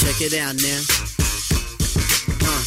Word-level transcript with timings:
Check 0.00 0.22
it 0.22 0.32
out 0.40 0.56
now. 0.56 0.80
Uh. 2.40 2.64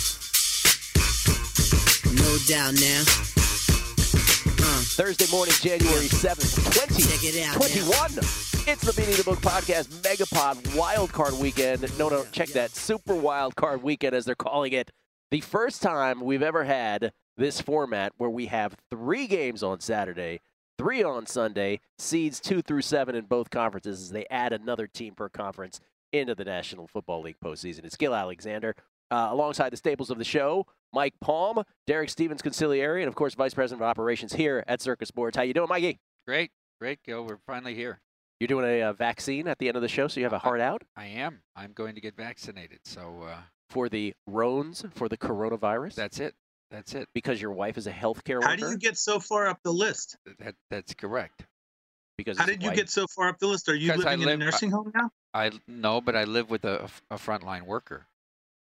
No 2.14 2.38
doubt 2.48 2.76
now. 2.80 3.04
Thursday 4.96 5.26
morning, 5.32 5.56
January 5.60 6.06
7th, 6.06 6.54
20, 6.88 7.02
Check 7.02 7.24
it 7.24 7.44
out 7.48 7.56
21. 7.56 8.20
It's 8.68 8.84
the 8.84 8.94
Beating 8.96 9.16
the 9.16 9.24
Book 9.24 9.40
Podcast 9.40 9.88
Megapod 10.04 10.76
Wild 10.78 11.12
Card 11.12 11.34
Weekend. 11.34 11.82
No, 11.98 12.08
no, 12.10 12.24
check 12.32 12.50
that. 12.50 12.70
Super 12.70 13.16
Wild 13.16 13.56
Card 13.56 13.82
Weekend, 13.82 14.14
as 14.14 14.26
they're 14.26 14.36
calling 14.36 14.72
it. 14.74 14.92
The 15.32 15.42
first 15.42 15.82
time 15.82 16.22
we've 16.22 16.44
ever 16.44 16.66
had 16.66 17.14
this 17.36 17.60
format 17.60 18.14
where 18.18 18.30
we 18.30 18.46
have 18.46 18.76
three 18.92 19.26
games 19.26 19.64
on 19.64 19.80
Saturday, 19.80 20.40
three 20.78 21.02
on 21.02 21.26
Sunday, 21.26 21.80
seeds 21.98 22.40
two 22.40 22.62
through 22.62 22.84
seven 22.84 23.16
in 23.16 23.26
both 23.26 23.50
conferences 23.50 24.04
as 24.04 24.12
they 24.12 24.28
add 24.30 24.54
another 24.54 24.86
team 24.86 25.16
per 25.16 25.30
conference 25.30 25.80
into 26.14 26.36
the 26.36 26.46
National 26.46 26.88
Football 26.88 27.24
League 27.24 27.38
postseason. 27.44 27.84
It's 27.84 27.98
Gil 27.98 28.16
Alexander. 28.16 28.76
Uh, 29.12 29.28
alongside 29.30 29.72
the 29.72 29.78
staples 29.78 30.10
of 30.10 30.18
the 30.18 30.24
show, 30.24 30.66
Mike 30.92 31.14
Palm, 31.22 31.64
Derek 31.86 32.10
Stevens 32.10 32.42
Consigliere, 32.42 33.00
and 33.00 33.08
of 33.08 33.16
course, 33.16 33.36
Vice 33.36 33.54
President 33.54 33.82
of 33.82 33.88
Operations 33.88 34.34
here 34.34 34.64
at 34.68 34.82
Circa 34.82 35.06
Sports. 35.06 35.38
How 35.38 35.44
you 35.44 35.54
doing, 35.54 35.70
Mikey? 35.70 36.00
Great, 36.26 36.50
great, 36.80 37.04
Gil. 37.04 37.24
We're 37.24 37.38
finally 37.46 37.76
here. 37.76 38.00
You're 38.40 38.48
doing 38.48 38.66
a 38.66 38.82
uh, 38.82 38.94
vaccine 38.94 39.48
at 39.48 39.60
the 39.60 39.68
end 39.68 39.76
of 39.76 39.84
the 39.84 39.88
show, 39.88 40.08
so 40.08 40.20
you 40.20 40.26
have 40.26 40.34
a 40.34 40.40
heart 40.40 40.62
out 40.62 40.84
I 40.96 41.06
am. 41.06 41.42
I'm 41.56 41.74
going 41.74 41.96
to 41.96 42.02
get 42.02 42.16
vaccinated. 42.16 42.80
So 42.86 43.24
uh, 43.28 43.38
for 43.70 43.88
the 43.88 44.14
Rones 44.26 44.84
for 44.96 45.08
the 45.08 45.18
coronavirus. 45.18 45.96
that's 45.96 46.20
it. 46.20 46.34
That's 46.72 46.96
it. 46.96 47.08
because 47.14 47.40
your 47.40 47.52
wife 47.52 47.78
is 47.78 47.86
a 47.86 47.92
healthcare 47.92 48.36
worker. 48.36 48.48
How 48.48 48.56
do 48.56 48.70
you 48.72 48.78
get 48.78 48.98
so 48.98 49.20
far 49.20 49.48
up 49.48 49.60
the 49.64 49.72
list? 49.72 50.18
That, 50.40 50.56
that's 50.72 50.96
correct. 50.96 51.46
Because 52.18 52.38
How 52.38 52.46
did 52.46 52.62
you 52.62 52.70
wife- 52.70 52.78
get 52.78 52.90
so 52.90 53.08
far 53.08 53.30
up 53.30 53.40
the 53.40 53.48
list? 53.48 53.68
Are 53.70 53.76
you 53.76 53.92
I 53.92 53.96
living 53.96 54.22
in 54.22 54.30
a 54.30 54.38
nursing 54.38 54.70
home 54.72 54.92
now? 54.94 55.10
I 55.34 55.52
no, 55.68 56.00
but 56.02 56.16
I 56.16 56.26
live 56.26 56.50
with 56.50 56.64
a, 56.66 56.88
a 57.10 57.16
frontline 57.16 57.64
worker. 57.64 58.06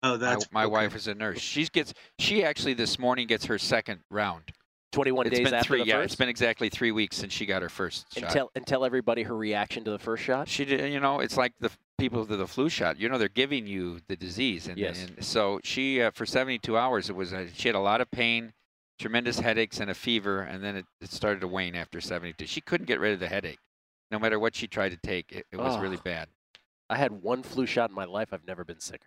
Oh, 0.02 0.12
My, 0.12 0.16
that's 0.18 0.52
my 0.52 0.64
okay. 0.64 0.72
wife 0.72 0.94
is 0.94 1.08
a 1.08 1.14
nurse. 1.14 1.40
She 1.40 1.64
gets. 1.66 1.94
She 2.18 2.44
actually 2.44 2.74
this 2.74 2.98
morning 2.98 3.26
gets 3.26 3.46
her 3.46 3.58
second 3.58 4.00
round. 4.10 4.44
21 4.92 5.26
It's 5.26 5.36
days 5.38 5.44
been 5.46 5.54
after 5.54 5.66
three. 5.66 5.80
the 5.80 5.86
Yeah, 5.88 5.94
first? 5.96 6.04
it's 6.04 6.14
been 6.16 6.28
exactly 6.28 6.68
three 6.68 6.92
weeks 6.92 7.16
since 7.16 7.32
she 7.32 7.46
got 7.46 7.62
her 7.62 7.68
first 7.68 8.06
and 8.14 8.24
shot. 8.26 8.30
tell 8.32 8.50
and 8.54 8.64
tell 8.64 8.84
everybody 8.84 9.24
her 9.24 9.34
reaction 9.36 9.82
to 9.84 9.90
the 9.90 9.98
first 9.98 10.22
shot. 10.22 10.48
She 10.48 10.64
did. 10.64 10.92
You 10.92 11.00
know, 11.00 11.18
it's 11.18 11.36
like 11.36 11.52
the 11.58 11.66
f- 11.66 11.78
people 11.98 12.24
to 12.26 12.36
the 12.36 12.46
flu 12.46 12.68
shot. 12.68 13.00
You 13.00 13.08
know, 13.08 13.18
they're 13.18 13.28
giving 13.28 13.66
you 13.66 13.98
the 14.06 14.14
disease, 14.14 14.68
and, 14.68 14.78
Yes. 14.78 15.02
and 15.02 15.24
so 15.24 15.58
she 15.64 16.00
uh, 16.00 16.12
for 16.12 16.24
72 16.26 16.76
hours 16.78 17.10
it 17.10 17.16
was 17.16 17.32
uh, 17.32 17.46
she 17.52 17.68
had 17.68 17.74
a 17.74 17.80
lot 17.80 18.00
of 18.00 18.08
pain, 18.12 18.52
tremendous 18.98 19.38
headaches, 19.38 19.80
and 19.80 19.90
a 19.90 19.94
fever, 19.94 20.40
and 20.42 20.62
then 20.62 20.76
it, 20.76 20.86
it 21.00 21.10
started 21.10 21.40
to 21.40 21.48
wane 21.48 21.74
after 21.74 22.00
72. 22.00 22.46
She 22.46 22.60
couldn't 22.60 22.86
get 22.86 23.00
rid 23.00 23.12
of 23.12 23.20
the 23.20 23.28
headache, 23.28 23.58
no 24.10 24.18
matter 24.18 24.38
what 24.38 24.54
she 24.54 24.66
tried 24.66 24.90
to 24.90 24.96
take. 24.96 25.32
It, 25.32 25.46
it 25.52 25.56
was 25.56 25.78
really 25.78 25.96
Oh. 25.96 26.02
bad. 26.04 26.28
I 26.90 26.96
had 26.96 27.10
one 27.22 27.42
flu 27.42 27.66
shot 27.66 27.90
in 27.90 27.96
my 27.96 28.04
life. 28.04 28.28
I've 28.32 28.46
never 28.46 28.64
been 28.64 28.78
sicker. 28.80 29.06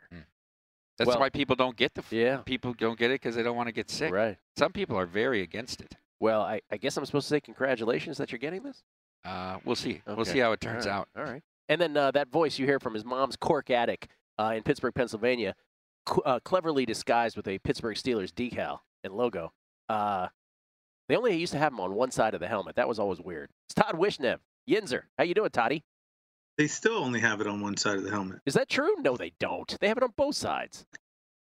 That's 0.97 1.07
Well- 1.07 1.19
why 1.19 1.29
people 1.29 1.55
don't 1.55 1.75
get 1.77 1.93
the. 1.93 2.01
f- 2.01 2.11
Yeah. 2.11 2.37
People 2.37 2.73
don't 2.73 2.97
get 2.97 3.11
it 3.11 3.21
because 3.21 3.35
they 3.35 3.43
don't 3.43 3.55
want 3.55 3.67
to 3.67 3.71
get 3.73 3.89
sick. 3.89 4.11
Right. 4.11 4.37
Some 4.57 4.71
people 4.73 4.97
are 4.97 5.05
very 5.05 5.41
against 5.41 5.79
it. 5.81 5.95
Well, 6.19 6.41
I, 6.41 6.61
I 6.71 6.77
guess 6.77 6.97
I'm 6.97 7.05
supposed 7.05 7.27
to 7.27 7.35
say 7.35 7.39
congratulations 7.39 8.17
that 8.17 8.31
you're 8.31 8.39
getting 8.39 8.63
this. 8.63 8.83
Uh, 9.23 9.59
we'll 9.63 9.75
see. 9.75 10.01
We'll 10.07 10.25
see 10.25 10.39
how 10.39 10.51
it 10.53 10.59
turns 10.61 10.87
All 10.87 10.91
right. 10.91 10.99
out. 10.99 11.09
All 11.15 11.23
right. 11.31 11.43
And 11.69 11.79
then 11.79 11.95
uh, 11.95 12.09
that 12.11 12.29
voice 12.29 12.57
you 12.57 12.65
hear 12.65 12.79
from 12.79 12.93
his 12.95 13.05
mom's 13.05 13.35
cork 13.35 13.69
attic 13.69 14.07
uh, 14.39 14.53
in 14.55 14.63
Pittsburgh, 14.63 14.95
Pennsylvania, 14.95 15.53
uh, 16.25 16.39
cleverly 16.39 16.85
disguised 16.85 17.37
with 17.37 17.47
a 17.47 17.59
Pittsburgh 17.59 17.95
Steelers 17.95 18.31
decal 18.31 18.79
and 19.03 19.13
logo. 19.13 19.53
Uh, 19.89 20.27
they 21.09 21.15
only 21.15 21.37
used 21.37 21.53
to 21.53 21.59
have 21.59 21.71
him 21.71 21.79
on 21.79 21.93
one 21.95 22.11
side 22.11 22.33
of 22.33 22.39
the 22.39 22.47
helmet. 22.47 22.75
That 22.75 22.87
was 22.87 22.99
always 22.99 23.19
weird. 23.19 23.49
It's 23.67 23.75
Todd 23.75 23.95
Wishnev. 23.95 24.39
Yinzer. 24.69 25.03
How 25.17 25.23
you 25.23 25.33
doing, 25.33 25.49
Toddy? 25.49 25.83
They 26.57 26.67
still 26.67 26.97
only 26.97 27.19
have 27.19 27.39
it 27.39 27.47
on 27.47 27.61
one 27.61 27.77
side 27.77 27.97
of 27.97 28.03
the 28.03 28.09
helmet. 28.09 28.39
Is 28.45 28.55
that 28.55 28.67
true? 28.67 28.95
No, 28.99 29.15
they 29.15 29.31
don't. 29.39 29.77
They 29.79 29.87
have 29.87 29.97
it 29.97 30.03
on 30.03 30.13
both 30.17 30.35
sides. 30.35 30.85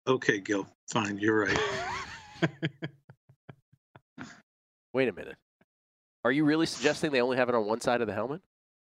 Okay, 0.07 0.39
Gil. 0.41 0.69
Fine, 0.89 1.19
you're 1.19 1.47
right. 1.47 1.59
Wait 4.93 5.09
a 5.09 5.13
minute. 5.13 5.37
Are 6.25 6.31
you 6.31 6.45
really 6.45 6.67
suggesting 6.67 7.11
they 7.11 7.21
only 7.21 7.37
have 7.37 7.49
it 7.49 7.55
on 7.55 7.67
one 7.67 7.81
side 7.81 8.01
of 8.01 8.07
the 8.07 8.15
helmet? 8.15 8.43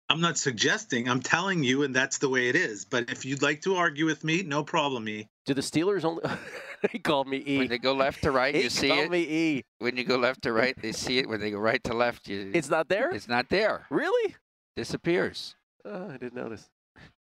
I'm 0.10 0.22
not 0.22 0.38
suggesting. 0.38 1.08
I'm 1.08 1.22
telling 1.22 1.64
you, 1.64 1.84
and 1.84 1.96
that's 1.96 2.18
the 2.18 2.30
way 2.30 2.50
it 2.50 2.56
is. 2.56 2.86
But 2.86 3.10
if 3.10 3.24
you'd 3.24 3.42
like 3.42 3.62
to 3.62 3.76
argue 3.76 4.06
with 4.06 4.24
me, 4.24 4.42
no 4.42 4.64
problem, 4.64 5.04
me. 5.04 5.30
Do 5.46 5.54
the 5.54 5.62
Steelers 5.62 6.04
only? 6.04 6.24
he 6.92 7.00
called 7.00 7.28
me 7.28 7.44
E. 7.46 7.58
When 7.60 7.68
they 7.68 7.78
go 7.78 7.94
left 7.94 8.24
to 8.24 8.32
right, 8.32 8.54
you 8.56 8.70
see 8.70 8.88
it. 8.88 8.90
called 8.90 9.06
it. 9.06 9.12
me 9.12 9.22
E. 9.22 9.64
When 9.80 9.98
you 9.98 10.04
go 10.04 10.18
left 10.18 10.42
to 10.44 10.52
right, 10.54 10.76
they 10.82 10.92
see 10.92 11.18
it. 11.20 11.28
When 11.30 11.40
they 11.40 11.52
go 11.52 11.60
right 11.60 11.84
to 11.86 11.94
left, 11.94 12.28
you, 12.28 12.52
It's 12.54 12.70
not 12.70 12.88
there. 12.90 13.10
it's 13.12 13.28
not 13.28 13.50
there. 13.50 13.86
really? 13.90 14.36
Disappears. 14.76 15.56
Oh, 15.86 16.10
I 16.10 16.18
didn't 16.18 16.36
notice. 16.36 16.70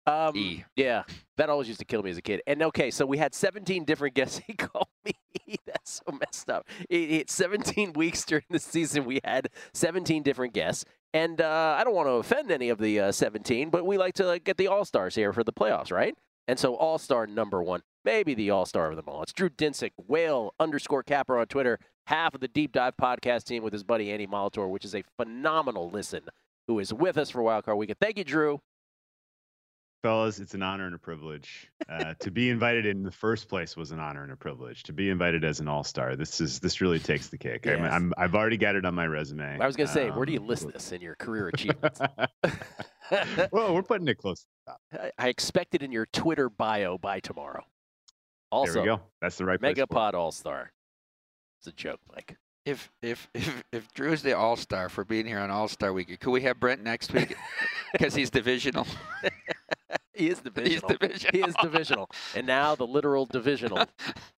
Um, 0.06 0.34
E. 0.36 0.64
Yeah, 0.74 1.02
that 1.36 1.50
always 1.50 1.68
used 1.68 1.80
to 1.80 1.84
kill 1.84 2.02
me 2.02 2.10
as 2.10 2.16
a 2.16 2.22
kid. 2.22 2.40
And 2.46 2.62
okay, 2.62 2.90
so 2.90 3.04
we 3.04 3.18
had 3.18 3.34
17 3.34 3.84
different 3.84 4.14
guests. 4.14 4.40
He 4.46 4.54
called 4.54 4.88
me. 5.04 5.12
E. 5.46 5.56
That's 5.66 6.00
so 6.06 6.12
messed 6.12 6.48
up. 6.50 6.66
It, 6.88 7.10
it, 7.10 7.30
17 7.30 7.92
weeks 7.92 8.24
during 8.24 8.44
the 8.50 8.58
season, 8.58 9.04
we 9.04 9.20
had 9.24 9.48
17 9.74 10.22
different 10.22 10.54
guests. 10.54 10.84
And 11.12 11.40
uh, 11.40 11.76
I 11.78 11.84
don't 11.84 11.94
want 11.94 12.06
to 12.08 12.12
offend 12.12 12.50
any 12.50 12.68
of 12.70 12.78
the 12.78 13.00
uh, 13.00 13.12
17, 13.12 13.70
but 13.70 13.84
we 13.86 13.96
like 13.98 14.14
to 14.14 14.26
like, 14.26 14.44
get 14.44 14.56
the 14.56 14.68
All 14.68 14.84
Stars 14.84 15.14
here 15.14 15.32
for 15.32 15.42
the 15.44 15.52
playoffs, 15.52 15.90
right? 15.92 16.14
And 16.48 16.58
so 16.58 16.74
All 16.74 16.98
Star 16.98 17.26
number 17.26 17.62
one, 17.62 17.82
maybe 18.04 18.34
the 18.34 18.50
All 18.50 18.64
Star 18.64 18.90
of 18.90 18.96
them 18.96 19.04
all. 19.06 19.22
It's 19.22 19.32
Drew 19.34 19.50
Dinsick, 19.50 19.90
whale 19.98 20.54
underscore 20.58 21.02
capper 21.02 21.38
on 21.38 21.46
Twitter, 21.46 21.78
half 22.06 22.34
of 22.34 22.40
the 22.40 22.48
Deep 22.48 22.72
Dive 22.72 22.94
podcast 23.00 23.44
team 23.44 23.62
with 23.62 23.74
his 23.74 23.84
buddy 23.84 24.10
Andy 24.10 24.26
Molitor, 24.26 24.68
which 24.68 24.86
is 24.86 24.94
a 24.94 25.04
phenomenal 25.18 25.90
listen, 25.90 26.22
who 26.66 26.78
is 26.78 26.92
with 26.92 27.18
us 27.18 27.28
for 27.30 27.42
Wildcard 27.42 27.76
Weekend. 27.76 27.98
Thank 28.00 28.16
you, 28.16 28.24
Drew. 28.24 28.60
Fellas, 30.02 30.38
it's 30.38 30.54
an 30.54 30.62
honor 30.62 30.86
and 30.86 30.94
a 30.94 30.98
privilege. 30.98 31.68
Uh, 31.88 32.14
to 32.20 32.30
be 32.30 32.48
invited 32.50 32.86
in 32.86 33.02
the 33.02 33.10
first 33.10 33.48
place 33.48 33.76
was 33.76 33.90
an 33.90 33.98
honor 34.00 34.22
and 34.22 34.32
a 34.32 34.36
privilege. 34.36 34.84
To 34.84 34.92
be 34.92 35.10
invited 35.10 35.44
as 35.44 35.60
an 35.60 35.68
all-star, 35.68 36.16
this 36.16 36.40
is 36.40 36.60
this 36.60 36.80
really 36.80 37.00
takes 37.00 37.28
the 37.28 37.36
cake. 37.36 37.66
I'm, 37.66 37.82
Yes. 37.82 37.92
I'm, 37.92 38.14
I've 38.16 38.34
already 38.34 38.56
got 38.56 38.74
it 38.74 38.86
on 38.86 38.94
my 38.94 39.06
resume. 39.06 39.58
I 39.60 39.66
was 39.66 39.76
going 39.76 39.88
to 39.88 39.92
say, 39.92 40.08
where 40.10 40.24
do 40.24 40.32
you 40.32 40.40
Um, 40.40 40.46
list 40.46 40.68
this 40.72 40.92
in 40.92 41.02
your 41.02 41.16
career 41.16 41.48
achievements? 41.48 42.00
well, 43.52 43.74
we're 43.74 43.82
putting 43.82 44.08
it 44.08 44.18
close. 44.18 44.46
I- 44.92 45.10
I 45.18 45.28
expect 45.28 45.74
it 45.74 45.82
in 45.82 45.92
your 45.92 46.06
Twitter 46.06 46.48
bio 46.48 46.98
by 46.98 47.20
tomorrow. 47.20 47.64
Also, 48.50 48.72
there 48.74 48.82
we 48.82 48.86
go. 48.88 49.00
That's 49.20 49.36
the 49.36 49.44
right 49.44 49.60
place. 49.60 49.76
for 49.76 49.82
it. 49.82 49.88
Megapod 49.90 50.14
All 50.14 50.32
Star. 50.32 50.72
It's 51.60 51.66
a 51.66 51.72
joke, 51.72 52.00
Mike. 52.14 52.36
If 52.64 52.90
if 53.02 53.28
if 53.34 53.64
if 53.72 53.92
Drew's 53.94 54.22
the 54.22 54.36
All 54.36 54.56
Star 54.56 54.88
for 54.88 55.04
being 55.04 55.26
here 55.26 55.38
on 55.38 55.50
All 55.50 55.68
Star 55.68 55.92
Week, 55.92 56.18
could 56.20 56.30
we 56.30 56.42
have 56.42 56.58
Brent 56.60 56.82
next 56.82 57.12
week? 57.12 57.36
Because 57.92 58.14
he's 58.14 58.28
divisional. 58.28 58.86
he 60.12 60.28
is 60.28 60.40
divisional. 60.40 60.90
He's 60.90 60.98
divisional. 60.98 61.30
He 61.32 61.40
is 61.48 61.54
divisional. 61.62 62.10
and 62.34 62.46
now 62.46 62.74
the 62.74 62.86
literal 62.86 63.24
divisional. 63.24 63.82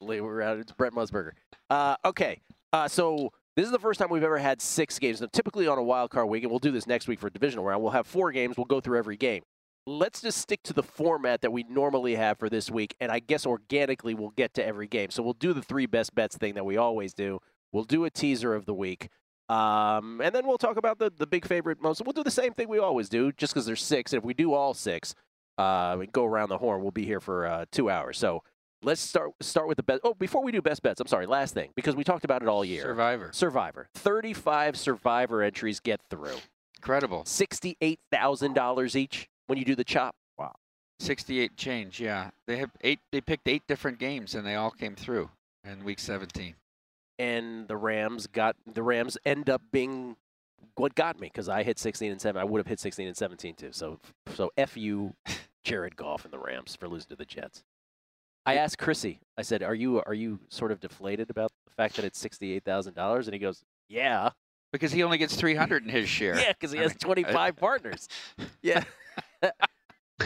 We're 0.01 0.41
out. 0.43 0.59
It's 0.59 0.71
Brent 0.71 0.95
Musburger. 0.95 1.33
Uh, 1.69 1.97
okay. 2.05 2.41
Uh, 2.73 2.87
so 2.87 3.33
this 3.61 3.67
is 3.67 3.73
the 3.73 3.79
first 3.79 4.01
time 4.01 4.09
we've 4.09 4.23
ever 4.23 4.39
had 4.39 4.63
six 4.63 4.99
games. 4.99 5.21
Now, 5.21 5.29
typically 5.31 5.69
on 5.69 5.77
a 5.77 5.83
wild 5.83 6.11
card 6.11 6.31
week, 6.31 6.45
and 6.45 6.51
we'll 6.51 6.61
do 6.61 6.71
this 6.71 6.87
next 6.87 7.07
week 7.07 7.21
for 7.21 7.29
divisional 7.29 7.63
round. 7.63 7.83
We'll 7.83 7.93
have 7.93 8.07
four 8.07 8.33
games. 8.33 8.57
We'll 8.57 8.65
go 8.65 8.81
through 8.81 8.97
every 8.97 9.19
game. 9.19 9.43
Let's 9.87 10.23
just 10.23 10.39
stick 10.39 10.63
to 10.63 10.73
the 10.73 10.83
format 10.83 11.43
that 11.43 11.53
we 11.53 11.65
normally 11.65 12.15
have 12.15 12.39
for 12.39 12.49
this 12.49 12.71
week, 12.71 12.95
and 13.01 13.13
I 13.13 13.19
guess 13.19 13.45
organically 13.45 14.15
we'll 14.15 14.31
get 14.31 14.55
to 14.55 14.65
every 14.65 14.87
game. 14.87 15.11
So 15.11 15.23
we'll 15.23 15.35
do 15.35 15.53
the 15.53 15.61
three 15.61 15.85
best 15.85 16.15
bets 16.15 16.39
thing 16.39 16.55
that 16.55 16.65
we 16.65 16.79
always 16.79 17.13
do. 17.13 17.41
We'll 17.71 17.85
do 17.85 18.07
a 18.07 18.11
teaser 18.11 18.55
of 18.55 18.65
the 18.65 18.73
week. 18.73 19.11
Um, 19.51 20.23
and 20.23 20.35
then 20.35 20.47
we'll 20.47 20.57
talk 20.57 20.79
about 20.79 20.99
the, 20.99 21.13
the 21.15 21.27
big 21.27 21.47
favorite 21.47 21.83
most. 21.83 22.01
We'll 22.03 22.15
do 22.15 22.25
the 22.25 22.31
same 22.31 22.55
thing 22.55 22.67
we 22.67 22.79
always 22.79 23.11
do, 23.11 23.31
just 23.31 23.53
because 23.53 23.67
there's 23.67 23.83
six. 23.83 24.15
And 24.15 24.21
if 24.21 24.25
we 24.25 24.33
do 24.33 24.55
all 24.55 24.73
six, 24.73 25.15
uh, 25.59 25.97
we 25.99 26.07
go 26.07 26.25
around 26.25 26.49
the 26.49 26.59
horn. 26.59 26.81
We'll 26.81 26.93
be 26.93 27.05
here 27.05 27.21
for 27.21 27.47
uh, 27.47 27.65
two 27.71 27.91
hours. 27.91 28.17
So 28.17 28.43
let's 28.83 29.01
start 29.01 29.31
start 29.41 29.69
with 29.69 29.77
the 29.77 29.83
best. 29.83 30.01
Oh, 30.05 30.15
before 30.15 30.43
we 30.43 30.53
do 30.53 30.63
best 30.63 30.83
bets, 30.83 31.01
I'm 31.01 31.07
sorry. 31.07 31.27
Last 31.27 31.55
thing, 31.55 31.71
because 31.75 31.97
we 31.97 32.05
talked 32.05 32.25
about 32.25 32.43
it 32.43 32.49
all 32.49 32.65
year. 32.65 32.83
Survivor. 32.83 33.31
Survivor. 33.33 33.89
35 33.95 34.77
Survivor 34.77 35.43
entries 35.43 35.81
get 35.81 36.01
through. 36.11 36.37
Incredible. 36.79 37.25
Sixty-eight 37.27 38.01
thousand 38.11 38.55
dollars 38.55 38.97
each 38.97 39.29
when 39.47 39.59
you 39.59 39.65
do 39.65 39.75
the 39.75 39.85
chop. 39.85 40.15
Wow. 40.39 40.55
68 41.01 41.57
change. 41.57 42.01
Yeah, 42.01 42.31
they 42.47 42.57
have 42.59 42.71
eight. 42.83 43.01
They 43.13 43.21
picked 43.21 43.49
eight 43.49 43.63
different 43.69 43.99
games, 43.99 44.35
and 44.35 44.47
they 44.47 44.55
all 44.55 44.71
came 44.71 44.95
through 44.95 45.31
in 45.65 45.85
week 45.85 45.99
17. 45.99 46.55
And 47.19 47.69
the 47.69 47.77
Rams 47.77 48.27
got 48.27 48.57
the 48.67 48.83
Rams 48.83 49.19
end 49.27 49.51
up 49.51 49.61
being 49.73 50.17
what 50.77 50.95
got 50.95 51.21
me 51.21 51.27
because 51.27 51.49
I 51.49 51.63
hit 51.63 51.79
16 51.79 52.13
and 52.13 52.21
7. 52.21 52.41
I 52.41 52.45
would 52.45 52.59
have 52.59 52.67
hit 52.67 52.81
16 52.81 53.07
and 53.07 53.17
17 53.17 53.55
too. 53.55 53.69
So 53.73 53.99
so 54.35 54.51
f 54.57 54.77
you, 54.77 55.15
Jared 55.65 55.97
Goff 55.97 56.25
and 56.25 56.33
the 56.33 56.39
Rams 56.39 56.77
for 56.77 56.89
losing 56.89 57.09
to 57.11 57.17
the 57.17 57.27
Jets. 57.27 57.63
I 58.47 58.57
asked 58.57 58.79
Chrissy. 58.79 59.21
I 59.39 59.43
said, 59.43 59.63
"Are 59.63 59.75
you 59.75 60.03
are 60.03 60.15
you 60.15 60.41
sort 60.49 60.73
of 60.73 60.81
deflated 60.81 61.31
about 61.31 61.51
the 61.67 61.73
fact 61.73 61.97
that 61.97 62.05
it's 62.05 62.19
sixty 62.19 62.53
eight 62.53 62.65
thousand 62.65 62.95
dollars?" 62.95 63.27
And 63.27 63.35
he 63.35 63.39
goes, 63.39 63.63
"Yeah, 63.89 64.31
because 64.73 64.93
he 64.93 65.03
only 65.03 65.19
gets 65.19 65.37
300 65.37 65.83
in 65.83 65.89
his 65.89 66.09
share. 66.09 66.39
yeah, 66.39 66.53
because 66.53 66.73
he 66.73 66.79
I 66.79 66.83
has 66.83 66.93
mean, 66.93 66.99
twenty 66.99 67.25
five 67.25 67.57
partners. 67.57 68.09
Yeah." 68.63 68.85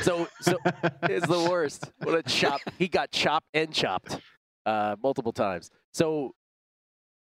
so 0.03 0.29
so 0.41 0.59
it's 1.05 1.27
the 1.27 1.47
worst. 1.51 1.91
What 2.03 2.15
a 2.19 2.23
chop! 2.23 2.61
He 2.79 2.89
got 2.89 3.11
chopped 3.11 3.47
and 3.55 3.73
chopped 3.73 4.19
uh, 4.67 4.97
multiple 5.03 5.33
times. 5.33 5.71
So 5.93 6.35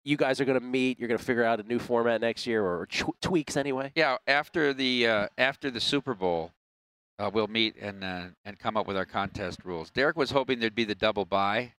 you 0.04 0.16
guys 0.16 0.40
are 0.40 0.44
going 0.44 0.58
to 0.60 0.64
meet. 0.66 0.98
You're 0.98 1.08
going 1.08 1.18
to 1.18 1.24
figure 1.24 1.44
out 1.44 1.60
a 1.60 1.62
new 1.62 1.78
format 1.78 2.20
next 2.20 2.46
year, 2.46 2.64
or 2.64 2.86
tw- 2.86 3.20
tweaks 3.20 3.56
anyway. 3.56 3.92
Yeah, 3.94 4.16
after 4.26 4.72
the 4.74 5.06
uh, 5.06 5.26
after 5.38 5.70
the 5.70 5.80
Super 5.80 6.14
Bowl, 6.14 6.52
uh, 7.18 7.30
we'll 7.32 7.46
meet 7.48 7.76
and 7.80 8.02
uh, 8.04 8.24
and 8.44 8.58
come 8.58 8.76
up 8.76 8.86
with 8.86 8.96
our 8.96 9.06
contest 9.06 9.60
rules. 9.64 9.90
Derek 9.90 10.16
was 10.16 10.30
hoping 10.30 10.58
there'd 10.58 10.74
be 10.74 10.84
the 10.84 10.94
double 10.94 11.24
buy, 11.24 11.72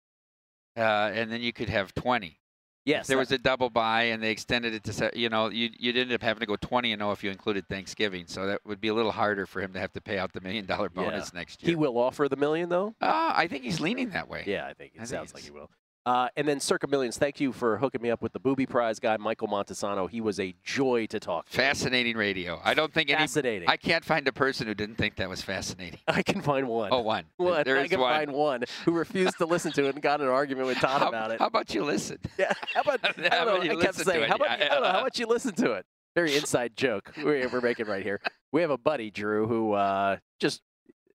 uh, 0.76 0.80
and 1.14 1.30
then 1.30 1.40
you 1.40 1.52
could 1.52 1.68
have 1.68 1.94
20. 1.94 2.38
Yes, 2.86 3.06
there 3.06 3.16
that- 3.16 3.20
was 3.20 3.32
a 3.32 3.38
double 3.38 3.70
buy, 3.70 4.02
and 4.04 4.22
they 4.22 4.30
extended 4.30 4.74
it 4.74 4.84
to 4.84 5.10
you 5.14 5.28
know 5.30 5.48
you 5.48 5.70
you'd 5.78 5.96
end 5.96 6.12
up 6.12 6.22
having 6.22 6.40
to 6.40 6.46
go 6.46 6.56
20 6.56 6.92
and 6.92 7.00
0 7.00 7.12
if 7.12 7.24
you 7.24 7.30
included 7.30 7.66
Thanksgiving. 7.68 8.26
So 8.26 8.46
that 8.46 8.60
would 8.66 8.80
be 8.80 8.88
a 8.88 8.94
little 8.94 9.12
harder 9.12 9.46
for 9.46 9.62
him 9.62 9.72
to 9.72 9.80
have 9.80 9.92
to 9.94 10.00
pay 10.02 10.18
out 10.18 10.32
the 10.34 10.40
million 10.42 10.66
dollar 10.66 10.90
bonus 10.90 11.30
Yeah. 11.32 11.38
next 11.40 11.62
year. 11.62 11.70
He 11.70 11.76
will 11.76 11.96
offer 11.96 12.28
the 12.28 12.36
million 12.36 12.68
though. 12.68 12.94
Uh, 13.00 13.32
I 13.34 13.46
think 13.48 13.64
he's 13.64 13.80
leaning 13.80 14.10
that 14.10 14.28
way. 14.28 14.44
Yeah, 14.46 14.66
I 14.66 14.74
think 14.74 14.92
it 14.94 14.98
I 15.00 15.04
think 15.04 15.08
sounds 15.08 15.32
like 15.34 15.44
he 15.44 15.50
will. 15.50 15.70
Uh, 16.06 16.28
and 16.36 16.46
then 16.46 16.60
Circa 16.60 16.86
Millions, 16.86 17.16
thank 17.16 17.40
you 17.40 17.50
for 17.50 17.78
hooking 17.78 18.02
me 18.02 18.10
up 18.10 18.20
with 18.20 18.32
the 18.34 18.38
booby 18.38 18.66
prize 18.66 18.98
guy, 19.00 19.16
Michael 19.16 19.48
Montesano. 19.48 20.08
He 20.08 20.20
was 20.20 20.38
a 20.38 20.54
joy 20.62 21.06
to 21.06 21.18
talk 21.18 21.48
to. 21.48 21.56
Fascinating 21.56 22.16
radio. 22.16 22.60
I 22.62 22.74
don't 22.74 22.92
think 22.92 23.08
any. 23.08 23.18
Fascinating. 23.20 23.68
I 23.68 23.78
can't 23.78 24.04
find 24.04 24.28
a 24.28 24.32
person 24.32 24.66
who 24.66 24.74
didn't 24.74 24.96
think 24.96 25.16
that 25.16 25.28
was 25.30 25.40
fascinating. 25.40 25.98
I 26.08 26.22
can 26.22 26.42
find 26.42 26.68
one. 26.68 26.90
Oh, 26.92 27.00
one. 27.00 27.24
One. 27.38 27.62
There 27.64 27.78
I 27.78 27.84
is 27.84 27.90
can 27.90 28.00
one. 28.00 28.12
find 28.12 28.32
one 28.32 28.64
who 28.84 28.92
refused 28.92 29.38
to 29.38 29.46
listen 29.46 29.72
to 29.72 29.86
it 29.86 29.94
and 29.94 30.02
got 30.02 30.20
in 30.20 30.26
an 30.26 30.32
argument 30.32 30.66
with 30.66 30.78
Todd 30.78 31.00
How, 31.00 31.08
about 31.08 31.30
it. 31.30 31.38
how 31.38 31.46
about 31.46 31.74
you 31.74 31.84
listen? 31.84 32.18
Yeah, 32.38 32.52
how 32.74 32.80
about, 32.82 33.00
I, 33.02 33.08
How 33.08 33.12
don't 33.14 33.24
about 33.24 33.46
know, 33.58 33.62
you 33.72 33.78
I 33.78 33.82
kept 33.82 33.98
listen 33.98 34.04
to 34.04 34.10
saying, 34.10 34.22
it? 34.24 34.28
how 34.28 34.36
about, 34.36 34.58
Yeah, 34.58 34.64
I 34.66 34.68
don't 34.68 34.82
know, 34.82 34.88
how 34.92 35.00
about 35.00 35.18
you 35.18 35.26
listen 35.26 35.54
to 35.54 35.72
it? 35.72 35.86
Very 36.14 36.36
inside 36.36 36.76
joke 36.76 37.12
we're, 37.16 37.48
we're 37.48 37.60
making 37.60 37.86
right 37.86 38.02
here. 38.02 38.20
We 38.52 38.60
have 38.60 38.70
a 38.70 38.78
buddy, 38.78 39.10
Drew, 39.10 39.46
who 39.46 39.72
uh, 39.72 40.16
just 40.38 40.60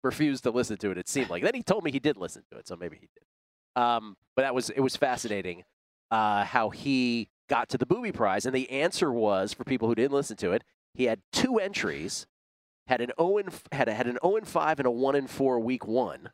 refused 0.03 0.45
to 0.45 0.51
listen 0.51 0.77
to 0.79 0.91
it, 0.91 0.99
it 0.99 1.09
seemed 1.09 1.29
like. 1.31 1.43
Then 1.43 1.55
he 1.55 1.63
told 1.63 1.85
me 1.85 1.91
he 1.91 1.99
did 1.99 2.17
listen 2.17 2.43
to 2.53 2.59
it, 2.59 2.67
so 2.69 2.77
maybe 2.77 2.97
he 2.97 3.09
did. 3.15 3.25
Um, 3.77 4.17
but 4.35 4.43
that 4.43 4.55
was 4.55 4.71
it 4.71 4.81
was 4.81 4.97
fascinating 4.97 5.63
uh, 6.11 6.45
how 6.45 6.71
he 6.71 7.29
got 7.49 7.69
to 7.69 7.79
the 7.79 7.87
booby 7.87 8.11
prize. 8.13 8.45
And 8.47 8.55
the 8.55 8.69
answer 8.71 9.13
was, 9.13 9.53
for 9.53 9.65
people 9.65 9.87
who 9.89 9.95
didn't 9.95 10.13
listen 10.13 10.37
to 10.39 10.53
it, 10.53 10.65
he 10.95 11.05
had 11.05 11.21
two 11.33 11.59
entries, 11.59 12.27
had 12.89 13.01
an 13.01 13.11
0 13.21 13.39
and, 13.39 13.61
had, 13.73 13.89
a, 13.89 13.95
had 13.95 14.07
an 14.07 14.19
0 14.23 14.37
and 14.37 14.49
5 14.49 14.81
and 14.81 14.87
a 14.87 14.91
1 14.91 15.15
and 15.15 15.31
4 15.31 15.61
week 15.61 15.87
one, 15.87 16.31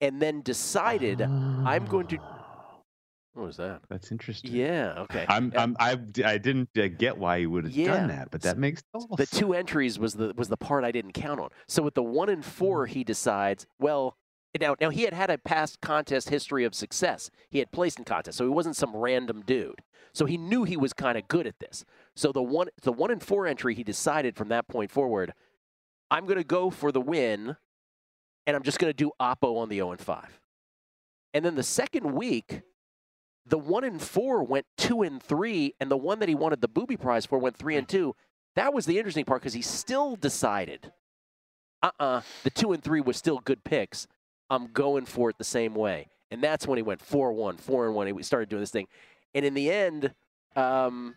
and 0.00 0.22
then 0.22 0.40
decided, 0.42 1.20
I'm 1.22 1.84
going 1.84 2.06
to. 2.08 2.18
What 3.34 3.46
was 3.46 3.56
that? 3.58 3.82
That's 3.88 4.10
interesting. 4.10 4.52
Yeah. 4.52 4.94
Okay. 5.00 5.24
I'm, 5.28 5.52
I'm, 5.56 5.76
I, 5.78 5.96
I 6.24 6.38
didn't 6.38 6.70
uh, 6.76 6.88
get 6.88 7.18
why 7.18 7.38
he 7.40 7.46
would 7.46 7.64
have 7.64 7.72
Yeah. 7.72 7.92
done 7.92 8.08
that, 8.08 8.30
but 8.32 8.42
that 8.42 8.58
makes 8.58 8.82
total 8.92 9.16
the 9.16 9.26
two 9.26 9.54
entries 9.54 9.96
was 9.98 10.14
the 10.14 10.32
was 10.36 10.48
the 10.48 10.56
part 10.56 10.82
I 10.82 10.90
didn't 10.90 11.12
count 11.12 11.38
on. 11.38 11.50
So 11.68 11.82
with 11.82 11.94
the 11.94 12.02
one 12.02 12.28
and 12.28 12.44
four, 12.44 12.86
he 12.86 13.04
decides, 13.04 13.66
well, 13.78 14.16
now 14.60 14.76
now 14.80 14.90
he 14.90 15.02
had 15.02 15.12
had 15.12 15.30
a 15.30 15.38
past 15.38 15.80
contest 15.80 16.30
history 16.30 16.64
of 16.64 16.74
success. 16.74 17.30
He 17.50 17.58
had 17.58 17.70
placed 17.70 17.98
in 17.98 18.04
contests, 18.04 18.36
so 18.36 18.44
he 18.44 18.50
wasn't 18.50 18.76
some 18.76 18.96
random 18.96 19.42
dude. 19.46 19.82
So 20.12 20.26
he 20.26 20.36
knew 20.36 20.64
he 20.64 20.76
was 20.76 20.92
kind 20.92 21.18
of 21.18 21.28
good 21.28 21.46
at 21.46 21.58
this. 21.58 21.84
So 22.16 22.32
the 22.32 22.42
one 22.42 22.68
the 22.82 22.92
one 22.92 23.10
and 23.10 23.22
four 23.22 23.46
entry, 23.46 23.74
he 23.74 23.84
decided 23.84 24.36
from 24.36 24.48
that 24.48 24.68
point 24.68 24.90
forward, 24.90 25.32
I'm 26.10 26.24
going 26.24 26.38
to 26.38 26.44
go 26.44 26.70
for 26.70 26.90
the 26.90 27.00
win, 27.00 27.56
and 28.46 28.56
I'm 28.56 28.62
just 28.62 28.78
going 28.78 28.90
to 28.90 28.96
do 28.96 29.12
Oppo 29.20 29.58
on 29.58 29.68
the 29.68 29.76
0 29.76 29.92
and 29.92 30.00
5. 30.00 30.40
And 31.34 31.44
then 31.44 31.54
the 31.54 31.62
second 31.62 32.14
week, 32.14 32.62
the 33.46 33.58
one 33.58 33.84
and 33.84 34.00
four 34.00 34.42
went 34.42 34.66
two 34.76 35.02
and 35.02 35.22
three, 35.22 35.74
and 35.80 35.90
the 35.90 35.96
one 35.96 36.18
that 36.18 36.28
he 36.28 36.34
wanted 36.34 36.60
the 36.60 36.68
booby 36.68 36.96
prize 36.96 37.26
for 37.26 37.38
went 37.38 37.56
three 37.56 37.76
and 37.76 37.88
two. 37.88 38.14
That 38.56 38.74
was 38.74 38.86
the 38.86 38.98
interesting 38.98 39.24
part 39.24 39.42
because 39.42 39.54
he 39.54 39.62
still 39.62 40.16
decided, 40.16 40.92
uh 41.82 41.90
uh 42.00 42.20
the 42.42 42.50
two 42.50 42.72
and 42.72 42.82
three 42.82 43.00
was 43.00 43.16
still 43.16 43.38
good 43.38 43.62
picks. 43.64 44.06
I'm 44.50 44.68
going 44.68 45.04
for 45.04 45.30
it 45.30 45.38
the 45.38 45.44
same 45.44 45.74
way. 45.74 46.08
And 46.30 46.42
that's 46.42 46.66
when 46.66 46.76
he 46.76 46.82
went 46.82 47.00
4 47.00 47.32
1, 47.32 47.56
4 47.56 47.86
and 47.86 47.94
1. 47.94 48.06
He 48.16 48.22
started 48.22 48.48
doing 48.48 48.60
this 48.60 48.70
thing. 48.70 48.86
And 49.34 49.44
in 49.44 49.54
the 49.54 49.70
end, 49.70 50.14
um, 50.56 51.16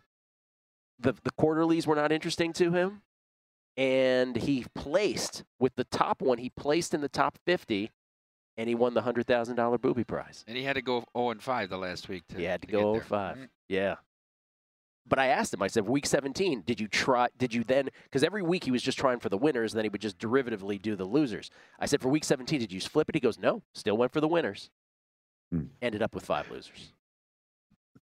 the, 1.00 1.14
the 1.24 1.32
quarterlies 1.32 1.86
were 1.88 1.96
not 1.96 2.12
interesting 2.12 2.54
to 2.54 2.72
him. 2.72 3.02
And 3.78 4.36
he 4.36 4.66
placed 4.76 5.44
with 5.60 5.76
the 5.76 5.86
top 5.86 6.22
one, 6.22 6.38
he 6.38 6.50
placed 6.50 6.94
in 6.94 7.02
the 7.02 7.10
top 7.10 7.38
50, 7.46 7.90
and 8.58 8.68
he 8.68 8.76
won 8.76 8.94
the 8.94 9.02
$100,000 9.02 9.82
booby 9.82 10.04
prize. 10.04 10.44
And 10.48 10.58
he 10.58 10.64
had 10.64 10.74
to 10.74 10.82
go 10.82 11.06
0 11.18 11.32
and 11.32 11.42
5 11.42 11.70
the 11.70 11.78
last 11.78 12.10
week. 12.10 12.24
To, 12.30 12.38
He 12.38 12.44
had 12.44 12.62
to, 12.62 12.68
to 12.68 12.72
go 12.74 12.94
there. 12.94 13.02
05. 13.02 13.38
Mhm. 13.38 13.50
Yeah. 13.70 13.96
But 15.08 15.20
I 15.20 15.28
asked 15.28 15.54
him, 15.54 15.62
I 15.62 15.68
said, 15.68 15.88
week 15.88 16.06
17, 16.06 16.62
did 16.66 16.80
you 16.80 16.88
try, 16.88 17.28
did 17.38 17.54
you 17.54 17.64
then, 17.64 17.90
because 18.04 18.24
every 18.24 18.44
week 18.44 18.64
he 18.64 18.72
was 18.72 18.84
just 18.84 18.98
trying 18.98 19.20
for 19.20 19.30
the 19.30 19.38
winners, 19.38 19.74
and 19.74 19.78
then 19.78 19.86
he 19.86 19.90
would 19.90 20.02
just 20.02 20.20
derivatively 20.20 20.82
do 20.82 20.96
the 20.96 21.06
losers. 21.06 21.50
I 21.80 21.86
said, 21.88 22.02
for 22.02 22.10
week 22.10 22.24
17, 22.24 22.60
did 22.60 22.72
you 22.72 22.80
flip 22.80 23.10
it? 23.10 23.16
He 23.16 23.20
goes, 23.20 23.40
no, 23.40 23.64
still 23.74 23.98
went 23.98 24.14
for 24.14 24.22
the 24.22 24.28
winners. 24.28 24.70
Hmm. 25.52 25.64
Ended 25.82 26.02
up 26.02 26.14
with 26.14 26.26
five 26.26 26.50
losers. 26.50 26.94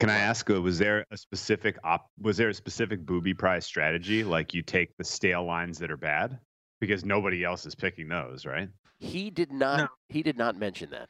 Can 0.00 0.11
I 0.11 0.19
ask? 0.19 0.49
Was 0.49 0.78
there 0.78 1.05
a 1.11 1.17
specific 1.17 1.76
op? 1.83 2.07
Was 2.21 2.37
there 2.37 2.50
a 2.50 2.55
specific 2.55 3.05
booby 3.05 3.35
prize 3.35 3.67
strategy? 3.67 4.23
Like 4.23 4.55
you 4.55 4.62
take 4.62 4.97
the 4.97 5.05
stale 5.05 5.45
lines 5.45 5.78
that 5.78 5.90
are 5.90 5.97
bad, 5.97 6.38
because 6.81 7.05
nobody 7.05 7.43
else 7.45 7.67
is 7.67 7.75
picking 7.75 8.09
those, 8.09 8.47
right? 8.47 8.69
He 8.99 9.31
did 9.31 9.52
not, 9.52 9.78
No. 9.78 9.88
he 10.09 10.23
did 10.23 10.37
not 10.37 10.57
mention 10.57 10.90
that. 10.90 11.09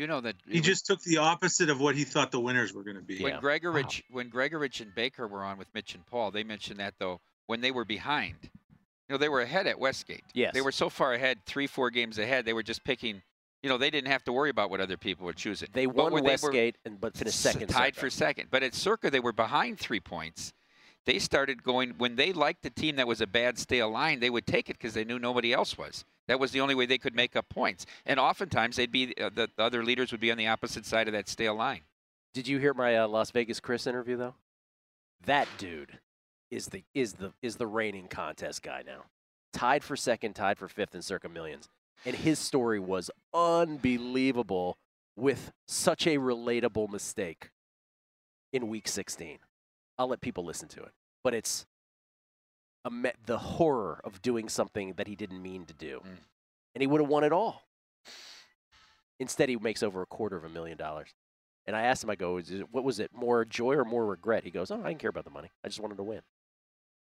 You 0.00 0.06
know 0.06 0.22
that 0.22 0.36
He 0.48 0.60
just 0.62 0.86
took 0.86 1.02
the 1.02 1.18
opposite 1.18 1.68
of 1.68 1.78
what 1.78 1.94
he 1.94 2.04
thought 2.04 2.30
the 2.30 2.40
winners 2.40 2.72
were 2.72 2.82
going 2.82 2.96
to 2.96 3.02
be. 3.02 3.22
when 3.22 3.34
Yeah. 3.34 3.40
Gregorich 3.40 4.02
when 4.10 4.30
Gregorich 4.30 4.80
and 4.80 4.94
Baker 4.94 5.28
were 5.28 5.44
on 5.44 5.58
with 5.58 5.68
Mitch 5.74 5.94
and 5.94 6.06
Paul, 6.06 6.30
they 6.30 6.42
mentioned 6.42 6.80
that 6.80 6.94
though 6.98 7.20
when 7.46 7.60
they 7.60 7.70
were 7.70 7.84
behind, 7.84 8.36
you 8.42 8.50
know 9.10 9.18
they 9.18 9.28
were 9.28 9.42
ahead 9.42 9.66
at 9.66 9.78
Westgate. 9.78 10.24
Yes. 10.32 10.54
they 10.54 10.62
were 10.62 10.72
so 10.72 10.88
far 10.88 11.12
ahead, 11.12 11.44
three 11.44 11.66
four 11.66 11.90
games 11.90 12.18
ahead. 12.18 12.46
They 12.46 12.54
were 12.54 12.62
just 12.62 12.82
picking. 12.82 13.20
You 13.62 13.68
know 13.68 13.76
they 13.76 13.90
didn't 13.90 14.10
have 14.10 14.24
to 14.24 14.32
worry 14.32 14.48
about 14.48 14.70
what 14.70 14.80
other 14.80 14.96
people 14.96 15.26
were 15.26 15.34
choosing. 15.34 15.68
They 15.74 15.84
But 15.84 15.96
won 15.96 16.12
when 16.14 16.24
they 16.24 16.28
were 16.30 16.32
Westgate, 16.48 16.76
and 16.86 16.98
but 16.98 17.14
finished 17.14 17.36
s- 17.44 17.52
second. 17.52 17.68
tied 17.68 17.94
Circa. 17.94 18.00
for 18.06 18.08
second. 18.08 18.48
But 18.50 18.62
at 18.62 18.74
Circa 18.74 19.10
they 19.10 19.20
were 19.20 19.32
behind 19.34 19.78
three 19.78 20.00
points. 20.00 20.54
They 21.04 21.18
started 21.18 21.62
going 21.62 21.90
when 21.98 22.16
they 22.16 22.32
liked 22.32 22.62
the 22.62 22.70
team 22.70 22.96
that 22.96 23.06
was 23.06 23.20
a 23.20 23.26
bad 23.26 23.58
stale 23.58 23.90
line. 23.90 24.20
They 24.20 24.30
would 24.30 24.46
take 24.46 24.70
it 24.70 24.78
because 24.78 24.94
they 24.94 25.04
knew 25.04 25.18
nobody 25.18 25.52
else 25.52 25.76
was. 25.76 26.06
That 26.30 26.38
was 26.38 26.52
the 26.52 26.60
only 26.60 26.76
way 26.76 26.86
they 26.86 26.96
could 26.96 27.16
make 27.16 27.34
up 27.34 27.48
points. 27.48 27.86
And 28.06 28.20
oftentimes 28.20 28.76
they'd 28.76 28.92
be 28.92 29.12
uh, 29.20 29.30
the, 29.34 29.50
the 29.56 29.64
other 29.64 29.82
leaders 29.82 30.12
would 30.12 30.20
be 30.20 30.30
on 30.30 30.38
the 30.38 30.46
opposite 30.46 30.86
side 30.86 31.08
of 31.08 31.12
that 31.12 31.28
stale 31.28 31.56
line. 31.56 31.80
Did 32.34 32.46
you 32.46 32.58
hear 32.58 32.72
my 32.72 32.96
uh, 32.98 33.08
Las 33.08 33.32
Vegas 33.32 33.58
Chris 33.58 33.84
interview 33.84 34.16
though? 34.16 34.36
That 35.26 35.48
dude 35.58 35.98
is 36.48 36.66
the 36.66 36.84
is 36.94 37.14
the 37.14 37.32
is 37.42 37.56
the 37.56 37.66
reigning 37.66 38.06
contest 38.06 38.62
guy 38.62 38.84
now. 38.86 39.06
Tied 39.52 39.82
for 39.82 39.96
second, 39.96 40.34
tied 40.34 40.56
for 40.56 40.68
fifth 40.68 40.94
in 40.94 41.02
Circa 41.02 41.28
Millions, 41.28 41.68
and 42.06 42.14
his 42.14 42.38
story 42.38 42.78
was 42.78 43.10
unbelievable 43.34 44.78
with 45.16 45.50
such 45.66 46.06
a 46.06 46.18
relatable 46.18 46.88
mistake 46.88 47.50
in 48.52 48.68
Week 48.68 48.86
16. 48.86 49.38
I'll 49.98 50.06
let 50.06 50.20
people 50.20 50.44
listen 50.44 50.68
to 50.68 50.80
it. 50.84 50.92
But 51.24 51.34
it's 51.34 51.66
the 53.26 53.38
horror 53.38 54.00
of 54.04 54.22
doing 54.22 54.48
something 54.48 54.94
that 54.94 55.06
he 55.06 55.14
didn't 55.16 55.42
mean 55.42 55.66
to 55.66 55.74
do, 55.74 56.00
Mm. 56.04 56.18
and 56.74 56.82
he 56.82 56.86
would 56.86 57.00
have 57.00 57.10
won 57.10 57.24
it 57.24 57.32
all. 57.32 57.62
Instead, 59.18 59.48
he 59.48 59.56
makes 59.56 59.82
over 59.82 60.00
a 60.02 60.06
quarter 60.06 60.36
of 60.36 60.44
a 60.44 60.48
million 60.48 60.78
dollars. 60.78 61.14
And 61.66 61.76
I 61.76 61.82
asked 61.82 62.02
him, 62.02 62.10
I 62.10 62.16
go, 62.16 62.38
Is 62.38 62.50
it, 62.50 62.72
what 62.72 62.84
was 62.84 62.98
it, 63.00 63.12
more 63.12 63.44
joy 63.44 63.74
or 63.74 63.84
more 63.84 64.06
regret? 64.06 64.44
He 64.44 64.50
goes, 64.50 64.70
Oh, 64.70 64.80
I 64.82 64.88
didn't 64.88 64.98
care 65.00 65.10
about 65.10 65.24
the 65.24 65.30
money. 65.30 65.50
I 65.62 65.68
just 65.68 65.80
wanted 65.80 65.96
to 65.98 66.02
win. 66.02 66.22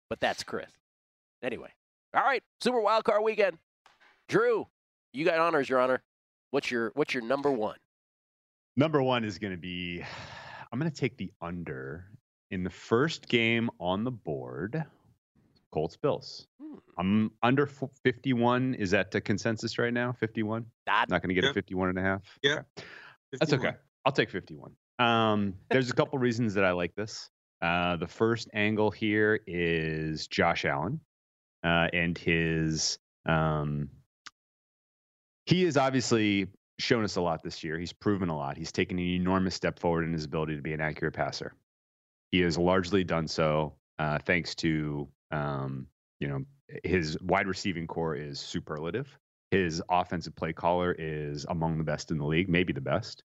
But 0.08 0.20
that's 0.20 0.44
Chris. 0.44 0.70
Anyway, 1.42 1.70
all 2.14 2.22
right, 2.22 2.42
Super 2.60 2.80
Wild 2.80 3.04
Card 3.04 3.22
Weekend. 3.24 3.58
Drew, 4.28 4.66
you 5.12 5.24
got 5.24 5.38
honors, 5.38 5.68
Your 5.68 5.80
Honor. 5.80 6.02
What's 6.52 6.70
your 6.70 6.92
What's 6.94 7.12
your 7.12 7.22
number 7.24 7.50
one? 7.50 7.76
Number 8.76 9.02
one 9.02 9.24
is 9.24 9.38
going 9.38 9.52
to 9.52 9.58
be 9.58 10.02
I'm 10.72 10.78
going 10.78 10.90
to 10.90 10.96
take 10.96 11.16
the 11.16 11.32
under 11.42 12.06
in 12.50 12.62
the 12.62 12.70
first 12.70 13.28
game 13.28 13.70
on 13.80 14.04
the 14.04 14.10
board. 14.12 14.84
Colts 15.74 15.96
Bills. 15.96 16.46
Hmm. 16.62 16.76
I'm 16.96 17.30
under 17.42 17.64
f- 17.66 17.90
51. 18.04 18.74
Is 18.74 18.92
that 18.92 19.10
the 19.10 19.20
consensus 19.20 19.76
right 19.76 19.92
now? 19.92 20.12
51? 20.12 20.64
Not, 20.86 21.10
Not 21.10 21.20
going 21.20 21.28
to 21.30 21.34
get 21.34 21.42
Yeah. 21.42 21.50
a 21.50 21.54
51 21.54 21.88
and 21.88 21.98
a 21.98 22.02
half? 22.02 22.22
Yeah. 22.42 22.60
Okay. 22.78 22.86
That's 23.40 23.52
okay. 23.52 23.72
I'll 24.04 24.12
take 24.12 24.30
51. 24.30 24.70
Um, 25.00 25.54
there's 25.70 25.90
a 25.90 25.92
couple 25.92 26.16
reasons 26.20 26.54
that 26.54 26.64
I 26.64 26.70
like 26.70 26.94
this. 26.94 27.28
Uh, 27.60 27.96
the 27.96 28.06
first 28.06 28.48
angle 28.54 28.92
here 28.92 29.40
is 29.48 30.28
Josh 30.28 30.64
Allen 30.64 31.00
uh, 31.64 31.88
and 31.92 32.16
his. 32.16 33.00
Um, 33.26 33.88
he 35.46 35.64
has 35.64 35.76
obviously 35.76 36.46
shown 36.78 37.02
us 37.02 37.16
a 37.16 37.20
lot 37.20 37.42
this 37.42 37.64
year. 37.64 37.80
He's 37.80 37.92
proven 37.92 38.28
a 38.28 38.36
lot. 38.36 38.56
He's 38.56 38.70
taken 38.70 38.96
an 38.98 39.04
enormous 39.04 39.56
step 39.56 39.80
forward 39.80 40.04
in 40.04 40.12
his 40.12 40.24
ability 40.24 40.54
to 40.54 40.62
be 40.62 40.72
an 40.72 40.80
accurate 40.80 41.14
passer. 41.14 41.52
He 42.30 42.40
has 42.40 42.56
largely 42.56 43.02
done 43.02 43.26
so 43.26 43.74
uh, 43.98 44.18
thanks 44.24 44.54
to 44.56 45.08
um, 45.30 45.86
you 46.20 46.28
know 46.28 46.44
his 46.82 47.20
wide 47.20 47.46
receiving 47.46 47.86
corps 47.86 48.16
is 48.16 48.40
superlative. 48.40 49.18
His 49.50 49.82
offensive 49.88 50.34
play 50.34 50.52
caller 50.52 50.94
is 50.98 51.46
among 51.48 51.78
the 51.78 51.84
best 51.84 52.10
in 52.10 52.18
the 52.18 52.24
league, 52.24 52.48
maybe 52.48 52.72
the 52.72 52.80
best. 52.80 53.22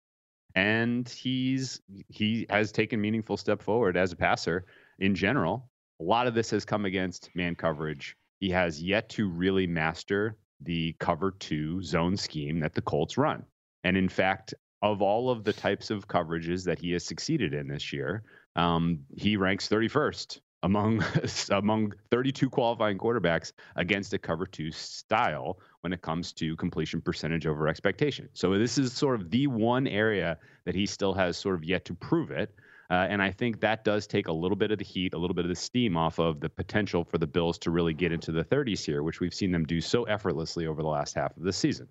And 0.56 1.08
he's 1.08 1.82
he 2.08 2.46
has 2.50 2.72
taken 2.72 3.00
meaningful 3.00 3.38
step 3.38 3.62
forward 3.62 3.98
as 3.98 4.12
a 4.12 4.16
passer 4.16 4.66
in 5.00 5.16
general. 5.16 5.70
A 6.00 6.04
lot 6.04 6.28
of 6.28 6.34
this 6.34 6.50
has 6.52 6.66
come 6.66 6.86
against 6.86 7.30
man 7.36 7.56
coverage. 7.56 8.16
He 8.40 8.50
has 8.50 8.82
yet 8.82 9.10
to 9.10 9.30
really 9.30 9.68
master 9.68 10.38
the 10.62 10.94
cover 11.00 11.32
two 11.32 11.82
zone 11.84 12.18
scheme 12.18 12.60
that 12.60 12.74
the 12.74 12.82
Colts 12.82 13.18
run. 13.18 13.46
And 13.84 13.96
in 13.96 14.10
fact, 14.10 14.54
of 14.82 15.02
all 15.02 15.30
of 15.30 15.44
the 15.44 15.54
types 15.54 15.90
of 15.90 16.08
coverages 16.08 16.64
that 16.66 16.80
he 16.80 16.92
has 16.92 17.06
succeeded 17.06 17.54
in 17.54 17.68
this 17.68 17.92
year, 17.94 18.24
um, 18.56 19.00
he 19.16 19.38
ranks 19.38 19.68
31st 19.68 20.40
among 20.64 21.04
among 21.52 21.94
32 22.12 22.50
qualifying 22.50 22.98
quarterbacks 22.98 23.54
against 23.76 24.14
a 24.14 24.18
cover 24.18 24.46
two 24.46 24.72
style 24.72 25.60
when 25.82 25.94
it 25.94 26.02
comes 26.02 26.34
to 26.34 26.56
completion 26.58 27.02
percentage 27.02 27.48
over 27.48 27.68
expectation. 27.68 28.30
So 28.34 28.58
this 28.58 28.78
is 28.78 28.94
sort 28.94 29.20
of 29.20 29.30
the 29.32 29.48
one 29.48 29.88
area 29.88 30.38
that 30.66 30.76
he 30.76 30.86
still 30.86 31.14
has 31.14 31.38
sort 31.38 31.56
of 31.56 31.64
yet 31.64 31.86
to 31.86 31.94
prove 31.94 32.32
it. 32.32 32.54
Uh, 32.92 33.06
and 33.08 33.22
I 33.22 33.32
think 33.32 33.62
that 33.62 33.84
does 33.84 34.08
take 34.08 34.28
a 34.28 34.34
little 34.34 34.58
bit 34.58 34.72
of 34.72 34.80
the 34.80 34.84
heat, 34.84 35.14
a 35.14 35.18
little 35.18 35.36
bit 35.36 35.46
of 35.46 35.50
the 35.50 35.56
steam 35.56 35.96
off 35.96 36.20
of 36.20 36.40
the 36.40 36.50
potential 36.50 37.04
for 37.04 37.20
the 37.20 37.28
Bills 37.28 37.60
to 37.60 37.72
really 37.72 37.94
get 37.94 38.12
into 38.12 38.32
the 38.32 38.44
30s 38.44 38.84
here, 38.84 39.04
which 39.04 39.20
we've 39.20 39.34
seen 39.34 39.52
them 39.52 39.64
do 39.64 39.80
so 39.80 40.06
effortlessly 40.06 40.66
over 40.66 40.82
the 40.82 40.88
last 40.88 41.14
half 41.14 41.38
of 41.38 41.44
the 41.44 41.54
season. 41.54 41.88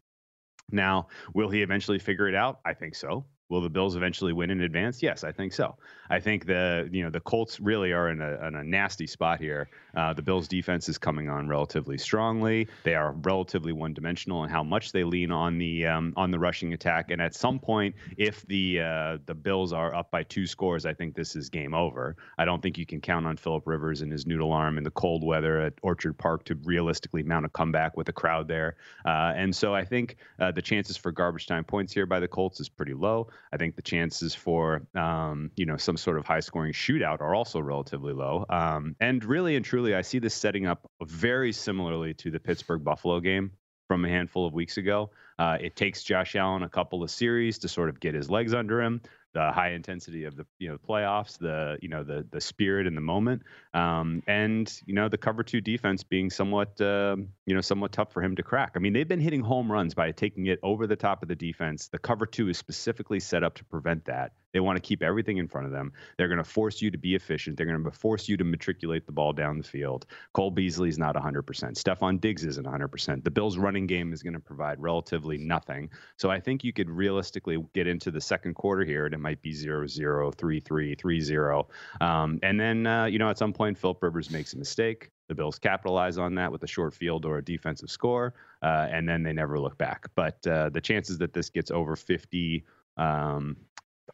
Now, 0.71 1.07
will 1.35 1.51
he 1.51 1.63
eventually 1.63 2.01
figure 2.01 2.29
it 2.29 2.35
out? 2.35 2.59
I 2.65 2.75
think 2.75 2.97
so. 2.97 3.25
Will 3.49 3.63
the 3.63 3.71
Bills 3.71 3.97
eventually 3.97 4.33
win 4.33 4.51
in 4.51 4.61
advance? 4.61 5.03
Yes, 5.03 5.25
I 5.25 5.33
think 5.33 5.55
so. 5.55 5.77
I 6.11 6.21
think 6.21 6.47
the 6.47 6.89
you 6.93 7.03
know 7.03 7.11
the 7.11 7.21
Colts 7.21 7.61
really 7.61 7.93
are 7.93 8.11
in 8.11 8.21
a, 8.21 8.47
in 8.47 8.55
a 8.55 8.65
nasty 8.65 9.07
spot 9.07 9.41
here. 9.41 9.69
Uh, 9.95 10.13
the 10.13 10.23
Bills' 10.23 10.49
defense 10.49 10.89
is 10.89 10.99
coming 10.99 11.29
on 11.29 11.49
relatively 11.49 11.97
strongly. 11.99 12.69
They 12.85 12.95
are 12.95 13.13
relatively 13.13 13.73
one-dimensional 13.73 14.45
in 14.45 14.51
how 14.51 14.63
much 14.63 14.93
they 14.93 15.05
lean 15.05 15.31
on 15.31 15.59
the 15.59 15.87
um, 15.87 16.13
on 16.17 16.31
the 16.31 16.39
rushing 16.39 16.75
attack. 16.75 17.11
And 17.11 17.23
at 17.23 17.35
some 17.35 17.59
point, 17.59 17.95
if 18.17 18.47
the 18.47 18.81
uh, 18.81 19.19
the 19.27 19.35
Bills 19.35 19.73
are 19.73 19.95
up 19.95 20.11
by 20.11 20.25
two 20.25 20.47
scores, 20.47 20.85
I 20.85 20.93
think 20.93 21.15
this 21.15 21.35
is 21.35 21.49
game 21.49 21.75
over. 21.75 22.17
I 22.37 22.45
don't 22.45 22.63
think 22.63 22.77
you 22.77 22.87
can 22.87 23.01
count 23.01 23.27
on 23.27 23.37
Philip 23.37 23.67
Rivers 23.67 24.03
and 24.03 24.13
his 24.13 24.27
noodle 24.27 24.53
arm 24.53 24.77
in 24.77 24.85
the 24.85 24.91
cold 24.91 25.25
weather 25.25 25.61
at 25.61 25.75
Orchard 25.83 26.19
Park 26.19 26.45
to 26.45 26.55
realistically 26.65 27.23
mount 27.23 27.47
a 27.47 27.49
comeback 27.49 27.97
with 27.97 28.09
a 28.09 28.13
crowd 28.13 28.47
there. 28.47 28.77
Uh, 29.07 29.33
and 29.37 29.55
so 29.55 29.75
I 29.75 29.85
think 29.85 30.17
uh, 30.39 30.53
the 30.53 30.63
chances 30.63 30.97
for 30.97 31.13
garbage 31.13 31.47
time 31.47 31.65
points 31.65 31.93
here 31.93 32.07
by 32.07 32.21
the 32.21 32.29
Colts 32.29 32.61
is 32.61 32.69
pretty 32.69 32.95
low. 32.95 33.29
I 33.53 33.57
think 33.57 33.77
the 33.77 33.83
chances 33.83 34.35
for 34.35 34.83
um, 34.95 35.51
you 35.57 35.67
know 35.67 35.77
some 35.77 35.97
sort 35.97 36.19
of 36.19 36.27
high 36.27 36.41
scoring 36.41 36.73
shootout 36.73 37.21
are 37.21 37.35
also 37.35 37.61
relatively 37.61 38.13
low. 38.13 38.45
Um, 38.49 38.97
and 39.01 39.25
really 39.25 39.57
and 39.57 39.65
truly, 39.65 39.95
I 39.95 40.03
see 40.03 40.19
this 40.19 40.35
setting 40.35 40.67
up 40.67 40.91
very 41.03 41.53
similarly 41.53 42.15
to 42.15 42.31
the 42.31 42.41
Pittsburgh 42.41 42.85
Buffalo 42.85 43.21
game 43.21 43.53
from 43.89 44.05
a 44.05 44.09
handful 44.09 44.47
of 44.47 44.53
weeks 44.53 44.77
ago. 44.77 45.11
Uh, 45.39 45.57
it 45.61 45.75
takes 45.77 46.03
Josh 46.03 46.37
Allen 46.37 46.63
a 46.63 46.69
couple 46.69 47.03
of 47.03 47.11
series 47.11 47.59
to 47.61 47.69
sort 47.69 47.89
of 47.89 48.01
get 48.01 48.15
his 48.15 48.31
legs 48.31 48.53
under 48.55 48.83
him. 48.83 49.01
The 49.35 49.53
high 49.53 49.73
intensity 49.73 50.25
of 50.25 50.37
the 50.37 50.47
you 50.59 50.69
know 50.69 50.79
playoffs, 50.79 51.39
the 51.39 51.79
you 51.81 51.89
know 51.89 52.05
the 52.05 52.27
the 52.31 52.41
spirit 52.41 52.87
in 52.87 52.95
the 52.95 53.01
moment, 53.01 53.43
um, 53.79 54.23
and 54.27 54.81
you 54.87 54.95
know 54.95 55.09
the 55.09 55.19
cover 55.19 55.43
two 55.43 55.61
defense 55.61 56.03
being 56.03 56.31
somewhat 56.31 56.81
uh, 56.81 57.17
you 57.47 57.55
know 57.55 57.61
somewhat 57.61 57.93
tough 57.93 58.13
for 58.13 58.23
him 58.23 58.35
to 58.37 58.43
crack. 58.43 58.73
I 58.75 58.79
mean 58.81 58.93
they've 58.93 59.09
been 59.09 59.21
hitting 59.21 59.43
home 59.43 59.71
runs 59.71 59.95
by 59.95 60.11
taking 60.13 60.47
it 60.47 60.59
over 60.63 60.87
the 60.87 60.97
top 60.97 61.23
of 61.23 61.29
the 61.29 61.37
defense. 61.37 61.89
The 61.89 61.99
cover 61.99 62.27
two 62.27 62.49
is 62.49 62.59
specifically 62.59 63.21
set 63.21 63.45
up 63.45 63.55
to 63.57 63.65
prevent 63.65 64.05
that. 64.07 64.33
They 64.53 64.61
want 64.61 64.77
to 64.77 64.81
keep 64.81 65.03
everything 65.03 65.37
in 65.37 65.49
front 65.49 65.67
of 65.67 65.73
them. 65.73 65.93
They're 66.17 66.29
going 66.29 66.39
to 66.39 66.45
force 66.45 66.81
you 66.81 66.91
to 66.91 66.99
be 66.99 67.15
efficient. 67.15 67.57
They're 67.57 67.67
going 67.67 67.85
to 67.85 67.91
force 67.91 68.29
you 68.29 68.37
to 68.39 68.45
matriculate 68.45 69.07
the 69.07 69.13
ball 69.13 69.33
down 69.33 69.59
the 69.59 69.65
field. 69.65 70.07
Cole 70.33 70.51
Beasley 70.51 70.89
is 70.89 70.99
not 70.99 71.15
100%. 71.15 71.45
Stefon 71.45 72.21
Diggs 72.21 72.45
isn't 72.45 72.67
100%. 72.67 73.25
The 73.25 73.31
Bills' 73.31 73.59
running 73.59 73.87
game 73.87 74.13
is 74.13 74.23
going 74.23 74.35
to 74.35 74.41
provide 74.41 74.81
relatively 74.81 75.37
nothing. 75.37 75.91
So 76.17 76.31
I 76.31 76.41
think 76.41 76.65
you 76.65 76.73
could 76.73 76.89
realistically 76.89 77.63
get 77.75 77.87
into 77.87 78.11
the 78.11 78.21
second 78.21 78.55
quarter 78.55 78.85
here, 78.85 79.05
and 79.05 79.15
it 79.15 79.21
might 79.21 79.43
be 79.43 79.53
0 79.53 79.87
0, 79.87 80.33
3 80.33 80.61
3, 80.61 80.95
3 80.95 81.21
0. 81.21 81.69
Um, 82.01 82.39
and 82.43 82.59
then, 82.59 82.87
uh, 82.87 83.05
you 83.05 83.19
know, 83.19 83.29
at 83.29 83.39
some 83.39 83.53
point, 83.53 83.68
Philip 83.75 84.03
Rivers 84.03 84.31
makes 84.31 84.55
a 84.55 84.59
mistake. 84.59 85.11
The 85.29 85.35
Bills 85.35 85.59
capitalize 85.59 86.19
on 86.19 86.35
that 86.37 86.51
with 86.51 86.63
a 86.63 86.67
short 86.67 86.95
field 86.95 87.25
or 87.25 87.39
a 87.39 87.45
defensive 87.45 87.91
score, 87.91 88.35
uh, 88.63 88.89
and 88.91 89.09
then 89.09 89.23
they 89.23 89.33
never 89.33 89.59
look 89.59 89.77
back. 89.79 90.07
But 90.15 90.47
uh, 90.47 90.71
the 90.71 90.81
chances 90.81 91.19
that 91.19 91.33
this 91.33 91.51
gets 91.51 91.71
over 91.71 91.97
50 91.97 92.65
um, 92.97 93.57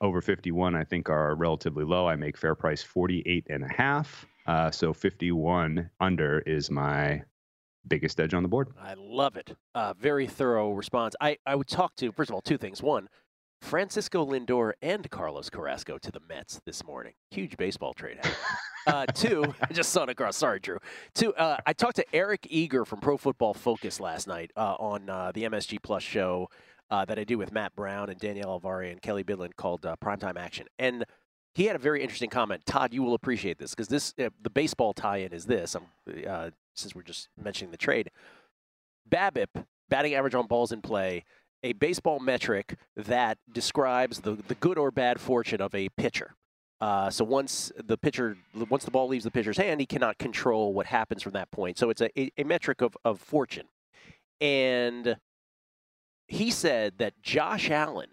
over 0.00 0.20
51 0.20 0.74
i 0.74 0.82
think 0.82 1.08
are 1.08 1.34
relatively 1.36 1.84
low 1.84 2.08
i 2.08 2.16
make 2.16 2.36
fair 2.36 2.54
price 2.54 2.82
48 2.82 3.46
and 3.48 3.64
a 3.64 3.72
half 3.72 4.26
uh, 4.46 4.70
so 4.70 4.92
51 4.92 5.88
under 6.00 6.40
is 6.40 6.70
my 6.70 7.22
biggest 7.86 8.18
edge 8.20 8.34
on 8.34 8.42
the 8.42 8.48
board 8.48 8.68
I 8.82 8.94
love 8.96 9.36
it. 9.36 9.56
Uh, 9.74 9.94
very 9.98 10.26
thorough 10.26 10.72
response. 10.72 11.14
I, 11.20 11.38
I 11.46 11.54
would 11.54 11.68
talk 11.68 11.94
to, 11.96 12.12
first 12.12 12.30
of 12.30 12.34
all, 12.34 12.40
two 12.40 12.58
things. 12.58 12.82
One, 12.82 13.08
Francisco 13.64 14.26
Lindor 14.26 14.74
and 14.82 15.10
Carlos 15.10 15.48
Carrasco 15.48 15.96
to 15.96 16.12
the 16.12 16.20
Mets 16.28 16.60
this 16.66 16.84
morning. 16.84 17.14
Huge 17.30 17.56
baseball 17.56 17.94
trade. 17.94 18.20
uh, 18.86 19.06
two, 19.06 19.54
I 19.62 19.72
just 19.72 19.90
saw 19.90 20.02
it 20.02 20.10
across. 20.10 20.36
Sorry, 20.36 20.60
Drew. 20.60 20.78
Two, 21.14 21.34
uh, 21.34 21.56
I 21.64 21.72
talked 21.72 21.96
to 21.96 22.04
Eric 22.14 22.46
Eager 22.50 22.84
from 22.84 23.00
Pro 23.00 23.16
Football 23.16 23.54
Focus 23.54 24.00
last 24.00 24.28
night 24.28 24.50
uh, 24.54 24.74
on 24.78 25.08
uh, 25.08 25.32
the 25.32 25.44
MSG 25.44 25.82
Plus 25.82 26.02
show 26.02 26.50
uh, 26.90 27.06
that 27.06 27.18
I 27.18 27.24
do 27.24 27.38
with 27.38 27.52
Matt 27.52 27.74
Brown 27.74 28.10
and 28.10 28.20
Danielle 28.20 28.60
Alvari 28.60 28.92
and 28.92 29.00
Kelly 29.00 29.24
Bidlin 29.24 29.56
called 29.56 29.86
uh, 29.86 29.96
Primetime 29.96 30.36
Action. 30.36 30.66
And 30.78 31.06
he 31.54 31.64
had 31.64 31.74
a 31.74 31.78
very 31.80 32.02
interesting 32.02 32.30
comment. 32.30 32.66
Todd, 32.66 32.92
you 32.92 33.02
will 33.02 33.14
appreciate 33.14 33.58
this 33.58 33.70
because 33.70 33.88
this 33.88 34.12
the 34.12 34.50
baseball 34.52 34.92
tie-in 34.92 35.32
is 35.32 35.46
this. 35.46 35.74
Since 36.74 36.94
we're 36.94 37.02
just 37.02 37.28
mentioning 37.42 37.70
the 37.70 37.78
trade, 37.78 38.10
BABIP, 39.10 39.64
batting 39.88 40.14
average 40.14 40.34
on 40.34 40.46
balls 40.46 40.70
in 40.70 40.82
play, 40.82 41.24
a 41.64 41.72
baseball 41.72 42.20
metric 42.20 42.76
that 42.94 43.38
describes 43.50 44.20
the, 44.20 44.32
the 44.32 44.54
good 44.56 44.78
or 44.78 44.90
bad 44.90 45.18
fortune 45.18 45.60
of 45.60 45.74
a 45.74 45.88
pitcher. 45.88 46.34
Uh, 46.80 47.08
so 47.08 47.24
once 47.24 47.72
the 47.82 47.96
pitcher, 47.96 48.36
once 48.68 48.84
the 48.84 48.90
ball 48.90 49.08
leaves 49.08 49.24
the 49.24 49.30
pitcher's 49.30 49.56
hand, 49.56 49.80
he 49.80 49.86
cannot 49.86 50.18
control 50.18 50.74
what 50.74 50.86
happens 50.86 51.22
from 51.22 51.32
that 51.32 51.50
point. 51.50 51.78
So 51.78 51.88
it's 51.88 52.02
a, 52.02 52.20
a, 52.20 52.30
a 52.36 52.44
metric 52.44 52.82
of, 52.82 52.96
of 53.04 53.18
fortune. 53.18 53.66
And 54.40 55.16
he 56.28 56.50
said 56.50 56.98
that 56.98 57.22
Josh 57.22 57.70
Allen, 57.70 58.10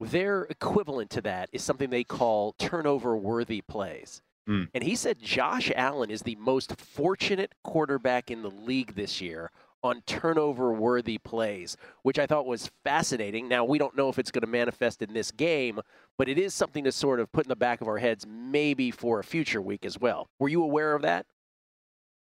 their 0.00 0.42
equivalent 0.44 1.10
to 1.10 1.20
that 1.20 1.48
is 1.52 1.62
something 1.62 1.90
they 1.90 2.02
call 2.02 2.54
turnover 2.58 3.16
worthy 3.16 3.60
plays. 3.60 4.22
Mm. 4.48 4.68
And 4.74 4.82
he 4.82 4.96
said 4.96 5.20
Josh 5.20 5.70
Allen 5.76 6.10
is 6.10 6.22
the 6.22 6.36
most 6.36 6.74
fortunate 6.80 7.52
quarterback 7.62 8.28
in 8.28 8.42
the 8.42 8.50
league 8.50 8.96
this 8.96 9.20
year 9.20 9.52
on 9.82 10.02
turnover 10.02 10.72
worthy 10.72 11.18
plays, 11.18 11.76
which 12.02 12.18
I 12.18 12.26
thought 12.26 12.46
was 12.46 12.70
fascinating. 12.84 13.48
Now, 13.48 13.64
we 13.64 13.78
don't 13.78 13.96
know 13.96 14.08
if 14.08 14.18
it's 14.18 14.30
going 14.30 14.42
to 14.42 14.46
manifest 14.46 15.02
in 15.02 15.12
this 15.12 15.30
game, 15.30 15.80
but 16.18 16.28
it 16.28 16.38
is 16.38 16.54
something 16.54 16.84
to 16.84 16.92
sort 16.92 17.20
of 17.20 17.30
put 17.32 17.44
in 17.46 17.48
the 17.48 17.56
back 17.56 17.80
of 17.80 17.88
our 17.88 17.98
heads, 17.98 18.26
maybe 18.26 18.90
for 18.90 19.18
a 19.18 19.24
future 19.24 19.60
week 19.60 19.84
as 19.84 19.98
well. 19.98 20.28
Were 20.38 20.48
you 20.48 20.62
aware 20.62 20.94
of 20.94 21.02
that? 21.02 21.26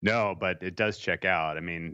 no 0.01 0.34
but 0.39 0.63
it 0.63 0.77
does 0.77 0.98
check 0.98 1.25
out 1.25 1.58
i 1.58 1.60
mean 1.60 1.94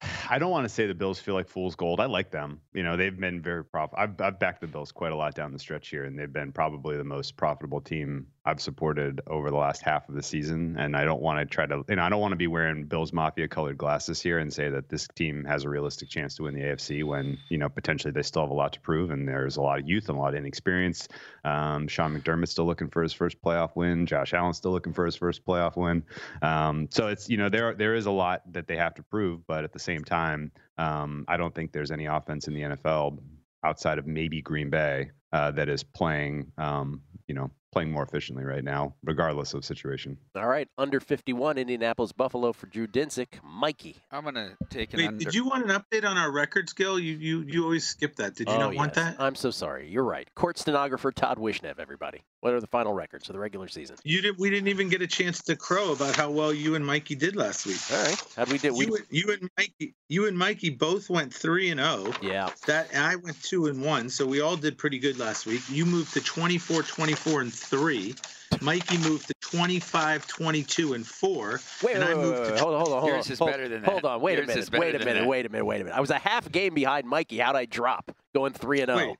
I 0.30 0.38
don't 0.38 0.50
want 0.50 0.64
to 0.64 0.68
say 0.68 0.86
the 0.86 0.94
Bills 0.94 1.18
feel 1.18 1.34
like 1.34 1.48
fool's 1.48 1.74
gold. 1.74 2.00
I 2.00 2.06
like 2.06 2.30
them. 2.30 2.60
You 2.72 2.82
know, 2.82 2.96
they've 2.96 3.18
been 3.18 3.40
very 3.40 3.64
profitable. 3.64 4.02
I've, 4.02 4.20
I've 4.20 4.38
backed 4.38 4.60
the 4.60 4.66
Bills 4.66 4.92
quite 4.92 5.12
a 5.12 5.16
lot 5.16 5.34
down 5.34 5.52
the 5.52 5.58
stretch 5.58 5.88
here, 5.88 6.04
and 6.04 6.18
they've 6.18 6.32
been 6.32 6.52
probably 6.52 6.96
the 6.96 7.04
most 7.04 7.36
profitable 7.36 7.80
team 7.80 8.26
I've 8.46 8.60
supported 8.60 9.20
over 9.26 9.50
the 9.50 9.56
last 9.56 9.82
half 9.82 10.08
of 10.08 10.14
the 10.14 10.22
season, 10.22 10.76
and 10.78 10.96
I 10.96 11.04
don't 11.04 11.20
want 11.20 11.40
to 11.40 11.46
try 11.46 11.66
to, 11.66 11.84
you 11.88 11.96
know, 11.96 12.02
I 12.02 12.08
don't 12.08 12.20
want 12.20 12.30
to 12.30 12.36
be 12.36 12.46
wearing 12.46 12.84
Bills 12.84 13.12
Mafia 13.12 13.48
colored 13.48 13.76
glasses 13.76 14.22
here 14.22 14.38
and 14.38 14.52
say 14.52 14.70
that 14.70 14.88
this 14.88 15.08
team 15.16 15.44
has 15.44 15.64
a 15.64 15.68
realistic 15.68 16.08
chance 16.08 16.36
to 16.36 16.44
win 16.44 16.54
the 16.54 16.60
AFC 16.60 17.02
when 17.02 17.38
you 17.48 17.58
know 17.58 17.68
potentially 17.68 18.12
they 18.12 18.22
still 18.22 18.42
have 18.42 18.50
a 18.50 18.54
lot 18.54 18.72
to 18.74 18.80
prove, 18.80 19.10
and 19.10 19.26
there's 19.26 19.56
a 19.56 19.62
lot 19.62 19.80
of 19.80 19.88
youth 19.88 20.08
and 20.08 20.16
a 20.16 20.20
lot 20.20 20.34
of 20.34 20.36
inexperience. 20.36 21.08
Um, 21.44 21.88
Sean 21.88 22.18
McDermott's 22.18 22.52
still 22.52 22.66
looking 22.66 22.88
for 22.88 23.02
his 23.02 23.12
first 23.12 23.42
playoff 23.42 23.74
win. 23.74 24.06
Josh 24.06 24.32
Allen's 24.32 24.58
still 24.58 24.72
looking 24.72 24.92
for 24.92 25.04
his 25.04 25.16
first 25.16 25.44
playoff 25.44 25.76
win. 25.76 26.04
Um, 26.40 26.88
so 26.90 27.08
it's 27.08 27.28
you 27.28 27.36
know 27.36 27.48
there 27.48 27.74
there 27.74 27.96
is 27.96 28.06
a 28.06 28.12
lot 28.12 28.42
that 28.52 28.68
they 28.68 28.76
have 28.76 28.94
to 28.94 29.02
prove, 29.02 29.46
but 29.46 29.64
at 29.64 29.72
the 29.72 29.80
same 29.80 30.04
time, 30.04 30.52
um, 30.78 31.24
I 31.26 31.36
don't 31.36 31.54
think 31.54 31.72
there's 31.72 31.90
any 31.90 32.06
offense 32.06 32.46
in 32.46 32.54
the 32.54 32.60
NFL 32.60 33.18
outside 33.64 33.98
of 33.98 34.06
maybe 34.06 34.40
Green 34.40 34.70
Bay 34.70 35.10
uh, 35.32 35.50
that 35.50 35.68
is 35.68 35.82
playing, 35.82 36.52
um, 36.56 37.02
you 37.26 37.34
know, 37.34 37.50
playing 37.72 37.90
more 37.90 38.02
efficiently 38.02 38.44
right 38.44 38.64
now, 38.64 38.94
regardless 39.04 39.54
of 39.54 39.64
situation. 39.64 40.16
All 40.34 40.46
right, 40.46 40.68
under 40.78 41.00
51, 41.00 41.58
Indianapolis 41.58 42.12
Buffalo 42.12 42.52
for 42.52 42.66
Drew 42.66 42.86
Dinsick. 42.86 43.42
Mikey. 43.44 43.96
I'm 44.10 44.24
gonna 44.24 44.56
take 44.70 44.92
an 44.94 44.98
Wait, 44.98 45.06
under. 45.08 45.24
did 45.24 45.34
you 45.34 45.44
want 45.46 45.70
an 45.70 45.78
update 45.78 46.08
on 46.08 46.16
our 46.16 46.30
record 46.32 46.68
skill? 46.68 46.98
You 46.98 47.14
you 47.16 47.40
you 47.46 47.64
always 47.64 47.86
skip 47.86 48.16
that. 48.16 48.34
Did 48.34 48.48
you 48.48 48.54
oh, 48.54 48.58
not 48.58 48.74
want 48.74 48.94
that? 48.94 49.16
I'm 49.18 49.34
so 49.34 49.50
sorry. 49.50 49.88
You're 49.88 50.04
right. 50.04 50.28
Court 50.34 50.58
stenographer 50.58 51.12
Todd 51.12 51.38
Wishnev, 51.38 51.78
everybody. 51.78 52.22
What 52.40 52.52
are 52.54 52.60
the 52.60 52.66
final 52.66 52.94
records 52.94 53.26
for 53.26 53.32
the 53.32 53.38
regular 53.38 53.68
season? 53.68 53.96
You 54.04 54.22
did. 54.22 54.38
We 54.38 54.50
didn't 54.50 54.68
even 54.68 54.88
get 54.88 55.02
a 55.02 55.06
chance 55.06 55.42
to 55.44 55.56
crow 55.56 55.92
about 55.92 56.16
how 56.16 56.30
well 56.30 56.52
you 56.52 56.76
and 56.76 56.86
Mikey 56.86 57.16
did 57.16 57.34
last 57.36 57.66
week. 57.66 57.80
All 57.92 58.02
right. 58.04 58.24
How'd 58.36 58.52
we 58.52 58.58
do? 58.58 58.72
We, 58.72 58.86
You, 58.86 58.94
and- 58.96 59.06
you 59.10 59.32
and 59.32 59.50
Mikey, 59.58 59.94
you 60.08 60.26
and 60.28 60.38
Mikey 60.38 60.70
both 60.70 61.10
went 61.10 61.34
three 61.34 61.70
and 61.70 61.80
zero. 61.80 62.12
yeah. 62.22 62.50
That 62.66 62.88
and 62.92 63.04
I 63.04 63.16
went 63.16 63.42
two 63.42 63.66
and 63.66 63.82
one, 63.84 64.08
so 64.08 64.24
we 64.26 64.40
all 64.40 64.56
did 64.56 64.78
pretty 64.78 64.98
good 64.98 65.18
last 65.18 65.46
week. 65.46 65.62
You 65.68 65.84
moved 65.86 66.12
to 66.14 66.20
24, 66.20 66.82
24 66.82 67.40
and 67.40 67.52
three. 67.56 68.14
Mikey 68.62 68.98
moved 68.98 69.26
to 69.28 69.34
25, 69.40 70.26
22 70.26 70.94
and 70.94 71.06
four. 71.06 71.60
Wait, 71.82 71.96
and 71.96 72.04
wait, 72.04 72.10
I 72.10 72.14
wait, 72.14 72.22
moved 72.22 72.38
wait, 72.40 72.48
to 72.56 72.58
hold 72.58 72.74
on, 72.74 72.80
hold 72.80 72.92
on, 72.92 73.00
hold 73.00 73.12
Yours 73.12 73.26
on. 73.26 73.32
is 73.32 73.38
hold, 73.38 73.50
better 73.50 73.68
than 73.68 73.82
that. 73.82 73.90
Hold 73.90 74.04
on, 74.04 74.20
wait 74.20 74.38
a 74.38 74.46
minute, 74.46 74.70
wait 74.72 74.94
a 74.94 74.98
minute, 74.98 75.14
that. 75.20 75.26
wait 75.26 75.46
a 75.46 75.48
minute, 75.48 75.64
wait 75.64 75.80
a 75.80 75.84
minute. 75.84 75.96
I 75.96 76.00
was 76.00 76.10
a 76.10 76.18
half 76.18 76.50
game 76.50 76.74
behind 76.74 77.06
Mikey. 77.06 77.38
How'd 77.38 77.56
I 77.56 77.66
drop? 77.66 78.10
Going 78.34 78.52
three 78.52 78.80
and 78.80 78.90
oh? 78.90 78.98
zero. 78.98 79.16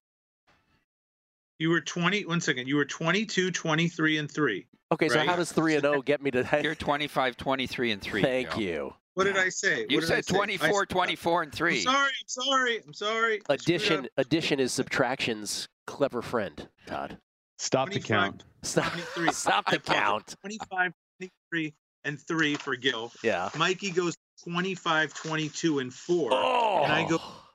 You 1.59 1.71
were 1.71 1.81
20. 1.81 2.27
One 2.27 2.41
second. 2.41 2.69
You 2.69 2.77
were 2.77 2.85
22, 2.85 3.51
23 3.51 4.19
and 4.19 4.31
three. 4.31 4.67
Okay, 4.93 5.09
so 5.09 5.19
how 5.21 5.37
does 5.37 5.51
three 5.53 5.75
and 5.75 5.83
zero 5.83 5.97
oh 5.99 6.03
get 6.05 6.23
me 6.23 6.31
to? 6.31 6.47
You're 6.63 6.75
25, 6.75 7.37
23, 7.37 7.93
and 7.93 8.03
three. 8.03 8.23
Thank 8.23 8.51
Joe. 8.53 8.59
you. 8.61 8.95
What 9.15 9.25
did 9.25 9.39
I 9.39 9.49
say? 9.49 9.87
You 9.89 9.97
What 9.97 10.01
did 10.03 10.09
said 10.09 10.25
say? 10.27 10.35
I 10.35 10.37
24, 10.37 10.81
said- 10.81 10.89
24, 10.91 11.43
and 11.43 11.49
I'm 11.49 11.57
three. 11.57 11.81
sorry. 11.81 11.97
I'm 11.97 12.27
sorry. 12.27 12.83
I'm 12.87 12.93
sorry. 12.93 13.41
Addition, 13.49 14.09
addition 14.19 14.61
is 14.61 14.73
subtraction's 14.73 15.69
clever 15.87 16.21
friend. 16.21 16.69
Todd, 16.87 17.17
Stop 17.59 17.91
the 17.91 18.01
count. 18.01 18.45
stop, 18.63 18.93
stop 19.33 19.71
the 19.71 19.79
count. 19.79 20.35
25, 20.41 20.93
23 21.19 21.75
and 22.05 22.21
three 22.21 22.55
for 22.55 22.77
Gil. 22.77 23.13
Yeah. 23.23 23.51
Mikey 23.57 23.91
goes 23.91 24.15
25, 24.45 25.15
22 25.15 25.79
and 25.79 25.93
four. 25.93 26.31
Oh. 26.33 26.83
And 26.85 26.93
I 26.93 27.09
go 27.09 27.19
oh. 27.21 27.46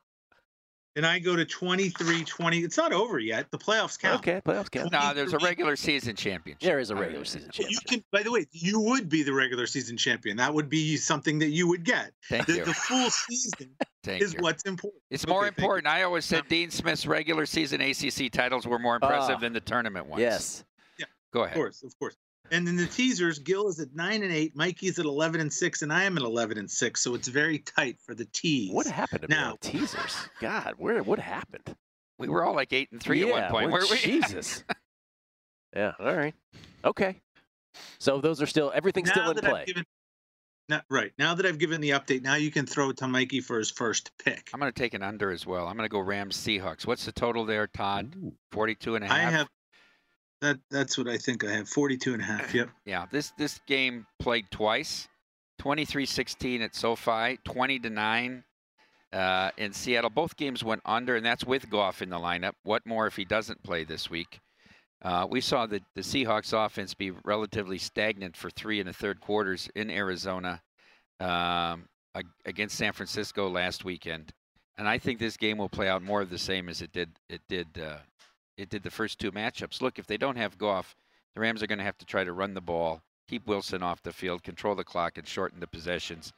And 0.96 1.06
I 1.06 1.20
go 1.20 1.36
to 1.36 1.46
23, 1.46 2.24
20. 2.24 2.60
It's 2.60 2.78
not 2.78 2.92
over 2.94 3.20
yet. 3.20 3.50
The 3.52 3.58
playoffs 3.58 3.98
count. 4.00 4.20
Okay, 4.20 4.42
playoffs 4.46 4.70
count. 4.70 4.92
No, 4.92 5.14
there's 5.14 5.34
a 5.34 5.38
regular 5.40 5.76
season 5.76 6.16
championship. 6.16 6.62
There 6.62 6.80
is 6.80 6.90
a 6.90 6.96
regular 6.96 7.26
season 7.26 7.50
Well, 7.58 7.70
you 7.70 7.78
can 7.88 8.04
by 8.12 8.24
the 8.24 8.32
way, 8.32 8.46
you 8.52 8.80
would 8.80 9.08
be 9.10 9.24
the 9.24 9.34
regular 9.34 9.68
season 9.68 9.98
champion. 9.98 10.38
That 10.38 10.54
would 10.54 10.70
be 10.70 10.98
something 10.98 11.40
that 11.40 11.50
you 11.50 11.68
would 11.68 11.84
get. 11.84 12.12
Thank 12.30 12.48
the, 12.48 12.54
you. 12.58 12.66
the 12.66 12.74
full 12.74 13.10
season 13.10 13.70
Thank 14.04 14.22
is 14.22 14.34
you. 14.34 14.40
what's 14.42 14.64
important. 14.64 15.02
It's 15.10 15.26
more 15.28 15.40
Okay, 15.40 15.46
thank 15.48 15.58
you. 15.60 15.64
important. 15.64 15.88
I 15.88 16.04
always 16.04 16.26
said 16.26 16.48
Dean 16.50 16.70
Smith's 16.72 17.06
regular 17.06 17.46
season 17.46 17.82
ACC 17.82 18.32
titles 18.32 18.66
were 18.68 18.80
more 18.80 18.96
impressive 18.96 19.36
Ah. 19.38 19.40
than 19.40 19.54
the 19.54 19.60
tournament 19.62 20.08
ones. 20.08 20.22
Yes. 20.22 20.64
Yeah, 20.98 21.06
Go 21.32 21.44
ahead. 21.44 21.56
Of 21.58 21.62
course, 21.62 21.84
of 21.84 21.98
course. 22.00 22.16
And 22.52 22.68
then 22.68 22.76
the 22.76 22.86
teasers, 22.86 23.40
Gil 23.40 23.70
is 23.70 23.80
at 23.80 23.96
nine 23.96 24.24
and 24.24 24.32
eight, 24.32 24.56
Mikey's 24.56 25.00
at 25.00 25.06
eleven 25.06 25.40
and 25.40 25.52
six, 25.52 25.82
and 25.82 25.92
I 25.92 26.04
am 26.04 26.18
at 26.18 26.24
eleven 26.24 26.58
and 26.58 26.70
six. 26.70 27.02
So 27.02 27.16
it's 27.16 27.30
very 27.30 27.60
tight 27.60 27.98
for 28.06 28.14
the 28.14 28.26
teas. 28.26 28.74
What 28.74 28.86
happened 28.88 29.22
to 29.22 29.28
Now- 29.30 29.52
on 29.52 29.58
teasers? 29.60 30.16
God, 30.42 30.76
where 30.78 31.02
what 31.02 31.20
happened? 31.20 31.76
We 32.20 32.28
were 32.28 32.44
all 32.44 32.54
like 32.54 32.74
eight 32.74 32.92
and 32.92 33.02
three 33.02 33.22
yeah, 33.22 33.28
at 33.28 33.32
one 33.32 33.52
point, 33.52 33.72
well, 33.72 33.82
weren't 33.82 33.90
we? 33.90 33.98
Jesus. 33.98 34.64
yeah. 35.76 35.94
All 36.00 36.16
right. 36.16 36.36
Okay. 36.84 37.16
So 38.00 38.20
those 38.20 38.42
are 38.42 38.46
still 38.46 38.72
everything's 38.76 39.08
now 39.08 39.14
still 39.14 39.32
in 39.32 39.38
play. 39.38 39.64
Given, 39.66 39.86
now, 40.70 40.82
right 40.90 41.12
now 41.18 41.34
that 41.34 41.46
I've 41.46 41.58
given 41.58 41.82
the 41.82 41.92
update, 41.92 42.22
now 42.22 42.36
you 42.36 42.52
can 42.52 42.66
throw 42.66 42.90
it 42.92 42.98
to 42.98 43.08
Mikey 43.08 43.42
for 43.42 43.58
his 43.58 43.72
first 43.72 44.12
pick. 44.24 44.50
I'm 44.54 44.60
going 44.60 44.72
to 44.72 44.78
take 44.78 44.94
an 44.94 45.04
under 45.04 45.32
as 45.32 45.46
well. 45.46 45.68
I'm 45.68 45.76
going 45.76 45.88
to 45.88 45.92
go 45.92 46.00
Rams 46.00 46.38
Seahawks. 46.38 46.86
What's 46.86 47.06
the 47.06 47.12
total 47.12 47.46
there, 47.46 47.68
Todd? 47.68 48.14
42 48.52 48.96
and 48.96 49.06
a 49.06 49.08
half. 49.08 49.18
I 49.18 49.22
have 49.22 49.48
that. 50.42 50.60
That's 50.70 50.98
what 50.98 51.08
I 51.08 51.18
think 51.18 51.44
I 51.44 51.52
have. 51.52 51.70
42 51.70 52.14
and 52.14 52.22
a 52.22 52.26
half. 52.26 52.54
Yep. 52.54 52.70
Yeah, 52.86 53.06
this 53.12 53.32
this 53.38 53.60
game 53.68 54.06
played 54.20 54.46
twice. 54.52 55.08
23-16 55.62 56.62
at 56.62 56.76
SoFi, 56.76 57.38
20 57.46 57.80
to 57.80 57.90
9 57.92 58.44
uh, 59.14 59.52
in 59.58 59.72
Seattle. 59.72 60.10
Both 60.10 60.36
games 60.36 60.64
went 60.64 60.82
under, 60.86 61.16
and 61.16 61.24
that's 61.24 61.46
with 61.46 61.70
Goff 61.70 62.02
in 62.02 62.10
the 62.10 62.18
lineup. 62.18 62.54
What 62.64 62.84
more 62.86 63.06
if 63.06 63.16
he 63.16 63.26
doesn't 63.26 63.62
play 63.62 63.84
this 63.84 64.10
week? 64.10 64.40
Uh, 65.04 65.28
we 65.30 65.42
saw 65.42 65.66
the, 65.66 65.82
the 65.96 66.02
Seahawks 66.02 66.54
offense 66.54 66.94
be 66.94 67.12
relatively 67.26 67.78
stagnant 67.78 68.36
for 68.36 68.50
three 68.50 68.80
and 68.80 68.90
a 68.90 68.94
third 68.94 69.20
quarters 69.20 69.70
in 69.76 69.90
Arizona 69.90 70.62
um, 71.20 71.88
against 72.46 72.78
San 72.78 72.94
Francisco 72.94 73.50
last 73.50 73.84
weekend, 73.84 74.34
and 74.78 74.88
I 74.88 74.98
think 74.98 75.20
this 75.20 75.38
game 75.38 75.58
will 75.58 75.70
play 75.70 75.88
out 75.88 76.04
more 76.04 76.22
of 76.22 76.30
the 76.30 76.38
same 76.38 76.70
as 76.70 76.82
it 76.82 76.92
did 76.92 77.10
it 77.30 77.42
did 77.48 77.68
uh, 77.80 77.98
it 78.62 78.70
did 78.70 78.84
the 78.84 78.92
first 78.92 79.20
two 79.20 79.32
matchups. 79.32 79.82
Look, 79.82 79.98
if 79.98 80.08
they 80.08 80.18
don't 80.18 80.38
have 80.38 80.58
Goff, 80.58 80.96
the 81.34 81.42
Rams 81.42 81.64
are 81.64 81.68
going 81.68 81.80
to 81.80 81.86
have 81.86 81.98
to 81.98 82.06
try 82.06 82.24
to 82.24 82.34
run 82.34 82.54
the 82.54 82.62
ball, 82.62 83.02
keep 83.28 83.48
Wilson 83.48 83.82
off 83.82 84.04
the 84.04 84.14
field, 84.14 84.44
control 84.44 84.76
the 84.76 84.84
clock, 84.84 85.18
and 85.18 85.28
shorten 85.28 85.60
the 85.60 85.68
possessions. 85.68 86.32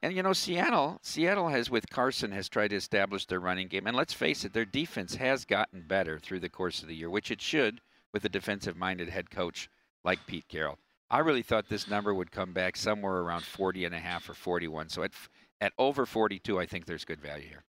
And 0.00 0.14
you 0.14 0.22
know, 0.22 0.32
Seattle, 0.32 1.00
Seattle 1.02 1.48
has 1.48 1.70
with 1.70 1.90
Carson 1.90 2.30
has 2.30 2.48
tried 2.48 2.68
to 2.68 2.76
establish 2.76 3.26
their 3.26 3.40
running 3.40 3.66
game, 3.66 3.86
and 3.86 3.96
let's 3.96 4.12
face 4.12 4.44
it, 4.44 4.52
their 4.52 4.64
defense 4.64 5.16
has 5.16 5.44
gotten 5.44 5.82
better 5.82 6.18
through 6.18 6.40
the 6.40 6.48
course 6.48 6.82
of 6.82 6.88
the 6.88 6.94
year, 6.94 7.10
which 7.10 7.32
it 7.32 7.40
should 7.40 7.80
with 8.12 8.24
a 8.24 8.28
defensive-minded 8.28 9.08
head 9.08 9.30
coach 9.30 9.68
like 10.04 10.26
Pete 10.26 10.46
Carroll. 10.48 10.78
I 11.10 11.18
really 11.18 11.42
thought 11.42 11.68
this 11.68 11.88
number 11.88 12.14
would 12.14 12.30
come 12.30 12.52
back 12.52 12.76
somewhere 12.76 13.16
around 13.16 13.42
40 13.42 13.86
and 13.86 13.94
a 13.94 13.98
half 13.98 14.28
or 14.28 14.34
41. 14.34 14.90
So 14.90 15.02
at 15.02 15.12
at 15.60 15.72
over 15.78 16.06
42, 16.06 16.60
I 16.60 16.66
think 16.66 16.86
there's 16.86 17.04
good 17.04 17.20
value 17.20 17.48
here. 17.48 17.64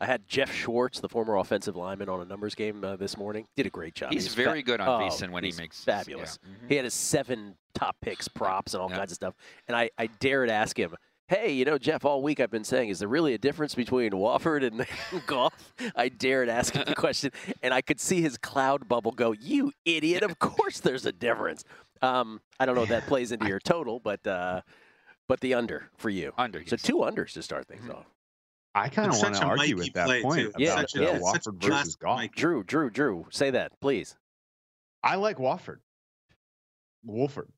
I 0.00 0.06
had 0.06 0.26
Geoff 0.28 0.52
Schwartz, 0.52 1.00
the 1.00 1.08
former 1.08 1.36
offensive 1.36 1.76
lineman, 1.76 2.08
on 2.08 2.20
a 2.20 2.24
numbers 2.24 2.54
game 2.54 2.84
uh, 2.84 2.96
this 2.96 3.16
morning. 3.16 3.46
Did 3.56 3.66
a 3.66 3.70
great 3.70 3.94
job. 3.94 4.12
He's 4.12 4.24
He 4.24 4.28
was 4.28 4.34
very 4.34 4.60
fa- 4.60 4.66
good 4.66 4.80
on 4.80 4.88
oh, 4.88 5.06
VSiN 5.06 5.30
when 5.30 5.44
he 5.44 5.52
makes- 5.52 5.82
fabulous. 5.84 6.38
yeah. 6.42 6.50
Mhm. 6.50 6.68
He 6.68 6.74
had 6.76 6.84
his 6.84 6.94
seven 6.94 7.56
top 7.74 7.96
picks, 8.00 8.28
props, 8.28 8.74
and 8.74 8.82
all 8.82 8.90
Yeah. 8.90 8.96
kinds 8.98 9.12
of 9.12 9.16
stuff. 9.16 9.34
And 9.68 9.76
I, 9.76 9.90
I 9.98 10.06
dared 10.06 10.50
ask 10.50 10.78
him, 10.78 10.94
"Hey, 11.28 11.52
you 11.52 11.64
know, 11.64 11.78
Jeff, 11.78 12.04
all 12.04 12.22
week 12.22 12.40
I've 12.40 12.50
been 12.50 12.64
saying, 12.64 12.90
is 12.90 12.98
there 12.98 13.08
really 13.08 13.32
a 13.34 13.38
difference 13.38 13.74
between 13.74 14.12
Wofford 14.12 14.64
and 14.66 14.86
Goff?" 15.26 15.72
I 15.96 16.08
dared 16.10 16.48
ask 16.48 16.74
him 16.74 16.84
the 16.86 16.94
question, 17.06 17.30
and 17.62 17.72
I 17.72 17.80
could 17.80 18.00
see 18.00 18.20
his 18.20 18.36
cloud 18.36 18.88
bubble 18.88 19.12
go. 19.12 19.32
You 19.32 19.72
idiot! 19.84 20.22
Of 20.22 20.38
course, 20.38 20.80
there's 20.80 21.06
a 21.06 21.12
difference. 21.12 21.64
Um, 22.02 22.40
I 22.60 22.66
don't 22.66 22.74
know 22.74 22.82
if 22.82 22.88
that 22.90 23.06
plays 23.06 23.32
into 23.32 23.46
your 23.48 23.60
total, 23.60 24.00
but 24.00 24.26
uh, 24.26 24.60
but 25.28 25.40
the 25.40 25.54
under 25.54 25.88
for 25.96 26.10
you. 26.10 26.32
Under. 26.36 26.58
So 26.66 26.74
yes. 26.74 26.82
two 26.82 26.96
unders 26.96 27.32
to 27.34 27.42
start 27.42 27.66
things 27.68 27.88
off. 27.88 28.06
I 28.74 28.88
kind 28.88 29.12
of 29.12 29.18
want 29.18 29.34
to 29.34 29.44
argue 29.44 29.76
Mikey 29.76 29.88
at 29.88 29.94
that 30.06 30.22
point 30.22 30.40
too. 30.40 30.48
about 30.48 30.60
Yeah, 30.60 30.74
uh, 30.74 30.84
yeah, 30.94 31.16
it's 31.16 31.30
such 31.30 31.46
a 31.46 31.50
Wofford 31.50 31.62
versus 31.62 31.96
classic 31.96 32.00
Goff. 32.00 32.16
Mikey. 32.18 32.40
Drew, 32.40 32.64
Drew, 32.64 32.90
Drew, 32.90 33.26
say 33.30 33.50
that, 33.50 33.72
please. 33.80 34.16
I 35.02 35.16
like 35.16 35.36
Wofford. 35.38 35.78
Wolford. 37.04 37.48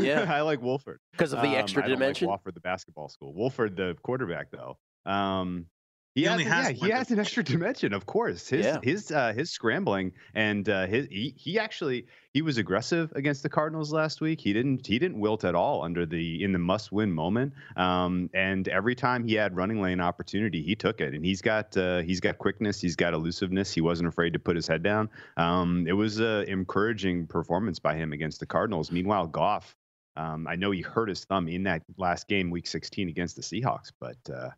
Yeah. 0.00 0.24
I 0.34 0.40
like 0.40 0.62
Wolford. 0.62 0.98
Because 1.12 1.32
of 1.32 1.42
the 1.42 1.48
Um, 1.48 1.54
extra 1.54 1.82
I 1.84 1.88
don't 1.88 1.98
dimension? 1.98 2.28
Like 2.28 2.40
Wofford, 2.42 2.54
the 2.54 2.60
basketball 2.60 3.08
school. 3.08 3.34
Wolford, 3.34 3.76
the 3.76 3.96
quarterback, 4.02 4.48
though. 4.50 4.78
Um, 5.10 5.66
he, 6.14 6.20
He 6.20 6.26
has, 6.26 6.32
only 6.32 6.44
has 6.44 6.70
yeah, 6.70 6.86
he 6.86 6.90
has 6.92 7.10
an 7.10 7.18
extra 7.18 7.42
dimension, 7.42 7.92
of 7.92 8.06
course. 8.06 8.48
His 8.48 8.64
Yeah. 8.64 8.78
his 8.82 9.10
uh, 9.10 9.32
his 9.32 9.50
scrambling 9.50 10.12
and 10.34 10.68
uh, 10.68 10.86
his 10.86 11.08
he, 11.10 11.34
he 11.36 11.58
actually 11.58 12.06
he 12.32 12.40
was 12.40 12.56
aggressive 12.56 13.12
against 13.16 13.42
the 13.42 13.48
Cardinals 13.48 13.92
last 13.92 14.20
week. 14.20 14.40
He 14.40 14.52
didn't 14.52 14.86
he 14.86 14.98
didn't 15.00 15.18
wilt 15.18 15.44
at 15.44 15.56
all 15.56 15.82
under 15.82 16.06
the 16.06 16.42
in 16.44 16.52
the 16.52 16.58
must 16.58 16.92
win 16.92 17.12
moment. 17.12 17.52
Um, 17.76 18.30
and 18.32 18.68
every 18.68 18.94
time 18.94 19.26
he 19.26 19.34
had 19.34 19.56
running 19.56 19.80
lane 19.82 20.00
opportunity, 20.00 20.62
he 20.62 20.76
took 20.76 21.00
it. 21.00 21.14
And 21.14 21.24
he's 21.24 21.42
got 21.42 21.76
uh, 21.76 22.02
he's 22.02 22.20
got 22.20 22.38
quickness, 22.38 22.80
he's 22.80 22.96
got 22.96 23.12
elusiveness. 23.12 23.72
He 23.72 23.80
wasn't 23.80 24.08
afraid 24.08 24.34
to 24.34 24.38
put 24.38 24.54
his 24.54 24.68
head 24.68 24.84
down. 24.84 25.10
Um, 25.36 25.84
it 25.88 25.94
was 25.94 26.20
a 26.20 26.48
encouraging 26.48 27.26
performance 27.26 27.80
by 27.80 27.96
him 27.96 28.12
against 28.12 28.38
the 28.38 28.46
Cardinals. 28.46 28.92
Meanwhile, 28.92 29.26
Goff. 29.28 29.76
Um, 30.16 30.46
I 30.46 30.54
know 30.54 30.70
he 30.70 30.80
hurt 30.80 31.08
his 31.08 31.24
thumb 31.24 31.48
in 31.48 31.64
that 31.64 31.82
last 31.96 32.28
game, 32.28 32.48
Week 32.48 32.68
16 32.68 33.08
against 33.08 33.34
the 33.34 33.42
Seahawks, 33.42 33.90
but 33.98 34.16
uh, 34.32 34.50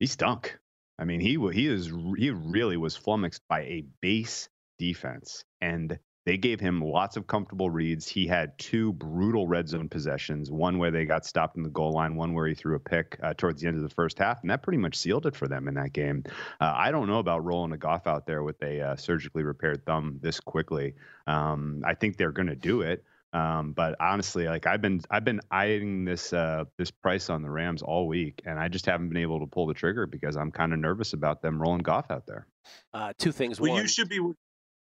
he 0.00 0.06
stunk. 0.06 0.58
I 0.98 1.04
mean, 1.04 1.20
he 1.20 1.38
he 1.52 1.66
is 1.66 1.92
he 2.16 2.30
really 2.30 2.76
was 2.76 2.96
flummoxed 2.96 3.42
by 3.48 3.62
a 3.62 3.84
base 4.00 4.48
defense, 4.78 5.44
and 5.60 5.98
they 6.26 6.38
gave 6.38 6.58
him 6.58 6.80
lots 6.80 7.16
of 7.16 7.26
comfortable 7.26 7.68
reads. 7.68 8.08
He 8.08 8.26
had 8.26 8.58
two 8.58 8.92
brutal 8.94 9.46
red 9.46 9.68
zone 9.68 9.88
possessions, 9.88 10.50
one 10.50 10.78
where 10.78 10.90
they 10.90 11.04
got 11.04 11.26
stopped 11.26 11.56
in 11.56 11.62
the 11.62 11.68
goal 11.68 11.92
line, 11.92 12.16
one 12.16 12.32
where 12.32 12.46
he 12.46 12.54
threw 12.54 12.76
a 12.76 12.80
pick 12.80 13.18
uh, 13.22 13.34
towards 13.36 13.60
the 13.60 13.68
end 13.68 13.76
of 13.76 13.82
the 13.82 13.94
first 13.94 14.18
half, 14.18 14.40
and 14.40 14.50
that 14.50 14.62
pretty 14.62 14.78
much 14.78 14.96
sealed 14.96 15.26
it 15.26 15.36
for 15.36 15.48
them 15.48 15.68
in 15.68 15.74
that 15.74 15.92
game. 15.92 16.24
Uh, 16.60 16.72
I 16.74 16.90
don't 16.92 17.08
know 17.08 17.18
about 17.18 17.44
rolling 17.44 17.72
a 17.72 17.76
Goff 17.76 18.06
out 18.06 18.26
there 18.26 18.42
with 18.42 18.62
a 18.62 18.80
uh, 18.80 18.96
surgically 18.96 19.42
repaired 19.42 19.84
thumb 19.84 20.18
this 20.22 20.40
quickly. 20.40 20.94
Um, 21.26 21.82
I 21.84 21.94
think 21.94 22.16
they're 22.16 22.32
going 22.32 22.48
to 22.48 22.56
do 22.56 22.80
it. 22.80 23.04
Um, 23.34 23.72
but 23.72 23.96
honestly, 23.98 24.46
like 24.46 24.66
I've 24.66 24.80
been 24.80 25.00
I've 25.10 25.24
been 25.24 25.40
eyeing 25.50 26.04
this 26.04 26.32
uh, 26.32 26.64
this 26.78 26.92
price 26.92 27.28
on 27.28 27.42
the 27.42 27.50
Rams 27.50 27.82
all 27.82 28.06
week, 28.06 28.40
and 28.46 28.60
I 28.60 28.68
just 28.68 28.86
haven't 28.86 29.08
been 29.08 29.18
able 29.18 29.40
to 29.40 29.46
pull 29.46 29.66
the 29.66 29.74
trigger 29.74 30.06
because 30.06 30.36
I'm 30.36 30.52
kind 30.52 30.72
of 30.72 30.78
nervous 30.78 31.14
about 31.14 31.42
them 31.42 31.60
rolling 31.60 31.82
Goff 31.82 32.12
out 32.12 32.26
there. 32.26 32.46
Uh, 32.94 33.12
two 33.18 33.32
things. 33.32 33.60
Well, 33.60 33.72
One, 33.72 33.82
you 33.82 33.88
should 33.88 34.08
be. 34.08 34.20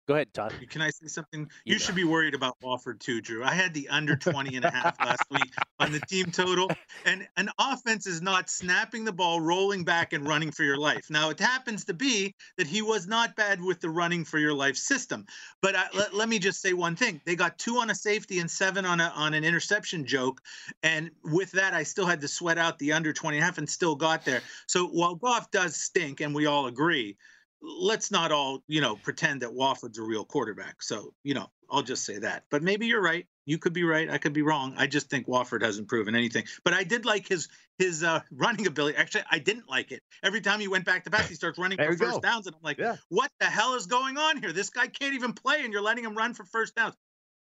Go 0.07 0.15
ahead, 0.15 0.33
Todd. 0.33 0.53
Can 0.69 0.81
I 0.81 0.89
say 0.89 1.07
something? 1.07 1.49
You 1.65 1.73
You, 1.73 1.79
should 1.79 1.95
be 1.95 2.05
worried 2.05 2.33
about 2.33 2.59
Wofford 2.61 2.99
too, 2.99 3.21
Drew. 3.21 3.43
I 3.43 3.53
had 3.53 3.73
the 3.73 3.89
under 3.89 4.15
20 4.15 4.55
and 4.55 4.65
a 4.65 4.71
half 4.71 4.99
last 4.99 5.23
week 5.29 5.53
on 5.79 5.91
the 5.91 5.99
team 5.99 6.31
total. 6.31 6.69
And 7.05 7.27
an 7.35 7.49
offense 7.59 8.07
is 8.07 8.21
not 8.21 8.49
snapping 8.49 9.03
the 9.03 9.11
ball, 9.11 9.41
rolling 9.41 9.83
back, 9.83 10.13
and 10.13 10.25
running 10.25 10.51
for 10.51 10.63
your 10.63 10.77
life. 10.77 11.09
Now, 11.09 11.29
it 11.29 11.39
happens 11.39 11.85
to 11.85 11.93
be 11.93 12.33
that 12.57 12.67
he 12.67 12.81
was 12.81 13.07
not 13.07 13.35
bad 13.35 13.61
with 13.61 13.81
the 13.81 13.89
running 13.89 14.23
for 14.23 14.39
your 14.39 14.53
life 14.53 14.77
system. 14.77 15.25
But 15.61 15.75
I, 15.75 15.87
let, 15.93 16.13
let 16.13 16.29
me 16.29 16.39
just 16.39 16.61
say 16.61 16.73
one 16.73 16.95
thing. 16.95 17.21
They 17.25 17.35
got 17.35 17.57
two 17.57 17.77
on 17.77 17.89
a 17.89 17.95
safety 17.95 18.39
and 18.39 18.49
seven 18.49 18.85
on 18.85 19.01
a 19.01 19.11
on 19.15 19.33
an 19.33 19.43
interception 19.43 20.05
joke. 20.05 20.41
And 20.83 21.11
with 21.23 21.51
that, 21.51 21.73
I 21.73 21.83
still 21.83 22.05
had 22.05 22.21
to 22.21 22.27
sweat 22.27 22.57
out 22.57 22.79
the 22.79 22.93
under 22.93 23.11
20 23.11 23.37
and 23.37 23.43
a 23.43 23.45
half 23.45 23.57
and 23.57 23.69
still 23.69 23.95
got 23.95 24.23
there. 24.23 24.41
So 24.67 24.87
while 24.87 25.15
Goff 25.15 25.51
does 25.51 25.75
stink, 25.75 26.21
and 26.21 26.33
we 26.33 26.45
all 26.45 26.67
agree, 26.67 27.17
let's 27.61 28.11
not 28.11 28.31
all 28.31 28.63
you 28.67 28.81
know 28.81 28.95
pretend 28.95 29.41
that 29.41 29.49
Wofford's 29.49 29.97
a 29.97 30.03
real 30.03 30.25
quarterback. 30.25 30.81
So 30.83 31.13
you 31.23 31.33
know, 31.33 31.47
I'll 31.69 31.83
just 31.83 32.05
say 32.05 32.19
that. 32.19 32.43
But 32.51 32.63
maybe 32.63 32.87
you're 32.87 33.01
right. 33.01 33.25
You 33.45 33.57
could 33.57 33.71
be 33.73 33.83
right. 33.85 34.09
I 34.09 34.17
could 34.17 34.33
be 34.33 34.41
wrong. 34.41 34.73
I 34.77 34.87
just 34.87 35.09
think 35.09 35.25
Wofford 35.27 35.61
hasn't 35.63 35.87
proven 35.87 36.15
anything. 36.15 36.43
But 36.65 36.73
I 36.73 36.83
did 36.83 37.05
like 37.05 37.27
his 37.27 37.47
his 37.79 38.03
uh, 38.03 38.19
running 38.31 38.67
ability. 38.67 38.97
Actually, 38.97 39.23
I 39.31 39.39
didn't 39.39 39.69
like 39.69 39.91
it. 39.91 40.01
Every 40.23 40.41
time 40.41 40.59
he 40.59 40.67
went 40.67 40.85
back 40.85 41.05
to 41.05 41.09
back, 41.09 41.25
he 41.27 41.35
starts 41.35 41.57
running 41.57 41.77
There 41.77 41.91
for 41.93 41.97
first 41.97 42.15
go. 42.15 42.19
downs, 42.21 42.47
and 42.47 42.55
I'm 42.55 42.61
like, 42.63 42.77
Yeah. 42.77 42.97
what 43.09 43.31
the 43.39 43.45
hell 43.45 43.75
is 43.75 43.85
going 43.85 44.17
on 44.17 44.37
here? 44.41 44.51
This 44.51 44.69
guy 44.69 44.87
can't 44.87 45.13
even 45.13 45.33
play, 45.33 45.63
and 45.63 45.71
you're 45.71 45.81
letting 45.81 46.03
him 46.03 46.15
run 46.15 46.33
for 46.33 46.43
first 46.45 46.75
downs. 46.75 46.95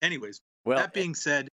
Anyways, 0.02 0.40
Well, 0.66 0.78
that 0.78 0.94
being 0.94 1.16
said, 1.16 1.48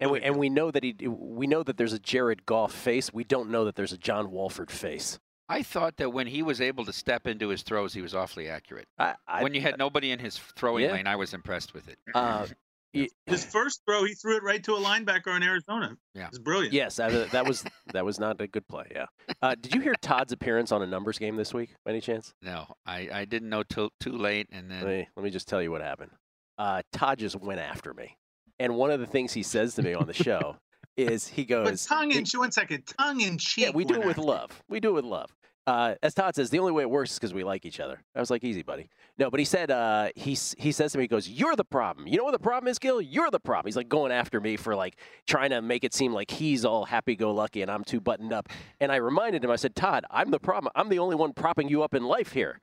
and 0.00 0.10
we 0.10 0.20
and 0.22 0.36
we 0.36 0.48
know 0.48 0.70
that 0.72 0.82
he 0.82 0.96
we 1.06 1.46
know 1.46 1.62
that 1.62 1.76
there's 1.76 1.92
a 1.92 1.98
Jared 2.00 2.44
Goff 2.46 2.72
face. 2.72 3.12
We 3.12 3.22
don't 3.22 3.50
know 3.50 3.66
that 3.66 3.76
there's 3.76 3.92
a 3.92 3.98
John 3.98 4.32
Wolford 4.32 4.70
face. 4.72 5.18
I 5.50 5.62
thought 5.62 5.96
that 5.96 6.10
when 6.12 6.26
he 6.28 6.42
was 6.42 6.60
able 6.60 6.84
to 6.84 6.92
step 6.92 7.26
into 7.26 7.48
his 7.48 7.62
throws, 7.62 7.92
he 7.92 8.00
was 8.00 8.14
awfully 8.14 8.48
accurate. 8.48 8.86
I, 8.98 9.14
I, 9.26 9.42
when 9.42 9.52
you 9.52 9.60
had 9.60 9.76
nobody 9.78 10.12
in 10.12 10.18
his 10.20 10.38
throwing 10.38 10.84
Yeah. 10.84 10.92
lane, 10.92 11.06
I 11.06 11.16
was 11.16 11.34
impressed 11.34 11.74
with 11.74 11.88
it. 11.88 11.98
uh, 12.14 12.46
his 13.26 13.44
first 13.44 13.82
throw, 13.86 14.04
he 14.04 14.14
threw 14.14 14.36
it 14.36 14.42
right 14.42 14.62
to 14.64 14.74
a 14.74 14.80
linebacker 14.80 15.36
in 15.36 15.42
Arizona. 15.42 15.96
Yeah. 16.14 16.28
it's 16.28 16.38
brilliant. 16.38 16.72
yes, 16.72 16.96
that, 16.96 17.30
that 17.32 17.46
was 17.46 17.64
that 17.92 18.04
was 18.04 18.18
not 18.18 18.40
a 18.40 18.46
good 18.46 18.66
play. 18.68 18.86
Yeah. 18.92 19.06
Uh, 19.42 19.54
did 19.60 19.74
you 19.74 19.80
hear 19.80 19.94
Todd's 20.00 20.32
appearance 20.32 20.72
on 20.72 20.82
a 20.82 20.86
numbers 20.86 21.18
game 21.18 21.36
this 21.36 21.52
week? 21.54 21.74
By 21.84 21.92
any 21.92 22.00
chance? 22.00 22.32
no, 22.42 22.66
I, 22.86 23.08
I 23.12 23.24
didn't 23.24 23.48
know 23.48 23.62
till 23.62 23.90
too 24.00 24.16
late, 24.16 24.48
and 24.52 24.68
Let 24.70 24.80
then 24.80 24.88
me 24.88 25.08
let 25.16 25.24
me 25.24 25.30
just 25.30 25.46
tell 25.48 25.62
you 25.62 25.70
what 25.70 25.80
happened. 25.82 26.10
Uh, 26.58 26.82
Todd 26.92 27.18
just 27.18 27.36
went 27.36 27.60
after 27.60 27.94
me, 27.94 28.16
and 28.58 28.76
one 28.76 28.90
of 28.90 29.00
the 29.00 29.06
things 29.06 29.32
he 29.32 29.42
says 29.42 29.74
to 29.76 29.82
me 29.82 29.94
on 29.94 30.06
the 30.06 30.12
show 30.12 30.56
is 30.96 31.26
he 31.28 31.44
goes 31.44 31.68
But 31.88 31.94
tongue 31.96 32.12
in 32.12 32.24
he- 32.24 32.38
one 32.38 32.52
second, 32.52 32.84
tongue 32.98 33.20
in 33.20 33.38
cheek. 33.38 33.66
Yeah, 33.66 33.70
we 33.74 33.84
do 33.84 33.94
it 33.94 34.06
with 34.06 34.18
love. 34.18 34.62
We 34.68 34.80
do 34.80 34.90
it 34.90 34.92
with 34.94 35.04
love. 35.04 35.34
Uh, 35.66 35.94
as 36.02 36.14
Todd 36.14 36.34
says, 36.34 36.50
the 36.50 36.58
only 36.58 36.72
way 36.72 36.82
it 36.82 36.90
works 36.90 37.12
is 37.12 37.18
because 37.18 37.32
we 37.34 37.44
like 37.44 37.64
each 37.64 37.78
other. 37.80 38.02
I 38.16 38.18
was 38.20 38.30
like, 38.30 38.42
easy, 38.42 38.62
buddy. 38.62 38.88
No, 39.18 39.30
but 39.30 39.38
he 39.38 39.44
said, 39.44 39.70
uh, 39.70 40.08
he, 40.16 40.36
he 40.58 40.72
says 40.72 40.92
to 40.92 40.98
me, 40.98 41.04
he 41.04 41.08
goes, 41.08 41.28
You're 41.28 41.54
the 41.54 41.64
problem. 41.66 42.08
You 42.08 42.16
know 42.16 42.24
what 42.24 42.32
the 42.32 42.38
problem 42.40 42.68
is, 42.68 42.78
Gil? 42.78 43.00
You're 43.00 43.30
the 43.30 43.38
problem. 43.38 43.68
He's 43.68 43.76
like 43.76 43.88
going 43.88 44.10
after 44.10 44.40
me 44.40 44.56
for 44.56 44.74
like 44.74 44.96
trying 45.28 45.50
to 45.50 45.60
make 45.62 45.84
it 45.84 45.94
seem 45.94 46.12
like 46.12 46.30
he's 46.30 46.64
all 46.64 46.86
happy 46.86 47.14
go 47.14 47.32
lucky 47.32 47.62
and 47.62 47.70
I'm 47.70 47.84
too 47.84 48.00
buttoned 48.00 48.32
up. 48.32 48.48
And 48.80 48.90
I 48.90 48.96
reminded 48.96 49.44
him, 49.44 49.50
I 49.50 49.56
said, 49.56 49.76
Todd, 49.76 50.04
I'm 50.10 50.30
the 50.30 50.40
problem. 50.40 50.72
I'm 50.74 50.88
the 50.88 50.98
only 50.98 51.14
one 51.14 51.34
propping 51.34 51.68
you 51.68 51.82
up 51.82 51.94
in 51.94 52.04
life 52.04 52.32
here. 52.32 52.58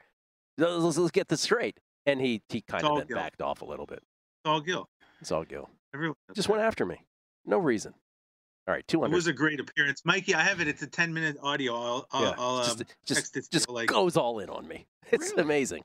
Let's, 0.58 0.74
let's- 0.84 0.98
let's 0.98 1.12
get 1.12 1.28
this 1.30 1.42
straight. 1.42 1.80
And 2.08 2.20
he, 2.20 2.42
he 2.50 2.62
kind 2.62 2.84
of 2.84 2.98
then 2.98 3.08
Gil. 3.08 3.18
backed 3.18 3.42
off 3.42 3.62
a 3.62 3.66
little 3.66 3.86
bit. 3.86 4.00
It's 4.00 4.48
all 4.50 4.60
Gil. 4.60 4.90
It's 5.22 5.32
all 5.32 5.44
Gil. 5.44 5.70
Everyone 5.94 6.16
Just 6.34 6.50
went 6.50 6.64
after 6.64 6.86
me. 6.86 7.04
No 7.46 7.60
reason. 7.60 7.94
All 8.68 8.74
right, 8.74 8.86
two 8.88 9.02
It 9.06 9.12
was 9.12 9.28
a 9.28 9.34
great 9.34 9.62
appearance, 9.62 10.02
Mikey. 10.04 10.36
I 10.36 10.42
have 10.42 10.60
it. 10.60 10.68
It's 10.68 10.82
a 10.82 10.88
ten 10.88 11.14
minute 11.14 11.38
audio. 11.42 11.74
I'll, 11.74 12.08
I'll, 12.12 12.22
Yeah, 12.24 12.34
I'll 12.38 12.58
just, 12.64 12.82
um, 12.82 12.88
just, 13.06 13.20
text 13.20 13.38
it 13.38 13.44
to 13.46 13.50
just 13.50 13.70
like 13.70 13.88
goes 13.88 14.18
all 14.18 14.40
in 14.40 14.50
on 14.50 14.68
me. 14.68 14.86
It's 15.12 15.30
Really? 15.32 15.44
amazing. 15.44 15.84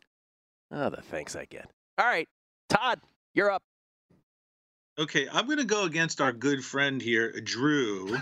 Oh, 0.72 0.90
the 0.90 1.00
thanks 1.00 1.36
I 1.36 1.44
get. 1.44 1.70
All 1.98 2.06
right, 2.06 2.28
Todd, 2.68 3.00
you're 3.34 3.50
up. 3.52 3.62
Okay, 4.98 5.28
I'm 5.32 5.46
going 5.46 5.58
to 5.58 5.64
go 5.64 5.84
against 5.84 6.20
our 6.20 6.32
good 6.32 6.64
friend 6.64 7.00
here, 7.00 7.40
Drew, 7.40 8.16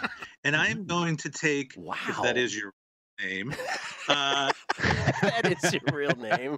and 0.44 0.54
I'm 0.54 0.84
going 0.86 1.16
to 1.18 1.30
take. 1.30 1.72
Wow. 1.78 1.94
If 2.08 2.22
that 2.22 2.36
is 2.36 2.54
your 2.56 2.72
name. 3.22 3.54
Uh, 4.08 4.50
that 5.22 5.56
is 5.62 5.72
your 5.72 5.82
real 5.92 6.10
name. 6.16 6.56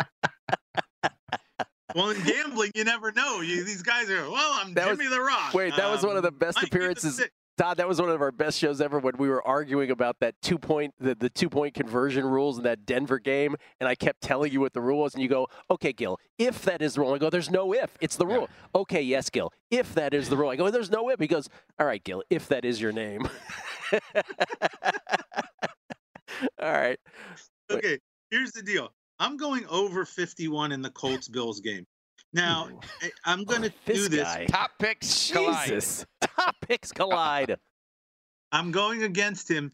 well, 1.94 2.08
in 2.10 2.22
gambling, 2.22 2.70
you 2.74 2.82
never 2.82 3.12
know. 3.12 3.42
You, 3.42 3.62
these 3.62 3.82
guys 3.82 4.08
are. 4.08 4.30
Well, 4.30 4.52
I'm 4.54 4.72
That 4.72 4.88
was- 4.88 4.96
Jimmy 4.96 5.10
the 5.10 5.20
Rock. 5.20 5.52
Wait, 5.52 5.76
that 5.76 5.90
was 5.90 6.02
one 6.02 6.16
of 6.16 6.22
the 6.22 6.30
Um, 6.30 6.38
best 6.38 6.56
Mikey 6.56 6.70
the 6.70 6.76
appearances. 6.76 7.20
Todd, 7.62 7.76
that 7.76 7.86
was 7.86 8.00
one 8.00 8.10
of 8.10 8.20
our 8.20 8.32
best 8.32 8.58
shows 8.58 8.80
ever 8.80 8.98
when 8.98 9.16
we 9.18 9.28
were 9.28 9.46
arguing 9.46 9.92
about 9.92 10.18
that 10.18 10.34
two 10.42 10.58
point 10.58 10.92
the, 10.98 11.14
the 11.14 11.30
two 11.30 11.48
point 11.48 11.74
conversion 11.74 12.24
rules 12.26 12.58
in 12.58 12.64
that 12.64 12.84
Denver 12.84 13.20
game, 13.20 13.54
and 13.78 13.88
I 13.88 13.94
kept 13.94 14.20
telling 14.20 14.50
you 14.52 14.58
what 14.58 14.72
the 14.72 14.80
rule 14.80 14.98
was, 14.98 15.14
and 15.14 15.22
you 15.22 15.28
go, 15.28 15.46
"Okay, 15.70 15.92
Gil, 15.92 16.18
if 16.38 16.62
that 16.62 16.82
is 16.82 16.94
the 16.94 17.02
rule," 17.02 17.14
I 17.14 17.18
go, 17.18 17.30
"There's 17.30 17.50
no 17.50 17.72
if, 17.72 17.96
it's 18.00 18.16
the 18.16 18.26
rule." 18.26 18.48
Okay, 18.74 19.00
yes, 19.00 19.30
Gil, 19.30 19.52
if 19.70 19.94
that 19.94 20.12
is 20.12 20.28
the 20.28 20.36
rule, 20.36 20.50
I 20.50 20.56
go, 20.56 20.70
"There's 20.70 20.90
no 20.90 21.08
if." 21.08 21.20
He 21.20 21.28
goes, 21.28 21.48
"All 21.78 21.86
right, 21.86 22.02
Gil, 22.02 22.24
if 22.30 22.48
that 22.48 22.64
is 22.64 22.80
your 22.80 22.90
name." 22.90 23.28
All 26.60 26.72
right, 26.72 26.98
Okay, 27.70 28.00
here's 28.32 28.50
the 28.50 28.62
deal. 28.64 28.92
I'm 29.20 29.36
going 29.36 29.64
over 29.66 30.04
51 30.04 30.72
in 30.72 30.82
the 30.82 30.90
Colts 30.90 31.28
Bills 31.28 31.60
game. 31.60 31.86
Now, 32.32 32.68
I- 33.02 33.10
I'm 33.24 33.40
oh, 33.40 33.44
going 33.44 33.62
to 33.62 33.72
this 33.84 33.96
do 34.04 34.08
this. 34.08 34.22
guy. 34.24 34.46
top 34.46 34.70
picks 34.78 35.30
collide. 35.30 35.68
Jesus, 35.68 36.06
top 36.20 36.56
picks 36.62 36.92
collide. 36.92 37.56
I'm 38.54 38.70
going 38.70 39.02
against 39.02 39.50
him, 39.50 39.72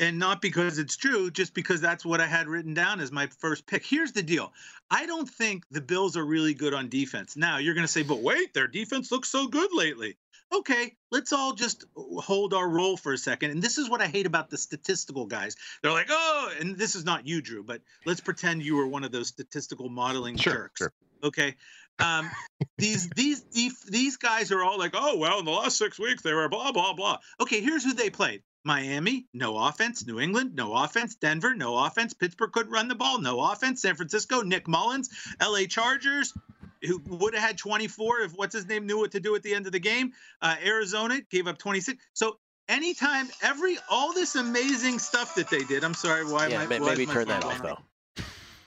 and 0.00 0.16
not 0.16 0.40
because 0.40 0.78
it's 0.78 0.96
true, 0.96 1.32
just 1.32 1.52
because 1.52 1.80
that's 1.80 2.04
what 2.04 2.20
I 2.20 2.26
had 2.26 2.46
written 2.46 2.74
down 2.74 3.00
as 3.00 3.10
my 3.10 3.26
first 3.26 3.66
pick. 3.66 3.84
Here's 3.84 4.12
the 4.12 4.22
deal 4.22 4.52
I 4.90 5.04
don't 5.06 5.28
think 5.28 5.64
the 5.72 5.80
Bills 5.80 6.16
are 6.16 6.24
really 6.24 6.54
good 6.54 6.72
on 6.72 6.88
defense. 6.88 7.36
Now, 7.36 7.58
you're 7.58 7.74
going 7.74 7.86
to 7.86 7.92
say, 7.92 8.02
but 8.04 8.20
wait, 8.22 8.54
their 8.54 8.68
defense 8.68 9.10
looks 9.10 9.28
so 9.30 9.48
good 9.48 9.70
lately. 9.72 10.16
Okay, 10.52 10.96
let's 11.12 11.32
all 11.32 11.52
just 11.54 11.84
hold 11.96 12.54
our 12.54 12.68
roll 12.68 12.96
for 12.96 13.12
a 13.12 13.18
second. 13.18 13.50
And 13.52 13.62
this 13.62 13.78
is 13.78 13.88
what 13.88 14.00
I 14.00 14.06
hate 14.08 14.26
about 14.26 14.50
the 14.50 14.58
statistical 14.58 15.26
guys. 15.26 15.54
They're 15.82 15.92
like, 15.92 16.08
oh, 16.10 16.52
and 16.60 16.76
this 16.76 16.94
is 16.96 17.04
not 17.04 17.24
you, 17.26 17.40
Drew, 17.40 17.62
but 17.62 17.82
let's 18.04 18.20
pretend 18.20 18.62
you 18.62 18.74
were 18.76 18.86
one 18.86 19.04
of 19.04 19.12
those 19.12 19.28
statistical 19.28 19.88
modeling 19.88 20.36
Sure, 20.36 20.52
jerks. 20.52 20.78
sure. 20.78 20.92
Okay. 21.22 21.54
Um, 22.00 22.30
these 22.78 23.08
these 23.10 23.42
these 23.82 24.16
guys 24.16 24.52
are 24.52 24.62
all 24.62 24.78
like, 24.78 24.92
oh 24.94 25.16
well, 25.18 25.38
in 25.38 25.44
the 25.44 25.50
last 25.50 25.76
six 25.76 25.98
weeks 25.98 26.22
they 26.22 26.32
were 26.32 26.48
blah 26.48 26.72
blah 26.72 26.92
blah. 26.94 27.18
Okay, 27.40 27.60
here's 27.60 27.84
who 27.84 27.94
they 27.94 28.10
played: 28.10 28.42
Miami, 28.64 29.26
no 29.34 29.56
offense; 29.56 30.06
New 30.06 30.20
England, 30.20 30.54
no 30.54 30.74
offense; 30.74 31.14
Denver, 31.14 31.54
no 31.54 31.76
offense; 31.76 32.14
Pittsburgh 32.14 32.52
couldn't 32.52 32.72
run 32.72 32.88
the 32.88 32.94
ball, 32.94 33.20
no 33.20 33.40
offense; 33.40 33.82
San 33.82 33.96
Francisco, 33.96 34.42
Nick 34.42 34.66
Mullens; 34.66 35.10
L.A. 35.40 35.66
Chargers, 35.66 36.34
who 36.82 37.02
would 37.06 37.34
have 37.34 37.42
had 37.42 37.58
24 37.58 38.20
if 38.20 38.32
what's 38.32 38.54
his 38.54 38.66
name 38.66 38.86
knew 38.86 38.98
what 38.98 39.12
to 39.12 39.20
do 39.20 39.34
at 39.34 39.42
the 39.42 39.54
end 39.54 39.66
of 39.66 39.72
the 39.72 39.80
game. 39.80 40.12
Uh, 40.40 40.56
Arizona 40.64 41.20
gave 41.30 41.46
up 41.46 41.58
26. 41.58 42.02
So 42.14 42.38
anytime, 42.68 43.28
every 43.42 43.76
all 43.90 44.12
this 44.12 44.36
amazing 44.36 44.98
stuff 44.98 45.34
that 45.34 45.50
they 45.50 45.64
did. 45.64 45.84
I'm 45.84 45.94
sorry, 45.94 46.24
why 46.24 46.48
yeah, 46.48 46.62
am 46.62 46.72
I? 46.72 46.78
ma- 46.78 46.86
why 46.86 46.92
is 46.92 46.98
maybe 46.98 47.06
my 47.06 47.14
turn 47.14 47.28
that 47.28 47.44
off 47.44 47.62
though. 47.62 47.78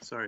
sorry. 0.01 0.27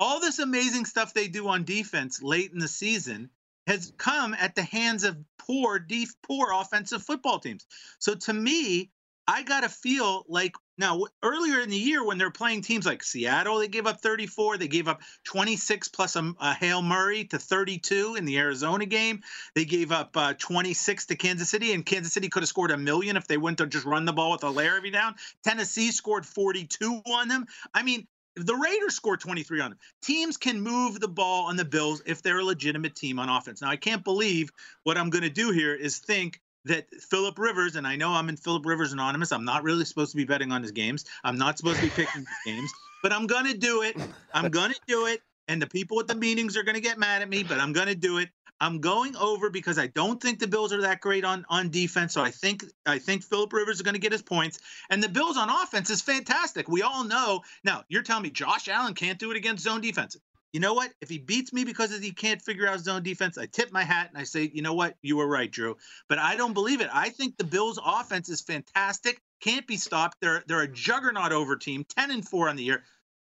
All 0.00 0.20
this 0.20 0.38
amazing 0.38 0.86
stuff 0.86 1.14
they 1.14 1.28
do 1.28 1.48
on 1.48 1.64
defense 1.64 2.22
late 2.22 2.52
in 2.52 2.58
the 2.58 2.68
season 2.68 3.30
has 3.66 3.92
come 3.96 4.34
at 4.34 4.54
the 4.54 4.62
hands 4.62 5.04
of 5.04 5.16
poor, 5.38 5.78
def- 5.78 6.14
poor 6.22 6.52
offensive 6.52 7.02
football 7.02 7.38
teams. 7.38 7.66
So 7.98 8.14
to 8.14 8.32
me, 8.32 8.90
I 9.26 9.42
gotta 9.42 9.70
feel 9.70 10.26
like 10.28 10.54
now 10.76 11.04
earlier 11.22 11.60
in 11.60 11.70
the 11.70 11.76
year 11.76 12.04
when 12.04 12.18
they're 12.18 12.30
playing 12.30 12.60
teams 12.60 12.84
like 12.84 13.02
Seattle, 13.02 13.58
they 13.58 13.68
gave 13.68 13.86
up 13.86 14.00
34. 14.00 14.58
They 14.58 14.68
gave 14.68 14.86
up 14.86 15.00
26 15.24 15.88
plus 15.88 16.16
a, 16.16 16.34
a 16.40 16.52
Hail 16.52 16.82
Murray 16.82 17.24
to 17.26 17.38
32 17.38 18.16
in 18.16 18.26
the 18.26 18.38
Arizona 18.38 18.84
game. 18.84 19.22
They 19.54 19.64
gave 19.64 19.92
up 19.92 20.14
uh, 20.16 20.34
26 20.34 21.06
to 21.06 21.16
Kansas 21.16 21.48
City, 21.48 21.72
and 21.72 21.86
Kansas 21.86 22.12
City 22.12 22.28
could 22.28 22.42
have 22.42 22.48
scored 22.48 22.70
a 22.70 22.76
million 22.76 23.16
if 23.16 23.26
they 23.26 23.38
went 23.38 23.58
to 23.58 23.66
just 23.66 23.86
run 23.86 24.04
the 24.04 24.12
ball 24.12 24.32
with 24.32 24.44
a 24.44 24.50
layer 24.50 24.76
every 24.76 24.90
down. 24.90 25.14
Tennessee 25.42 25.90
scored 25.90 26.26
42 26.26 27.02
on 27.06 27.28
them. 27.28 27.46
I 27.72 27.82
mean, 27.82 28.06
the 28.36 28.54
Raiders 28.54 28.94
scored 28.94 29.20
23 29.20 29.60
on 29.60 29.70
them. 29.70 29.78
Teams 30.02 30.36
can 30.36 30.60
move 30.60 31.00
the 31.00 31.08
ball 31.08 31.46
on 31.46 31.56
the 31.56 31.64
Bills 31.64 32.02
if 32.06 32.22
they're 32.22 32.40
a 32.40 32.44
legitimate 32.44 32.94
team 32.94 33.18
on 33.18 33.28
offense. 33.28 33.62
Now, 33.62 33.68
I 33.68 33.76
can't 33.76 34.04
believe 34.04 34.50
what 34.82 34.98
I'm 34.98 35.10
going 35.10 35.22
to 35.22 35.30
do 35.30 35.50
here 35.50 35.74
is 35.74 35.98
think 35.98 36.40
that 36.64 36.88
Philip 36.94 37.38
Rivers, 37.38 37.76
and 37.76 37.86
I 37.86 37.96
know 37.96 38.10
I'm 38.10 38.28
in 38.28 38.36
Philip 38.36 38.64
Rivers 38.64 38.92
Anonymous. 38.92 39.32
I'm 39.32 39.44
not 39.44 39.62
really 39.62 39.84
supposed 39.84 40.12
to 40.12 40.16
be 40.16 40.24
betting 40.24 40.50
on 40.50 40.62
his 40.62 40.72
games. 40.72 41.04
I'm 41.22 41.36
not 41.36 41.58
supposed 41.58 41.76
to 41.76 41.86
be 41.86 41.90
picking 41.90 42.22
his 42.22 42.54
games, 42.54 42.72
but 43.02 43.12
I'm 43.12 43.26
going 43.26 43.46
to 43.46 43.56
do 43.56 43.82
it. 43.82 43.96
I'm 44.32 44.50
going 44.50 44.72
to 44.72 44.80
do 44.86 45.06
it. 45.06 45.20
And 45.48 45.60
the 45.60 45.66
people 45.66 46.00
at 46.00 46.06
the 46.06 46.14
meetings 46.14 46.56
are 46.56 46.62
going 46.62 46.76
to 46.76 46.80
get 46.80 46.98
mad 46.98 47.22
at 47.22 47.28
me, 47.28 47.42
but 47.42 47.60
I'm 47.60 47.72
going 47.72 47.88
to 47.88 47.94
do 47.94 48.18
it. 48.18 48.30
I'm 48.60 48.80
going 48.80 49.16
over 49.16 49.50
because 49.50 49.78
I 49.78 49.88
don't 49.88 50.22
think 50.22 50.38
the 50.38 50.46
Bills 50.46 50.72
are 50.72 50.82
that 50.82 51.00
great 51.00 51.24
on 51.24 51.44
on 51.48 51.70
defense. 51.70 52.14
So 52.14 52.22
I 52.22 52.30
think 52.30 52.64
I 52.86 52.98
think 52.98 53.24
Philip 53.24 53.52
Rivers 53.52 53.76
is 53.76 53.82
going 53.82 53.94
to 53.94 54.00
get 54.00 54.12
his 54.12 54.22
points, 54.22 54.58
and 54.90 55.02
the 55.02 55.08
Bills 55.08 55.36
on 55.36 55.50
offense 55.50 55.90
is 55.90 56.00
fantastic. 56.00 56.68
We 56.68 56.82
all 56.82 57.04
know. 57.04 57.42
Now 57.64 57.82
you're 57.88 58.02
telling 58.02 58.22
me 58.22 58.30
Josh 58.30 58.68
Allen 58.68 58.94
can't 58.94 59.18
do 59.18 59.30
it 59.32 59.36
against 59.36 59.64
zone 59.64 59.80
defense. 59.80 60.16
you 60.54 60.60
know 60.60 60.72
what? 60.72 60.92
If 61.00 61.08
he 61.08 61.18
beats 61.18 61.52
me 61.52 61.64
because 61.64 61.98
he 61.98 62.12
can't 62.12 62.40
figure 62.40 62.68
out 62.68 62.78
zone 62.78 63.02
defense, 63.02 63.36
I 63.36 63.46
tip 63.46 63.72
my 63.72 63.82
hat 63.82 64.08
and 64.10 64.16
I 64.16 64.22
say, 64.22 64.48
you 64.54 64.62
know 64.62 64.74
what? 64.74 64.94
You 65.02 65.16
were 65.16 65.26
right, 65.26 65.50
Drew. 65.50 65.76
But 66.08 66.20
I 66.20 66.36
don't 66.36 66.54
believe 66.54 66.80
it. 66.80 66.88
I 66.92 67.08
think 67.08 67.36
the 67.36 67.42
Bills' 67.44 67.80
offense 67.84 68.28
is 68.28 68.40
fantastic. 68.40 69.20
Can't 69.40 69.66
be 69.66 69.76
stopped. 69.76 70.18
They're 70.20 70.44
they're 70.46 70.62
a 70.62 70.68
juggernaut 70.68 71.32
over 71.32 71.56
team, 71.56 71.84
10 71.96 72.12
and 72.12 72.26
4 72.26 72.48
on 72.48 72.56
the 72.56 72.62
year. 72.62 72.84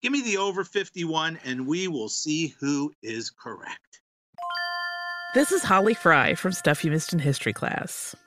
Give 0.01 0.13
me 0.13 0.21
the 0.21 0.37
over 0.37 0.63
51, 0.63 1.39
and 1.43 1.67
we 1.67 1.89
will 1.89 2.07
see 2.07 2.55
who 2.59 2.93
is 3.03 3.29
correct. 3.29 4.01
This 5.35 5.51
is 5.51 5.61
Holly 5.61 5.93
Frey 5.93 6.35
from 6.35 6.53
Stuff 6.53 6.85
You 6.85 6.91
Missed 6.91 7.11
in 7.11 7.19
History 7.19 7.51
class. 7.51 8.15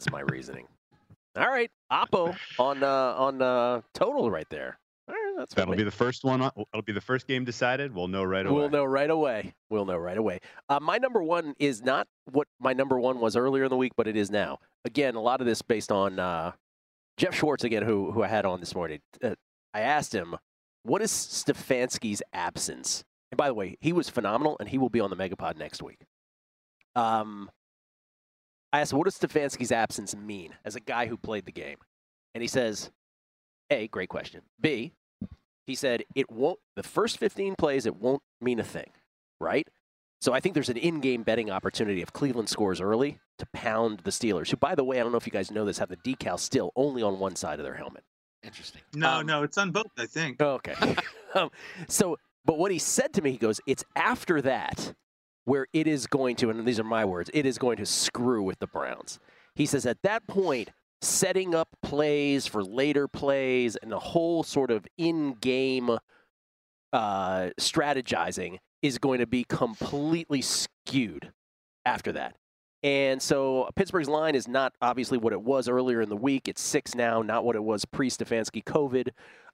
That's 0.00 0.10
my 0.10 0.20
reasoning. 0.32 0.66
All 1.36 1.50
right, 1.50 1.70
Oppo 1.92 2.34
on 2.58 2.82
uh, 2.82 2.86
on 2.88 3.42
uh, 3.42 3.82
total 3.92 4.30
right 4.30 4.48
there. 4.48 4.78
All 5.06 5.14
right, 5.14 5.34
that's 5.36 5.52
That'll 5.52 5.72
funny. 5.72 5.76
be 5.76 5.84
the 5.84 5.90
first 5.90 6.24
one. 6.24 6.40
It'll 6.40 6.82
be 6.82 6.92
the 6.92 7.02
first 7.02 7.26
game 7.26 7.44
decided. 7.44 7.94
We'll 7.94 8.08
know 8.08 8.24
right 8.24 8.46
away. 8.46 8.54
We'll 8.54 8.70
know 8.70 8.84
right 8.84 9.10
away. 9.10 9.52
We'll 9.68 9.84
know 9.84 9.98
right 9.98 10.16
away. 10.16 10.40
Uh, 10.70 10.80
my 10.80 10.96
number 10.96 11.22
one 11.22 11.52
is 11.58 11.82
not 11.82 12.08
what 12.32 12.48
my 12.58 12.72
number 12.72 12.98
one 12.98 13.20
was 13.20 13.36
earlier 13.36 13.64
in 13.64 13.68
the 13.68 13.76
week, 13.76 13.92
but 13.94 14.08
it 14.08 14.16
is 14.16 14.30
now. 14.30 14.58
Again, 14.86 15.16
a 15.16 15.20
lot 15.20 15.42
of 15.42 15.46
this 15.46 15.60
based 15.60 15.92
on 15.92 16.18
uh, 16.18 16.52
Geoff 17.18 17.34
Schwartz 17.34 17.64
again, 17.64 17.82
who 17.82 18.10
who 18.10 18.22
I 18.22 18.28
had 18.28 18.46
on 18.46 18.60
this 18.60 18.74
morning. 18.74 19.00
Uh, 19.22 19.34
I 19.74 19.80
asked 19.80 20.14
him, 20.14 20.34
"What 20.82 21.02
is 21.02 21.10
Stefanski's 21.10 22.22
absence?" 22.32 23.04
And 23.30 23.36
by 23.36 23.48
the 23.48 23.54
way, 23.54 23.76
he 23.82 23.92
was 23.92 24.08
phenomenal, 24.08 24.56
and 24.60 24.70
he 24.70 24.78
will 24.78 24.88
be 24.88 25.00
on 25.00 25.10
the 25.10 25.16
Megapod 25.16 25.58
next 25.58 25.82
week. 25.82 25.98
Um, 26.96 27.50
I 28.72 28.80
asked, 28.80 28.92
what 28.92 29.04
does 29.04 29.18
Stefanski's 29.18 29.72
absence 29.72 30.14
mean 30.14 30.54
as 30.64 30.76
a 30.76 30.80
guy 30.80 31.06
who 31.06 31.16
played 31.16 31.46
the 31.46 31.52
game? 31.52 31.78
And 32.34 32.42
he 32.42 32.48
says, 32.48 32.90
A, 33.70 33.88
great 33.88 34.08
question. 34.08 34.42
B, 34.60 34.92
he 35.66 35.74
said, 35.74 36.04
it 36.14 36.30
won't, 36.30 36.58
the 36.76 36.82
first 36.82 37.18
15 37.18 37.56
plays, 37.56 37.86
it 37.86 37.96
won't 37.96 38.22
mean 38.40 38.60
a 38.60 38.64
thing, 38.64 38.90
right? 39.40 39.68
So 40.20 40.32
I 40.32 40.40
think 40.40 40.54
there's 40.54 40.68
an 40.68 40.76
in 40.76 41.00
game 41.00 41.22
betting 41.22 41.50
opportunity 41.50 42.02
if 42.02 42.12
Cleveland 42.12 42.48
scores 42.48 42.80
early 42.80 43.18
to 43.38 43.46
pound 43.52 44.00
the 44.00 44.10
Steelers, 44.10 44.50
who, 44.50 44.56
by 44.56 44.74
the 44.74 44.84
way, 44.84 45.00
I 45.00 45.02
don't 45.02 45.12
know 45.12 45.18
if 45.18 45.26
you 45.26 45.32
guys 45.32 45.50
know 45.50 45.64
this, 45.64 45.78
have 45.78 45.88
the 45.88 45.96
decal 45.96 46.38
still 46.38 46.72
only 46.76 47.02
on 47.02 47.18
one 47.18 47.36
side 47.36 47.58
of 47.58 47.64
their 47.64 47.74
helmet. 47.74 48.04
Interesting. 48.42 48.82
No, 48.94 49.10
Um, 49.20 49.26
no, 49.26 49.42
it's 49.42 49.58
on 49.58 49.70
both, 49.70 49.90
I 49.98 50.06
think. 50.06 50.40
Okay. 50.40 50.74
um, 51.34 51.50
so, 51.88 52.18
but 52.44 52.58
what 52.58 52.70
he 52.70 52.78
said 52.78 53.12
to 53.14 53.22
me, 53.22 53.32
he 53.32 53.38
goes, 53.38 53.60
it's 53.66 53.84
after 53.96 54.40
that 54.42 54.94
where 55.50 55.66
it 55.72 55.88
is 55.88 56.06
going 56.06 56.36
to, 56.36 56.48
and 56.48 56.64
these 56.64 56.78
are 56.78 56.84
my 56.84 57.04
words, 57.04 57.28
it 57.34 57.44
is 57.44 57.58
going 57.58 57.76
to 57.76 57.84
screw 57.84 58.40
with 58.40 58.60
the 58.60 58.68
Browns. 58.68 59.18
He 59.56 59.66
says 59.66 59.84
at 59.84 60.00
that 60.04 60.24
point, 60.28 60.70
setting 61.02 61.56
up 61.56 61.68
plays 61.82 62.46
for 62.46 62.62
later 62.62 63.08
plays 63.08 63.74
and 63.74 63.90
the 63.90 63.98
whole 63.98 64.44
sort 64.44 64.70
of 64.70 64.86
in 64.96 65.34
game 65.40 65.98
uh, 66.92 67.50
strategizing 67.58 68.58
is 68.80 68.98
going 68.98 69.18
to 69.18 69.26
be 69.26 69.42
completely 69.42 70.40
skewed 70.40 71.32
after 71.84 72.12
that. 72.12 72.36
And 72.84 73.20
so 73.20 73.68
Pittsburgh's 73.74 74.08
line 74.08 74.36
is 74.36 74.46
not 74.46 74.72
obviously 74.80 75.18
what 75.18 75.32
it 75.32 75.42
was 75.42 75.68
earlier 75.68 76.00
in 76.00 76.10
the 76.10 76.16
week. 76.16 76.46
It's 76.46 76.62
six 76.62 76.94
now, 76.94 77.22
not 77.22 77.44
what 77.44 77.56
it 77.56 77.64
was 77.64 77.84
pre 77.84 78.08
Stefanski 78.08 78.62
COVID. 78.62 79.08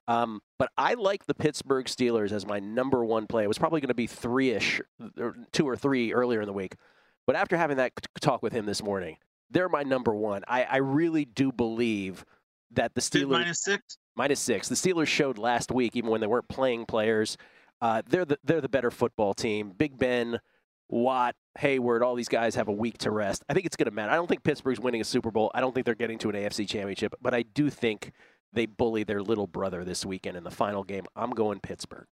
Um, 0.07 0.41
but 0.57 0.71
I 0.77 0.93
like 0.93 1.25
the 1.25 1.33
Pittsburgh 1.33 1.85
Steelers 1.85 2.31
as 2.31 2.45
my 2.45 2.59
number 2.59 3.03
one 3.03 3.27
play. 3.27 3.43
It 3.43 3.47
was 3.47 3.57
probably 3.57 3.81
going 3.81 3.89
to 3.89 3.93
be 3.93 4.07
three 4.07 4.51
ish, 4.51 4.81
or 5.19 5.35
two 5.51 5.67
or 5.67 5.75
three 5.75 6.13
earlier 6.13 6.41
in 6.41 6.47
the 6.47 6.53
week. 6.53 6.75
But 7.25 7.35
after 7.35 7.57
having 7.57 7.77
that 7.77 7.91
talk 8.21 8.41
with 8.41 8.53
him 8.53 8.65
this 8.65 8.81
morning, 8.81 9.17
they're 9.51 9.69
my 9.69 9.83
number 9.83 10.15
one. 10.15 10.43
I, 10.47 10.63
I 10.63 10.77
really 10.77 11.25
do 11.25 11.51
believe 11.51 12.25
that 12.71 12.95
the 12.95 13.01
Steelers. 13.01 13.29
Minus 13.29 13.63
six? 13.63 13.97
Minus 14.15 14.39
six. 14.39 14.69
The 14.69 14.75
Steelers 14.75 15.07
showed 15.07 15.37
last 15.37 15.71
week, 15.71 15.95
even 15.95 16.09
when 16.09 16.21
they 16.21 16.27
weren't 16.27 16.47
playing 16.47 16.85
players, 16.85 17.37
uh, 17.81 18.01
they're, 18.09 18.25
the, 18.25 18.39
they're 18.43 18.61
the 18.61 18.69
better 18.69 18.91
football 18.91 19.33
team. 19.33 19.71
Big 19.77 19.97
Ben, 19.97 20.39
Watt, 20.89 21.35
Heyward, 21.59 22.01
all 22.01 22.15
these 22.15 22.29
guys 22.29 22.55
have 22.55 22.67
a 22.69 22.73
week 22.73 22.97
to 22.99 23.11
rest. 23.11 23.43
I 23.49 23.53
think 23.53 23.65
it's 23.65 23.75
going 23.75 23.85
to 23.85 23.91
matter. 23.91 24.11
I 24.11 24.15
don't 24.15 24.27
think 24.27 24.43
Pittsburgh's 24.43 24.79
winning 24.79 25.01
a 25.01 25.03
Super 25.03 25.31
Bowl. 25.31 25.51
I 25.53 25.59
don't 25.59 25.73
think 25.75 25.85
they're 25.85 25.95
getting 25.95 26.17
to 26.19 26.29
an 26.29 26.35
AFC 26.35 26.67
championship, 26.67 27.13
but 27.21 27.33
I 27.33 27.43
do 27.43 27.69
think 27.69 28.13
they 28.53 28.65
bully 28.65 29.03
their 29.03 29.21
little 29.21 29.47
brother 29.47 29.83
this 29.83 30.05
weekend 30.05 30.37
in 30.37 30.43
the 30.43 30.51
final 30.51 30.83
game. 30.83 31.05
I'm 31.15 31.31
going 31.31 31.59
Pittsburgh. 31.59 32.05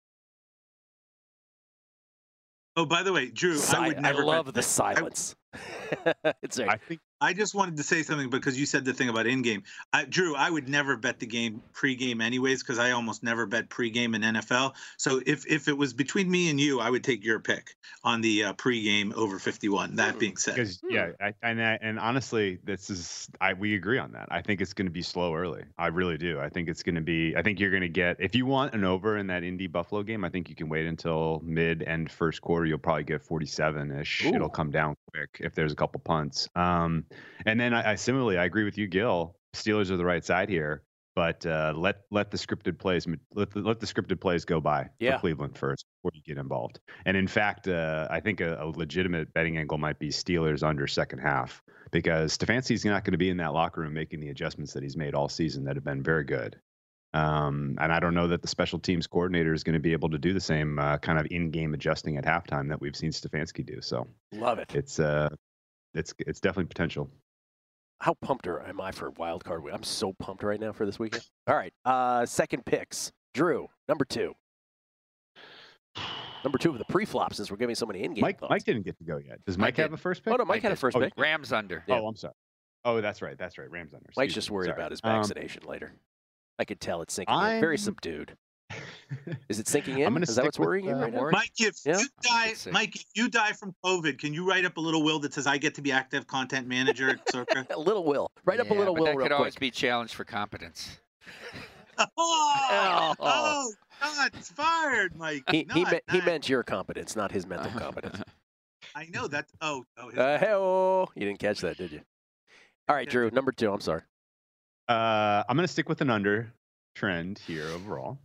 Oh, 2.75 2.87
by 2.87 3.03
the 3.03 3.13
way, 3.13 3.31
Drew, 3.31 3.57
Si- 3.57 3.77
I 3.77 3.89
would 3.89 4.01
never. 4.01 4.25
love 4.25 4.47
bet- 4.47 4.55
the 4.55 4.63
silence. 4.63 5.37
it's 6.43 6.59
I 6.59 6.79
think 6.79 7.01
I 7.23 7.35
just 7.35 7.55
wanted 7.55 7.77
to 7.77 7.85
say 7.85 8.03
something 8.03 8.31
because 8.31 8.59
you 8.59 8.67
said 8.67 8.85
the 8.85 8.93
thing 8.93 9.09
about 9.09 9.29
in-game. 9.29 9.63
I, 9.93 10.05
Drew, 10.07 10.35
I 10.35 10.51
would 10.51 10.69
never 10.69 10.97
bet 10.97 11.21
the 11.21 11.27
game 11.27 11.63
pre-game 11.73 12.21
anyways 12.21 12.65
because 12.65 12.81
I 12.81 12.91
almost 12.91 13.23
never 13.23 13.47
bet 13.47 13.69
pre-game 13.69 14.17
in 14.17 14.23
NFL. 14.23 14.75
So 14.97 15.21
if 15.25 15.47
if 15.47 15.69
it 15.69 15.79
was 15.79 15.93
between 15.93 16.29
me 16.29 16.51
and 16.51 16.59
you, 16.59 16.81
I 16.81 16.91
would 16.91 17.05
take 17.05 17.25
your 17.25 17.39
pick 17.39 17.77
on 18.03 18.23
the 18.23 18.45
uh, 18.45 18.53
pre-game 18.55 19.13
over 19.15 19.39
51. 19.39 19.95
That 19.97 20.19
being 20.19 20.37
said, 20.37 20.57
because 20.57 20.81
yeah, 20.91 21.13
I, 21.21 21.33
and 21.45 21.63
I, 21.63 21.79
and 21.81 22.01
honestly, 22.01 22.59
this 22.65 22.91
is 22.91 23.29
I 23.41 23.53
we 23.53 23.77
agree 23.77 23.99
on 23.99 24.11
that. 24.13 24.27
I 24.33 24.43
think 24.43 24.61
it's 24.61 24.73
going 24.73 24.87
to 24.87 24.93
be 24.93 25.03
slow 25.03 25.33
early. 25.37 25.63
I 25.79 25.87
really 25.87 26.19
do. 26.19 26.41
I 26.41 26.49
think 26.49 26.69
it's 26.69 26.83
going 26.83 26.97
to 26.97 27.01
be. 27.01 27.37
I 27.37 27.43
think 27.43 27.61
you're 27.61 27.71
going 27.71 27.83
to 27.83 27.89
get 27.89 28.17
if 28.19 28.35
you 28.35 28.47
want 28.47 28.75
an 28.75 28.83
over 28.83 29.17
in 29.17 29.29
that 29.29 29.45
Indy 29.45 29.69
Buffalo 29.69 30.03
game. 30.03 30.25
I 30.25 30.29
think 30.29 30.49
you 30.49 30.57
can 30.57 30.69
wait 30.69 30.87
until 30.87 31.41
mid 31.45 31.83
and 31.83 32.11
first 32.11 32.43
quarter. 32.43 32.67
You'll 32.67 32.79
probably 32.79 33.05
get 33.05 33.23
47 33.23 33.93
ish. 34.01 34.25
It'll 34.25 34.49
come 34.49 34.73
down 34.73 34.97
quick 35.13 35.37
if 35.39 35.55
there's 35.55 35.73
a 35.73 35.77
couple 35.77 36.01
punts. 36.01 36.49
Um, 36.57 37.05
and 37.47 37.59
then 37.61 37.75
I, 37.75 37.93
I 37.93 37.95
similarly 37.97 38.39
I 38.39 38.45
agree 38.45 38.65
with 38.65 38.79
you, 38.79 38.87
Gil. 38.87 39.37
Steelers 39.55 39.91
are 39.91 39.97
the 39.97 40.05
right 40.05 40.25
side 40.25 40.49
here. 40.49 40.83
but 41.15 41.45
uh, 41.45 41.75
let 41.77 41.97
let 42.11 42.31
the 42.31 42.39
scripted 42.39 42.79
plays 42.79 43.07
let 43.35 43.51
the, 43.51 43.61
let 43.61 43.81
the 43.81 43.87
scripted 43.87 44.19
plays 44.21 44.45
go 44.47 44.61
by 44.61 44.89
Yeah. 44.99 45.17
for 45.17 45.21
Cleveland 45.21 45.59
first 45.59 45.85
before 45.99 46.13
you 46.15 46.23
get 46.23 46.39
involved. 46.41 46.81
And 47.05 47.17
in 47.17 47.27
fact, 47.29 47.69
uh, 47.69 48.09
I 48.11 48.21
think 48.21 48.41
a, 48.41 48.57
a 48.63 48.67
legitimate 48.67 49.33
betting 49.35 49.59
angle 49.59 49.77
might 49.77 49.99
be 49.99 50.09
Steelers 50.09 50.63
under 50.63 50.87
second 50.87 51.19
half 51.19 51.63
because 51.91 52.37
Stefanski's 52.39 52.85
not 52.87 53.05
going 53.05 53.13
to 53.13 53.19
be 53.19 53.29
in 53.29 53.37
that 53.37 53.53
locker 53.53 53.83
room 53.83 53.93
making 53.93 54.21
the 54.21 54.31
adjustments 54.31 54.73
that 54.73 54.83
he's 54.83 54.97
made 54.97 55.15
all 55.15 55.29
season 55.29 55.65
that 55.65 55.77
have 55.77 55.85
been 55.85 56.03
very 56.03 56.25
good. 56.25 56.57
Um, 57.15 57.77
and 57.79 57.93
I 57.93 58.01
don't 58.01 58.15
know 58.15 58.29
that 58.29 58.41
the 58.41 58.49
special 58.49 58.79
teams 58.79 59.07
coordinator 59.07 59.53
is 59.53 59.65
going 59.65 59.75
to 59.75 59.81
be 59.81 59.93
able 59.93 60.09
to 60.11 60.19
do 60.19 60.33
the 60.33 60.41
same 60.41 60.79
uh, 60.79 60.97
kind 60.97 61.19
of 61.19 61.27
in-game 61.31 61.75
adjusting 61.75 62.17
at 62.17 62.25
halftime 62.25 62.71
that 62.71 62.81
we've 62.81 62.97
seen 62.97 63.11
Stefanski 63.11 63.67
do. 63.67 63.83
So 63.83 64.07
Love 64.33 64.59
it. 64.59 64.75
it's 64.75 64.99
uh, 64.99 65.29
it's 65.95 66.15
it's 66.21 66.41
definitely 66.41 66.67
potential. 66.69 67.11
How 68.01 68.15
pumped 68.15 68.47
are, 68.49 68.61
am 68.67 68.81
I 68.81 68.91
for 68.91 69.11
wild 69.11 69.45
card? 69.45 69.63
week? 69.63 69.73
I'm 69.75 69.83
so 69.85 70.13
pumped 70.19 70.43
right 70.43 70.59
now 70.61 70.73
for 70.73 70.85
this 70.87 70.99
weekend. 70.99 71.25
All 71.47 71.55
right, 71.55 71.73
uh, 71.85 72.27
second 72.27 72.65
picks. 72.67 73.13
Drew, 73.35 73.69
number 73.89 74.05
two. 74.05 74.35
Number 76.45 76.59
two 76.59 76.71
of 76.71 76.79
the 76.79 76.85
pre-flops, 76.87 77.37
since 77.37 77.51
we're 77.51 77.57
giving 77.57 77.77
so 77.77 77.87
many 77.87 78.03
in-game 78.03 78.23
Mike 78.23 78.41
thoughts. 78.41 78.51
Mike 78.51 78.65
didn't 78.65 78.83
get 78.85 78.99
to 78.99 79.05
go 79.05 79.19
yet. 79.19 79.39
Does 79.47 79.57
I 79.57 79.61
Mike 79.61 79.77
have 79.77 79.91
did. 79.91 79.95
a 79.95 80.03
first 80.03 80.25
pick? 80.25 80.33
Oh 80.33 80.37
no, 80.37 80.45
Mike 80.45 80.61
I 80.65 80.69
had 80.69 80.73
a 80.73 80.75
did. 80.75 80.81
first 80.81 80.97
Oh, 80.97 81.01
pick. 81.01 81.13
Rams 81.17 81.53
under. 81.53 81.85
Yeah. 81.87 82.01
Oh, 82.01 82.07
I'm 82.09 82.17
sorry. 82.17 82.35
Oh, 82.85 83.01
that's 83.01 83.23
right. 83.23 83.39
That's 83.39 83.59
right. 83.59 83.71
Rams 83.71 83.95
under. 83.95 84.09
Mike's 84.17 84.35
just 84.35 84.51
worried 84.51 84.67
Sorry. 84.67 84.77
about 84.81 84.91
his 84.91 85.01
Um, 85.05 85.21
vaccination 85.21 85.63
later. 85.65 85.93
I 86.59 86.65
could 86.65 86.81
tell 86.81 87.01
it's 87.03 87.15
sinking. 87.15 87.33
Very 87.61 87.75
I'm- 87.75 87.79
subdued. 87.79 88.37
Is 89.49 89.59
it 89.59 89.69
sinking 89.69 89.99
in? 89.99 90.07
I'm 90.07 90.13
gonna 90.15 90.25
Is 90.25 90.37
that 90.37 90.45
what's 90.45 90.59
worrying 90.59 90.87
you 90.87 90.95
right 90.95 91.13
now? 91.13 91.31
Mike, 91.31 91.53
if 91.59 91.77
Yeah? 91.85 91.99
you 91.99 92.07
die, 92.23 92.47
Let's. 92.49 92.67
Mike, 92.67 92.97
if 92.97 93.05
you 93.15 93.29
die 93.29 93.53
from 93.53 93.75
COVID, 93.85 94.19
can 94.19 94.33
you 94.35 94.47
write 94.49 94.65
up 94.65 94.77
a 94.77 94.81
little 94.81 95.03
will 95.03 95.19
that 95.21 95.35
says 95.35 95.47
I 95.47 95.59
get 95.59 95.75
to 95.77 95.83
be 95.83 95.93
active 95.93 96.27
content 96.27 96.67
manager 96.67 97.11
at 97.11 97.31
Circa? 97.31 97.67
A 97.75 97.79
little 97.79 98.05
will. 98.05 98.29
Write 98.45 98.61
up 98.61 98.67
a 98.67 98.73
Yeah, 98.73 98.79
little 98.79 98.95
but 98.95 99.01
will 99.01 99.07
that 99.07 99.17
real 99.17 99.25
could 99.27 99.33
always 99.33 99.57
be 99.57 99.71
challenged 99.71 100.15
for 100.15 100.25
competence. 100.25 100.99
oh, 101.99 102.07
Oh. 102.19 103.15
oh, 103.21 103.73
shots 104.15 104.51
fired, 104.51 105.17
Mike. 105.17 105.43
He, 105.51 105.59
he, 105.59 105.83
Not 105.83 105.93
me- 105.93 106.01
he 106.11 106.21
meant 106.23 106.49
your 106.49 106.63
competence, 106.63 107.15
not 107.17 107.31
his 107.33 107.47
mental 107.47 107.71
competence. 107.79 108.21
I 108.95 109.07
know 109.07 109.29
that. 109.29 109.47
Oh, 109.61 109.85
oh, 109.99 110.09
his- 110.11 110.19
Uh, 110.19 110.39
hey-oh. 110.39 111.09
You 111.15 111.27
didn't 111.27 111.39
catch 111.39 111.61
that, 111.61 111.77
did 111.77 111.93
you? 111.93 112.01
All 112.89 112.97
right, 112.97 113.09
Drew, 113.09 113.31
number 113.31 113.53
two. 113.53 113.73
I'm 113.73 113.81
sorry. 113.81 114.03
Uh, 114.89 115.45
I'm 115.49 115.57
going 115.57 115.67
to 115.67 115.73
stick 115.73 115.89
with 115.89 116.01
an 116.01 116.11
under 116.11 116.53
trend 116.95 117.39
here 117.47 117.69
overall. 117.69 118.19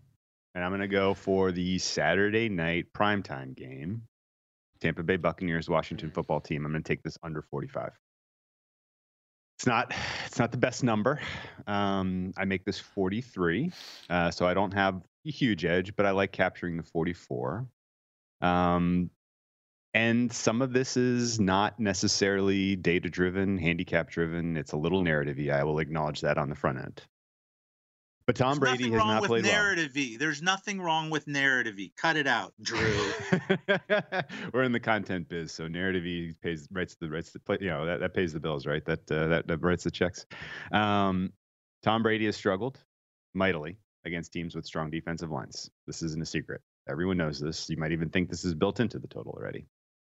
And 0.57 0.63
I'm 0.63 0.71
going 0.71 0.81
to 0.81 0.87
go 0.87 1.13
for 1.13 1.51
the 1.51 1.77
Saturday 1.77 2.49
night 2.49 2.87
primetime 2.91 3.55
game. 3.55 4.01
Tampa 4.81 5.03
Bay 5.03 5.17
Buccaneers, 5.17 5.69
Washington 5.69 6.09
football 6.09 6.41
team. 6.41 6.65
I'm 6.65 6.71
going 6.71 6.81
to 6.81 6.87
take 6.87 7.03
this 7.03 7.15
under 7.21 7.43
45. 7.43 7.91
It's 9.59 9.67
not 9.67 9.93
it's 10.25 10.39
not 10.39 10.51
the 10.51 10.57
best 10.57 10.83
number. 10.83 11.19
Um, 11.67 12.33
I 12.35 12.45
make 12.45 12.65
this 12.65 12.79
43. 12.79 13.71
Uh, 14.09 14.31
so 14.31 14.47
I 14.47 14.55
don't 14.55 14.73
have 14.73 14.99
a 15.27 15.29
huge 15.29 15.63
edge, 15.63 15.95
but 15.95 16.07
I 16.07 16.09
like 16.09 16.31
capturing 16.31 16.75
the 16.77 16.83
44. 16.83 17.67
Um, 18.41 19.11
and 19.93 20.33
some 20.33 20.63
of 20.63 20.73
this 20.73 20.97
is 20.97 21.39
not 21.39 21.79
necessarily 21.79 22.75
data 22.75 23.11
driven, 23.11 23.59
handicap 23.59 24.09
driven. 24.09 24.57
It's 24.57 24.71
a 24.71 24.77
little 24.77 25.03
narrative 25.03 25.37
I 25.51 25.63
will 25.63 25.77
acknowledge 25.77 26.21
that 26.21 26.39
on 26.39 26.49
the 26.49 26.55
front 26.55 26.79
end. 26.79 27.03
But 28.27 28.35
Tom 28.35 28.59
There's 28.59 28.77
Brady 28.77 28.91
has 28.91 28.99
not 28.99 29.21
with 29.21 29.29
played 29.29 29.45
well. 29.45 29.53
narrative 29.53 29.95
E. 29.95 30.17
There's 30.17 30.41
nothing 30.41 30.81
wrong 30.81 31.09
with 31.09 31.27
narrative 31.27 31.79
E. 31.79 31.93
Cut 31.95 32.17
it 32.17 32.27
out, 32.27 32.53
Drew. 32.61 32.77
We're 34.53 34.63
in 34.63 34.73
the 34.73 34.81
content 34.81 35.29
biz, 35.29 35.53
so 35.53 35.69
narrative 35.69 36.05
E 36.05 36.33
pays 36.41 36.67
writes 36.69 36.97
the 36.99 37.09
writes 37.09 37.31
the 37.31 37.39
play, 37.39 37.57
you 37.61 37.69
know 37.69 37.85
that, 37.85 38.01
that 38.01 38.13
pays 38.13 38.33
the 38.33 38.41
bills, 38.41 38.65
right? 38.65 38.83
That, 38.83 39.09
uh, 39.09 39.27
that 39.27 39.47
that 39.47 39.63
writes 39.63 39.85
the 39.85 39.91
checks. 39.91 40.25
Um, 40.73 41.31
Tom 41.83 42.03
Brady 42.03 42.25
has 42.25 42.35
struggled 42.35 42.77
mightily 43.33 43.77
against 44.03 44.33
teams 44.33 44.55
with 44.55 44.65
strong 44.65 44.89
defensive 44.89 45.31
lines. 45.31 45.71
This 45.85 46.01
isn't 46.01 46.21
a 46.21 46.25
secret. 46.25 46.59
Everyone 46.89 47.15
knows 47.15 47.39
this. 47.39 47.69
You 47.69 47.77
might 47.77 47.93
even 47.93 48.09
think 48.09 48.29
this 48.29 48.43
is 48.43 48.53
built 48.53 48.81
into 48.81 48.99
the 48.99 49.07
total 49.07 49.31
already. 49.31 49.67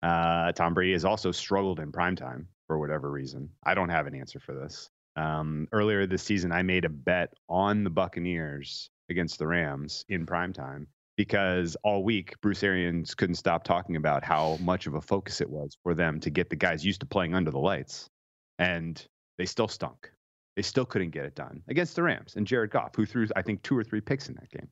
Uh, 0.04 0.52
Tom 0.52 0.76
Brady 0.76 0.92
has 0.92 1.04
also 1.06 1.32
struggled 1.32 1.80
in 1.80 1.92
prime 1.92 2.16
time 2.16 2.48
for 2.68 2.78
whatever 2.78 3.10
reason. 3.10 3.50
I 3.64 3.74
don't 3.74 3.90
have 3.90 4.06
an 4.06 4.14
answer 4.14 4.40
for 4.40 4.54
this. 4.54 4.92
Um, 5.16 5.68
earlier 5.72 6.06
this 6.06 6.24
season, 6.24 6.52
I 6.52 6.64
made 6.64 6.86
a 6.86 6.90
bet 6.90 7.34
on 7.50 7.84
the 7.84 7.90
Buccaneers 7.90 8.90
against 9.10 9.40
the 9.40 9.48
Rams 9.48 10.06
in 10.10 10.26
prime 10.26 10.54
time 10.54 10.88
because 11.16 11.78
all 11.84 12.04
week 12.04 12.40
Bruce 12.42 12.64
Arians 12.64 13.14
couldn't 13.14 13.36
stop 13.36 13.64
talking 13.64 13.96
about 13.96 14.24
how 14.24 14.58
much 14.62 14.88
of 14.88 14.96
a 14.96 15.02
focus 15.02 15.42
it 15.42 15.50
was 15.50 15.78
for 15.84 15.94
them 15.94 16.20
to 16.22 16.30
get 16.30 16.50
the 16.50 16.56
guys 16.56 16.86
used 16.86 17.02
to 17.02 17.06
playing 17.06 17.36
under 17.36 17.52
the 17.52 17.60
lights, 17.60 18.10
and 18.58 19.06
they 19.38 19.46
still 19.46 19.68
stunk. 19.68 20.12
They 20.56 20.62
still 20.62 20.86
couldn't 20.86 21.10
get 21.10 21.26
it 21.26 21.34
done 21.34 21.64
against 21.68 21.96
the 21.96 22.04
Rams 22.04 22.36
and 22.36 22.46
Jared 22.46 22.70
Goff, 22.70 22.96
who 22.96 23.06
threw 23.08 23.28
I 23.36 23.42
think 23.42 23.64
two 23.64 23.76
or 23.76 23.84
three 23.84 24.02
picks 24.02 24.30
in 24.30 24.36
that 24.36 24.52
game. 24.52 24.70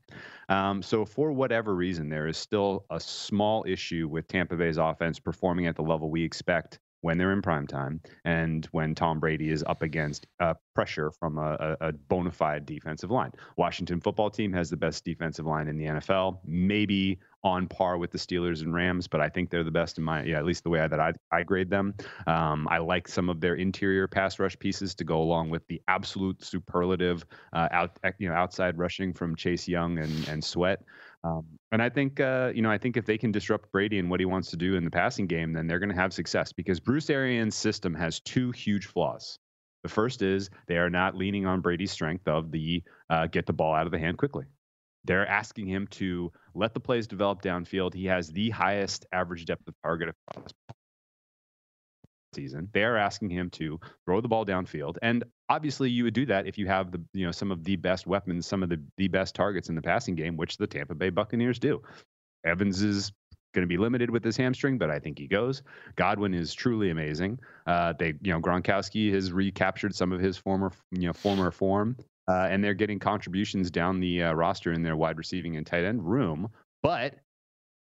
Um, 0.48 0.80
so 0.80 1.04
for 1.04 1.32
whatever 1.32 1.74
reason, 1.74 2.08
there 2.08 2.28
is 2.28 2.36
still 2.36 2.84
a 2.90 3.00
small 3.00 3.64
issue 3.66 4.06
with 4.08 4.28
Tampa 4.28 4.56
Bay's 4.56 4.78
offense 4.78 5.18
performing 5.18 5.66
at 5.66 5.74
the 5.74 5.82
level 5.82 6.08
we 6.08 6.22
expect 6.22 6.78
when 7.02 7.18
they're 7.18 7.32
in 7.32 7.42
prime 7.42 7.66
time 7.66 8.00
and 8.24 8.66
when 8.72 8.94
Tom 8.94 9.20
Brady 9.20 9.50
is 9.50 9.62
up 9.66 9.82
against 9.82 10.26
uh, 10.40 10.54
pressure 10.74 11.10
from 11.10 11.36
a, 11.36 11.76
a, 11.80 11.92
bona 11.92 12.30
fide 12.30 12.64
defensive 12.64 13.10
line. 13.10 13.32
Washington 13.56 14.00
football 14.00 14.30
team 14.30 14.52
has 14.52 14.70
the 14.70 14.76
best 14.76 15.04
defensive 15.04 15.44
line 15.44 15.68
in 15.68 15.76
the 15.76 15.84
NFL, 15.86 16.38
maybe 16.44 17.18
on 17.44 17.66
par 17.66 17.98
with 17.98 18.12
the 18.12 18.18
Steelers 18.18 18.62
and 18.62 18.72
Rams, 18.72 19.08
but 19.08 19.20
I 19.20 19.28
think 19.28 19.50
they're 19.50 19.64
the 19.64 19.70
best 19.70 19.98
in 19.98 20.04
my, 20.04 20.22
yeah, 20.22 20.38
at 20.38 20.44
least 20.44 20.62
the 20.62 20.70
way 20.70 20.86
that 20.86 21.00
I, 21.00 21.12
I 21.32 21.42
grade 21.42 21.70
them. 21.70 21.94
Um, 22.26 22.68
I 22.70 22.78
like 22.78 23.08
some 23.08 23.28
of 23.28 23.40
their 23.40 23.56
interior 23.56 24.06
pass 24.06 24.38
rush 24.38 24.56
pieces 24.58 24.94
to 24.96 25.04
go 25.04 25.20
along 25.20 25.50
with 25.50 25.66
the 25.66 25.82
absolute 25.88 26.42
superlative 26.44 27.24
uh, 27.52 27.68
out, 27.72 27.98
you 28.18 28.28
know, 28.28 28.34
outside 28.34 28.78
rushing 28.78 29.12
from 29.12 29.34
Chase 29.34 29.66
Young 29.66 29.98
and, 29.98 30.28
and 30.28 30.42
Sweat. 30.42 30.82
Um, 31.24 31.46
and 31.70 31.80
I 31.80 31.88
think, 31.88 32.20
uh, 32.20 32.52
you 32.54 32.62
know, 32.62 32.70
I 32.70 32.78
think 32.78 32.96
if 32.96 33.06
they 33.06 33.16
can 33.16 33.30
disrupt 33.30 33.70
Brady 33.70 33.98
and 33.98 34.10
what 34.10 34.20
he 34.20 34.26
wants 34.26 34.50
to 34.50 34.56
do 34.56 34.74
in 34.74 34.84
the 34.84 34.90
passing 34.90 35.26
game, 35.26 35.52
then 35.52 35.66
they're 35.66 35.78
going 35.78 35.88
to 35.88 35.94
have 35.94 36.12
success 36.12 36.52
because 36.52 36.80
Bruce 36.80 37.10
Arians' 37.10 37.54
system 37.54 37.94
has 37.94 38.20
two 38.20 38.50
huge 38.50 38.86
flaws. 38.86 39.38
The 39.82 39.88
first 39.88 40.22
is 40.22 40.50
they 40.68 40.78
are 40.78 40.90
not 40.90 41.16
leaning 41.16 41.46
on 41.46 41.60
Brady's 41.60 41.92
strength 41.92 42.28
of 42.28 42.50
the 42.50 42.82
uh, 43.10 43.26
get 43.26 43.46
the 43.46 43.52
ball 43.52 43.74
out 43.74 43.86
of 43.86 43.92
the 43.92 43.98
hand 43.98 44.18
quickly. 44.18 44.46
They're 45.04 45.26
asking 45.26 45.66
him 45.66 45.88
to 45.92 46.30
let 46.54 46.74
the 46.74 46.80
plays 46.80 47.08
develop 47.08 47.42
downfield. 47.42 47.94
He 47.94 48.06
has 48.06 48.28
the 48.28 48.50
highest 48.50 49.06
average 49.12 49.44
depth 49.44 49.66
of 49.66 49.74
target 49.82 50.10
across 50.10 50.52
season. 52.34 52.68
They 52.72 52.84
are 52.84 52.96
asking 52.96 53.30
him 53.30 53.50
to 53.50 53.78
throw 54.06 54.20
the 54.20 54.28
ball 54.28 54.44
downfield, 54.44 54.96
and 55.02 55.24
obviously 55.48 55.90
you 55.90 56.04
would 56.04 56.14
do 56.14 56.26
that 56.26 56.46
if 56.46 56.58
you 56.58 56.66
have 56.66 56.90
the 56.90 57.00
you 57.12 57.26
know 57.26 57.32
some 57.32 57.50
of 57.50 57.64
the 57.64 57.76
best 57.76 58.06
weapons, 58.06 58.46
some 58.46 58.62
of 58.62 58.68
the 58.68 58.80
the 58.96 59.08
best 59.08 59.34
targets 59.34 59.68
in 59.68 59.74
the 59.74 59.82
passing 59.82 60.14
game, 60.14 60.36
which 60.36 60.56
the 60.56 60.66
Tampa 60.66 60.94
Bay 60.94 61.10
Buccaneers 61.10 61.58
do. 61.58 61.82
Evans 62.44 62.82
is 62.82 63.12
going 63.54 63.62
to 63.62 63.68
be 63.68 63.76
limited 63.76 64.10
with 64.10 64.24
his 64.24 64.36
hamstring, 64.36 64.78
but 64.78 64.90
I 64.90 64.98
think 64.98 65.18
he 65.18 65.26
goes. 65.26 65.62
Godwin 65.96 66.34
is 66.34 66.54
truly 66.54 66.90
amazing. 66.90 67.38
Uh, 67.66 67.92
they, 67.98 68.14
you 68.22 68.32
know, 68.32 68.40
Gronkowski 68.40 69.12
has 69.12 69.32
recaptured 69.32 69.94
some 69.94 70.12
of 70.12 70.20
his 70.20 70.36
former, 70.36 70.72
you 70.90 71.06
know, 71.06 71.12
former 71.12 71.50
form, 71.50 71.96
uh, 72.28 72.48
and 72.50 72.64
they're 72.64 72.74
getting 72.74 72.98
contributions 72.98 73.70
down 73.70 74.00
the 74.00 74.22
uh, 74.22 74.32
roster 74.32 74.72
in 74.72 74.82
their 74.82 74.96
wide 74.96 75.18
receiving 75.18 75.56
and 75.56 75.66
tight 75.66 75.84
end 75.84 76.02
room. 76.02 76.48
But 76.82 77.16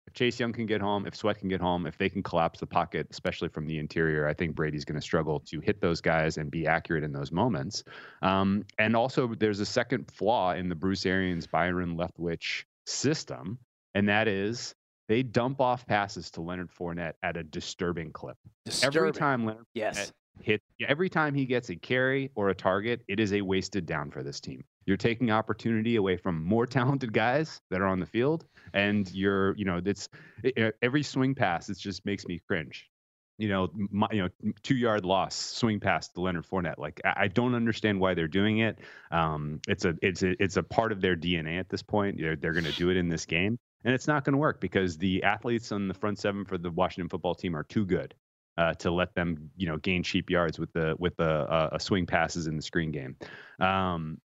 if 0.09 0.13
Chase 0.13 0.39
Young 0.39 0.51
can 0.51 0.65
get 0.65 0.81
home, 0.81 1.05
if 1.05 1.15
Sweat 1.15 1.37
can 1.37 1.49
get 1.49 1.61
home, 1.61 1.85
if 1.85 1.95
they 1.97 2.09
can 2.09 2.23
collapse 2.23 2.59
the 2.59 2.65
pocket, 2.65 3.07
especially 3.11 3.47
from 3.47 3.67
the 3.67 3.77
interior, 3.77 4.27
I 4.27 4.33
think 4.33 4.55
Brady's 4.55 4.83
going 4.83 4.99
to 4.99 5.01
struggle 5.01 5.39
to 5.41 5.59
hit 5.59 5.81
those 5.81 6.01
guys 6.01 6.37
and 6.37 6.49
be 6.49 6.65
accurate 6.65 7.03
in 7.03 7.11
those 7.11 7.31
moments. 7.31 7.83
Um, 8.23 8.65
and 8.79 8.95
also, 8.95 9.35
there's 9.35 9.59
a 9.59 9.65
second 9.65 10.09
flaw 10.11 10.53
in 10.53 10.67
the 10.67 10.73
Bruce 10.73 11.05
Arians 11.05 11.45
Byron 11.45 11.95
Leftwich 11.95 12.63
system, 12.87 13.59
and 13.93 14.09
that 14.09 14.27
is 14.27 14.73
they 15.07 15.21
dump 15.21 15.61
off 15.61 15.85
passes 15.85 16.31
to 16.31 16.41
Leonard 16.41 16.71
Fournette 16.71 17.13
at 17.21 17.37
a 17.37 17.43
disturbing 17.43 18.11
clip. 18.11 18.37
Every 18.81 19.11
time 19.11 19.45
Leonard 19.45 19.65
Yes. 19.75 19.99
Fournette 19.99 20.11
hit, 20.41 20.61
every 20.87 21.09
time 21.09 21.35
he 21.35 21.45
gets 21.45 21.69
a 21.69 21.75
carry 21.75 22.31
or 22.33 22.49
a 22.49 22.55
target, 22.55 23.03
it 23.07 23.19
is 23.19 23.33
a 23.33 23.41
wasted 23.41 23.85
down 23.85 24.09
for 24.09 24.23
this 24.23 24.39
team. 24.39 24.63
You're 24.89 24.97
taking 24.97 25.29
opportunity 25.29 25.97
away 25.97 26.17
from 26.17 26.43
more 26.43 26.65
talented 26.79 27.13
guys 27.13 27.61
that 27.69 27.79
are 27.79 27.85
on 27.85 27.99
the 27.99 28.07
field, 28.07 28.43
and 28.73 29.09
you're, 29.11 29.55
you 29.55 29.65
know, 29.65 29.79
it's 29.85 30.09
it, 30.43 30.75
every 30.81 31.03
swing 31.03 31.35
pass. 31.35 31.69
It 31.69 31.77
just 31.77 32.05
makes 32.07 32.25
me 32.25 32.41
cringe. 32.47 32.89
You 33.37 33.49
know, 33.49 33.69
my, 33.73 34.07
you 34.11 34.23
know, 34.23 34.51
two 34.63 34.75
yard 34.75 35.05
loss 35.05 35.35
swing 35.35 35.79
pass 35.79 36.09
to 36.09 36.21
Leonard 36.21 36.47
Fournette. 36.47 36.79
Like 36.79 37.01
I, 37.05 37.13
I 37.17 37.27
don't 37.27 37.53
understand 37.53 37.99
why 37.99 38.15
they're 38.15 38.27
doing 38.27 38.57
it. 38.57 38.79
Um, 39.11 39.61
it's 39.67 39.85
a 39.85 39.93
it's 40.01 40.23
a 40.23 40.41
it's 40.43 40.57
a 40.57 40.63
part 40.63 40.91
of 40.91 41.01
their 41.01 41.15
DNA 41.15 41.59
at 41.59 41.69
this 41.69 41.83
point. 41.83 42.17
They're 42.19 42.35
they're 42.35 42.53
going 42.53 42.65
to 42.65 42.73
do 42.73 42.89
it 42.89 42.97
in 42.97 43.09
this 43.09 43.27
game, 43.27 43.59
and 43.85 43.93
it's 43.93 44.07
not 44.07 44.25
going 44.25 44.33
to 44.33 44.39
work 44.39 44.59
because 44.59 44.97
the 44.97 45.21
athletes 45.21 45.71
on 45.71 45.87
the 45.87 45.93
front 45.93 46.17
seven 46.17 46.45
for 46.45 46.57
the 46.57 46.71
Washington 46.71 47.09
football 47.09 47.35
team 47.35 47.55
are 47.55 47.63
too 47.63 47.85
good 47.85 48.15
uh, 48.57 48.73
to 48.73 48.91
let 48.91 49.15
them, 49.15 49.51
you 49.55 49.67
know, 49.67 49.77
gain 49.77 50.03
cheap 50.03 50.29
yards 50.29 50.59
with 50.59 50.73
the 50.73 50.95
with 50.99 51.15
the 51.15 51.29
uh, 51.29 51.69
a 51.73 51.79
swing 51.79 52.07
passes 52.07 52.47
in 52.47 52.57
the 52.57 52.61
screen 52.61 52.91
game. 52.91 53.15
Um, 53.59 54.17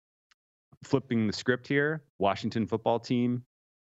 flipping 0.84 1.26
the 1.26 1.32
script 1.32 1.66
here, 1.66 2.02
Washington 2.18 2.66
football 2.66 2.98
team 2.98 3.44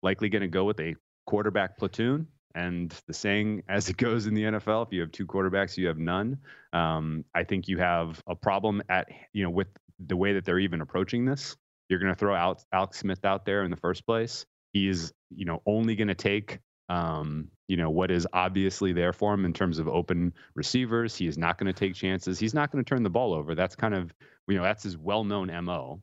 likely 0.03 0.29
going 0.29 0.41
to 0.41 0.47
go 0.47 0.63
with 0.63 0.79
a 0.79 0.95
quarterback 1.25 1.77
platoon. 1.77 2.27
And 2.53 2.93
the 3.07 3.13
saying, 3.13 3.63
as 3.69 3.89
it 3.89 3.97
goes 3.97 4.27
in 4.27 4.33
the 4.33 4.43
NFL, 4.43 4.87
if 4.87 4.93
you 4.93 5.01
have 5.01 5.11
two 5.11 5.25
quarterbacks, 5.25 5.77
you 5.77 5.87
have 5.87 5.97
none. 5.97 6.37
Um, 6.73 7.25
I 7.33 7.43
think 7.43 7.67
you 7.67 7.77
have 7.77 8.21
a 8.27 8.35
problem 8.35 8.81
at 8.89 9.09
you 9.33 9.43
know 9.43 9.49
with 9.49 9.67
the 10.07 10.17
way 10.17 10.33
that 10.33 10.45
they're 10.45 10.59
even 10.59 10.81
approaching 10.81 11.25
this 11.25 11.55
you're 11.91 11.99
going 11.99 12.13
to 12.13 12.17
throw 12.17 12.33
out 12.33 12.63
Alex 12.71 12.99
Smith 12.99 13.25
out 13.25 13.45
there 13.45 13.65
in 13.65 13.69
the 13.69 13.77
first 13.77 14.05
place. 14.05 14.45
He's 14.71 15.11
you 15.29 15.45
know 15.45 15.61
only 15.65 15.95
going 15.95 16.07
to 16.07 16.15
take 16.15 16.59
um, 16.87 17.49
you 17.67 17.75
know 17.75 17.89
what 17.89 18.09
is 18.09 18.25
obviously 18.31 18.93
there 18.93 19.11
for 19.11 19.33
him 19.33 19.43
in 19.43 19.51
terms 19.51 19.77
of 19.77 19.89
open 19.89 20.33
receivers. 20.55 21.15
He 21.17 21.27
is 21.27 21.37
not 21.37 21.57
going 21.57 21.71
to 21.71 21.77
take 21.77 21.93
chances. 21.93 22.39
He's 22.39 22.53
not 22.53 22.71
going 22.71 22.83
to 22.83 22.87
turn 22.87 23.03
the 23.03 23.09
ball 23.09 23.33
over. 23.33 23.55
That's 23.55 23.75
kind 23.75 23.93
of 23.93 24.13
you 24.47 24.55
know 24.55 24.63
that's 24.63 24.83
his 24.83 24.97
well-known 24.97 25.51
mo. 25.65 26.01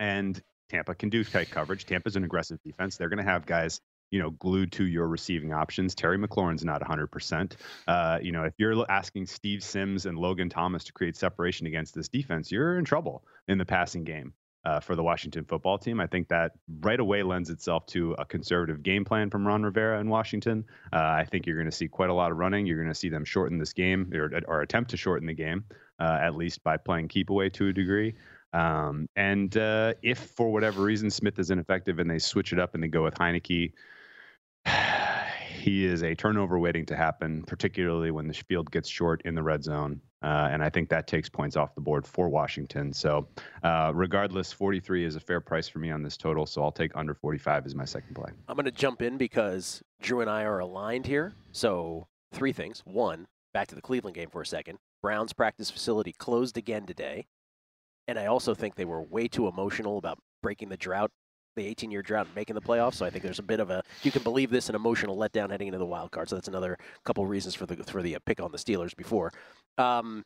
And 0.00 0.42
Tampa 0.68 0.96
can 0.96 1.10
do 1.10 1.22
tight 1.22 1.50
coverage. 1.50 1.86
Tampa's 1.86 2.16
an 2.16 2.24
aggressive 2.24 2.58
defense. 2.64 2.96
They're 2.96 3.08
going 3.08 3.24
to 3.24 3.30
have 3.30 3.46
guys 3.46 3.80
you 4.10 4.18
know, 4.18 4.30
glued 4.30 4.72
to 4.72 4.86
your 4.86 5.06
receiving 5.06 5.52
options. 5.52 5.94
Terry 5.94 6.18
McLaurin's 6.18 6.64
not 6.64 6.82
100%. 6.82 7.52
Uh, 7.86 8.18
you 8.20 8.32
know, 8.32 8.44
if 8.44 8.54
you're 8.58 8.90
asking 8.90 9.26
Steve 9.26 9.62
Sims 9.62 10.06
and 10.06 10.18
Logan 10.18 10.48
Thomas 10.48 10.84
to 10.84 10.92
create 10.92 11.16
separation 11.16 11.66
against 11.66 11.94
this 11.94 12.08
defense, 12.08 12.50
you're 12.50 12.78
in 12.78 12.84
trouble 12.84 13.24
in 13.48 13.58
the 13.58 13.64
passing 13.64 14.04
game. 14.04 14.34
Uh, 14.62 14.78
for 14.78 14.94
the 14.94 15.02
Washington 15.02 15.42
football 15.46 15.78
team. 15.78 16.00
I 16.00 16.06
think 16.06 16.28
that 16.28 16.52
right 16.82 17.00
away 17.00 17.22
lends 17.22 17.48
itself 17.48 17.86
to 17.86 18.14
a 18.18 18.26
conservative 18.26 18.82
game 18.82 19.06
plan 19.06 19.30
from 19.30 19.46
Ron 19.46 19.62
Rivera 19.62 19.98
in 20.00 20.10
Washington. 20.10 20.66
Uh, 20.92 20.98
I 20.98 21.24
think 21.24 21.46
you're 21.46 21.56
going 21.56 21.70
to 21.70 21.74
see 21.74 21.88
quite 21.88 22.10
a 22.10 22.12
lot 22.12 22.30
of 22.30 22.36
running. 22.36 22.66
You're 22.66 22.76
going 22.76 22.92
to 22.92 22.94
see 22.94 23.08
them 23.08 23.24
shorten 23.24 23.56
this 23.56 23.72
game 23.72 24.12
or, 24.14 24.30
or 24.46 24.60
attempt 24.60 24.90
to 24.90 24.98
shorten 24.98 25.26
the 25.26 25.32
game, 25.32 25.64
uh, 25.98 26.18
at 26.20 26.34
least 26.34 26.62
by 26.62 26.76
playing 26.76 27.08
keep 27.08 27.30
away 27.30 27.48
to 27.48 27.68
a 27.68 27.72
degree. 27.72 28.16
Um, 28.52 29.08
and 29.16 29.56
uh, 29.56 29.94
if 30.02 30.18
for 30.18 30.52
whatever 30.52 30.82
reason 30.82 31.10
Smith 31.10 31.38
is 31.38 31.50
ineffective 31.50 31.98
and 31.98 32.10
they 32.10 32.18
switch 32.18 32.52
it 32.52 32.58
up 32.58 32.74
and 32.74 32.82
they 32.82 32.88
go 32.88 33.04
with 33.04 33.14
Heinicke, 33.14 33.72
he 35.60 35.84
is 35.84 36.02
a 36.02 36.14
turnover 36.14 36.58
waiting 36.58 36.86
to 36.86 36.96
happen, 36.96 37.42
particularly 37.42 38.10
when 38.10 38.26
the 38.26 38.34
field 38.34 38.70
gets 38.70 38.88
short 38.88 39.22
in 39.24 39.34
the 39.34 39.42
red 39.42 39.62
zone. 39.62 40.00
Uh, 40.22 40.48
and 40.50 40.62
I 40.62 40.68
think 40.68 40.90
that 40.90 41.06
takes 41.06 41.30
points 41.30 41.56
off 41.56 41.74
the 41.74 41.80
board 41.80 42.06
for 42.06 42.28
Washington. 42.28 42.92
So, 42.92 43.26
uh, 43.62 43.92
regardless, 43.94 44.52
43 44.52 45.06
is 45.06 45.16
a 45.16 45.20
fair 45.20 45.40
price 45.40 45.66
for 45.66 45.78
me 45.78 45.90
on 45.90 46.02
this 46.02 46.16
total. 46.18 46.44
So 46.44 46.62
I'll 46.62 46.72
take 46.72 46.90
under 46.94 47.14
45 47.14 47.64
as 47.64 47.74
my 47.74 47.86
second 47.86 48.14
play. 48.14 48.30
I'm 48.46 48.54
going 48.54 48.66
to 48.66 48.70
jump 48.70 49.00
in 49.00 49.16
because 49.16 49.82
Drew 50.02 50.20
and 50.20 50.28
I 50.28 50.42
are 50.42 50.58
aligned 50.58 51.06
here. 51.06 51.32
So, 51.52 52.06
three 52.32 52.52
things. 52.52 52.82
One, 52.84 53.28
back 53.54 53.68
to 53.68 53.74
the 53.74 53.80
Cleveland 53.80 54.14
game 54.14 54.28
for 54.30 54.42
a 54.42 54.46
second. 54.46 54.78
Browns 55.02 55.32
practice 55.32 55.70
facility 55.70 56.12
closed 56.12 56.58
again 56.58 56.84
today. 56.84 57.26
And 58.10 58.18
I 58.18 58.26
also 58.26 58.54
think 58.54 58.74
they 58.74 58.84
were 58.84 59.00
way 59.00 59.28
too 59.28 59.46
emotional 59.46 59.96
about 59.96 60.18
breaking 60.42 60.68
the 60.68 60.76
drought 60.76 61.12
the 61.54 61.64
18 61.64 61.92
year 61.92 62.02
drought 62.02 62.26
and 62.26 62.34
making 62.34 62.54
the 62.54 62.60
playoffs. 62.60 62.94
So 62.94 63.06
I 63.06 63.10
think 63.10 63.22
there's 63.22 63.38
a 63.38 63.44
bit 63.44 63.60
of 63.60 63.70
a 63.70 63.84
you 64.02 64.10
can 64.10 64.24
believe 64.24 64.50
this 64.50 64.68
an 64.68 64.74
emotional 64.74 65.16
letdown 65.16 65.50
heading 65.50 65.68
into 65.68 65.78
the 65.78 65.86
wild 65.86 66.10
card. 66.10 66.28
So 66.28 66.34
that's 66.34 66.48
another 66.48 66.76
couple 67.04 67.24
reasons 67.24 67.54
for 67.54 67.66
the 67.66 67.76
for 67.84 68.02
the 68.02 68.16
uh, 68.16 68.18
pick 68.26 68.40
on 68.40 68.50
the 68.50 68.58
Steelers 68.58 68.96
before. 68.96 69.32
Um, 69.78 70.24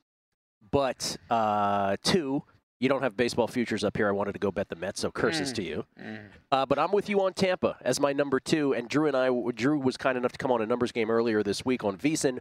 but 0.71 1.19
uh, 1.29 1.99
two, 2.03 2.43
you 2.81 2.89
don't 2.89 3.03
have 3.03 3.19
baseball 3.19 3.49
futures 3.49 3.85
up 3.85 3.99
here. 3.99 4.09
I 4.09 4.13
wanted 4.13 4.33
to 4.33 4.39
go 4.39 4.51
bet 4.51 4.71
the 4.71 4.77
Mets, 4.77 5.01
so 5.01 5.11
curses 5.11 5.53
mm. 5.53 5.55
to 5.57 5.63
you. 5.63 5.85
Mm. 6.01 6.21
Uh, 6.51 6.65
but 6.65 6.79
I'm 6.79 6.91
with 6.91 7.11
you 7.11 7.21
on 7.21 7.35
Tampa 7.35 7.77
as 7.83 8.01
my 8.01 8.15
number 8.15 8.41
two. 8.41 8.75
And 8.75 8.89
Drew 8.89 9.09
and 9.09 9.17
I, 9.17 9.29
Drew 9.55 9.79
was 9.79 9.99
kind 9.99 10.17
enough 10.17 10.33
to 10.33 10.39
come 10.39 10.51
on 10.51 10.63
a 10.63 10.67
numbers 10.67 10.93
game 10.93 11.11
earlier 11.11 11.43
this 11.43 11.67
week 11.67 11.85
on 11.85 11.99
VSiN. 11.99 12.39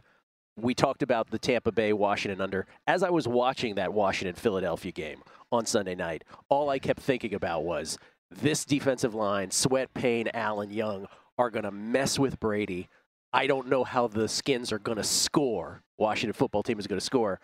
We 0.56 0.74
talked 0.74 1.02
about 1.02 1.30
the 1.30 1.38
Tampa 1.38 1.72
Bay 1.72 1.92
Washington 1.92 2.40
under. 2.40 2.66
As 2.86 3.02
I 3.02 3.10
was 3.10 3.26
watching 3.26 3.74
that 3.74 3.92
Washington 3.92 4.36
Philadelphia 4.36 4.92
game 4.92 5.22
on 5.50 5.66
Sunday 5.66 5.96
night, 5.96 6.22
all 6.48 6.70
I 6.70 6.78
kept 6.78 7.00
thinking 7.00 7.34
about 7.34 7.64
was 7.64 7.98
this 8.30 8.64
defensive 8.64 9.14
line, 9.14 9.50
Sweat, 9.50 9.92
Payne, 9.94 10.28
Allen, 10.32 10.70
Young, 10.70 11.06
are 11.38 11.50
going 11.50 11.64
to 11.64 11.72
mess 11.72 12.18
with 12.18 12.38
Brady. 12.38 12.88
I 13.32 13.48
don't 13.48 13.68
know 13.68 13.82
how 13.82 14.06
the 14.06 14.28
Skins 14.28 14.70
are 14.70 14.78
going 14.78 14.98
to 14.98 15.04
score. 15.04 15.82
Washington 15.98 16.34
football 16.34 16.62
team 16.62 16.78
is 16.78 16.86
going 16.86 17.00
to 17.00 17.04
score. 17.04 17.40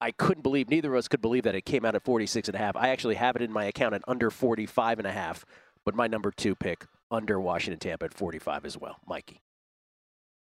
I 0.00 0.10
couldn't 0.10 0.42
believe, 0.42 0.68
neither 0.68 0.92
of 0.94 0.98
us 0.98 1.08
could 1.08 1.22
believe 1.22 1.44
that 1.44 1.54
it 1.54 1.64
came 1.64 1.84
out 1.84 1.94
at 1.94 2.04
46 2.04 2.48
and 2.48 2.54
a 2.54 2.58
half. 2.58 2.76
I 2.76 2.88
actually 2.88 3.16
have 3.16 3.36
it 3.36 3.42
in 3.42 3.52
my 3.52 3.64
account 3.64 3.94
at 3.94 4.02
under 4.06 4.30
45 4.30 4.98
and 4.98 5.06
a 5.06 5.12
half, 5.12 5.44
but 5.84 5.94
my 5.94 6.06
number 6.06 6.30
two 6.30 6.54
pick 6.54 6.86
under 7.10 7.40
Washington 7.40 7.78
Tampa 7.78 8.06
at 8.06 8.14
45 8.14 8.64
as 8.64 8.78
well. 8.78 8.98
Mikey. 9.06 9.40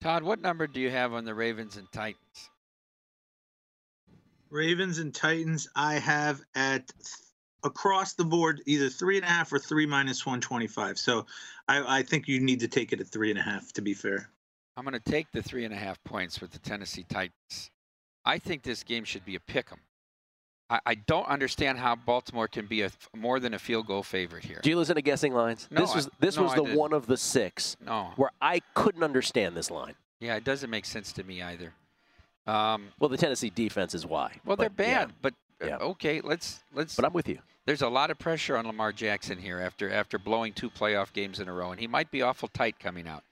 Todd, 0.01 0.23
what 0.23 0.41
number 0.41 0.67
do 0.67 0.81
you 0.81 0.91
have 0.91 1.13
on 1.13 1.25
the 1.25 1.35
Ravens 1.35 1.77
and 1.77 1.91
Titans? 1.93 2.51
Ravens 4.49 4.99
and 4.99 5.15
Titans, 5.15 5.69
I 5.77 5.95
have 5.95 6.41
at 6.55 6.91
across 7.63 8.15
the 8.15 8.25
board 8.25 8.63
either 8.67 8.89
three 8.89 9.17
and 9.17 9.25
a 9.25 9.29
half 9.29 9.53
or 9.53 9.59
three 9.59 9.87
minus 9.87 10.25
125. 10.25 10.99
So 10.99 11.27
I, 11.69 11.99
I 11.99 12.03
think 12.03 12.27
you 12.27 12.41
need 12.41 12.61
to 12.61 12.69
take 12.69 12.93
it 12.93 13.01
at 13.01 13.09
three 13.09 13.31
and 13.31 13.39
a 13.39 13.43
half 13.43 13.73
to 13.75 13.83
be 13.83 13.93
fair. 13.93 14.31
I'm 14.77 14.85
going 14.85 14.99
to 14.99 15.11
take 15.11 15.31
the 15.33 15.43
three 15.43 15.65
and 15.67 15.75
a 15.75 15.77
half 15.77 16.03
points 16.05 16.41
with 16.41 16.53
the 16.53 16.59
Tennessee 16.59 17.05
Titans. 17.09 17.71
I 18.25 18.39
think 18.39 18.63
this 18.63 18.83
game 18.83 19.05
should 19.05 19.25
be 19.25 19.35
a 19.35 19.41
pick 19.41 19.71
'em. 19.71 19.81
I, 20.71 20.81
I 20.87 20.95
don't 20.95 21.27
understand 21.27 21.79
how 21.79 21.97
Baltimore 21.97 22.49
can 22.49 22.67
be 22.67 22.83
a 22.83 22.91
more 23.15 23.41
than 23.41 23.53
a 23.55 23.59
field 23.59 23.87
goal 23.87 24.03
favorite 24.03 24.45
here. 24.45 24.61
Do 24.63 24.71
you 24.71 24.77
listen 24.77 24.95
to 24.95 25.03
guessing 25.03 25.35
lines? 25.35 25.69
No, 25.71 25.81
this 25.81 25.95
was 25.95 26.07
I, 26.07 26.27
no, 26.37 26.43
was 26.43 26.55
the 26.55 26.77
one 26.79 26.93
of 26.93 27.07
the 27.07 27.17
six 27.17 27.77
no. 27.85 28.13
where 28.17 28.31
I 28.41 28.61
couldn't 28.75 29.03
understand 29.03 29.57
this 29.57 29.71
line. 29.71 29.95
Yeah, 30.21 30.37
it 30.37 30.45
doesn't 30.45 30.71
make 30.71 30.85
sense 30.85 31.13
to 31.15 31.25
me 31.25 31.43
either. 31.43 31.73
Um, 32.47 32.89
well, 32.99 33.09
the 33.09 33.17
Tennessee 33.17 33.51
defense 33.51 33.95
is 33.95 34.07
why. 34.07 34.33
Well, 34.45 34.57
they're 34.57 34.71
bad, 34.71 35.09
yeah. 35.09 35.15
but 35.21 35.35
uh, 35.63 35.67
yeah. 35.67 35.77
okay, 35.77 36.21
let's 36.21 36.63
let's. 36.73 36.97
But 36.97 37.05
I'm 37.05 37.13
with 37.13 37.29
you. 37.29 37.39
There's 37.67 37.83
a 37.83 37.89
lot 37.89 38.11
of 38.11 38.19
pressure 38.19 38.57
on 38.57 38.67
Lamar 38.67 38.93
Jackson 38.93 39.39
here 39.39 39.61
after 39.61 39.91
after 39.91 40.19
blowing 40.19 40.53
two 40.53 40.71
playoff 40.71 41.13
games 41.13 41.41
in 41.41 41.49
a 41.49 41.53
row, 41.53 41.73
and 41.73 41.81
he 41.81 41.87
might 41.87 42.11
be 42.11 42.23
awful 42.23 42.49
tight 42.49 42.79
coming 42.79 43.07
out. 43.09 43.25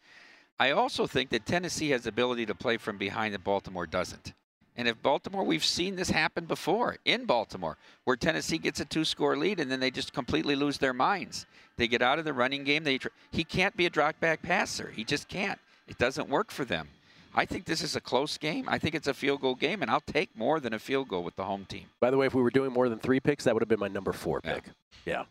I 0.61 0.73
also 0.73 1.07
think 1.07 1.31
that 1.31 1.47
Tennessee 1.47 1.91
has 1.91 2.03
the 2.03 2.09
ability 2.09 2.47
to 2.47 2.55
play 2.55 2.79
from 2.79 2.99
behind 2.99 3.33
that 3.35 3.45
Baltimore 3.45 3.87
doesn't. 3.87 4.35
And 4.79 4.87
if 4.87 5.03
Baltimore, 5.03 5.43
we've 5.43 5.65
seen 5.65 5.97
this 5.97 6.09
happen 6.09 6.45
before 6.45 6.99
in 7.05 7.25
Baltimore, 7.25 7.77
where 8.05 8.17
Tennessee 8.17 8.59
gets 8.59 8.79
a 8.79 8.85
two-score 8.85 9.37
lead 9.37 9.59
and 9.59 9.69
then 9.71 9.81
they 9.81 9.91
just 9.91 10.13
completely 10.13 10.55
lose 10.55 10.79
their 10.79 10.95
minds. 10.95 11.47
They 11.77 11.89
get 11.89 12.01
out 12.01 12.21
of 12.21 12.25
the 12.25 12.33
running 12.33 12.63
game. 12.63 12.85
They 12.85 13.01
he 13.33 13.43
can't 13.43 13.77
be 13.77 13.87
a 13.87 13.91
drop 13.91 14.21
back 14.21 14.41
passer. 14.41 14.93
He 14.95 15.03
just 15.03 15.29
can't. 15.29 15.59
It 15.89 15.99
doesn't 15.99 16.29
work 16.29 16.53
for 16.53 16.65
them. 16.65 16.89
I 17.35 17.45
think 17.45 17.65
this 17.65 17.83
is 17.83 17.97
a 17.97 18.01
close 18.01 18.39
game. 18.39 18.67
I 18.69 18.79
think 18.79 18.95
it's 18.95 19.09
a 19.09 19.15
field 19.15 19.41
goal 19.41 19.55
game, 19.57 19.83
and 19.83 19.91
I'll 19.91 20.01
take 20.01 20.37
more 20.37 20.61
than 20.61 20.73
a 20.73 20.79
field 20.79 21.09
goal 21.09 21.25
with 21.25 21.37
the 21.37 21.45
home 21.45 21.67
team. 21.67 21.87
By 22.01 22.11
the 22.11 22.17
way, 22.17 22.27
if 22.27 22.35
we 22.35 22.43
were 22.43 22.51
doing 22.51 22.73
more 22.73 22.89
than 22.89 22.99
three 22.99 23.21
picks, 23.21 23.45
that 23.45 23.55
would 23.55 23.63
have 23.63 23.69
been 23.69 23.81
my 23.81 23.89
number 23.89 24.13
four 24.13 24.41
pick. 24.41 24.65
Yeah. 25.05 25.13
yeah. 25.13 25.25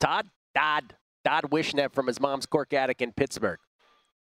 Todd, 0.00 0.26
Dodd, 0.54 0.94
Dodd 1.24 1.44
Wishnev 1.50 1.92
from 1.92 2.06
his 2.06 2.20
mom's 2.20 2.46
cork 2.46 2.72
attic 2.72 3.02
in 3.02 3.12
Pittsburgh. 3.12 3.58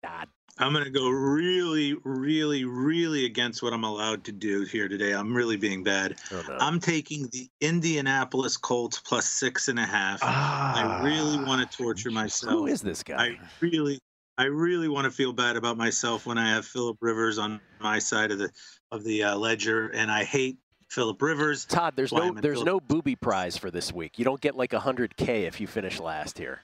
Dodd. 0.02 0.28
I'm 0.60 0.74
going 0.74 0.86
to 0.86 0.90
go 0.90 1.10
really, 1.10 1.96
really, 2.04 2.64
really 2.64 3.26
against 3.26 3.62
what 3.62 3.74
I'm 3.74 3.84
allowed 3.84 4.24
to 4.26 4.32
do 4.32 4.64
here 4.64 4.88
today. 4.88 5.14
I'm 5.14 5.36
really 5.36 5.58
being 5.58 5.84
bad. 5.84 6.16
Oh, 6.32 6.44
no. 6.48 6.58
I'm 6.60 6.80
taking 6.80 7.28
the 7.32 7.48
Indianapolis 7.62 8.58
Colts 8.58 9.00
plus 9.00 9.28
six 9.30 9.68
and 9.68 9.78
a 9.78 9.86
half. 9.86 10.20
Ah, 10.24 11.02
I 11.02 11.04
really 11.04 11.38
want 11.38 11.70
to 11.70 11.78
torture 11.78 12.10
myself. 12.12 12.54
Who 12.54 12.68
is 12.68 12.82
this 12.82 13.04
guy? 13.04 13.24
I 13.24 13.40
really, 13.60 14.00
I 14.38 14.46
really 14.46 14.88
want 14.88 15.06
to 15.06 15.12
feel 15.12 15.32
bad 15.32 15.58
about 15.58 15.78
myself 15.78 16.26
when 16.26 16.38
I 16.38 16.50
have 16.50 16.66
Philip 16.66 16.98
Rivers 17.02 17.38
on 17.38 17.62
my 17.80 18.00
side 18.00 18.32
of 18.32 18.40
the 18.40 18.50
of 18.92 19.04
the 19.04 19.24
uh, 19.24 19.36
ledger, 19.36 19.90
and 19.90 20.10
I 20.10 20.24
hate 20.24 20.58
Philip 20.90 21.22
Rivers. 21.22 21.66
Todd, 21.66 21.94
there's 21.96 22.12
no 22.14 22.34
there's 22.34 22.64
Phillip- 22.64 22.66
no 22.66 22.80
booby 22.80 23.16
prize 23.16 23.58
for 23.58 23.70
this 23.70 23.94
week. 23.94 24.18
You 24.18 24.26
don't 24.26 24.42
get 24.42 24.56
like 24.56 24.74
hundred 24.74 25.18
k 25.18 25.46
if 25.46 25.60
you 25.60 25.68
finish 25.68 26.00
last 26.00 26.38
here. 26.38 26.62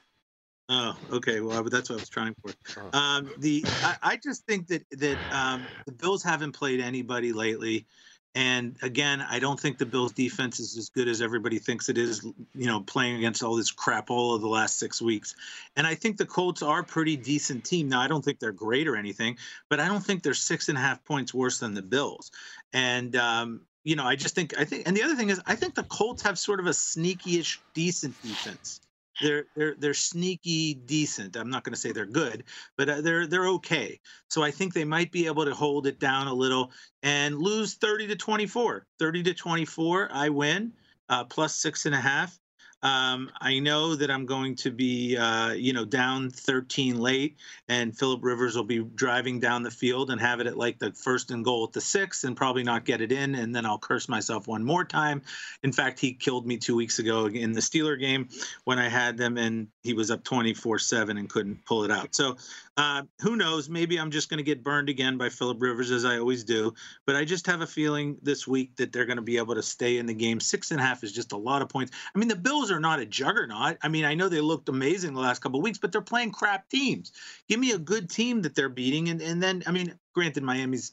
Oh, 0.68 0.96
okay. 1.12 1.40
Well, 1.40 1.62
but 1.62 1.70
that's 1.70 1.90
what 1.90 1.96
I 1.96 2.00
was 2.00 2.08
trying 2.08 2.34
for. 2.40 2.52
Um, 2.94 3.30
the 3.38 3.64
I, 3.82 3.96
I 4.02 4.16
just 4.16 4.46
think 4.46 4.68
that 4.68 4.84
that 4.92 5.20
um, 5.30 5.68
the 5.84 5.92
Bills 5.92 6.22
haven't 6.22 6.52
played 6.52 6.80
anybody 6.80 7.34
lately, 7.34 7.86
and 8.34 8.74
again, 8.80 9.20
I 9.20 9.38
don't 9.38 9.60
think 9.60 9.76
the 9.76 9.84
Bills' 9.84 10.12
defense 10.12 10.60
is 10.60 10.78
as 10.78 10.88
good 10.88 11.06
as 11.06 11.20
everybody 11.20 11.58
thinks 11.58 11.90
it 11.90 11.98
is. 11.98 12.24
You 12.54 12.66
know, 12.66 12.80
playing 12.80 13.16
against 13.16 13.42
all 13.42 13.56
this 13.56 13.70
crap 13.70 14.08
all 14.08 14.34
of 14.34 14.40
the 14.40 14.48
last 14.48 14.78
six 14.78 15.02
weeks, 15.02 15.34
and 15.76 15.86
I 15.86 15.94
think 15.94 16.16
the 16.16 16.24
Colts 16.24 16.62
are 16.62 16.80
a 16.80 16.84
pretty 16.84 17.18
decent 17.18 17.64
team. 17.64 17.90
Now, 17.90 18.00
I 18.00 18.08
don't 18.08 18.24
think 18.24 18.40
they're 18.40 18.52
great 18.52 18.88
or 18.88 18.96
anything, 18.96 19.36
but 19.68 19.80
I 19.80 19.86
don't 19.86 20.04
think 20.04 20.22
they're 20.22 20.32
six 20.32 20.70
and 20.70 20.78
a 20.78 20.80
half 20.80 21.04
points 21.04 21.34
worse 21.34 21.58
than 21.58 21.74
the 21.74 21.82
Bills. 21.82 22.30
And 22.72 23.14
um, 23.16 23.60
you 23.82 23.96
know, 23.96 24.04
I 24.04 24.16
just 24.16 24.34
think 24.34 24.58
I 24.58 24.64
think, 24.64 24.88
and 24.88 24.96
the 24.96 25.02
other 25.02 25.14
thing 25.14 25.28
is, 25.28 25.42
I 25.44 25.56
think 25.56 25.74
the 25.74 25.84
Colts 25.84 26.22
have 26.22 26.38
sort 26.38 26.58
of 26.58 26.66
a 26.66 26.72
sneaky-ish 26.72 27.60
decent 27.74 28.18
defense 28.22 28.80
they're 29.20 29.46
they're 29.56 29.74
they're 29.78 29.94
sneaky 29.94 30.74
decent. 30.74 31.36
I'm 31.36 31.50
not 31.50 31.64
going 31.64 31.74
to 31.74 31.80
say 31.80 31.92
they're 31.92 32.06
good, 32.06 32.44
but 32.76 32.88
uh, 32.88 33.00
they're 33.00 33.26
they're 33.26 33.48
okay. 33.48 34.00
So 34.28 34.42
I 34.42 34.50
think 34.50 34.74
they 34.74 34.84
might 34.84 35.12
be 35.12 35.26
able 35.26 35.44
to 35.44 35.54
hold 35.54 35.86
it 35.86 36.00
down 36.00 36.26
a 36.26 36.34
little 36.34 36.72
and 37.02 37.38
lose 37.38 37.74
30 37.74 38.08
to 38.08 38.16
24. 38.16 38.86
30 38.98 39.22
to 39.24 39.34
24, 39.34 40.08
I 40.12 40.28
win 40.28 40.72
uh, 41.08 41.24
plus 41.24 41.54
six 41.54 41.86
and 41.86 41.94
a 41.94 42.00
half. 42.00 42.38
Um, 42.84 43.30
I 43.40 43.60
know 43.60 43.94
that 43.94 44.10
I'm 44.10 44.26
going 44.26 44.56
to 44.56 44.70
be, 44.70 45.16
uh, 45.16 45.52
you 45.52 45.72
know, 45.72 45.86
down 45.86 46.28
13 46.28 47.00
late, 47.00 47.38
and 47.66 47.96
Philip 47.96 48.22
Rivers 48.22 48.56
will 48.56 48.64
be 48.64 48.80
driving 48.80 49.40
down 49.40 49.62
the 49.62 49.70
field 49.70 50.10
and 50.10 50.20
have 50.20 50.40
it 50.40 50.46
at 50.46 50.58
like 50.58 50.78
the 50.78 50.92
first 50.92 51.30
and 51.30 51.42
goal 51.42 51.64
at 51.64 51.72
the 51.72 51.80
six, 51.80 52.24
and 52.24 52.36
probably 52.36 52.62
not 52.62 52.84
get 52.84 53.00
it 53.00 53.10
in, 53.10 53.34
and 53.36 53.56
then 53.56 53.64
I'll 53.64 53.78
curse 53.78 54.06
myself 54.06 54.46
one 54.46 54.62
more 54.62 54.84
time. 54.84 55.22
In 55.62 55.72
fact, 55.72 55.98
he 55.98 56.12
killed 56.12 56.46
me 56.46 56.58
two 56.58 56.76
weeks 56.76 56.98
ago 56.98 57.24
in 57.24 57.52
the 57.52 57.60
Steeler 57.60 57.98
game 57.98 58.28
when 58.64 58.78
I 58.78 58.90
had 58.90 59.16
them, 59.16 59.38
and 59.38 59.68
he 59.82 59.94
was 59.94 60.10
up 60.10 60.22
24-7 60.22 61.18
and 61.18 61.30
couldn't 61.30 61.64
pull 61.64 61.84
it 61.84 61.90
out. 61.90 62.14
So 62.14 62.36
Uh, 62.76 63.02
who 63.20 63.36
knows? 63.36 63.68
Maybe 63.68 64.00
I'm 64.00 64.10
just 64.10 64.28
going 64.28 64.38
to 64.38 64.44
get 64.44 64.64
burned 64.64 64.88
again 64.88 65.16
by 65.16 65.28
Philip 65.28 65.62
Rivers 65.62 65.92
as 65.92 66.04
I 66.04 66.18
always 66.18 66.42
do. 66.42 66.74
But 67.06 67.14
I 67.14 67.24
just 67.24 67.46
have 67.46 67.60
a 67.60 67.66
feeling 67.66 68.16
this 68.20 68.48
week 68.48 68.74
that 68.76 68.92
they're 68.92 69.06
going 69.06 69.16
to 69.16 69.22
be 69.22 69.36
able 69.36 69.54
to 69.54 69.62
stay 69.62 69.98
in 69.98 70.06
the 70.06 70.14
game. 70.14 70.40
Six 70.40 70.72
and 70.72 70.80
a 70.80 70.82
half 70.82 71.04
is 71.04 71.12
just 71.12 71.32
a 71.32 71.36
lot 71.36 71.62
of 71.62 71.68
points. 71.68 71.92
I 72.14 72.18
mean, 72.18 72.28
the 72.28 72.34
Bills 72.34 72.72
are 72.72 72.80
not 72.80 72.98
a 72.98 73.06
juggernaut. 73.06 73.78
I 73.80 73.88
mean, 73.88 74.04
I 74.04 74.14
know 74.14 74.28
they 74.28 74.40
looked 74.40 74.68
amazing 74.68 75.14
the 75.14 75.20
last 75.20 75.40
couple 75.40 75.60
of 75.60 75.64
weeks, 75.64 75.78
but 75.78 75.92
they're 75.92 76.00
playing 76.00 76.32
crap 76.32 76.68
teams. 76.68 77.12
Give 77.48 77.60
me 77.60 77.70
a 77.72 77.78
good 77.78 78.10
team 78.10 78.42
that 78.42 78.56
they're 78.56 78.68
beating, 78.68 79.08
and 79.08 79.22
and 79.22 79.40
then 79.40 79.62
I 79.66 79.70
mean, 79.70 79.94
granted, 80.12 80.42
Miami's 80.42 80.92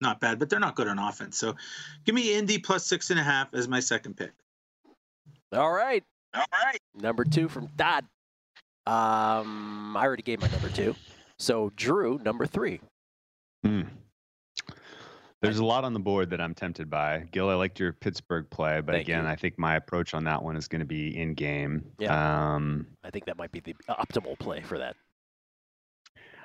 not 0.00 0.20
bad, 0.20 0.38
but 0.38 0.48
they're 0.48 0.58
not 0.58 0.74
good 0.74 0.88
on 0.88 0.98
offense. 0.98 1.36
So, 1.36 1.54
give 2.06 2.14
me 2.14 2.34
Indy 2.34 2.58
plus 2.58 2.86
six 2.86 3.10
and 3.10 3.20
a 3.20 3.22
half 3.22 3.52
as 3.52 3.68
my 3.68 3.80
second 3.80 4.16
pick. 4.16 4.32
All 5.52 5.70
right. 5.70 6.02
All 6.32 6.44
right. 6.64 6.78
Number 6.94 7.24
two 7.24 7.48
from 7.48 7.68
Todd. 7.76 8.04
Um, 8.86 9.94
I 9.96 10.04
already 10.04 10.22
gave 10.22 10.40
my 10.40 10.48
number 10.48 10.70
two. 10.70 10.94
So 11.40 11.72
Drew, 11.74 12.18
number 12.22 12.44
three. 12.44 12.80
Hmm. 13.64 13.82
There's 15.40 15.58
a 15.58 15.64
lot 15.64 15.84
on 15.84 15.94
the 15.94 16.00
board 16.00 16.28
that 16.30 16.40
I'm 16.40 16.54
tempted 16.54 16.90
by. 16.90 17.26
Gil, 17.32 17.48
I 17.48 17.54
liked 17.54 17.80
your 17.80 17.94
Pittsburgh 17.94 18.48
play, 18.50 18.82
but 18.82 18.92
Thank 18.92 19.08
again, 19.08 19.24
you. 19.24 19.30
I 19.30 19.36
think 19.36 19.58
my 19.58 19.76
approach 19.76 20.12
on 20.12 20.24
that 20.24 20.42
one 20.42 20.54
is 20.54 20.68
going 20.68 20.80
to 20.80 20.86
be 20.86 21.16
in 21.16 21.32
game. 21.32 21.82
Yeah. 21.98 22.54
Um, 22.54 22.86
I 23.02 23.10
think 23.10 23.24
that 23.24 23.38
might 23.38 23.52
be 23.52 23.60
the 23.60 23.74
optimal 23.88 24.38
play 24.38 24.60
for 24.60 24.76
that. 24.76 24.96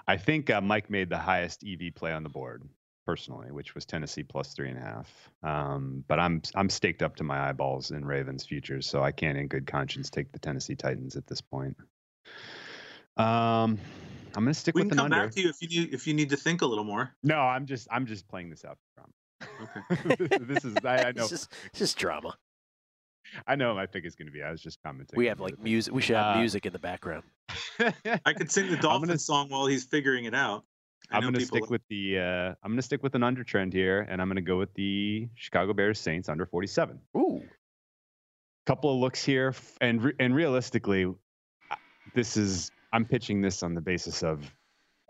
I 0.07 0.15
think 0.15 0.49
uh, 0.49 0.61
Mike 0.61 0.89
made 0.89 1.09
the 1.09 1.17
highest 1.17 1.65
EV 1.67 1.93
play 1.93 2.13
on 2.13 2.23
the 2.23 2.29
board 2.29 2.63
personally, 3.05 3.51
which 3.51 3.75
was 3.75 3.85
Tennessee 3.85 4.23
plus 4.23 4.53
three 4.53 4.69
and 4.69 4.77
a 4.77 4.81
half. 4.81 5.29
Um, 5.43 6.05
but 6.07 6.21
I'm 6.21 6.41
I'm 6.55 6.69
staked 6.69 7.03
up 7.03 7.17
to 7.17 7.25
my 7.25 7.49
eyeballs 7.49 7.91
in 7.91 8.05
Ravens 8.05 8.45
futures, 8.45 8.87
so 8.87 9.03
I 9.03 9.11
can't, 9.11 9.37
in 9.37 9.47
good 9.47 9.67
conscience, 9.67 10.09
take 10.09 10.31
the 10.31 10.39
Tennessee 10.39 10.75
Titans 10.75 11.17
at 11.17 11.27
this 11.27 11.41
point. 11.41 11.75
Um, 13.17 13.77
I'm 14.36 14.43
going 14.43 14.53
to 14.53 14.59
stick 14.59 14.75
We 14.75 14.81
with 14.81 14.89
can 14.91 14.99
an 14.99 15.09
come 15.09 15.13
under. 15.13 15.27
back 15.27 15.36
to 15.36 15.41
you 15.41 15.49
if 15.49 15.61
you 15.61 15.67
need 15.67 15.93
if 15.93 16.07
you 16.07 16.13
need 16.13 16.29
to 16.29 16.38
think 16.38 16.61
a 16.61 16.65
little 16.65 16.83
more. 16.83 17.11
No, 17.23 17.39
I'm 17.39 17.65
just 17.65 17.88
I'm 17.91 18.05
just 18.05 18.27
playing 18.27 18.49
this 18.49 18.65
out. 18.65 18.77
for 18.77 19.01
drama. 19.01 19.11
Okay. 20.21 20.38
this 20.45 20.65
is 20.65 20.75
I, 20.83 20.97
I 20.97 21.11
know 21.15 21.21
It's 21.23 21.29
just, 21.29 21.53
it's 21.67 21.79
just 21.79 21.97
drama. 21.97 22.36
I 23.47 23.55
know 23.55 23.69
what 23.69 23.75
my 23.75 23.86
pick 23.86 24.05
is 24.05 24.15
going 24.15 24.27
to 24.27 24.31
be. 24.31 24.43
I 24.43 24.51
was 24.51 24.61
just 24.61 24.79
commenting. 24.83 25.17
We 25.17 25.25
have 25.27 25.38
the 25.38 25.43
like 25.43 25.59
music. 25.59 25.93
We 25.93 26.01
should 26.01 26.15
have 26.15 26.36
Uh, 26.36 26.39
music 26.39 26.65
in 26.65 26.73
the 26.73 26.79
background. 26.79 27.23
I 28.25 28.33
could 28.33 28.51
sing 28.51 28.69
the 28.69 28.77
Dolphins 28.81 29.25
song 29.25 29.49
while 29.49 29.65
he's 29.65 29.83
figuring 29.83 30.25
it 30.25 30.33
out. 30.36 30.63
I 31.11 31.17
I'm 31.17 31.21
going 31.23 31.33
to 31.33 31.39
people- 31.39 31.57
stick 31.57 31.69
with 31.69 31.81
the 31.89 32.19
uh, 32.19 32.23
I'm 32.63 32.71
going 32.71 32.77
to 32.77 32.81
stick 32.81 33.03
with 33.03 33.13
an 33.15 33.23
under 33.23 33.43
trend 33.43 33.73
here, 33.73 34.01
and 34.09 34.21
I'm 34.21 34.27
going 34.27 34.36
to 34.38 34.41
go 34.41 34.57
with 34.57 34.73
the 34.75 35.27
Chicago 35.36 35.73
Bears 35.73 35.99
Saints 35.99 36.29
under 36.29 36.45
47. 36.45 36.99
Ooh, 37.17 37.43
Couple 38.65 38.91
of 38.93 38.99
looks 38.99 39.23
here, 39.23 39.53
and 39.81 40.03
re- 40.03 40.13
and 40.19 40.33
realistically, 40.36 41.05
uh, 41.05 41.75
this 42.15 42.36
is 42.38 42.71
I'm 42.95 43.03
pitching 43.03 43.41
this 43.41 43.61
on 43.61 43.75
the 43.75 43.81
basis 43.81 44.23
of 44.23 44.49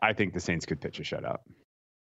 I 0.01 0.13
think 0.13 0.33
the 0.33 0.39
Saints 0.39 0.65
could 0.65 0.81
pitch 0.81 0.99
a 0.99 1.03
shutout. 1.03 1.41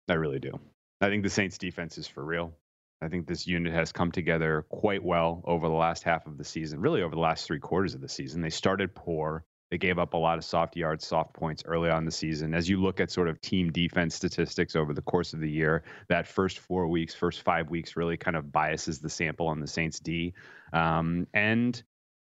I 0.08 0.14
really 0.14 0.38
do. 0.38 0.52
I 1.00 1.08
think 1.08 1.24
the 1.24 1.30
Saints 1.30 1.58
defense 1.58 1.98
is 1.98 2.06
for 2.06 2.24
real. 2.24 2.54
I 3.02 3.08
think 3.08 3.26
this 3.26 3.48
unit 3.48 3.72
has 3.74 3.90
come 3.90 4.12
together 4.12 4.64
quite 4.68 5.02
well 5.02 5.42
over 5.44 5.66
the 5.66 5.74
last 5.74 6.04
half 6.04 6.24
of 6.28 6.38
the 6.38 6.44
season, 6.44 6.80
really 6.80 7.02
over 7.02 7.16
the 7.16 7.20
last 7.20 7.48
three 7.48 7.58
quarters 7.58 7.94
of 7.94 8.00
the 8.00 8.08
season. 8.08 8.40
They 8.40 8.48
started 8.48 8.94
poor. 8.94 9.44
They 9.72 9.78
gave 9.78 9.98
up 9.98 10.14
a 10.14 10.18
lot 10.18 10.38
of 10.38 10.44
soft 10.44 10.76
yards, 10.76 11.04
soft 11.04 11.34
points 11.34 11.64
early 11.66 11.90
on 11.90 12.04
the 12.04 12.12
season. 12.12 12.54
As 12.54 12.68
you 12.68 12.80
look 12.80 13.00
at 13.00 13.10
sort 13.10 13.26
of 13.26 13.40
team 13.40 13.72
defense 13.72 14.14
statistics 14.14 14.76
over 14.76 14.94
the 14.94 15.02
course 15.02 15.32
of 15.32 15.40
the 15.40 15.50
year, 15.50 15.82
that 16.08 16.28
first 16.28 16.60
four 16.60 16.86
weeks, 16.86 17.12
first 17.12 17.42
five 17.42 17.70
weeks 17.70 17.96
really 17.96 18.16
kind 18.16 18.36
of 18.36 18.52
biases 18.52 19.00
the 19.00 19.10
sample 19.10 19.48
on 19.48 19.58
the 19.58 19.66
Saints 19.66 19.98
D. 19.98 20.32
Um, 20.72 21.26
and 21.34 21.82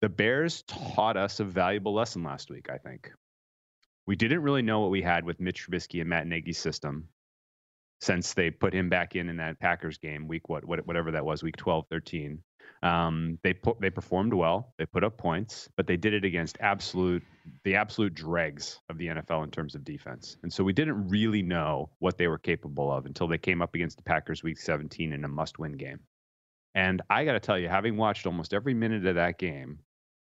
the 0.02 0.10
Bears 0.10 0.64
taught 0.64 1.16
us 1.16 1.40
a 1.40 1.46
valuable 1.46 1.94
lesson 1.94 2.24
last 2.24 2.50
week, 2.50 2.70
I 2.70 2.78
think. 2.78 3.10
We 4.08 4.16
didn't 4.16 4.42
really 4.42 4.62
know 4.62 4.80
what 4.80 4.90
we 4.90 5.02
had 5.02 5.26
with 5.26 5.40
Mitch 5.40 5.68
Trubisky 5.68 6.00
and 6.00 6.10
Matt 6.10 6.28
Nagy's 6.28 6.58
system 6.58 7.10
since 8.00 8.34
they 8.34 8.52
put 8.52 8.74
him 8.74 8.90
back 8.90 9.16
in 9.16 9.30
in 9.30 9.38
that 9.38 9.60
Packers 9.60 9.98
game, 9.98 10.28
week 10.28 10.50
what, 10.50 10.64
what 10.66 10.86
whatever 10.88 11.12
that 11.12 11.26
was, 11.26 11.44
week 11.44 11.58
12, 11.58 11.86
13. 11.90 12.42
Um, 12.84 13.40
they 13.44 13.54
put 13.54 13.82
they 13.82 13.90
performed 13.90 14.34
well, 14.34 14.74
they 14.78 14.86
put 14.86 15.04
up 15.04 15.18
points, 15.18 15.68
but 15.76 15.88
they 15.88 15.98
did 15.98 16.14
it 16.14 16.24
against 16.24 16.58
absolute 16.60 17.24
the 17.64 17.76
absolute 17.76 18.14
dregs 18.14 18.80
of 18.90 18.98
the 18.98 19.08
NFL 19.08 19.44
in 19.44 19.52
terms 19.52 19.74
of 19.74 19.84
defense. 19.84 20.38
And 20.44 20.52
so 20.52 20.64
we 20.64 20.74
didn't 20.74 21.10
really 21.10 21.42
know 21.42 21.90
what 22.00 22.18
they 22.18 22.28
were 22.28 22.38
capable 22.38 22.92
of 22.92 23.06
until 23.06 23.28
they 23.28 23.38
came 23.38 23.62
up 23.62 23.74
against 23.74 23.98
the 23.98 24.04
Packers 24.04 24.44
week 24.44 24.60
17 24.60 25.12
in 25.14 25.24
a 25.24 25.28
must-win 25.28 25.74
game. 25.74 26.00
And 26.76 27.02
I 27.10 27.26
got 27.26 27.34
to 27.34 27.40
tell 27.40 27.58
you, 27.58 27.68
having 27.68 27.98
watched 27.98 28.28
almost 28.28 28.54
every 28.54 28.74
minute 28.74 29.06
of 29.06 29.16
that 29.16 29.40
game, 29.40 29.80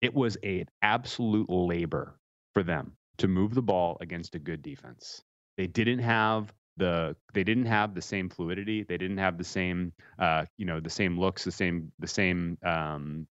it 0.02 0.14
was 0.14 0.38
an 0.44 0.66
absolute 0.82 1.50
labor 1.50 2.20
for 2.54 2.62
them 2.62 2.96
to 3.18 3.28
move 3.28 3.54
the 3.54 3.62
ball 3.62 3.98
against 4.02 4.36
a 4.36 4.40
good 4.40 4.62
defense. 4.62 5.22
They 5.58 5.68
didn't 5.68 6.00
have 6.00 6.54
the 6.78 7.16
they 7.34 7.44
didn't 7.44 7.68
have 7.68 7.96
the 7.96 8.02
same 8.02 8.30
fluidity. 8.30 8.84
They 8.84 8.98
didn't 8.98 9.18
have 9.18 9.38
the 9.38 9.44
same 9.44 9.94
uh, 10.20 10.46
you 10.58 10.66
know 10.66 10.80
the 10.80 10.90
same 10.90 11.20
looks, 11.20 11.44
the 11.44 11.52
same 11.52 11.92
the 12.00 12.08
same 12.08 12.58
um, 12.64 13.28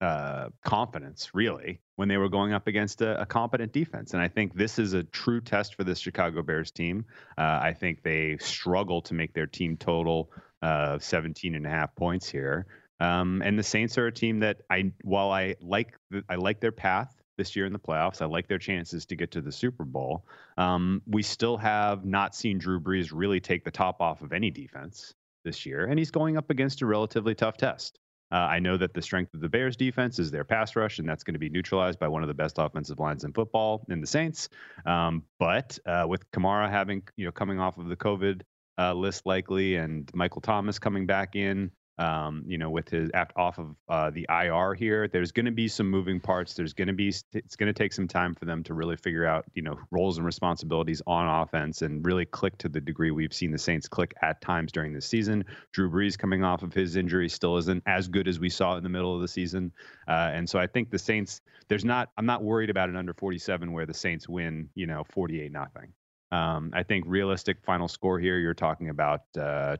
uh, 0.00 0.48
confidence 0.64 1.30
really 1.32 1.80
when 1.96 2.08
they 2.08 2.16
were 2.16 2.28
going 2.28 2.52
up 2.52 2.66
against 2.66 3.02
a, 3.02 3.20
a 3.20 3.26
competent 3.26 3.72
defense. 3.72 4.14
And 4.14 4.22
I 4.22 4.28
think 4.28 4.54
this 4.54 4.78
is 4.78 4.94
a 4.94 5.04
true 5.04 5.40
test 5.40 5.74
for 5.74 5.84
this 5.84 5.98
Chicago 5.98 6.42
Bears 6.42 6.70
team. 6.70 7.04
Uh, 7.38 7.60
I 7.62 7.72
think 7.78 8.02
they 8.02 8.36
struggle 8.38 9.02
to 9.02 9.14
make 9.14 9.32
their 9.34 9.46
team 9.46 9.76
total 9.76 10.32
uh, 10.62 10.98
17 10.98 11.54
and 11.54 11.66
a 11.66 11.68
half 11.68 11.94
points 11.94 12.28
here. 12.28 12.66
Um, 12.98 13.42
and 13.44 13.58
the 13.58 13.62
Saints 13.62 13.98
are 13.98 14.06
a 14.06 14.12
team 14.12 14.40
that 14.40 14.62
I, 14.70 14.92
while 15.02 15.30
I 15.30 15.56
like, 15.60 15.96
I 16.28 16.36
like 16.36 16.60
their 16.60 16.72
path 16.72 17.21
this 17.36 17.56
year 17.56 17.66
in 17.66 17.72
the 17.72 17.78
playoffs. 17.78 18.22
I 18.22 18.26
like 18.26 18.48
their 18.48 18.58
chances 18.58 19.06
to 19.06 19.16
get 19.16 19.30
to 19.32 19.40
the 19.40 19.52
Super 19.52 19.84
Bowl. 19.84 20.26
Um, 20.56 21.02
we 21.06 21.22
still 21.22 21.56
have 21.56 22.04
not 22.04 22.34
seen 22.34 22.58
Drew 22.58 22.80
Brees 22.80 23.10
really 23.12 23.40
take 23.40 23.64
the 23.64 23.70
top 23.70 24.00
off 24.00 24.22
of 24.22 24.32
any 24.32 24.50
defense 24.50 25.14
this 25.44 25.66
year, 25.66 25.86
and 25.86 25.98
he's 25.98 26.10
going 26.10 26.36
up 26.36 26.50
against 26.50 26.82
a 26.82 26.86
relatively 26.86 27.34
tough 27.34 27.56
test. 27.56 27.98
Uh, 28.32 28.36
I 28.36 28.60
know 28.60 28.78
that 28.78 28.94
the 28.94 29.02
strength 29.02 29.34
of 29.34 29.40
the 29.40 29.48
Bears 29.48 29.76
defense 29.76 30.18
is 30.18 30.30
their 30.30 30.44
pass 30.44 30.74
rush, 30.74 30.98
and 30.98 31.06
that's 31.06 31.22
going 31.22 31.34
to 31.34 31.38
be 31.38 31.50
neutralized 31.50 31.98
by 31.98 32.08
one 32.08 32.22
of 32.22 32.28
the 32.28 32.34
best 32.34 32.56
offensive 32.58 32.98
lines 32.98 33.24
in 33.24 33.32
football 33.34 33.84
in 33.90 34.00
the 34.00 34.06
Saints. 34.06 34.48
Um, 34.86 35.24
but 35.38 35.78
uh, 35.84 36.06
with 36.08 36.30
Kamara 36.30 36.70
having, 36.70 37.02
you 37.16 37.26
know, 37.26 37.32
coming 37.32 37.60
off 37.60 37.76
of 37.76 37.88
the 37.88 37.96
COVID 37.96 38.40
uh, 38.78 38.94
list 38.94 39.26
likely, 39.26 39.76
and 39.76 40.10
Michael 40.14 40.40
Thomas 40.40 40.78
coming 40.78 41.04
back 41.04 41.36
in, 41.36 41.70
um, 41.98 42.42
you 42.46 42.58
know, 42.58 42.70
with 42.70 42.88
his 42.88 43.10
off 43.36 43.58
of 43.58 43.76
uh, 43.88 44.10
the 44.10 44.26
IR 44.28 44.74
here, 44.74 45.08
there's 45.08 45.30
going 45.30 45.46
to 45.46 45.52
be 45.52 45.68
some 45.68 45.88
moving 45.88 46.20
parts. 46.20 46.54
There's 46.54 46.72
going 46.72 46.88
to 46.88 46.94
be 46.94 47.08
it's 47.32 47.56
going 47.56 47.66
to 47.66 47.72
take 47.72 47.92
some 47.92 48.08
time 48.08 48.34
for 48.34 48.46
them 48.46 48.62
to 48.64 48.74
really 48.74 48.96
figure 48.96 49.26
out, 49.26 49.44
you 49.54 49.62
know, 49.62 49.78
roles 49.90 50.16
and 50.16 50.24
responsibilities 50.24 51.02
on 51.06 51.42
offense 51.42 51.82
and 51.82 52.04
really 52.04 52.24
click 52.24 52.56
to 52.58 52.68
the 52.68 52.80
degree 52.80 53.10
we've 53.10 53.34
seen 53.34 53.50
the 53.50 53.58
Saints 53.58 53.88
click 53.88 54.14
at 54.22 54.40
times 54.40 54.72
during 54.72 54.94
the 54.94 55.00
season. 55.00 55.44
Drew 55.72 55.90
Brees 55.90 56.16
coming 56.18 56.42
off 56.42 56.62
of 56.62 56.72
his 56.72 56.96
injury 56.96 57.28
still 57.28 57.58
isn't 57.58 57.82
as 57.86 58.08
good 58.08 58.26
as 58.26 58.40
we 58.40 58.48
saw 58.48 58.76
in 58.76 58.82
the 58.82 58.88
middle 58.88 59.14
of 59.14 59.20
the 59.20 59.28
season, 59.28 59.72
uh, 60.08 60.30
and 60.32 60.48
so 60.48 60.58
I 60.58 60.66
think 60.66 60.90
the 60.90 60.98
Saints. 60.98 61.40
There's 61.68 61.84
not. 61.84 62.10
I'm 62.18 62.26
not 62.26 62.42
worried 62.42 62.70
about 62.70 62.88
an 62.88 62.96
under 62.96 63.14
47 63.14 63.72
where 63.72 63.86
the 63.86 63.94
Saints 63.94 64.28
win, 64.28 64.68
you 64.74 64.86
know, 64.86 65.04
48 65.04 65.52
nothing. 65.52 65.92
Um, 66.32 66.70
I 66.74 66.82
think 66.82 67.04
realistic 67.06 67.58
final 67.62 67.88
score 67.88 68.18
here, 68.18 68.38
you're 68.38 68.54
talking 68.54 68.88
about 68.88 69.20
uh, 69.38 69.76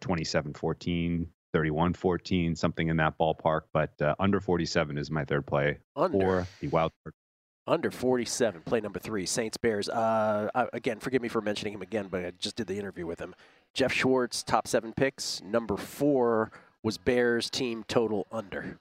27-14, 1.53 1.95
31-14, 1.95 2.59
something 2.59 2.89
in 2.89 2.97
that 2.99 3.19
ballpark. 3.19 3.63
But 3.73 4.01
uh, 4.01 4.15
under 4.19 4.41
47 4.41 4.99
is 4.99 5.11
my 5.11 5.25
third 5.25 5.47
play 5.47 5.79
Under. 5.97 6.19
for 6.19 6.47
the 6.61 6.69
wild 6.69 6.93
card. 7.05 7.15
Under 7.67 7.93
47, 7.93 8.63
play 8.63 8.81
number 8.81 8.99
three, 8.99 9.25
Saints 9.25 9.57
Bears. 9.57 9.89
Uh, 9.89 10.51
again, 10.73 10.99
forgive 10.99 11.23
me 11.23 11.29
for 11.29 11.41
mentioning 11.41 11.75
him 11.75 11.83
again, 11.83 12.09
but 12.11 12.25
I 12.25 12.33
just 12.33 12.57
did 12.57 12.67
the 12.67 12.77
interview 12.77 13.07
with 13.07 13.21
him. 13.21 13.37
Geoff 13.73 13.93
Schwartz, 13.93 14.43
top 14.43 14.67
seven 14.67 14.93
picks. 14.93 15.41
Number 15.43 15.77
four 15.77 16.51
was 16.83 16.99
Bears 16.99 17.49
team 17.49 17.85
total 17.87 18.27
under. 18.33 18.79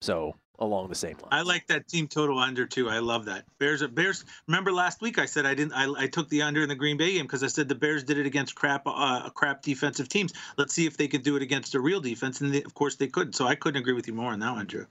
So 0.00 0.36
along 0.58 0.88
the 0.88 0.94
same 0.94 1.16
line. 1.18 1.28
I 1.30 1.42
like 1.42 1.66
that 1.68 1.88
team 1.88 2.08
total 2.08 2.38
under 2.38 2.66
too. 2.66 2.88
I 2.88 2.98
love 2.98 3.26
that. 3.26 3.44
Bears 3.58 3.82
are 3.82 3.88
Bears. 3.88 4.24
Remember 4.46 4.72
last 4.72 5.00
week 5.00 5.18
I 5.18 5.26
said 5.26 5.46
I 5.46 5.54
didn't. 5.54 5.72
I, 5.72 6.04
I 6.04 6.06
took 6.06 6.28
the 6.28 6.42
under 6.42 6.62
in 6.62 6.68
the 6.68 6.74
Green 6.74 6.96
Bay 6.96 7.14
game 7.14 7.24
because 7.24 7.42
I 7.42 7.48
said 7.48 7.68
the 7.68 7.74
Bears 7.74 8.04
did 8.04 8.18
it 8.18 8.26
against 8.26 8.54
crap, 8.54 8.82
uh, 8.86 9.30
crap 9.30 9.62
defensive 9.62 10.08
teams. 10.08 10.32
Let's 10.56 10.74
see 10.74 10.86
if 10.86 10.96
they 10.96 11.08
could 11.08 11.22
do 11.22 11.36
it 11.36 11.42
against 11.42 11.74
a 11.74 11.80
real 11.80 12.00
defense, 12.00 12.40
and 12.40 12.52
they, 12.52 12.62
of 12.62 12.74
course 12.74 12.96
they 12.96 13.08
could. 13.08 13.34
So 13.34 13.46
I 13.46 13.54
couldn't 13.54 13.80
agree 13.80 13.94
with 13.94 14.06
you 14.06 14.14
more 14.14 14.32
on 14.32 14.40
that 14.40 14.52
one, 14.52 14.66
Drew. 14.66 14.86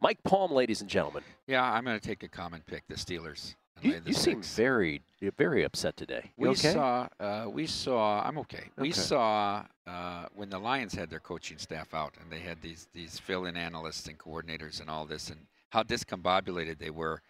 Mike 0.00 0.22
Palm, 0.22 0.52
ladies 0.52 0.80
and 0.80 0.88
gentlemen. 0.88 1.24
Yeah, 1.46 1.62
I'm 1.62 1.84
going 1.84 1.98
to 1.98 2.06
take 2.06 2.22
a 2.22 2.28
common 2.28 2.62
pick, 2.64 2.84
the 2.88 2.94
Steelers. 2.94 3.56
You, 3.82 4.00
you 4.04 4.12
seem 4.12 4.42
very, 4.42 5.02
very 5.36 5.64
upset 5.64 5.96
today. 5.96 6.32
You 6.36 6.42
We 6.44 6.48
okay? 6.50 6.72
saw, 6.72 7.08
uh, 7.20 7.46
we 7.50 7.66
saw. 7.66 8.22
I'm 8.26 8.38
okay. 8.38 8.70
We 8.76 8.88
Okay. 8.90 9.00
saw 9.00 9.64
uh, 9.86 10.26
when 10.34 10.50
the 10.50 10.58
Lions 10.58 10.94
had 10.94 11.10
their 11.10 11.20
coaching 11.20 11.58
staff 11.58 11.94
out, 11.94 12.14
and 12.20 12.30
they 12.30 12.40
had 12.40 12.60
these 12.60 12.88
these 12.92 13.18
fill-in 13.18 13.56
analysts 13.56 14.06
and 14.06 14.18
coordinators 14.18 14.80
and 14.80 14.90
all 14.90 15.06
this, 15.06 15.30
and 15.30 15.46
how 15.70 15.82
discombobulated 15.82 16.78
they 16.78 16.90
were 16.90 17.22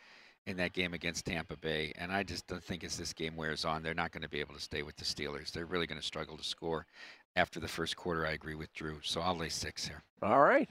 in 0.46 0.56
that 0.56 0.72
game 0.72 0.94
against 0.94 1.26
Tampa 1.26 1.56
Bay. 1.56 1.92
And 1.96 2.10
I 2.10 2.22
just 2.22 2.46
don't 2.46 2.62
think 2.64 2.82
as 2.84 2.96
this 2.96 3.12
game 3.12 3.36
wears 3.36 3.64
on, 3.64 3.82
they're 3.82 3.92
not 3.94 4.12
going 4.12 4.22
to 4.22 4.28
be 4.28 4.40
able 4.40 4.54
to 4.54 4.60
stay 4.60 4.82
with 4.82 4.96
the 4.96 5.04
Steelers. 5.04 5.50
They're 5.52 5.66
really 5.66 5.86
going 5.86 6.00
to 6.00 6.06
struggle 6.06 6.36
to 6.38 6.44
score 6.44 6.86
after 7.36 7.60
the 7.60 7.68
first 7.68 7.96
quarter. 7.96 8.26
I 8.26 8.30
agree 8.32 8.54
with 8.54 8.72
Drew, 8.72 8.98
so 9.02 9.20
I'll 9.20 9.36
lay 9.36 9.50
six 9.50 9.86
here. 9.86 10.02
All 10.22 10.40
right. 10.40 10.68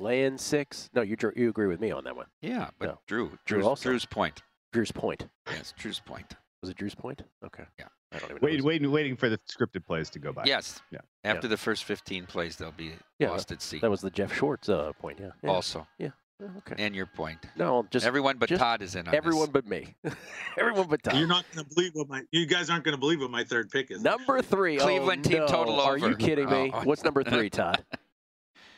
Lay 0.00 0.24
in 0.24 0.38
six. 0.38 0.90
No, 0.94 1.02
you 1.02 1.16
you 1.34 1.48
agree 1.48 1.66
with 1.66 1.80
me 1.80 1.90
on 1.90 2.04
that 2.04 2.14
one. 2.14 2.26
Yeah, 2.40 2.68
but 2.78 2.86
No. 2.86 2.98
Drew, 3.08 3.38
Drew 3.46 3.66
also. 3.66 3.88
Drew's 3.88 4.04
point. 4.04 4.42
Drew's 4.72 4.92
point. 4.92 5.26
Yes, 5.50 5.72
Drew's 5.76 6.00
point. 6.00 6.34
Was 6.62 6.70
it 6.70 6.76
Drew's 6.76 6.94
point? 6.94 7.22
Okay. 7.44 7.64
Yeah. 7.78 7.86
I 8.12 8.18
don't 8.18 8.30
even 8.30 8.42
Wait, 8.42 8.62
waiting, 8.62 8.90
waiting 8.90 9.16
for 9.16 9.28
the 9.28 9.38
scripted 9.48 9.86
plays 9.86 10.10
to 10.10 10.18
go 10.18 10.32
by. 10.32 10.44
Yes. 10.44 10.80
Yeah. 10.90 11.00
After 11.24 11.46
Yeah. 11.46 11.50
the 11.50 11.56
first 11.56 11.84
15 11.84 12.26
plays, 12.26 12.56
they'll 12.56 12.72
be 12.72 12.92
Yeah, 13.18 13.30
lost 13.30 13.52
at 13.52 13.62
sea. 13.62 13.78
That 13.78 13.90
was 13.90 14.00
the 14.00 14.10
Geoff 14.10 14.34
Schwartz 14.34 14.68
uh, 14.68 14.92
point. 14.98 15.20
Yeah. 15.20 15.30
yeah. 15.42 15.50
Also. 15.50 15.86
Yeah. 15.98 16.10
Yeah, 16.40 16.48
Okay. 16.58 16.74
And 16.78 16.94
your 16.94 17.06
point. 17.06 17.38
No, 17.56 17.86
just 17.90 18.06
Everyone 18.06 18.38
but 18.38 18.48
just 18.48 18.60
Todd 18.60 18.80
is 18.80 18.94
in 18.94 19.00
on 19.00 19.12
this. 19.12 19.18
everyone 19.18 19.50
but 19.50 19.66
me. 19.66 19.96
everyone 20.58 20.86
but 20.88 21.02
Todd. 21.02 21.16
You're 21.16 21.26
not 21.26 21.44
going 21.52 21.66
to 21.66 21.74
believe 21.74 21.90
what 21.94 22.08
my 22.08 22.22
you 22.30 22.46
guys 22.46 22.70
aren't 22.70 22.84
going 22.84 22.94
to 22.94 23.00
believe 23.00 23.20
what 23.20 23.30
my 23.30 23.42
third 23.44 23.70
pick 23.70 23.90
is. 23.90 24.02
Number 24.02 24.40
three. 24.42 24.76
Cleveland 24.76 25.26
oh, 25.26 25.28
team 25.28 25.38
no. 25.40 25.46
total 25.48 25.80
Are 25.80 25.98
you 25.98 26.16
kidding 26.16 26.48
me? 26.48 26.70
Oh. 26.72 26.82
What's 26.84 27.02
number 27.02 27.24
three, 27.24 27.50
Todd? 27.50 27.84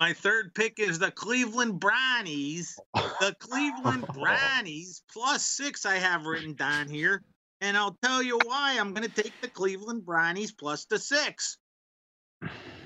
My 0.00 0.14
third 0.14 0.54
pick 0.54 0.78
is 0.78 0.98
the 0.98 1.10
Cleveland 1.10 1.78
Brownies. 1.78 2.80
The 2.94 3.36
Cleveland 3.38 4.06
Brownies 4.14 5.02
plus 5.12 5.44
six. 5.44 5.84
I 5.84 5.96
have 5.96 6.24
written 6.24 6.54
down 6.54 6.88
here, 6.88 7.22
and 7.60 7.76
I'll 7.76 7.98
tell 8.02 8.22
you 8.22 8.38
why. 8.46 8.78
I'm 8.80 8.94
going 8.94 9.06
to 9.06 9.22
take 9.22 9.38
the 9.42 9.48
Cleveland 9.48 10.06
Brownies 10.06 10.52
plus 10.52 10.86
the 10.86 10.98
six. 10.98 11.58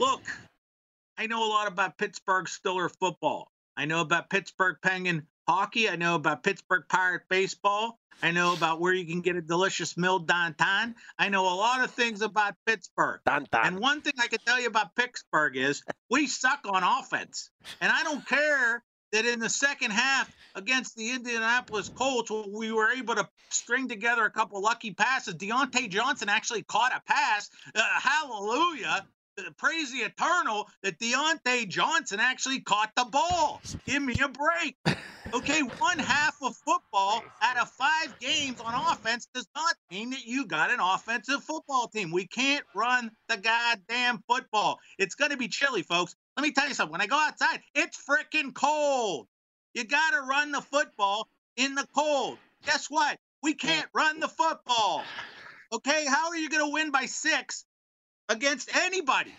Look, 0.01 0.23
I 1.17 1.27
know 1.27 1.47
a 1.47 1.49
lot 1.49 1.69
about 1.69 1.99
Pittsburgh 1.99 2.47
Steeler 2.47 2.91
football. 2.99 3.53
I 3.77 3.85
know 3.85 4.01
about 4.01 4.29
Pittsburgh 4.29 4.77
Penguin 4.83 5.29
hockey. 5.47 5.89
I 5.89 5.97
know 5.97 6.15
about 6.15 6.43
Pittsburgh 6.43 6.85
Pirate 6.89 7.23
baseball. 7.29 7.99
I 8.23 8.31
know 8.31 8.53
about 8.55 8.81
where 8.81 8.93
you 8.93 9.05
can 9.07 9.21
get 9.23 9.37
a 9.37 9.43
delicious 9.43 9.97
meal 9.97 10.19
downtown. 10.21 10.95
I 11.19 11.29
know 11.29 11.53
a 11.53 11.57
lot 11.57 11.83
of 11.83 11.91
things 11.91 12.23
about 12.23 12.55
Pittsburgh. 12.67 13.21
And 13.65 13.81
one 13.81 14.03
thing 14.03 14.15
I 14.21 14.29
can 14.29 14.39
tell 14.47 14.61
you 14.61 14.69
about 14.69 14.95
Pittsburgh 14.95 15.57
is 15.57 15.83
we 16.11 16.27
suck 16.27 16.61
on 16.69 16.83
offense. 16.85 17.51
And 17.81 17.93
I 17.93 18.05
don't 18.05 18.27
care 18.27 18.83
that 19.13 19.27
in 19.27 19.39
the 19.39 19.49
second 19.49 19.93
half 19.93 20.33
against 20.55 20.97
the 20.97 21.11
Indianapolis 21.11 21.89
Colts, 21.89 22.31
we 22.31 22.73
were 22.73 22.91
able 22.91 23.15
to 23.15 23.29
string 23.51 23.89
together 23.89 24.25
a 24.25 24.31
couple 24.31 24.61
lucky 24.61 24.93
passes. 24.93 25.35
Diontae 25.35 25.89
Johnson 25.89 26.29
actually 26.29 26.63
caught 26.63 26.93
a 26.93 27.01
pass. 27.07 27.49
Uh, 27.75 27.81
hallelujah. 28.01 29.07
Praise 29.57 29.91
the 29.93 29.99
eternal 29.99 30.69
that 30.83 30.99
Diontae 30.99 31.69
Johnson 31.69 32.21
actually 32.21 32.61
caught 32.61 32.93
the 32.95 33.05
ball. 33.05 33.61
Give 33.85 34.01
me 34.01 34.15
a 34.23 34.29
break. 34.29 34.77
Okay, 35.33 35.61
one 35.79 35.99
half 35.99 36.37
of 36.41 36.57
football 36.57 37.25
out 37.43 37.59
of 37.59 37.69
five 37.71 38.19
games 38.21 38.61
on 38.61 38.75
offense 38.93 39.27
does 39.35 39.49
not 39.57 39.75
mean 39.91 40.11
that 40.11 40.25
you 40.25 40.47
got 40.47 40.71
an 40.71 40.79
offensive 40.81 41.43
football 41.43 41.89
team. 41.89 42.13
We 42.13 42.27
can't 42.27 42.65
run 42.77 43.11
the 43.29 43.37
goddamn 43.37 44.23
football. 44.29 44.79
It's 44.99 45.17
going 45.17 45.33
to 45.33 45.37
be 45.37 45.49
chilly, 45.49 45.83
folks. 45.83 46.15
Let 46.37 46.45
me 46.45 46.53
tell 46.53 46.69
you 46.69 46.75
something. 46.75 46.93
When 46.93 47.01
I 47.01 47.07
go 47.07 47.19
outside, 47.19 47.61
it's 47.75 47.99
freaking 48.09 48.55
cold. 48.55 49.27
You 49.73 49.85
got 49.85 50.11
to 50.13 50.21
run 50.21 50.53
the 50.53 50.63
football 50.63 51.29
in 51.57 51.75
the 51.75 51.87
cold. 51.95 52.39
Guess 52.67 52.87
what? 52.89 53.19
We 53.43 53.55
can't 53.55 53.89
run 53.93 54.21
the 54.21 54.29
football. 54.29 55.03
Okay, 55.73 56.07
how 56.07 56.29
are 56.29 56.37
you 56.37 56.49
going 56.49 56.67
to 56.67 56.73
win 56.73 56.93
by 56.93 57.07
six 57.07 57.65
against 58.29 58.75
anybody 58.77 59.35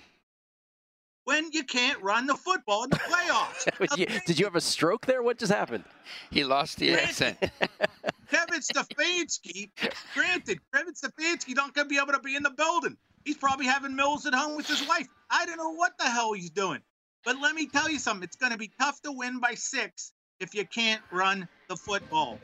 when 1.25 1.51
you 1.51 1.63
can't 1.63 2.01
run 2.03 2.27
the 2.27 2.35
football 2.35 2.83
in 2.83 2.89
the 2.91 2.97
playoffs? 2.97 3.97
You- 3.97 4.07
Did 4.25 4.39
you 4.39 4.45
have 4.45 4.55
a 4.55 4.61
stroke 4.61 5.05
there? 5.05 5.21
What 5.23 5.37
just 5.37 5.51
happened? 5.51 5.83
He 6.31 6.43
lost 6.43 6.77
the 6.77 6.93
accent. 6.93 7.37
Kevin 8.29 8.59
Stefanski, 8.61 9.69
granted, 10.13 10.59
Kevin 10.73 10.93
Stefanski 10.93 11.55
not 11.55 11.73
going 11.73 11.85
to 11.87 11.89
be 11.89 11.97
able 11.97 12.13
to 12.13 12.19
be 12.19 12.35
in 12.35 12.43
the 12.43 12.49
building. 12.51 12.97
He's 13.23 13.37
probably 13.37 13.65
having 13.65 13.95
meals 13.95 14.25
at 14.25 14.33
home 14.33 14.55
with 14.55 14.67
his 14.67 14.87
wife. 14.87 15.07
I 15.29 15.45
don't 15.45 15.57
know 15.57 15.71
what 15.73 15.97
the 15.97 16.05
hell 16.05 16.33
he's 16.33 16.49
doing. 16.49 16.81
But 17.23 17.39
let 17.41 17.55
me 17.55 17.67
tell 17.67 17.89
you 17.89 17.97
something. 17.97 18.23
It's 18.23 18.35
going 18.35 18.51
to 18.51 18.57
be 18.57 18.71
tough 18.79 19.01
to 19.01 19.11
win 19.11 19.39
by 19.39 19.55
six 19.55 20.11
if 20.39 20.53
you 20.53 20.65
can't 20.65 21.01
run 21.11 21.47
the 21.69 21.75
football. 21.75 22.39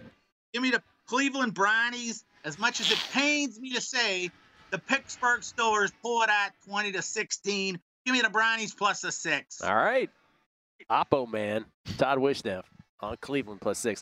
Give 0.53 0.63
me 0.63 0.71
the 0.71 0.81
Cleveland 1.05 1.53
Brownies. 1.53 2.23
As 2.43 2.57
much 2.57 2.79
as 2.81 2.91
it 2.91 2.97
pains 3.11 3.59
me 3.59 3.73
to 3.73 3.81
say, 3.81 4.31
the 4.71 4.79
Pittsburgh 4.79 5.41
Steelers 5.41 5.91
pull 6.01 6.23
it 6.23 6.29
at 6.29 6.53
20 6.67 6.93
to 6.93 7.01
16. 7.01 7.79
Give 8.05 8.13
me 8.13 8.21
the 8.21 8.29
Brownies 8.29 8.73
plus 8.73 9.03
a 9.03 9.11
six. 9.11 9.61
All 9.61 9.75
right. 9.75 10.09
Oppo 10.89 11.31
man. 11.31 11.65
Todd 11.97 12.17
Wishnev 12.17 12.63
on 13.01 13.15
Cleveland 13.21 13.61
plus 13.61 13.77
six. 13.77 14.01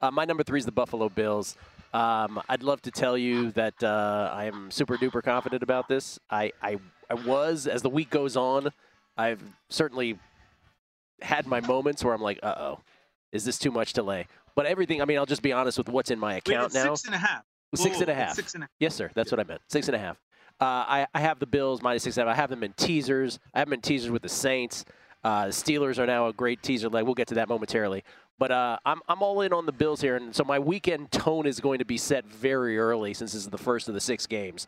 Uh, 0.00 0.10
my 0.10 0.24
number 0.24 0.42
three 0.42 0.58
is 0.58 0.64
the 0.64 0.72
Buffalo 0.72 1.08
Bills. 1.08 1.56
Um, 1.92 2.40
I'd 2.48 2.62
love 2.62 2.82
to 2.82 2.90
tell 2.90 3.16
you 3.16 3.50
that 3.52 3.82
uh, 3.82 4.30
I 4.32 4.44
am 4.44 4.70
super 4.70 4.96
duper 4.96 5.22
confident 5.22 5.62
about 5.62 5.88
this. 5.88 6.18
I, 6.30 6.52
I, 6.62 6.78
I 7.10 7.14
was, 7.14 7.66
as 7.66 7.82
the 7.82 7.88
week 7.88 8.10
goes 8.10 8.36
on, 8.36 8.68
I've 9.16 9.42
certainly 9.68 10.18
had 11.20 11.46
my 11.46 11.60
moments 11.60 12.04
where 12.04 12.14
I'm 12.14 12.20
like, 12.20 12.38
uh 12.42 12.54
oh, 12.56 12.80
is 13.32 13.44
this 13.44 13.58
too 13.58 13.70
much 13.70 13.94
to 13.94 14.02
lay? 14.02 14.26
But 14.54 14.66
everything, 14.66 15.02
I 15.02 15.04
mean, 15.04 15.18
I'll 15.18 15.26
just 15.26 15.42
be 15.42 15.52
honest 15.52 15.78
with 15.78 15.88
what's 15.88 16.10
in 16.10 16.18
my 16.18 16.34
Wait, 16.34 16.48
account 16.48 16.66
it's 16.66 16.74
now. 16.74 16.94
Six 16.94 17.06
and 17.06 17.14
a 17.14 17.18
half. 17.18 17.42
Six 17.74 17.96
Whoa, 17.96 18.02
and 18.02 18.10
a 18.10 18.14
half. 18.14 18.34
Six 18.34 18.54
and 18.54 18.62
a 18.62 18.64
half. 18.64 18.70
Yes, 18.80 18.94
sir. 18.94 19.10
That's 19.14 19.30
what 19.30 19.40
I 19.40 19.44
meant. 19.44 19.60
Six 19.68 19.88
and 19.88 19.96
a 19.96 19.98
half. 19.98 20.16
Uh, 20.60 20.64
I, 20.64 21.06
I 21.14 21.20
have 21.20 21.38
the 21.38 21.46
Bills 21.46 21.82
minus 21.82 22.02
six 22.02 22.16
and 22.16 22.26
a 22.26 22.30
half. 22.30 22.38
I 22.38 22.40
have 22.40 22.50
them 22.50 22.62
in 22.62 22.72
teasers. 22.74 23.38
I 23.54 23.60
have 23.60 23.68
them 23.68 23.74
in 23.74 23.80
teasers 23.80 24.10
with 24.10 24.22
the 24.22 24.28
Saints. 24.28 24.84
Uh, 25.22 25.46
the 25.46 25.52
Steelers 25.52 25.98
are 25.98 26.06
now 26.06 26.28
a 26.28 26.32
great 26.32 26.62
teaser 26.62 26.88
leg. 26.88 27.04
We'll 27.04 27.14
get 27.14 27.28
to 27.28 27.34
that 27.34 27.48
momentarily. 27.48 28.04
But 28.38 28.52
uh, 28.52 28.78
I'm, 28.86 29.00
I'm 29.08 29.22
all 29.22 29.40
in 29.40 29.52
on 29.52 29.66
the 29.66 29.72
Bills 29.72 30.00
here. 30.00 30.16
And 30.16 30.34
so 30.34 30.44
my 30.44 30.58
weekend 30.58 31.10
tone 31.10 31.46
is 31.46 31.60
going 31.60 31.80
to 31.80 31.84
be 31.84 31.98
set 31.98 32.24
very 32.24 32.78
early 32.78 33.14
since 33.14 33.32
this 33.32 33.42
is 33.42 33.48
the 33.48 33.58
first 33.58 33.88
of 33.88 33.94
the 33.94 34.00
six 34.00 34.26
games. 34.26 34.66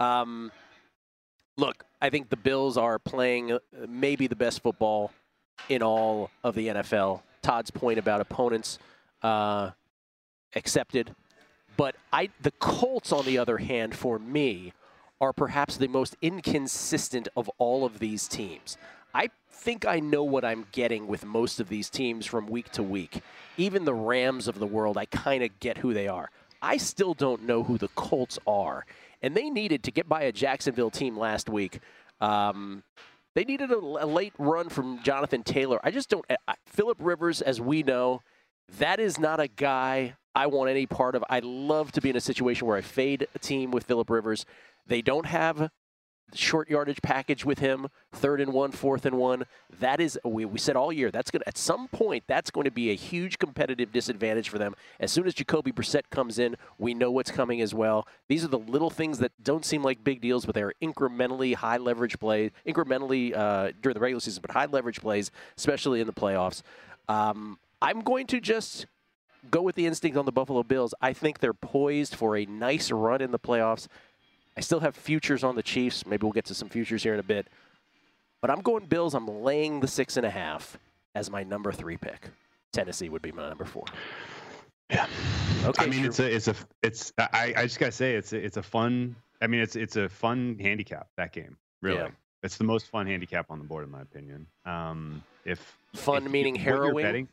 Um, 0.00 0.50
look, 1.56 1.84
I 2.00 2.10
think 2.10 2.30
the 2.30 2.36
Bills 2.36 2.76
are 2.76 2.98
playing 2.98 3.52
uh, 3.52 3.58
maybe 3.88 4.26
the 4.26 4.36
best 4.36 4.62
football 4.62 5.12
in 5.68 5.82
all 5.82 6.30
of 6.42 6.54
the 6.54 6.68
NFL. 6.68 7.22
Todd's 7.42 7.70
point 7.70 7.98
about 7.98 8.20
opponents 8.20 8.78
uh, 9.22 9.70
accepted 10.54 11.14
But 11.76 11.96
I, 12.12 12.30
the 12.40 12.50
Colts, 12.52 13.12
on 13.12 13.24
the 13.24 13.38
other 13.38 13.58
hand, 13.58 13.94
for 13.94 14.18
me, 14.18 14.72
are 15.20 15.32
perhaps 15.32 15.76
the 15.76 15.88
most 15.88 16.16
inconsistent 16.20 17.28
of 17.36 17.48
all 17.58 17.84
of 17.84 18.00
these 18.00 18.26
teams. 18.26 18.76
I 19.14 19.28
think 19.50 19.86
I 19.86 20.00
know 20.00 20.24
what 20.24 20.44
I'm 20.44 20.66
getting 20.72 21.06
with 21.06 21.24
most 21.24 21.60
of 21.60 21.68
these 21.68 21.90
teams 21.90 22.26
from 22.26 22.46
week 22.46 22.70
to 22.72 22.82
week. 22.82 23.22
Even 23.56 23.84
the 23.84 23.94
Rams 23.94 24.48
of 24.48 24.58
the 24.58 24.66
world, 24.66 24.96
I 24.96 25.04
kind 25.04 25.42
of 25.42 25.60
get 25.60 25.78
who 25.78 25.94
they 25.94 26.08
are. 26.08 26.30
I 26.60 26.76
still 26.76 27.14
don't 27.14 27.42
know 27.42 27.62
who 27.62 27.78
the 27.78 27.88
Colts 27.88 28.38
are. 28.46 28.86
And 29.20 29.36
they 29.36 29.50
needed 29.50 29.82
to 29.84 29.90
get 29.90 30.08
by 30.08 30.22
a 30.22 30.32
Jacksonville 30.32 30.90
team 30.90 31.16
last 31.16 31.48
week. 31.48 31.80
Um, 32.20 32.82
they 33.34 33.44
needed 33.44 33.70
a, 33.70 33.78
a, 33.78 34.06
late 34.06 34.34
run 34.38 34.68
from 34.68 35.02
Jonathan 35.02 35.42
Taylor. 35.42 35.80
I 35.82 35.90
just 35.90 36.08
don't. 36.08 36.24
Philip 36.66 36.98
Rivers, 37.00 37.40
as 37.40 37.60
we 37.60 37.82
know, 37.82 38.22
that 38.78 39.00
is 39.00 39.18
not 39.18 39.40
a 39.40 39.48
guy 39.48 40.14
I 40.34 40.46
want 40.46 40.70
any 40.70 40.86
part 40.86 41.14
of. 41.14 41.24
I 41.28 41.40
love 41.40 41.92
to 41.92 42.00
be 42.00 42.10
in 42.10 42.16
a 42.16 42.20
situation 42.20 42.66
where 42.66 42.76
I 42.76 42.80
fade 42.80 43.26
a 43.34 43.38
team 43.38 43.70
with 43.70 43.84
Philip 43.84 44.10
Rivers. 44.10 44.44
They 44.86 45.02
don't 45.02 45.26
have 45.26 45.70
short 46.34 46.68
yardage 46.70 47.02
package 47.02 47.44
with 47.44 47.58
him, 47.58 47.88
third 48.12 48.40
and 48.40 48.52
one, 48.52 48.72
fourth 48.72 49.06
and 49.06 49.16
one. 49.16 49.44
That 49.80 50.00
is, 50.00 50.18
we, 50.24 50.44
we 50.44 50.58
said 50.58 50.76
all 50.76 50.92
year, 50.92 51.10
that's 51.10 51.30
going 51.30 51.42
at 51.46 51.58
some 51.58 51.88
point, 51.88 52.24
that's 52.26 52.50
going 52.50 52.64
to 52.64 52.70
be 52.70 52.90
a 52.90 52.94
huge 52.94 53.38
competitive 53.38 53.92
disadvantage 53.92 54.48
for 54.48 54.58
them. 54.58 54.74
As 55.00 55.12
soon 55.12 55.26
as 55.26 55.34
Jacoby 55.34 55.72
Brissett 55.72 56.10
comes 56.10 56.38
in, 56.38 56.56
we 56.78 56.94
know 56.94 57.10
what's 57.10 57.30
coming 57.30 57.60
as 57.60 57.74
well. 57.74 58.06
These 58.28 58.44
are 58.44 58.48
the 58.48 58.58
little 58.58 58.90
things 58.90 59.18
that 59.18 59.32
don't 59.42 59.64
seem 59.64 59.82
like 59.82 60.02
big 60.04 60.20
deals, 60.20 60.46
but 60.46 60.54
they're 60.54 60.74
incrementally 60.82 61.54
high 61.54 61.78
leverage 61.78 62.18
plays, 62.18 62.50
incrementally 62.66 63.36
uh, 63.36 63.72
during 63.80 63.94
the 63.94 64.00
regular 64.00 64.20
season, 64.20 64.42
but 64.42 64.52
high 64.52 64.66
leverage 64.66 65.00
plays, 65.00 65.30
especially 65.56 66.00
in 66.00 66.06
the 66.06 66.12
playoffs. 66.12 66.62
Um, 67.08 67.58
I'm 67.80 68.00
going 68.00 68.26
to 68.28 68.40
just 68.40 68.86
go 69.50 69.60
with 69.60 69.74
the 69.74 69.86
instinct 69.86 70.16
on 70.16 70.24
the 70.24 70.32
Buffalo 70.32 70.62
Bills. 70.62 70.94
I 71.00 71.12
think 71.12 71.40
they're 71.40 71.52
poised 71.52 72.14
for 72.14 72.36
a 72.36 72.46
nice 72.46 72.90
run 72.90 73.20
in 73.20 73.32
the 73.32 73.38
playoffs. 73.38 73.88
I 74.56 74.60
still 74.60 74.80
have 74.80 74.94
futures 74.94 75.44
on 75.44 75.56
the 75.56 75.62
Chiefs. 75.62 76.06
Maybe 76.06 76.24
we'll 76.24 76.32
get 76.32 76.44
to 76.46 76.54
some 76.54 76.68
futures 76.68 77.02
here 77.02 77.14
in 77.14 77.20
a 77.20 77.24
bit. 77.24 77.48
But 78.40 78.50
I'm 78.50 78.60
going 78.60 78.86
Bills. 78.86 79.14
I'm 79.14 79.26
laying 79.26 79.80
the 79.80 79.88
six 79.88 80.16
and 80.16 80.26
a 80.26 80.30
half 80.30 80.78
as 81.14 81.30
my 81.30 81.42
number 81.42 81.72
three 81.72 81.96
pick. 81.96 82.28
Tennessee 82.72 83.08
would 83.08 83.22
be 83.22 83.32
my 83.32 83.48
number 83.48 83.64
four. 83.64 83.84
Yeah. 84.90 85.06
Okay. 85.64 85.84
I 85.84 85.88
mean, 85.88 86.00
sure. 86.00 86.06
it's 86.08 86.20
a, 86.20 86.34
it's 86.34 86.48
a, 86.48 86.54
it's. 86.82 87.12
I, 87.18 87.54
I 87.56 87.62
just 87.62 87.78
gotta 87.78 87.92
say, 87.92 88.14
it's, 88.14 88.32
a, 88.32 88.44
it's 88.44 88.56
a 88.56 88.62
fun. 88.62 89.14
I 89.40 89.46
mean, 89.46 89.60
it's, 89.60 89.76
it's 89.76 89.96
a 89.96 90.08
fun 90.08 90.58
handicap 90.60 91.08
that 91.16 91.32
game. 91.32 91.56
Really, 91.80 91.98
yeah. 91.98 92.08
it's 92.42 92.56
the 92.56 92.64
most 92.64 92.88
fun 92.88 93.06
handicap 93.06 93.46
on 93.50 93.58
the 93.58 93.64
board, 93.64 93.84
in 93.84 93.90
my 93.90 94.02
opinion. 94.02 94.46
Um, 94.66 95.22
if 95.44 95.76
fun 95.94 96.26
if, 96.26 96.30
meaning 96.30 96.54
harrowing. 96.54 97.04
Betting, 97.04 97.28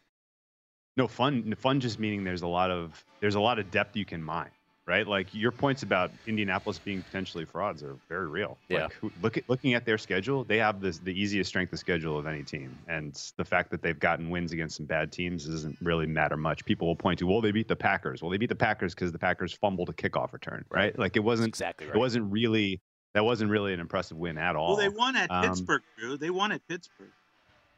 no 0.96 1.08
fun. 1.08 1.54
Fun 1.58 1.80
just 1.80 2.00
meaning 2.00 2.24
there's 2.24 2.44
a 2.44 2.48
lot 2.48 2.72
of 2.72 3.04
there's 3.20 3.36
a 3.36 3.40
lot 3.40 3.60
of 3.60 3.72
depth 3.72 3.96
you 3.96 4.06
can 4.06 4.22
mine 4.24 4.52
right? 4.90 5.08
Like 5.08 5.34
your 5.34 5.52
points 5.52 5.84
about 5.84 6.12
Indianapolis 6.26 6.80
being 6.80 7.04
potentially 7.04 7.46
frauds 7.46 7.84
are 7.84 7.96
very 8.10 8.28
real. 8.28 8.58
Yeah. 8.68 8.88
Like, 9.04 9.14
look 9.22 9.38
at 9.38 9.44
looking 9.48 9.76
at 9.76 9.86
their 9.86 10.00
schedule, 10.00 10.44
they 10.44 10.58
have 10.58 10.82
this 10.82 10.98
the 10.98 11.14
easiest 11.14 11.48
strength 11.48 11.72
of 11.72 11.80
schedule 11.80 12.18
of 12.18 12.26
any 12.26 12.44
team, 12.44 12.76
and 12.88 13.14
the 13.38 13.46
fact 13.46 13.70
that 13.70 13.84
they've 13.84 14.00
gotten 14.00 14.30
wins 14.30 14.52
against 14.52 14.78
some 14.78 14.88
bad 14.88 15.12
teams 15.12 15.46
doesn't 15.46 15.78
really 15.82 16.08
matter 16.08 16.36
much. 16.36 16.66
People 16.66 16.88
will 16.88 16.96
point 16.96 17.20
to, 17.20 17.28
well, 17.28 17.40
they 17.40 17.52
beat 17.52 17.68
the 17.68 17.76
Packers. 17.76 18.22
Well, 18.22 18.32
they 18.32 18.38
beat 18.38 18.50
the 18.50 18.56
Packers 18.56 18.96
because 18.96 19.12
the 19.12 19.20
Packers 19.20 19.54
fumbled 19.54 19.90
a 19.90 19.94
kickoff 19.94 20.34
return, 20.34 20.66
right? 20.72 20.98
Like 20.98 21.16
it 21.16 21.24
wasn't 21.24 21.52
That's 21.52 21.60
exactly 21.60 21.88
right. 21.88 21.96
It 21.96 22.00
wasn't 22.00 22.32
really 22.32 22.82
that 23.14 23.24
wasn't 23.24 23.52
really 23.52 23.74
an 23.74 23.80
impressive 23.80 24.18
win 24.18 24.38
at 24.38 24.56
all. 24.56 24.70
Well, 24.70 24.78
they 24.78 24.90
won 24.90 25.16
at 25.16 25.30
um, 25.30 25.44
Pittsburgh, 25.44 25.84
Drew. 25.98 26.18
They 26.18 26.32
won 26.32 26.52
at 26.52 26.68
Pittsburgh 26.68 27.12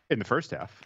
in 0.10 0.20
the 0.20 0.26
first 0.26 0.52
half. 0.52 0.82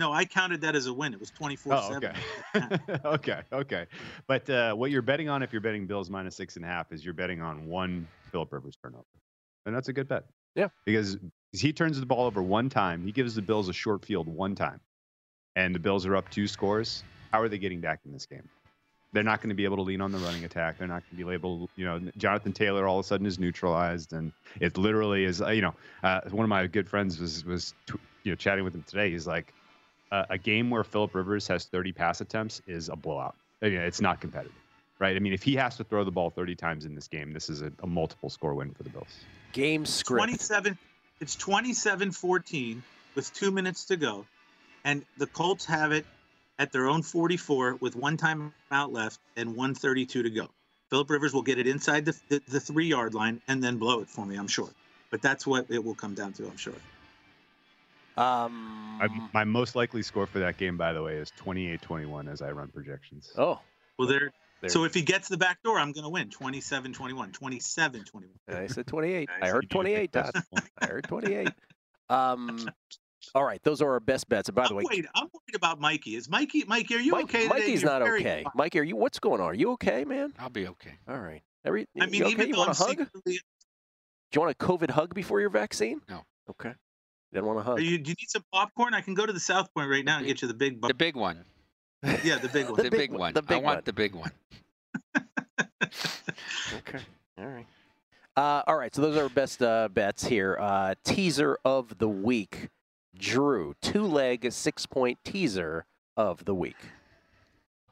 No, 0.00 0.10
I 0.10 0.24
counted 0.24 0.62
that 0.62 0.74
as 0.74 0.86
a 0.86 0.94
win. 0.94 1.12
It 1.12 1.20
was 1.20 1.30
24 1.30 1.74
oh, 1.74 1.92
7. 1.92 2.12
Okay. 2.56 2.96
okay. 3.04 3.40
Okay. 3.52 3.86
But 4.26 4.48
uh, 4.48 4.72
what 4.72 4.90
you're 4.90 5.02
betting 5.02 5.28
on 5.28 5.42
if 5.42 5.52
you're 5.52 5.60
betting 5.60 5.86
Bills 5.86 6.08
minus 6.08 6.34
six 6.34 6.56
and 6.56 6.64
a 6.64 6.68
half 6.68 6.90
is 6.90 7.04
you're 7.04 7.12
betting 7.12 7.42
on 7.42 7.66
one 7.66 8.08
Philip 8.32 8.50
Rivers 8.50 8.78
turnover. 8.82 9.04
And 9.66 9.76
that's 9.76 9.88
a 9.88 9.92
good 9.92 10.08
bet. 10.08 10.24
Yeah. 10.54 10.68
Because 10.86 11.18
he 11.52 11.74
turns 11.74 12.00
the 12.00 12.06
ball 12.06 12.24
over 12.24 12.42
one 12.42 12.70
time, 12.70 13.04
he 13.04 13.12
gives 13.12 13.34
the 13.34 13.42
Bills 13.42 13.68
a 13.68 13.74
short 13.74 14.02
field 14.02 14.26
one 14.26 14.54
time, 14.54 14.80
and 15.54 15.74
the 15.74 15.78
Bills 15.78 16.06
are 16.06 16.16
up 16.16 16.30
two 16.30 16.48
scores. 16.48 17.04
How 17.30 17.42
are 17.42 17.50
they 17.50 17.58
getting 17.58 17.82
back 17.82 18.00
in 18.06 18.12
this 18.12 18.24
game? 18.24 18.48
They're 19.12 19.22
not 19.22 19.42
going 19.42 19.50
to 19.50 19.54
be 19.54 19.64
able 19.64 19.76
to 19.76 19.82
lean 19.82 20.00
on 20.00 20.12
the 20.12 20.18
running 20.18 20.44
attack. 20.44 20.78
They're 20.78 20.88
not 20.88 21.02
going 21.02 21.18
to 21.18 21.26
be 21.26 21.32
able, 21.34 21.68
you 21.76 21.84
know, 21.84 22.00
Jonathan 22.16 22.54
Taylor 22.54 22.88
all 22.88 23.00
of 23.00 23.04
a 23.04 23.06
sudden 23.06 23.26
is 23.26 23.38
neutralized, 23.38 24.14
and 24.14 24.32
it 24.60 24.78
literally 24.78 25.24
is, 25.24 25.40
you 25.40 25.60
know, 25.60 25.74
uh, 26.02 26.22
one 26.30 26.44
of 26.44 26.48
my 26.48 26.66
good 26.66 26.88
friends 26.88 27.20
was 27.20 27.44
was, 27.44 27.74
you 28.22 28.32
know, 28.32 28.36
chatting 28.36 28.64
with 28.64 28.74
him 28.74 28.84
today. 28.84 29.10
He's 29.10 29.26
like, 29.26 29.52
a 30.12 30.38
game 30.38 30.70
where 30.70 30.84
Philip 30.84 31.14
Rivers 31.14 31.46
has 31.48 31.66
30 31.66 31.92
pass 31.92 32.20
attempts 32.20 32.60
is 32.66 32.88
a 32.88 32.96
blowout. 32.96 33.36
I 33.62 33.66
mean, 33.66 33.78
it's 33.78 34.00
not 34.00 34.20
competitive, 34.20 34.56
right? 34.98 35.14
I 35.16 35.18
mean, 35.18 35.32
if 35.32 35.42
he 35.42 35.54
has 35.56 35.76
to 35.76 35.84
throw 35.84 36.04
the 36.04 36.10
ball 36.10 36.30
30 36.30 36.54
times 36.56 36.84
in 36.84 36.94
this 36.94 37.08
game, 37.08 37.32
this 37.32 37.48
is 37.48 37.62
a, 37.62 37.72
a 37.82 37.86
multiple 37.86 38.30
score 38.30 38.54
win 38.54 38.72
for 38.72 38.82
the 38.82 38.90
Bills. 38.90 39.24
Game 39.52 39.86
script. 39.86 40.18
27. 40.18 40.78
It's 41.20 41.36
27-14 41.36 42.80
with 43.14 43.32
two 43.34 43.50
minutes 43.50 43.86
to 43.86 43.96
go, 43.96 44.26
and 44.84 45.04
the 45.18 45.26
Colts 45.26 45.66
have 45.66 45.92
it 45.92 46.06
at 46.58 46.72
their 46.72 46.86
own 46.88 47.02
44 47.02 47.76
with 47.76 47.94
one 47.94 48.16
time 48.16 48.54
out 48.70 48.92
left 48.92 49.18
and 49.36 49.50
132 49.50 50.22
to 50.22 50.30
go. 50.30 50.48
Philip 50.88 51.10
Rivers 51.10 51.32
will 51.32 51.42
get 51.42 51.58
it 51.58 51.66
inside 51.66 52.04
the, 52.04 52.18
the, 52.28 52.42
the 52.48 52.60
three 52.60 52.86
yard 52.86 53.14
line 53.14 53.40
and 53.48 53.62
then 53.62 53.78
blow 53.78 54.00
it 54.00 54.08
for 54.08 54.26
me, 54.26 54.36
I'm 54.36 54.48
sure. 54.48 54.68
But 55.10 55.22
that's 55.22 55.46
what 55.46 55.66
it 55.70 55.84
will 55.84 55.94
come 55.94 56.14
down 56.14 56.32
to, 56.34 56.46
I'm 56.46 56.56
sure. 56.56 56.74
Um, 58.20 58.98
I, 59.00 59.08
my 59.32 59.44
most 59.44 59.74
likely 59.74 60.02
score 60.02 60.26
for 60.26 60.40
that 60.40 60.58
game, 60.58 60.76
by 60.76 60.92
the 60.92 61.02
way, 61.02 61.14
is 61.14 61.32
28-21 61.42 62.30
as 62.30 62.42
I 62.42 62.50
run 62.50 62.68
projections. 62.68 63.32
Oh, 63.38 63.58
well, 63.98 64.08
there. 64.08 64.30
So 64.66 64.84
if 64.84 64.92
he 64.92 65.00
gets 65.00 65.28
the 65.28 65.38
back 65.38 65.62
door, 65.62 65.78
I'm 65.78 65.92
going 65.92 66.04
to 66.04 66.10
win 66.10 66.28
27-21, 66.28 67.32
27-21. 67.32 68.04
I 68.46 68.66
said 68.66 68.86
28. 68.86 69.30
I 69.42 69.48
heard 69.48 69.70
28, 69.70 70.12
Todd. 70.12 70.32
I 70.82 70.86
heard 70.86 71.04
28. 71.04 71.48
Um, 72.10 72.68
all 73.34 73.44
right, 73.44 73.62
those 73.62 73.80
are 73.80 73.90
our 73.92 74.00
best 74.00 74.28
bets. 74.28 74.50
And 74.50 74.56
by 74.56 74.68
the 74.68 74.74
way, 74.74 74.84
wait, 74.86 75.06
I'm 75.14 75.28
worried 75.32 75.54
about 75.54 75.80
Mikey. 75.80 76.14
Is 76.14 76.28
Mikey? 76.28 76.64
Mikey, 76.66 76.96
are 76.96 77.00
you 77.00 77.12
Mike, 77.12 77.24
okay? 77.24 77.48
Mikey's 77.48 77.82
not 77.82 78.02
okay. 78.02 78.42
Fine. 78.44 78.52
Mikey, 78.54 78.80
are 78.80 78.82
you? 78.82 78.96
What's 78.96 79.18
going 79.18 79.40
on? 79.40 79.46
Are 79.46 79.54
you 79.54 79.70
okay, 79.72 80.04
man? 80.04 80.34
I'll 80.38 80.50
be 80.50 80.66
okay. 80.66 80.98
All 81.08 81.18
right. 81.18 81.42
Every, 81.64 81.86
I 81.98 82.06
mean, 82.06 82.22
okay? 82.22 82.32
even 82.32 82.48
you 82.48 82.54
though 82.54 82.58
want 82.60 82.80
I'm 82.80 82.86
a 82.86 82.88
hug? 82.88 82.98
secretly... 82.98 83.32
Do 83.32 84.36
you 84.36 84.40
want 84.40 84.52
a 84.52 84.64
COVID 84.64 84.90
hug 84.90 85.14
before 85.14 85.40
your 85.40 85.50
vaccine? 85.50 86.02
No. 86.08 86.22
Okay. 86.50 86.72
Didn't 87.32 87.46
want 87.46 87.58
to 87.60 87.62
hug. 87.62 87.80
You, 87.80 87.98
do 87.98 88.10
you 88.10 88.16
need 88.18 88.28
some 88.28 88.44
popcorn? 88.52 88.94
I 88.94 89.00
can 89.00 89.14
go 89.14 89.24
to 89.24 89.32
the 89.32 89.40
South 89.40 89.72
Point 89.72 89.88
right 89.88 90.04
now 90.04 90.18
and 90.18 90.26
get 90.26 90.42
you 90.42 90.48
the 90.48 90.54
big. 90.54 90.80
Bu- 90.80 90.88
the 90.88 90.94
big 90.94 91.14
one. 91.14 91.44
Yeah, 92.24 92.38
the 92.38 92.48
big 92.48 92.66
one. 92.68 92.76
the, 92.76 92.82
the, 92.84 92.90
big, 92.90 93.12
one. 93.12 93.34
The 93.34 93.42
big 93.42 93.58
I 93.58 93.60
want 93.60 93.76
one. 93.76 93.82
the 93.84 93.92
big 93.92 94.14
one. 94.14 94.32
okay. 95.84 97.00
All 97.38 97.46
right. 97.46 97.66
Uh, 98.36 98.62
all 98.66 98.76
right. 98.76 98.94
So 98.94 99.02
those 99.02 99.16
are 99.16 99.24
our 99.24 99.28
best 99.28 99.62
uh, 99.62 99.88
bets 99.88 100.24
here. 100.24 100.56
Uh, 100.58 100.94
teaser 101.04 101.58
of 101.64 101.98
the 101.98 102.08
week. 102.08 102.68
Drew, 103.16 103.74
two 103.82 104.04
leg, 104.04 104.50
six 104.50 104.86
point 104.86 105.18
teaser 105.24 105.84
of 106.16 106.44
the 106.44 106.54
week. 106.54 106.76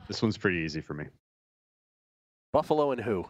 This 0.06 0.22
one's 0.22 0.38
pretty 0.38 0.58
easy 0.58 0.80
for 0.80 0.94
me. 0.94 1.04
Buffalo 2.52 2.92
and 2.92 3.00
who? 3.00 3.26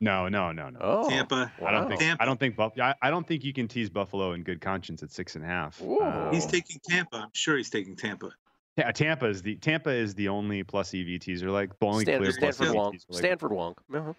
No, 0.00 0.28
no, 0.28 0.52
no, 0.52 0.68
no. 0.68 0.78
Oh, 0.80 1.08
Tampa. 1.08 1.50
I 1.64 1.70
don't 1.70 1.88
think. 1.88 2.00
Tampa. 2.00 2.22
I 2.22 2.26
don't 2.26 2.38
think. 2.38 2.54
Buff- 2.56 2.78
I, 2.78 2.94
I 3.00 3.10
don't 3.10 3.26
think 3.26 3.44
you 3.44 3.52
can 3.52 3.66
tease 3.66 3.88
Buffalo 3.88 4.32
in 4.32 4.42
good 4.42 4.60
conscience 4.60 5.02
at 5.02 5.10
six 5.10 5.36
and 5.36 5.44
a 5.44 5.48
half. 5.48 5.80
Uh, 5.82 6.30
He's 6.30 6.44
taking 6.46 6.78
Tampa. 6.88 7.16
I'm 7.16 7.30
sure 7.32 7.56
he's 7.56 7.70
taking 7.70 7.96
Tampa. 7.96 8.30
Yeah, 8.76 8.92
Tampa 8.92 9.24
is 9.26 9.40
the 9.40 9.56
Tampa 9.56 9.88
is 9.90 10.14
the 10.14 10.28
only 10.28 10.62
plus 10.62 10.92
EV 10.92 11.18
teaser 11.20 11.50
like 11.50 11.70
the 11.78 11.86
only 11.86 12.04
Stan- 12.04 12.18
clear 12.18 12.32
Stanford 12.32 12.56
plus 12.56 12.68
EV 12.68 12.74
Wong. 12.74 12.92
teaser, 12.92 13.06
like, 13.08 13.18
Stanford 13.18 13.52
Wong. 13.52 13.74
Uh-huh. 13.94 14.12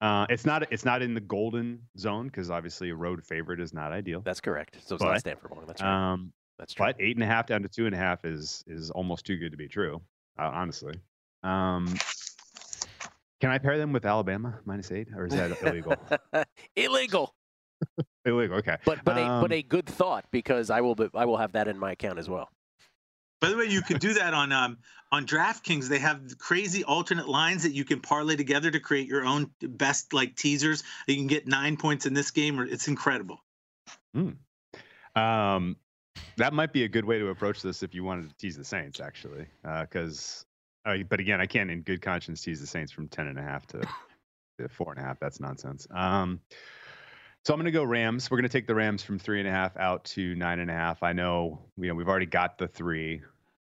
Uh, 0.00 0.26
it's 0.30 0.46
not. 0.46 0.70
It's 0.72 0.84
not 0.86 1.02
in 1.02 1.12
the 1.12 1.20
golden 1.20 1.80
zone 1.98 2.28
because 2.28 2.50
obviously 2.50 2.88
a 2.90 2.94
road 2.94 3.22
favorite 3.22 3.60
is 3.60 3.74
not 3.74 3.92
ideal. 3.92 4.22
That's 4.22 4.40
correct. 4.40 4.78
So 4.86 4.94
it's 4.94 5.04
But, 5.04 5.10
not 5.10 5.20
Stanford 5.20 5.50
Wong. 5.50 5.64
That's 5.66 5.82
right. 5.82 6.12
Um, 6.12 6.32
That's 6.58 6.72
true. 6.72 6.86
but 6.86 6.96
eight 6.98 7.16
and 7.16 7.22
a 7.22 7.26
half 7.26 7.46
down 7.46 7.62
to 7.62 7.68
two 7.68 7.84
and 7.84 7.94
a 7.94 7.98
half 7.98 8.24
is 8.24 8.64
is 8.66 8.90
almost 8.92 9.26
too 9.26 9.36
good 9.36 9.50
to 9.50 9.58
be 9.58 9.68
true. 9.68 10.00
Uh, 10.38 10.50
honestly. 10.54 10.94
Um, 11.42 11.94
can 13.40 13.50
I 13.50 13.58
pair 13.58 13.78
them 13.78 13.92
with 13.92 14.04
Alabama 14.04 14.58
minus 14.64 14.90
eight, 14.90 15.08
or 15.14 15.26
is 15.26 15.34
that 15.34 15.62
illegal? 15.62 15.94
Illegal. 16.76 17.34
illegal. 18.24 18.56
Okay. 18.58 18.76
But 18.84 19.04
but 19.04 19.16
a 19.16 19.24
but 19.40 19.44
Um, 19.44 19.52
a 19.52 19.62
good 19.62 19.86
thought 19.86 20.24
because 20.30 20.70
I 20.70 20.80
will 20.80 20.96
be, 20.96 21.08
I 21.14 21.24
will 21.24 21.36
have 21.36 21.52
that 21.52 21.68
in 21.68 21.78
my 21.78 21.92
account 21.92 22.18
as 22.18 22.28
well. 22.28 22.50
By 23.40 23.50
the 23.50 23.56
way, 23.56 23.66
you 23.66 23.82
can 23.82 23.98
do 23.98 24.14
that 24.14 24.34
on 24.34 24.50
um, 24.50 24.78
on 25.12 25.24
DraftKings. 25.24 25.88
They 25.88 26.00
have 26.00 26.36
crazy 26.38 26.82
alternate 26.82 27.28
lines 27.28 27.62
that 27.62 27.72
you 27.72 27.84
can 27.84 28.00
parlay 28.00 28.34
together 28.34 28.70
to 28.72 28.80
create 28.80 29.06
your 29.06 29.24
own 29.24 29.50
best 29.60 30.12
like 30.12 30.34
teasers. 30.34 30.82
You 31.06 31.14
can 31.14 31.28
get 31.28 31.46
nine 31.46 31.76
points 31.76 32.06
in 32.06 32.14
this 32.14 32.32
game, 32.32 32.58
or 32.58 32.64
it's 32.64 32.88
incredible. 32.88 33.44
Um, 35.14 35.76
that 36.36 36.52
might 36.52 36.72
be 36.72 36.82
a 36.82 36.88
good 36.88 37.04
way 37.04 37.20
to 37.20 37.28
approach 37.28 37.62
this 37.62 37.84
if 37.84 37.94
you 37.94 38.02
wanted 38.02 38.28
to 38.28 38.36
tease 38.36 38.56
the 38.56 38.64
Saints, 38.64 38.98
actually, 38.98 39.46
because. 39.62 40.44
Uh, 40.88 41.02
but 41.08 41.20
again, 41.20 41.40
I 41.40 41.46
can't, 41.46 41.70
in 41.70 41.82
good 41.82 42.00
conscience, 42.00 42.42
tease 42.42 42.60
the 42.60 42.66
Saints 42.66 42.90
from 42.90 43.08
ten 43.08 43.26
and 43.26 43.38
a 43.38 43.42
half 43.42 43.66
to, 43.68 43.86
to 44.58 44.68
four 44.68 44.92
and 44.92 45.00
a 45.00 45.04
half. 45.04 45.20
That's 45.20 45.38
nonsense. 45.38 45.86
Um, 45.90 46.40
so 47.44 47.52
I'm 47.52 47.58
going 47.58 47.66
to 47.66 47.70
go 47.70 47.84
Rams. 47.84 48.30
We're 48.30 48.38
going 48.38 48.48
to 48.48 48.52
take 48.52 48.66
the 48.66 48.74
Rams 48.74 49.02
from 49.02 49.18
three 49.18 49.38
and 49.38 49.48
a 49.48 49.52
half 49.52 49.76
out 49.76 50.04
to 50.06 50.34
nine 50.34 50.60
and 50.60 50.70
a 50.70 50.74
half. 50.74 51.02
I 51.02 51.12
know, 51.12 51.60
you 51.76 51.88
know, 51.88 51.94
we've 51.94 52.08
already 52.08 52.26
got 52.26 52.58
the 52.58 52.66
three, 52.66 53.22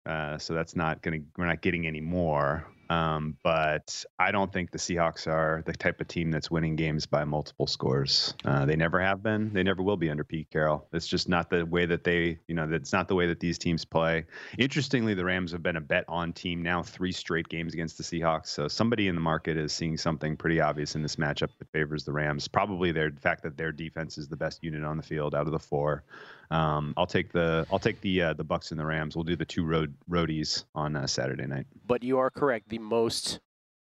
uh, 0.06 0.38
so 0.38 0.54
that's 0.54 0.76
not 0.76 1.02
going 1.02 1.20
to. 1.20 1.26
We're 1.36 1.46
not 1.46 1.60
getting 1.60 1.86
any 1.86 2.00
more. 2.00 2.66
Um, 2.90 3.36
but 3.42 4.04
I 4.18 4.30
don't 4.30 4.52
think 4.52 4.70
the 4.70 4.78
Seahawks 4.78 5.26
are 5.26 5.62
the 5.66 5.72
type 5.72 6.00
of 6.00 6.08
team 6.08 6.30
that's 6.30 6.50
winning 6.50 6.76
games 6.76 7.06
by 7.06 7.24
multiple 7.24 7.66
scores. 7.66 8.34
Uh, 8.44 8.64
they 8.64 8.76
never 8.76 9.00
have 9.00 9.22
been. 9.22 9.52
They 9.52 9.62
never 9.62 9.82
will 9.82 9.96
be 9.96 10.10
under 10.10 10.24
Pete 10.24 10.50
Carroll. 10.50 10.86
It's 10.92 11.06
just 11.06 11.28
not 11.28 11.50
the 11.50 11.66
way 11.66 11.86
that 11.86 12.04
they, 12.04 12.38
you 12.48 12.54
know, 12.54 12.66
that's 12.66 12.92
not 12.92 13.08
the 13.08 13.14
way 13.14 13.26
that 13.26 13.40
these 13.40 13.58
teams 13.58 13.84
play. 13.84 14.24
Interestingly, 14.58 15.14
the 15.14 15.24
Rams 15.24 15.52
have 15.52 15.62
been 15.62 15.76
a 15.76 15.80
bet 15.80 16.04
on 16.08 16.32
team 16.32 16.62
now 16.62 16.82
three 16.82 17.12
straight 17.12 17.48
games 17.48 17.74
against 17.74 17.98
the 17.98 18.04
Seahawks. 18.04 18.46
So 18.46 18.68
somebody 18.68 19.08
in 19.08 19.14
the 19.14 19.20
market 19.20 19.56
is 19.56 19.72
seeing 19.72 19.96
something 19.96 20.36
pretty 20.36 20.60
obvious 20.60 20.94
in 20.94 21.02
this 21.02 21.16
matchup 21.16 21.50
that 21.58 21.70
favors 21.72 22.04
the 22.04 22.12
Rams. 22.12 22.48
Probably 22.48 22.92
their 22.92 23.10
the 23.10 23.20
fact 23.20 23.42
that 23.42 23.56
their 23.56 23.72
defense 23.72 24.18
is 24.18 24.28
the 24.28 24.36
best 24.36 24.62
unit 24.62 24.84
on 24.84 24.96
the 24.96 25.02
field 25.02 25.34
out 25.34 25.46
of 25.46 25.52
the 25.52 25.58
four. 25.58 26.04
Um, 26.50 26.94
I'll 26.96 27.06
take 27.06 27.30
the 27.32 27.66
I'll 27.70 27.78
take 27.78 28.00
the 28.00 28.22
uh, 28.22 28.32
the 28.34 28.44
Bucks 28.44 28.70
and 28.70 28.80
the 28.80 28.86
Rams. 28.86 29.14
We'll 29.16 29.24
do 29.24 29.36
the 29.36 29.44
two 29.44 29.64
road 29.64 29.94
roadies 30.10 30.64
on 30.74 30.96
uh, 30.96 31.06
Saturday 31.06 31.46
night. 31.46 31.66
But 31.86 32.02
you 32.02 32.18
are 32.18 32.30
correct. 32.30 32.68
The 32.70 32.78
most 32.78 33.40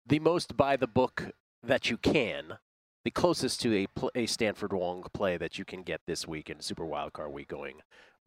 the 0.05 0.19
most 0.19 0.55
by 0.55 0.75
the 0.77 0.87
book 0.87 1.31
that 1.63 1.89
you 1.89 1.97
can, 1.97 2.57
the 3.05 3.11
closest 3.11 3.61
to 3.61 3.73
a 3.75 3.87
pl- 3.87 4.11
a 4.15 4.25
Stanford 4.27 4.73
Wong 4.73 5.03
play 5.13 5.37
that 5.37 5.57
you 5.57 5.65
can 5.65 5.81
get 5.81 6.01
this 6.05 6.27
week 6.27 6.49
in 6.49 6.59
Super 6.59 6.83
Wildcard 6.85 7.31
Week, 7.31 7.47
going 7.47 7.81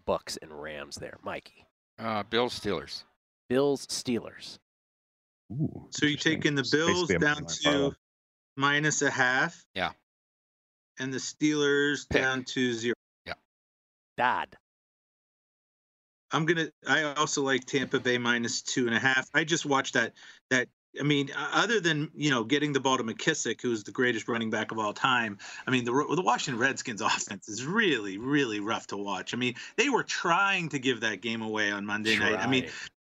Bucks 0.04 0.36
and 0.42 0.50
Rams. 0.60 0.96
There, 0.96 1.18
Mikey. 1.22 1.66
Uh, 1.98 2.22
Bills 2.24 2.58
Steelers. 2.58 3.04
Bills 3.48 3.86
Steelers. 3.86 4.58
Ooh, 5.52 5.86
So 5.90 6.04
you're 6.06 6.18
taking 6.18 6.56
the 6.56 6.68
Bills 6.72 7.06
down 7.08 7.46
to 7.46 7.58
parlay. 7.70 7.90
minus 8.56 9.02
a 9.02 9.10
half, 9.10 9.64
Yeah. 9.74 9.92
and 10.98 11.14
the 11.14 11.18
Steelers 11.18 12.08
Pick. 12.08 12.20
down 12.22 12.42
to 12.44 12.72
zero. 12.72 12.95
Dad. 14.16 14.56
I'm 16.32 16.44
gonna. 16.44 16.68
I 16.86 17.02
also 17.14 17.42
like 17.42 17.64
Tampa 17.64 18.00
Bay 18.00 18.18
minus 18.18 18.62
two 18.62 18.86
and 18.86 18.96
a 18.96 18.98
half. 18.98 19.28
I 19.32 19.44
just 19.44 19.64
watched 19.64 19.94
that. 19.94 20.14
That 20.50 20.68
I 20.98 21.02
mean, 21.02 21.30
other 21.36 21.80
than 21.80 22.10
you 22.14 22.30
know 22.30 22.42
getting 22.44 22.72
the 22.72 22.80
ball 22.80 22.96
to 22.96 23.04
McKissic, 23.04 23.60
who's 23.60 23.84
the 23.84 23.92
greatest 23.92 24.28
running 24.28 24.50
back 24.50 24.72
of 24.72 24.78
all 24.78 24.92
time. 24.92 25.38
I 25.66 25.70
mean, 25.70 25.84
the 25.84 25.92
the 25.92 26.22
Washington 26.22 26.60
Redskins 26.60 27.00
offense 27.02 27.48
is 27.48 27.64
really, 27.64 28.18
really 28.18 28.60
rough 28.60 28.88
to 28.88 28.96
watch. 28.96 29.34
I 29.34 29.36
mean, 29.36 29.54
they 29.76 29.88
were 29.88 30.02
trying 30.02 30.68
to 30.70 30.78
give 30.78 31.00
that 31.00 31.20
game 31.20 31.42
away 31.42 31.70
on 31.70 31.86
Monday 31.86 32.18
night. 32.18 32.38
I 32.38 32.46
mean, 32.48 32.68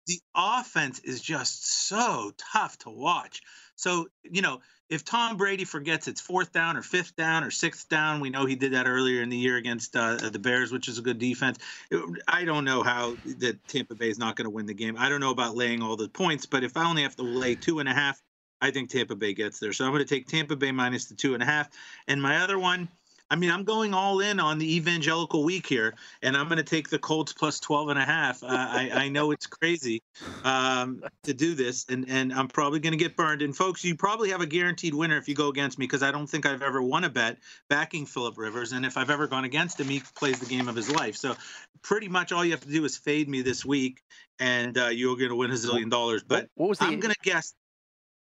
the 0.06 0.20
offense 0.34 1.00
is 1.00 1.20
just 1.20 1.88
so 1.88 2.32
tough 2.52 2.78
to 2.78 2.90
watch. 2.90 3.42
So, 3.80 4.08
you 4.22 4.42
know, 4.42 4.60
if 4.90 5.04
Tom 5.04 5.36
Brady 5.36 5.64
forgets 5.64 6.08
it's 6.08 6.20
fourth 6.20 6.52
down 6.52 6.76
or 6.76 6.82
fifth 6.82 7.16
down 7.16 7.44
or 7.44 7.50
sixth 7.50 7.88
down, 7.88 8.20
we 8.20 8.28
know 8.28 8.44
he 8.44 8.56
did 8.56 8.72
that 8.72 8.86
earlier 8.86 9.22
in 9.22 9.28
the 9.30 9.36
year 9.36 9.56
against 9.56 9.96
uh, 9.96 10.16
the 10.16 10.38
Bears, 10.38 10.72
which 10.72 10.88
is 10.88 10.98
a 10.98 11.02
good 11.02 11.18
defense. 11.18 11.58
It- 11.90 12.22
I 12.28 12.44
don't 12.44 12.64
know 12.64 12.82
how 12.82 13.16
that 13.38 13.66
Tampa 13.68 13.94
Bay 13.94 14.10
is 14.10 14.18
not 14.18 14.36
going 14.36 14.44
to 14.44 14.50
win 14.50 14.66
the 14.66 14.74
game. 14.74 14.96
I 14.98 15.08
don't 15.08 15.20
know 15.20 15.30
about 15.30 15.56
laying 15.56 15.82
all 15.82 15.96
the 15.96 16.08
points, 16.08 16.46
but 16.46 16.64
if 16.64 16.76
I 16.76 16.84
only 16.88 17.02
have 17.02 17.16
to 17.16 17.22
lay 17.22 17.54
two 17.54 17.78
and 17.78 17.88
a 17.88 17.94
half, 17.94 18.20
I 18.60 18.70
think 18.70 18.90
Tampa 18.90 19.16
Bay 19.16 19.32
gets 19.32 19.58
there. 19.58 19.72
So 19.72 19.84
I'm 19.86 19.92
going 19.92 20.04
to 20.04 20.14
take 20.14 20.26
Tampa 20.26 20.56
Bay 20.56 20.72
minus 20.72 21.06
the 21.06 21.14
two 21.14 21.32
and 21.34 21.42
a 21.42 21.46
half. 21.46 21.68
And 22.06 22.20
my 22.20 22.38
other 22.42 22.58
one, 22.58 22.88
I 23.30 23.36
mean, 23.36 23.50
I'm 23.50 23.62
going 23.62 23.94
all 23.94 24.20
in 24.20 24.40
on 24.40 24.58
the 24.58 24.76
evangelical 24.76 25.44
week 25.44 25.64
here, 25.66 25.94
and 26.20 26.36
I'm 26.36 26.46
going 26.46 26.58
to 26.58 26.64
take 26.64 26.90
the 26.90 26.98
Colts 26.98 27.32
plus 27.32 27.60
12 27.60 27.90
and 27.90 27.98
a 27.98 28.04
half. 28.04 28.42
Uh, 28.42 28.48
I, 28.48 28.90
I 28.92 29.08
know 29.08 29.30
it's 29.30 29.46
crazy 29.46 30.02
um, 30.42 31.04
to 31.22 31.32
do 31.32 31.54
this, 31.54 31.86
and, 31.88 32.06
and 32.08 32.32
I'm 32.32 32.48
probably 32.48 32.80
going 32.80 32.92
to 32.92 32.98
get 32.98 33.16
burned. 33.16 33.42
And 33.42 33.56
folks, 33.56 33.84
you 33.84 33.94
probably 33.94 34.30
have 34.30 34.40
a 34.40 34.46
guaranteed 34.46 34.94
winner 34.94 35.16
if 35.16 35.28
you 35.28 35.36
go 35.36 35.48
against 35.48 35.78
me 35.78 35.84
because 35.86 36.02
I 36.02 36.10
don't 36.10 36.26
think 36.26 36.44
I've 36.44 36.62
ever 36.62 36.82
won 36.82 37.04
a 37.04 37.08
bet 37.08 37.38
backing 37.68 38.04
Philip 38.04 38.36
Rivers. 38.36 38.72
And 38.72 38.84
if 38.84 38.96
I've 38.96 39.10
ever 39.10 39.28
gone 39.28 39.44
against 39.44 39.78
him, 39.78 39.88
he 39.88 40.02
plays 40.16 40.40
the 40.40 40.46
game 40.46 40.66
of 40.66 40.74
his 40.74 40.90
life. 40.90 41.14
So 41.14 41.36
pretty 41.82 42.08
much 42.08 42.32
all 42.32 42.44
you 42.44 42.50
have 42.50 42.62
to 42.62 42.68
do 42.68 42.84
is 42.84 42.96
fade 42.96 43.28
me 43.28 43.42
this 43.42 43.64
week, 43.64 44.02
and 44.40 44.76
uh, 44.76 44.88
you're 44.88 45.16
going 45.16 45.30
to 45.30 45.36
win 45.36 45.52
a 45.52 45.54
zillion 45.54 45.88
dollars. 45.88 46.24
But 46.24 46.48
What 46.56 46.70
was 46.70 46.78
the 46.80 46.86
I'm 46.86 46.98
going 46.98 47.14
to 47.14 47.20
guess. 47.22 47.54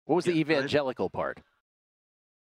what 0.06 0.16
was 0.16 0.24
the 0.24 0.32
Yeah, 0.32 0.40
evangelical 0.40 1.10
part? 1.10 1.40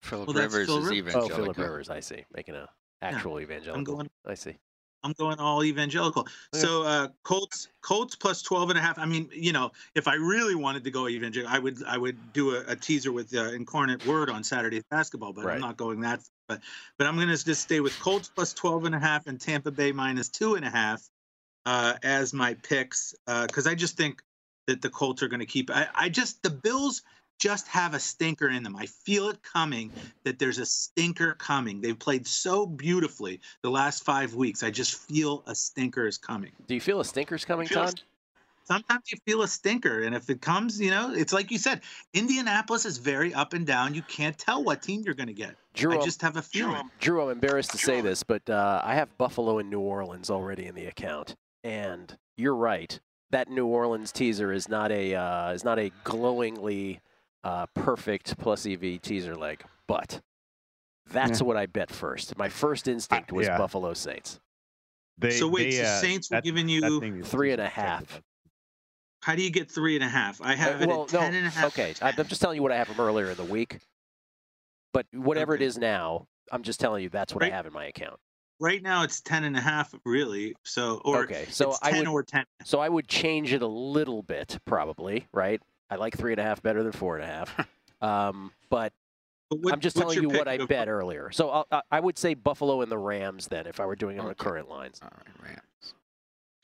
Philip 0.03 0.27
Well, 0.27 0.37
Rivers 0.37 0.67
Phil 0.67 0.77
is 0.79 0.89
Rivers. 0.89 1.15
Oh, 1.15 1.19
evangelical. 1.19 1.43
Philip 1.53 1.57
Rivers. 1.57 1.89
I 1.89 1.99
see. 1.99 2.25
Making 2.35 2.55
a 2.55 2.67
actual 3.01 3.39
evangelical. 3.39 3.83
going- 3.83 4.09
I 4.25 4.33
see. 4.35 4.57
I'm 5.03 5.13
going 5.13 5.39
all 5.39 5.63
evangelical. 5.63 6.27
Yeah. 6.53 6.59
So 6.59 6.83
uh, 6.83 7.07
Colts 7.23 7.69
Colts 7.81 8.15
plus 8.15 8.43
12 8.43 8.69
and 8.69 8.77
a 8.77 8.81
half. 8.83 8.99
I 8.99 9.05
mean, 9.05 9.29
you 9.33 9.51
know, 9.51 9.71
if 9.95 10.07
I 10.07 10.13
really 10.13 10.53
wanted 10.53 10.83
to 10.83 10.91
go 10.91 11.07
evangelical, 11.07 11.51
I 11.55 11.57
would 11.57 11.83
I 11.85 11.97
would 11.97 12.33
do 12.33 12.55
a, 12.55 12.63
a 12.67 12.75
teaser 12.75 13.11
with 13.11 13.35
uh, 13.35 13.45
Incarnate 13.51 14.05
Word 14.05 14.29
on 14.29 14.43
Saturday's 14.43 14.83
basketball, 14.91 15.33
but 15.33 15.43
Right. 15.45 15.55
I'm 15.55 15.61
not 15.61 15.77
going 15.77 16.01
that. 16.01 16.19
But 16.47 16.61
but 16.99 17.07
I'm 17.07 17.15
going 17.15 17.29
to 17.29 17.43
just 17.43 17.61
stay 17.63 17.79
with 17.79 17.99
Colts 17.99 18.29
plus 18.33 18.53
12 18.53 18.85
and 18.85 18.93
a 18.95 18.99
half 18.99 19.25
and 19.25 19.41
Tampa 19.41 19.71
Bay 19.71 19.91
minus 19.91 20.29
two 20.29 20.53
and 20.53 20.63
a 20.65 20.69
half 20.69 21.01
uh, 21.65 21.95
as 22.03 22.31
my 22.31 22.53
picks 22.55 23.15
because 23.25 23.65
I 23.65 23.73
just 23.73 23.97
think 23.97 24.21
that 24.67 24.83
the 24.83 24.89
Colts 24.91 25.23
are 25.23 25.27
going 25.29 25.39
to 25.39 25.45
keep. 25.47 25.71
I, 25.71 25.87
I 25.95 26.09
just 26.09 26.43
the 26.43 26.51
Bills 26.51 27.01
just 27.41 27.67
have 27.67 27.95
a 27.95 27.99
stinker 27.99 28.49
in 28.49 28.61
them. 28.61 28.75
I 28.75 28.85
feel 28.85 29.29
it 29.29 29.41
coming 29.41 29.91
that 30.23 30.37
there's 30.37 30.59
a 30.59 30.65
stinker 30.65 31.33
coming. 31.33 31.81
They've 31.81 31.97
played 31.97 32.27
so 32.27 32.67
beautifully 32.67 33.41
the 33.63 33.71
last 33.71 34.03
five 34.03 34.35
weeks. 34.35 34.61
I 34.61 34.69
just 34.69 34.95
feel 34.95 35.43
a 35.47 35.55
stinker 35.55 36.05
is 36.05 36.19
coming. 36.19 36.51
Do 36.67 36.75
you 36.75 36.81
feel 36.81 36.99
a 36.99 37.05
stinker's 37.05 37.43
coming, 37.43 37.67
Feel 37.67 37.85
Todd? 37.85 38.01
Sometimes 38.65 39.11
you 39.11 39.17
feel 39.25 39.41
a 39.41 39.47
stinker, 39.47 40.03
and 40.03 40.15
if 40.15 40.29
it 40.29 40.39
comes, 40.39 40.79
you 40.79 40.91
know, 40.91 41.11
it's 41.13 41.33
like 41.33 41.49
you 41.49 41.57
said, 41.57 41.81
Indianapolis 42.13 42.85
is 42.85 42.99
very 42.99 43.33
up 43.33 43.53
and 43.53 43.65
down. 43.65 43.95
You 43.95 44.03
can't 44.03 44.37
tell 44.37 44.63
what 44.63 44.83
team 44.83 45.01
you're 45.03 45.15
going 45.15 45.27
to 45.27 45.33
get. 45.33 45.55
Drew, 45.73 45.99
I 45.99 46.05
just 46.05 46.21
have 46.21 46.37
a 46.37 46.43
feeling. 46.43 46.89
Drew, 46.99 47.23
I'm 47.23 47.31
embarrassed 47.31 47.71
to 47.71 47.77
say 47.79 48.01
this, 48.01 48.21
but 48.21 48.47
uh, 48.49 48.81
I 48.83 48.93
have 48.93 49.17
Buffalo 49.17 49.57
and 49.57 49.69
New 49.69 49.79
Orleans 49.79 50.29
already 50.29 50.67
in 50.67 50.75
the 50.75 50.85
account, 50.85 51.35
and 51.63 52.15
you're 52.37 52.55
right. 52.55 52.99
That 53.31 53.49
New 53.49 53.65
Orleans 53.65 54.11
teaser 54.11 54.53
is 54.53 54.69
not 54.69 54.91
a 54.91 55.15
uh, 55.15 55.51
is 55.51 55.63
not 55.63 55.79
a 55.79 55.91
glowingly 56.03 57.01
uh, 57.43 57.65
perfect 57.73 58.37
plus 58.37 58.65
EV 58.65 59.01
teaser 59.01 59.35
leg, 59.35 59.63
but 59.87 60.21
that's 61.07 61.39
Yeah. 61.41 61.47
what 61.47 61.57
I 61.57 61.65
bet 61.65 61.89
first. 61.91 62.37
My 62.37 62.49
first 62.49 62.87
instinct 62.87 63.31
was 63.31 63.47
yeah. 63.47 63.57
Buffalo 63.57 63.93
Saints. 63.93 64.39
They, 65.17 65.31
So 65.31 65.47
wait, 65.47 65.71
they, 65.71 65.77
so 65.77 65.83
uh, 65.83 65.99
Saints 66.01 66.29
were 66.31 66.41
giving 66.41 66.67
you- 66.69 66.99
thing 66.99 67.17
is 67.19 67.27
Three 67.27 67.51
and 67.51 67.61
a 67.61 67.65
protected 67.65 67.83
half. 67.83 68.13
by- 68.15 68.21
How 69.23 69.35
do 69.35 69.43
you 69.43 69.51
get 69.51 69.69
three 69.69 69.95
and 69.95 70.03
a 70.03 70.09
half? 70.09 70.41
I 70.41 70.53
Uh, 70.53 70.55
have 70.57 70.81
it 70.81 70.89
at 70.89 71.07
ten 71.09 71.31
no, 71.31 71.37
and 71.37 71.47
a 71.47 71.49
half. 71.49 71.65
okay. 71.77 71.93
I- 72.01 72.13
I'm 72.17 72.27
just 72.27 72.41
telling 72.41 72.55
you 72.55 72.63
what 72.63 72.71
I 72.71 72.77
have 72.77 72.87
from 72.87 72.99
earlier 72.99 73.29
in 73.31 73.37
the 73.37 73.43
week. 73.43 73.77
But 74.93 75.05
whatever 75.13 75.53
Okay. 75.53 75.63
it 75.63 75.67
is 75.67 75.77
now, 75.77 76.27
I'm 76.51 76.63
just 76.63 76.79
telling 76.79 77.03
you 77.03 77.09
that's 77.09 77.33
what 77.33 77.41
Right. 77.43 77.51
I 77.51 77.55
have 77.55 77.65
in 77.65 77.73
my 77.73 77.85
account. 77.85 78.19
Right 78.59 78.81
now 78.81 79.03
it's 79.03 79.21
ten 79.21 79.43
and 79.43 79.55
a 79.55 79.61
half, 79.61 79.93
really. 80.05 80.55
So 80.63 81.01
or 81.05 81.23
Okay, 81.23 81.45
so 81.49 81.69
it's 81.71 81.79
I 81.81 81.97
would- 81.97 82.07
or 82.07 82.23
ten. 82.23 82.45
So 82.63 82.79
I 82.79 82.89
would 82.89 83.07
change 83.07 83.53
it 83.53 83.61
a 83.61 83.67
little 83.67 84.21
bit, 84.23 84.59
probably, 84.65 85.27
right? 85.33 85.61
I 85.91 85.95
like 85.95 86.17
three 86.17 86.31
and 86.31 86.39
a 86.39 86.43
half 86.43 86.63
better 86.63 86.81
than 86.81 86.93
four 86.93 87.17
and 87.17 87.23
a 87.25 87.27
half. 87.27 87.67
um, 88.01 88.51
but 88.69 88.93
But 89.49 89.59
what- 89.59 89.73
I'm 89.73 89.81
just 89.81 89.97
telling 89.97 90.21
you 90.21 90.29
what 90.29 90.47
I 90.47 90.57
Go- 90.57 90.65
bet 90.67 90.87
earlier. 90.87 91.29
So 91.31 91.49
I'll, 91.49 91.67
I- 91.71 91.81
I 91.91 91.99
would 91.99 92.17
say 92.17 92.33
Buffalo 92.33 92.81
and 92.81 92.89
the 92.91 92.97
Rams 92.97 93.47
then, 93.47 93.67
if 93.67 93.79
I 93.81 93.85
were 93.85 93.97
doing 93.97 94.15
it 94.17 94.21
on 94.21 94.27
the 94.27 94.33
current 94.35 94.69
lines. 94.69 94.99
All 95.03 95.09
right, 95.15 95.45
Rams. 95.49 95.93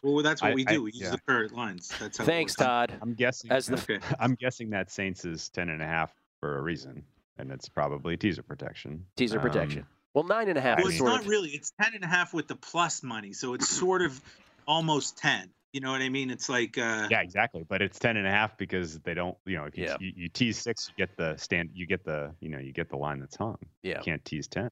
Well, 0.01 0.23
that's 0.23 0.41
what 0.41 0.51
I- 0.51 0.55
we 0.55 0.65
I- 0.65 0.71
do. 0.73 0.83
we 0.83 0.91
use 0.93 1.01
yeah. 1.01 1.11
the 1.11 1.21
current 1.27 1.53
lines. 1.53 1.91
That's 1.99 2.17
how. 2.17 2.23
it 2.23 2.27
Thanks, 2.27 2.53
works. 2.57 2.65
Todd. 2.65 2.93
I'm 3.01 3.13
guessing. 3.13 3.51
As 3.51 3.67
the 3.67 3.75
Okay. 3.75 3.99
I'm 4.19 4.35
guessing 4.35 4.69
that 4.69 4.89
Saints 4.89 5.25
is 5.25 5.49
ten 5.49 5.69
and 5.69 5.81
a 5.81 5.85
half 5.85 6.13
for 6.39 6.57
a 6.57 6.61
reason, 6.61 7.03
and 7.37 7.51
it's 7.51 7.67
probably 7.67 8.15
teaser 8.15 8.43
protection. 8.43 9.05
teaser 9.17 9.39
Um, 9.39 9.43
protection. 9.43 9.85
Well, 10.13 10.23
nine 10.23 10.47
and 10.47 10.57
a 10.57 10.61
half 10.61 10.77
Well, 10.77 10.87
is 10.87 10.93
it's 10.93 10.99
sort 10.99 11.11
not 11.11 11.21
of. 11.21 11.27
really. 11.27 11.49
It's 11.49 11.73
ten 11.81 11.93
and 11.93 12.03
a 12.03 12.07
half 12.07 12.33
with 12.33 12.47
the 12.47 12.55
plus 12.55 13.03
money, 13.03 13.33
so 13.33 13.53
it's 13.53 13.67
sort 13.67 14.01
of 14.01 14.21
almost 14.65 15.17
ten. 15.17 15.49
You 15.73 15.81
know 15.81 15.91
what 15.91 16.01
I 16.01 16.09
mean? 16.09 16.29
It's 16.31 16.49
like 16.49 16.77
uh, 16.77 17.07
Yeah, 17.11 17.21
exactly. 17.21 17.63
But 17.67 17.81
it's 17.81 17.99
ten 17.99 18.17
and 18.17 18.25
a 18.25 18.31
half 18.31 18.57
because 18.57 18.99
they 18.99 19.13
don't. 19.13 19.37
You 19.45 19.57
know, 19.57 19.65
if 19.65 19.77
you, 19.77 19.85
Yeah. 19.85 19.97
you, 19.99 20.11
you 20.15 20.29
tease 20.29 20.57
six, 20.57 20.89
you 20.89 21.05
get 21.05 21.15
the 21.17 21.35
stand. 21.37 21.69
You 21.73 21.85
get 21.85 22.03
the 22.05 22.33
you 22.39 22.49
know 22.49 22.59
you 22.59 22.71
get 22.73 22.89
the 22.89 22.97
line 22.97 23.19
that's 23.19 23.35
hung. 23.35 23.57
Yeah. 23.83 23.97
You 23.97 24.03
can't 24.03 24.23
tease 24.25 24.47
ten. 24.47 24.69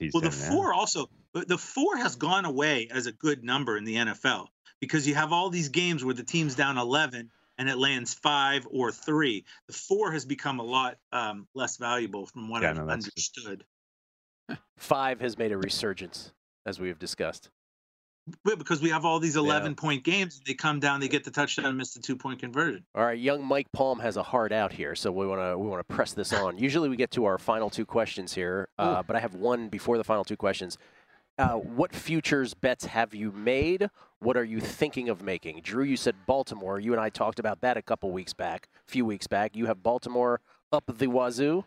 Tease 0.00 0.12
Well, 0.14 0.20
the 0.22 0.28
10 0.30 0.34
and 0.38 0.42
a 0.42 0.44
half. 0.46 0.54
four 0.54 0.72
also, 0.72 1.10
but 1.32 1.48
the 1.48 1.58
four 1.58 1.96
has 1.96 2.16
gone 2.16 2.44
away 2.44 2.88
as 2.90 3.06
a 3.06 3.12
good 3.12 3.42
number 3.44 3.76
in 3.76 3.84
the 3.84 3.96
NFL 3.96 4.46
because 4.80 5.06
you 5.08 5.14
have 5.16 5.32
all 5.32 5.50
these 5.50 5.68
games 5.70 6.04
where 6.04 6.14
the 6.14 6.22
team's 6.22 6.54
down 6.54 6.78
11 6.78 7.30
and 7.58 7.68
it 7.68 7.76
lands 7.78 8.14
five 8.14 8.64
or 8.70 8.92
three. 8.92 9.44
The 9.66 9.72
four 9.72 10.12
has 10.12 10.24
become 10.24 10.60
a 10.60 10.62
lot 10.62 10.98
um, 11.12 11.48
less 11.54 11.76
valuable 11.78 12.26
from 12.26 12.48
what 12.48 12.62
Yeah, 12.62 12.70
I've 12.70 12.76
no, 12.76 12.86
that's 12.86 13.06
just- 13.06 13.36
understood. 13.38 13.64
Five 14.78 15.20
has 15.20 15.36
made 15.36 15.50
a 15.52 15.58
resurgence, 15.58 16.32
as 16.64 16.78
we 16.78 16.86
have 16.88 16.98
discussed. 17.00 17.50
But 18.44 18.58
because 18.58 18.80
we 18.80 18.90
have 18.90 19.04
all 19.04 19.20
these 19.20 19.36
11 19.36 19.74
point 19.74 20.04
games, 20.04 20.40
they 20.46 20.54
come 20.54 20.80
down, 20.80 21.00
they 21.00 21.08
get 21.08 21.24
the 21.24 21.30
touchdown, 21.30 21.76
miss 21.76 21.94
the 21.94 22.00
two 22.00 22.16
point 22.16 22.40
conversion. 22.40 22.84
All 22.94 23.04
right, 23.04 23.18
young 23.18 23.44
Mike 23.44 23.70
Palm 23.72 23.98
has 24.00 24.16
a 24.16 24.22
heart 24.22 24.52
out 24.52 24.72
here, 24.72 24.94
so 24.94 25.12
we 25.12 25.26
want 25.26 25.40
to 25.40 25.58
we 25.58 25.68
want 25.68 25.86
to 25.86 25.94
press 25.94 26.12
this 26.12 26.32
on. 26.32 26.58
Usually 26.58 26.88
we 26.88 26.96
get 26.96 27.10
to 27.12 27.24
our 27.24 27.38
final 27.38 27.70
two 27.70 27.86
questions 27.86 28.34
here, 28.34 28.68
uh, 28.78 29.02
but 29.02 29.16
I 29.16 29.20
have 29.20 29.34
one 29.34 29.68
before 29.68 29.98
the 29.98 30.04
final 30.04 30.24
two 30.24 30.36
questions. 30.36 30.78
Uh, 31.38 31.54
what 31.54 31.94
futures 31.94 32.52
bets 32.54 32.84
have 32.84 33.14
you 33.14 33.30
made? 33.30 33.88
What 34.18 34.36
are 34.36 34.44
you 34.44 34.58
thinking 34.58 35.08
of 35.08 35.22
making? 35.22 35.60
Drew, 35.60 35.84
you 35.84 35.96
said 35.96 36.16
Baltimore. 36.26 36.80
You 36.80 36.92
and 36.92 37.00
I 37.00 37.10
talked 37.10 37.38
about 37.38 37.60
that 37.60 37.76
a 37.76 37.82
couple 37.82 38.10
weeks 38.10 38.32
back, 38.32 38.68
a 38.88 38.90
few 38.90 39.04
weeks 39.04 39.28
back. 39.28 39.54
You 39.54 39.66
have 39.66 39.80
Baltimore 39.80 40.40
up 40.72 40.84
the 40.88 41.06
wazoo. 41.06 41.64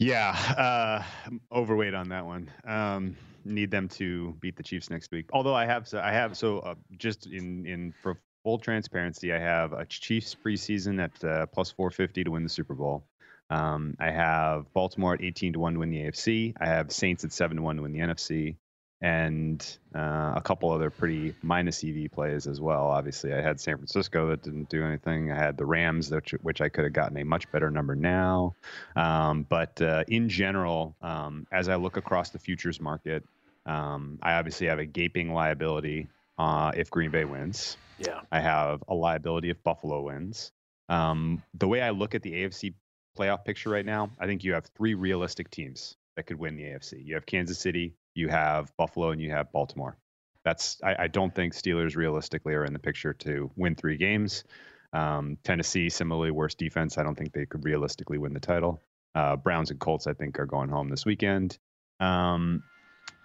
Yeah, 0.00 0.30
uh, 0.30 1.04
I'm 1.26 1.40
overweight 1.52 1.94
on 1.94 2.08
that 2.08 2.26
one. 2.26 2.50
Um, 2.64 3.16
need 3.44 3.70
them 3.70 3.88
to 3.88 4.36
beat 4.40 4.56
the 4.56 4.62
Chiefs 4.62 4.90
next 4.90 5.10
week. 5.10 5.28
Although 5.32 5.54
I 5.54 5.66
have, 5.66 5.88
so 5.88 6.00
I 6.00 6.12
have, 6.12 6.36
so 6.36 6.58
uh, 6.60 6.74
just 6.96 7.26
in 7.26 7.66
in 7.66 7.94
for 8.02 8.18
full 8.42 8.58
transparency, 8.58 9.32
I 9.32 9.38
have 9.38 9.72
a 9.72 9.86
Chiefs 9.86 10.34
preseason 10.34 11.02
at 11.02 11.24
uh, 11.24 11.46
plus 11.46 11.70
450 11.70 12.24
to 12.24 12.30
win 12.30 12.42
the 12.42 12.48
Super 12.48 12.74
Bowl. 12.74 13.04
Um, 13.50 13.96
I 14.00 14.10
have 14.10 14.72
Baltimore 14.72 15.14
at 15.14 15.22
18 15.22 15.54
to 15.54 15.58
1 15.58 15.74
to 15.74 15.78
win 15.80 15.90
the 15.90 15.98
AFC. 15.98 16.54
I 16.58 16.66
have 16.66 16.90
Saints 16.90 17.24
at 17.24 17.32
7 17.32 17.56
to 17.58 17.62
1 17.62 17.76
to 17.76 17.82
win 17.82 17.92
the 17.92 17.98
NFC. 17.98 18.56
And 19.02 19.60
uh, 19.96 20.34
a 20.36 20.40
couple 20.44 20.70
other 20.70 20.88
pretty 20.88 21.34
minus 21.42 21.82
EV 21.82 22.12
plays 22.12 22.46
as 22.46 22.60
well. 22.60 22.86
Obviously, 22.86 23.34
I 23.34 23.42
had 23.42 23.60
San 23.60 23.76
Francisco 23.76 24.28
that 24.28 24.42
didn't 24.42 24.68
do 24.68 24.84
anything. 24.84 25.32
I 25.32 25.36
had 25.36 25.56
the 25.56 25.66
Rams, 25.66 26.10
which, 26.10 26.30
which 26.42 26.60
I 26.60 26.68
could 26.68 26.84
have 26.84 26.92
gotten 26.92 27.16
a 27.16 27.24
much 27.24 27.50
better 27.50 27.68
number 27.68 27.96
now. 27.96 28.54
Um, 28.94 29.44
but 29.48 29.82
uh, 29.82 30.04
in 30.06 30.28
general, 30.28 30.94
um, 31.02 31.48
as 31.50 31.68
I 31.68 31.74
look 31.74 31.96
across 31.96 32.30
the 32.30 32.38
futures 32.38 32.80
market, 32.80 33.24
um, 33.66 34.20
I 34.22 34.34
obviously 34.34 34.68
have 34.68 34.78
a 34.78 34.86
gaping 34.86 35.34
liability 35.34 36.06
uh, 36.38 36.72
if 36.76 36.88
Green 36.90 37.10
Bay 37.10 37.24
wins. 37.24 37.76
Yeah. 37.98 38.20
I 38.30 38.40
have 38.40 38.82
a 38.88 38.94
liability 38.94 39.50
if 39.50 39.62
Buffalo 39.62 40.02
wins. 40.02 40.52
Um, 40.88 41.42
the 41.54 41.68
way 41.68 41.80
I 41.80 41.90
look 41.90 42.14
at 42.14 42.22
the 42.22 42.32
AFC 42.32 42.74
playoff 43.18 43.44
picture 43.44 43.70
right 43.70 43.86
now, 43.86 44.10
I 44.18 44.26
think 44.26 44.44
you 44.44 44.54
have 44.54 44.66
three 44.76 44.94
realistic 44.94 45.50
teams 45.50 45.96
that 46.16 46.24
could 46.26 46.38
win 46.38 46.56
the 46.56 46.64
AFC. 46.64 47.04
You 47.04 47.14
have 47.14 47.26
Kansas 47.26 47.58
City, 47.58 47.94
you 48.14 48.28
have 48.28 48.76
Buffalo, 48.76 49.10
and 49.10 49.20
you 49.20 49.30
have 49.30 49.52
Baltimore. 49.52 49.96
That's 50.44 50.78
I, 50.82 51.04
I 51.04 51.08
don't 51.08 51.34
think 51.34 51.54
Steelers 51.54 51.96
realistically 51.96 52.54
are 52.54 52.64
in 52.64 52.72
the 52.72 52.78
picture 52.78 53.12
to 53.14 53.50
win 53.56 53.74
three 53.74 53.96
games. 53.96 54.44
Um, 54.92 55.38
Tennessee, 55.44 55.88
similarly 55.88 56.30
worse 56.30 56.54
defense. 56.54 56.98
I 56.98 57.02
don't 57.02 57.16
think 57.16 57.32
they 57.32 57.46
could 57.46 57.64
realistically 57.64 58.18
win 58.18 58.34
the 58.34 58.40
title. 58.40 58.82
Uh, 59.14 59.36
Browns 59.36 59.70
and 59.70 59.78
Colts, 59.78 60.06
I 60.06 60.14
think, 60.14 60.38
are 60.38 60.46
going 60.46 60.68
home 60.68 60.88
this 60.88 61.04
weekend. 61.06 61.58
Um, 62.00 62.62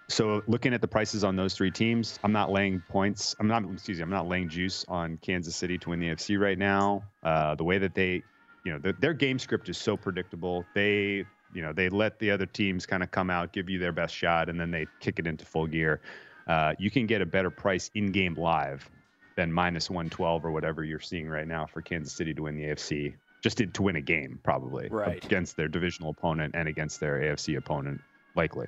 so 0.08 0.42
looking 0.46 0.72
at 0.72 0.80
the 0.80 0.88
prices 0.88 1.24
on 1.24 1.36
those 1.36 1.54
three 1.54 1.70
teams, 1.70 2.18
I'm 2.24 2.32
not 2.32 2.50
laying 2.50 2.82
points. 2.88 3.34
I'm 3.38 3.48
not 3.48 3.64
excuse 3.70 3.98
me. 3.98 4.02
I'm 4.02 4.10
not 4.10 4.26
laying 4.26 4.48
juice 4.48 4.84
on 4.88 5.18
Kansas 5.18 5.54
City 5.54 5.76
to 5.78 5.90
win 5.90 6.00
the 6.00 6.08
AFC 6.08 6.38
right 6.38 6.58
now. 6.58 7.04
Uh, 7.22 7.54
the 7.54 7.64
way 7.64 7.78
that 7.78 7.94
they, 7.94 8.22
you 8.64 8.72
know, 8.72 8.78
the, 8.78 8.94
their 8.94 9.12
game 9.12 9.38
script 9.38 9.68
is 9.68 9.76
so 9.76 9.96
predictable. 9.96 10.64
They, 10.74 11.26
you 11.54 11.62
know, 11.62 11.72
they 11.72 11.88
let 11.88 12.18
the 12.18 12.30
other 12.30 12.46
teams 12.46 12.86
kind 12.86 13.02
of 13.02 13.10
come 13.10 13.30
out, 13.30 13.52
give 13.52 13.68
you 13.68 13.78
their 13.78 13.92
best 13.92 14.14
shot, 14.14 14.48
and 14.48 14.60
then 14.60 14.70
they 14.70 14.86
kick 15.00 15.18
it 15.18 15.26
into 15.26 15.44
full 15.44 15.66
gear. 15.66 16.00
Uh, 16.46 16.74
you 16.78 16.90
can 16.90 17.06
get 17.06 17.20
a 17.20 17.26
better 17.26 17.50
price 17.50 17.90
in 17.94 18.06
game 18.12 18.34
live 18.34 18.88
than 19.36 19.52
minus 19.52 19.88
112 19.90 20.44
or 20.44 20.50
whatever 20.50 20.82
you're 20.82 21.00
seeing 21.00 21.28
right 21.28 21.46
now 21.46 21.66
for 21.66 21.80
Kansas 21.82 22.12
City 22.12 22.34
to 22.34 22.42
win 22.42 22.56
the 22.56 22.64
AFC. 22.64 23.14
Just 23.40 23.58
to, 23.58 23.66
to 23.66 23.82
win 23.82 23.94
a 23.94 24.00
game, 24.00 24.40
probably 24.42 24.88
Right. 24.90 25.24
against 25.24 25.56
their 25.56 25.68
divisional 25.68 26.10
opponent 26.10 26.56
and 26.56 26.66
against 26.66 26.98
their 26.98 27.20
AFC 27.20 27.56
opponent, 27.56 28.00
likely. 28.34 28.66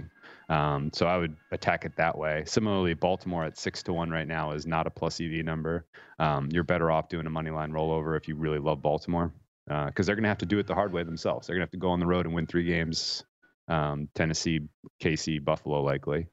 Um, 0.49 0.91
so 0.93 1.07
I 1.07 1.17
would 1.17 1.35
attack 1.51 1.85
it 1.85 1.97
that 1.97 2.17
way. 2.17 2.45
Similarly, 2.47 2.95
Baltimore 2.95 3.45
at 3.45 3.59
six 3.59 3.83
to 3.85 3.93
one 3.93 4.11
right 4.11 4.29
now 4.29 4.53
is 4.53 4.67
not 4.67 4.87
a 4.87 4.91
plus 4.91 5.21
EV 5.21 5.45
number. 5.45 5.87
Um, 6.21 6.51
you're 6.53 6.63
better 6.63 6.89
off 6.89 7.09
doing 7.09 7.27
a 7.27 7.31
money 7.31 7.51
line 7.51 7.73
rollover 7.73 8.17
if 8.17 8.29
you 8.29 8.37
really 8.37 8.61
love 8.61 8.81
Baltimore, 8.81 9.33
because 9.87 10.07
they're 10.07 10.17
going 10.17 10.25
to 10.25 10.29
have 10.29 10.39
to 10.39 10.47
do 10.47 10.59
it 10.59 10.67
the 10.67 10.75
hard 10.75 10.93
way 10.93 11.05
themselves. 11.05 11.47
They're 11.47 11.55
going 11.55 11.61
to 11.61 11.67
have 11.67 11.71
to 11.71 11.79
go 11.79 11.91
on 11.91 12.01
the 12.01 12.07
road 12.07 12.27
and 12.27 12.35
win 12.35 12.47
three 12.47 12.65
games. 12.65 13.25
Um, 13.69 14.09
Tennessee, 14.15 14.61
KC, 15.01 15.45
Buffalo, 15.45 15.83
likely. 15.83 16.27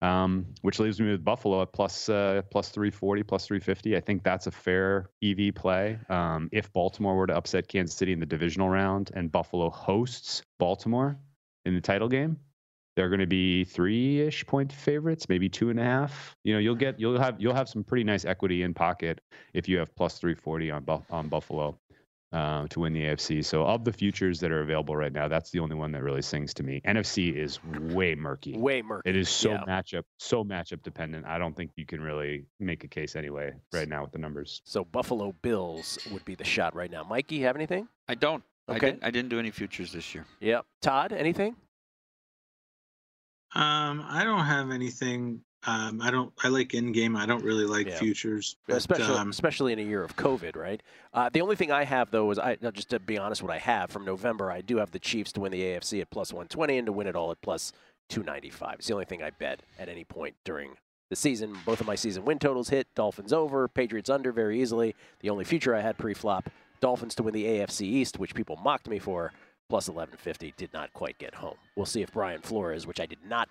Um, 0.00 0.46
which 0.62 0.78
leaves 0.78 1.00
me 1.00 1.10
with 1.10 1.24
Buffalo 1.24 1.60
at 1.60 1.72
plus 1.72 2.08
uh, 2.08 2.42
plus 2.50 2.68
340, 2.68 3.24
plus 3.24 3.46
350. 3.46 3.96
I 3.96 4.00
think 4.00 4.22
that's 4.22 4.46
a 4.46 4.50
fair 4.50 5.10
EV 5.22 5.54
play. 5.54 5.98
Um, 6.08 6.48
if 6.52 6.72
Baltimore 6.72 7.16
were 7.16 7.26
to 7.26 7.36
upset 7.36 7.66
Kansas 7.66 7.96
City 7.96 8.12
in 8.12 8.20
the 8.20 8.26
divisional 8.26 8.68
round 8.68 9.10
and 9.14 9.30
Buffalo 9.30 9.70
hosts 9.70 10.40
Baltimore 10.58 11.18
in 11.64 11.74
the 11.74 11.80
title 11.80 12.08
game, 12.08 12.38
they're 12.94 13.08
going 13.08 13.20
to 13.20 13.26
be 13.26 13.64
three-ish 13.64 14.46
point 14.46 14.72
favorites, 14.72 15.28
maybe 15.28 15.48
two 15.48 15.70
and 15.70 15.80
a 15.80 15.84
half. 15.84 16.36
You 16.44 16.54
know, 16.54 16.60
you'll 16.60 16.76
get 16.76 16.98
you'll 16.98 17.20
have 17.20 17.40
you'll 17.40 17.54
have 17.54 17.68
some 17.68 17.82
pretty 17.82 18.04
nice 18.04 18.24
equity 18.24 18.62
in 18.62 18.74
pocket 18.74 19.20
if 19.52 19.68
you 19.68 19.78
have 19.78 19.94
plus 19.96 20.18
340 20.18 20.70
on 20.70 20.86
on 21.10 21.28
Buffalo 21.28 21.76
uh, 22.32 22.66
to 22.68 22.80
win 22.80 22.92
the 22.92 23.02
AFC. 23.02 23.44
So 23.44 23.64
of 23.64 23.84
the 23.84 23.92
futures 23.92 24.40
that 24.40 24.50
are 24.50 24.60
available 24.60 24.96
right 24.96 25.12
now, 25.12 25.28
that's 25.28 25.50
the 25.50 25.60
only 25.60 25.74
one 25.76 25.92
that 25.92 26.02
really 26.02 26.22
sings 26.22 26.52
to 26.54 26.62
me. 26.62 26.80
NFC 26.86 27.34
is 27.34 27.58
way 27.64 28.14
murky. 28.14 28.56
Way 28.56 28.82
murky. 28.82 29.08
It 29.08 29.16
is 29.16 29.28
so 29.28 29.52
yeah. 29.52 29.64
matchup 29.66 30.02
so 30.18 30.44
matchup 30.44 30.82
dependent. 30.82 31.26
I 31.26 31.38
don't 31.38 31.56
think 31.56 31.70
you 31.76 31.86
can 31.86 32.00
really 32.00 32.44
make 32.60 32.84
a 32.84 32.88
case 32.88 33.16
anyway 33.16 33.52
right 33.72 33.88
now 33.88 34.02
with 34.02 34.12
the 34.12 34.18
numbers. 34.18 34.60
So 34.64 34.84
Buffalo 34.84 35.34
Bills 35.42 35.98
would 36.12 36.24
be 36.24 36.34
the 36.34 36.44
shot 36.44 36.74
right 36.74 36.90
now. 36.90 37.02
Mikey, 37.04 37.40
have 37.40 37.56
anything? 37.56 37.88
I 38.08 38.14
don't. 38.14 38.42
I 38.68 38.72
Okay. 38.76 38.90
didn't, 38.90 39.04
I 39.04 39.10
didn't 39.10 39.30
do 39.30 39.38
any 39.38 39.50
futures 39.50 39.92
this 39.92 40.14
year. 40.14 40.26
Yep. 40.40 40.66
Todd, 40.82 41.12
anything? 41.12 41.56
Um, 43.54 44.04
I 44.06 44.24
don't 44.24 44.44
have 44.44 44.70
anything. 44.70 45.40
Um, 45.66 46.00
I 46.00 46.10
don't. 46.10 46.32
I 46.42 46.48
like 46.48 46.74
in 46.74 46.92
game. 46.92 47.16
I 47.16 47.26
don't 47.26 47.42
really 47.42 47.64
like 47.66 47.88
Yeah. 47.88 47.98
futures. 47.98 48.56
But, 48.66 48.76
especially 48.76 49.16
um, 49.16 49.30
especially 49.30 49.72
in 49.72 49.78
a 49.80 49.82
year 49.82 50.04
of 50.04 50.14
COVID, 50.16 50.54
right? 50.56 50.80
Uh, 51.12 51.28
the 51.30 51.40
only 51.40 51.56
thing 51.56 51.72
I 51.72 51.84
have 51.84 52.10
though 52.12 52.30
is 52.30 52.38
I 52.38 52.56
just 52.72 52.90
to 52.90 53.00
be 53.00 53.18
honest, 53.18 53.42
what 53.42 53.52
I 53.52 53.58
have 53.58 53.90
from 53.90 54.04
November, 54.04 54.52
I 54.52 54.60
do 54.60 54.76
have 54.76 54.92
the 54.92 55.00
Chiefs 55.00 55.32
to 55.32 55.40
win 55.40 55.50
the 55.52 55.62
AFC 55.62 56.00
at 56.00 56.10
plus 56.10 56.32
120 56.32 56.78
and 56.78 56.86
to 56.86 56.92
win 56.92 57.06
it 57.08 57.16
all 57.16 57.32
at 57.32 57.42
plus 57.42 57.72
295. 58.08 58.76
It's 58.78 58.86
the 58.86 58.94
only 58.94 59.04
thing 59.04 59.22
I 59.22 59.30
bet 59.30 59.62
at 59.78 59.88
any 59.88 60.04
point 60.04 60.36
during 60.44 60.76
the 61.10 61.16
season. 61.16 61.56
Both 61.66 61.80
of 61.80 61.86
my 61.86 61.96
season 61.96 62.24
win 62.24 62.38
totals 62.38 62.68
hit. 62.68 62.86
Dolphins 62.94 63.32
over, 63.32 63.66
Patriots 63.66 64.08
under 64.10 64.30
very 64.30 64.60
easily. 64.60 64.94
The 65.20 65.30
only 65.30 65.44
future 65.44 65.74
I 65.74 65.80
had 65.80 65.98
pre-flop, 65.98 66.50
Dolphins 66.80 67.16
to 67.16 67.24
win 67.24 67.34
the 67.34 67.44
AFC 67.46 67.82
East, 67.82 68.18
which 68.18 68.34
people 68.34 68.56
mocked 68.56 68.88
me 68.88 68.98
for, 69.00 69.32
plus 69.68 69.88
1150, 69.88 70.54
did 70.56 70.72
not 70.72 70.92
quite 70.92 71.18
get 71.18 71.34
home. 71.34 71.56
We'll 71.74 71.84
see 71.86 72.02
if 72.02 72.12
Brian 72.12 72.42
Flores, 72.42 72.86
which 72.86 73.00
I 73.00 73.06
did 73.06 73.24
not 73.26 73.48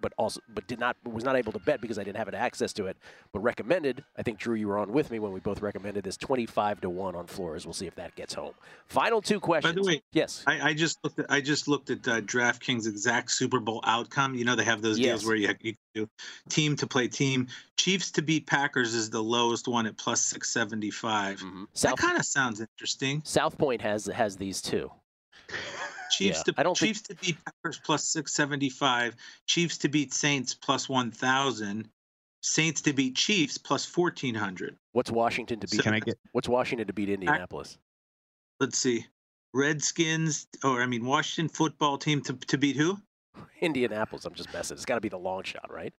but 0.00 0.12
also 0.18 0.40
but 0.48 0.66
did 0.66 0.78
not 0.78 0.96
was 1.04 1.24
not 1.24 1.36
able 1.36 1.52
to 1.52 1.58
bet 1.58 1.80
because 1.80 1.98
I 1.98 2.04
didn't 2.04 2.18
have 2.18 2.28
an 2.28 2.34
access 2.34 2.72
to 2.74 2.86
it. 2.86 2.96
But 3.32 3.40
recommended, 3.40 4.04
I 4.16 4.22
think 4.22 4.38
Drew, 4.38 4.54
you 4.54 4.68
were 4.68 4.78
on 4.78 4.92
with 4.92 5.10
me 5.10 5.18
when 5.18 5.32
we 5.32 5.40
both 5.40 5.62
recommended 5.62 6.04
this 6.04 6.16
twenty 6.16 6.46
five 6.46 6.80
to 6.82 6.90
one 6.90 7.14
on 7.14 7.26
Flores. 7.26 7.66
We'll 7.66 7.72
see 7.72 7.86
if 7.86 7.94
that 7.96 8.14
gets 8.14 8.34
home. 8.34 8.52
Final 8.86 9.22
two 9.22 9.40
questions. 9.40 9.74
By 9.74 9.80
the 9.80 9.86
way, 9.86 10.02
yes, 10.12 10.44
I, 10.46 10.70
I 10.70 10.74
just 10.74 10.98
looked 11.02 11.18
at 11.18 11.26
I 11.30 11.40
just 11.40 11.68
looked 11.68 11.90
at 11.90 12.06
uh, 12.06 12.20
DraftKings 12.20 12.86
exact 12.86 13.30
Super 13.30 13.60
Bowl 13.60 13.80
outcome. 13.84 14.34
You 14.34 14.44
know 14.44 14.56
they 14.56 14.64
have 14.64 14.82
those 14.82 14.98
Yes. 14.98 15.20
deals 15.20 15.26
where 15.26 15.36
you, 15.36 15.54
you 15.60 15.74
do 15.94 16.08
team 16.48 16.76
to 16.76 16.86
play 16.86 17.08
team. 17.08 17.48
Chiefs 17.76 18.10
to 18.12 18.22
beat 18.22 18.46
Packers 18.46 18.94
is 18.94 19.10
the 19.10 19.22
lowest 19.22 19.68
one 19.68 19.86
at 19.86 19.96
plus 19.96 20.20
six 20.20 20.50
seventy 20.50 20.90
five. 20.90 21.38
Mm-hmm. 21.38 21.64
That 21.82 21.96
kind 21.96 22.18
of 22.18 22.24
sounds 22.24 22.60
interesting. 22.60 23.22
South 23.24 23.56
Point 23.58 23.80
has 23.82 24.06
has 24.06 24.36
these 24.36 24.60
two. 24.60 24.90
Chiefs 26.16 26.38
Yeah, 26.46 26.52
to 26.52 26.60
I 26.60 26.62
don't 26.62 26.76
think- 26.78 26.88
Chiefs 26.96 27.02
to 27.08 27.14
beat 27.16 27.36
Packers 27.44 27.80
plus 27.84 28.04
six 28.08 28.32
seventy 28.32 28.70
five. 28.70 29.14
Chiefs 29.46 29.78
to 29.78 29.88
beat 29.88 30.12
Saints 30.14 30.54
plus 30.54 30.88
one 30.88 31.10
thousand. 31.10 31.88
Saints 32.42 32.82
to 32.82 32.92
beat 32.92 33.16
Chiefs 33.16 33.56
plus 33.58 33.84
fourteen 33.84 34.34
hundred. 34.34 34.76
What's 34.92 35.10
Washington 35.10 35.60
to 35.60 35.66
beat? 35.66 35.76
So- 35.78 35.82
Can 35.82 35.94
I 35.94 36.00
get- 36.00 36.18
What's 36.32 36.48
Washington 36.48 36.86
to 36.86 36.92
beat 36.92 37.08
Indianapolis? 37.08 37.78
Let's 38.60 38.78
see. 38.78 39.06
Redskins, 39.52 40.46
or 40.64 40.82
I 40.82 40.86
mean 40.86 41.04
Washington 41.04 41.48
football 41.48 41.96
team 41.98 42.20
to, 42.22 42.32
to 42.34 42.58
beat 42.58 42.76
who? 42.76 42.98
Indianapolis. 43.60 44.24
I'm 44.24 44.34
just 44.34 44.52
messing. 44.52 44.76
It's 44.76 44.84
got 44.84 44.96
to 44.96 45.00
be 45.00 45.08
the 45.08 45.18
long 45.18 45.42
shot, 45.44 45.70
right? 45.72 45.92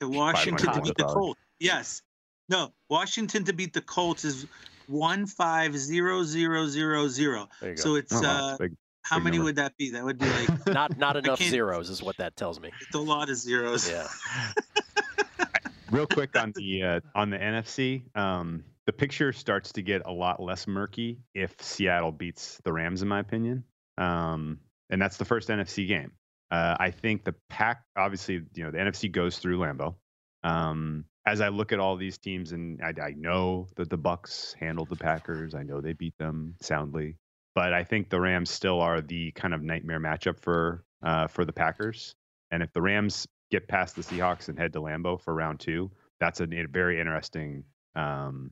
The 0.00 0.08
Washington 0.08 0.72
to 0.72 0.80
beat 0.80 0.96
the 0.96 1.04
Colts. 1.04 1.40
Yes. 1.58 2.02
No, 2.48 2.72
Washington 2.88 3.44
to 3.44 3.52
beat 3.52 3.72
the 3.74 3.82
Colts 3.82 4.24
is 4.24 4.46
one 4.86 5.26
five 5.26 5.76
zero 5.76 6.22
zero 6.24 6.66
zero 6.66 7.06
zero. 7.06 7.48
There 7.60 7.70
you 7.70 7.76
go. 7.76 7.82
So 7.82 7.94
it's 7.96 8.12
Oh, 8.14 8.24
uh, 8.24 8.56
big- 8.56 8.76
how 9.02 9.18
many 9.18 9.36
number. 9.36 9.46
would 9.46 9.56
that 9.56 9.76
be? 9.76 9.90
That 9.90 10.04
would 10.04 10.18
be 10.18 10.26
like 10.26 10.66
Not 10.66 10.96
not 10.98 11.16
enough 11.16 11.42
zeros 11.42 11.90
is 11.90 12.02
what 12.02 12.16
that 12.18 12.36
tells 12.36 12.60
me. 12.60 12.70
it's 12.80 12.94
a 12.94 12.98
lot 12.98 13.30
of 13.30 13.36
zeros. 13.36 13.90
Yeah. 13.90 14.06
Real 15.90 16.06
quick 16.06 16.36
on 16.38 16.52
the 16.54 16.82
uh, 16.82 17.00
on 17.14 17.30
the 17.30 17.38
NFC, 17.38 18.16
um, 18.16 18.64
the 18.86 18.92
picture 18.92 19.32
starts 19.32 19.72
to 19.72 19.82
get 19.82 20.02
a 20.06 20.12
lot 20.12 20.40
less 20.40 20.66
murky 20.66 21.18
if 21.34 21.54
Seattle 21.60 22.12
beats 22.12 22.60
the 22.64 22.72
Rams, 22.72 23.02
in 23.02 23.08
my 23.08 23.18
opinion. 23.18 23.64
Um, 23.98 24.60
and 24.88 25.00
that's 25.02 25.16
the 25.16 25.24
first 25.24 25.48
NFC 25.48 25.88
game. 25.88 26.12
Uh, 26.50 26.76
I 26.78 26.90
think 26.90 27.24
the 27.24 27.34
pack, 27.48 27.82
obviously, 27.96 28.42
you 28.54 28.64
know, 28.64 28.70
the 28.70 28.78
NFC 28.78 29.10
goes 29.10 29.38
through 29.38 29.58
Lambeau. 29.58 29.94
Um, 30.42 31.04
as 31.26 31.40
I 31.40 31.48
look 31.48 31.72
at 31.72 31.78
all 31.78 31.96
these 31.96 32.18
teams, 32.18 32.52
and 32.52 32.80
I, 32.82 32.88
I 33.00 33.14
know 33.16 33.68
that 33.76 33.90
the 33.90 33.98
Bucs 33.98 34.54
handled 34.56 34.88
the 34.88 34.96
Packers, 34.96 35.54
I 35.54 35.62
know 35.62 35.80
they 35.80 35.92
beat 35.92 36.16
them 36.18 36.56
soundly, 36.60 37.16
but 37.54 37.72
I 37.72 37.84
think 37.84 38.08
the 38.10 38.20
Rams 38.20 38.50
still 38.50 38.80
are 38.80 39.00
the 39.00 39.32
kind 39.32 39.54
of 39.54 39.62
nightmare 39.62 40.00
matchup 40.00 40.38
for 40.38 40.84
uh, 41.02 41.26
for 41.26 41.44
the 41.44 41.52
Packers. 41.52 42.14
And 42.50 42.62
if 42.62 42.72
the 42.72 42.82
Rams 42.82 43.26
get 43.50 43.68
past 43.68 43.96
the 43.96 44.02
Seahawks 44.02 44.48
and 44.48 44.58
head 44.58 44.72
to 44.74 44.80
Lambeau 44.80 45.20
for 45.20 45.34
round 45.34 45.60
two, 45.60 45.90
that's 46.20 46.40
a, 46.40 46.44
a 46.44 46.66
very 46.66 47.00
interesting 47.00 47.64
um, 47.94 48.50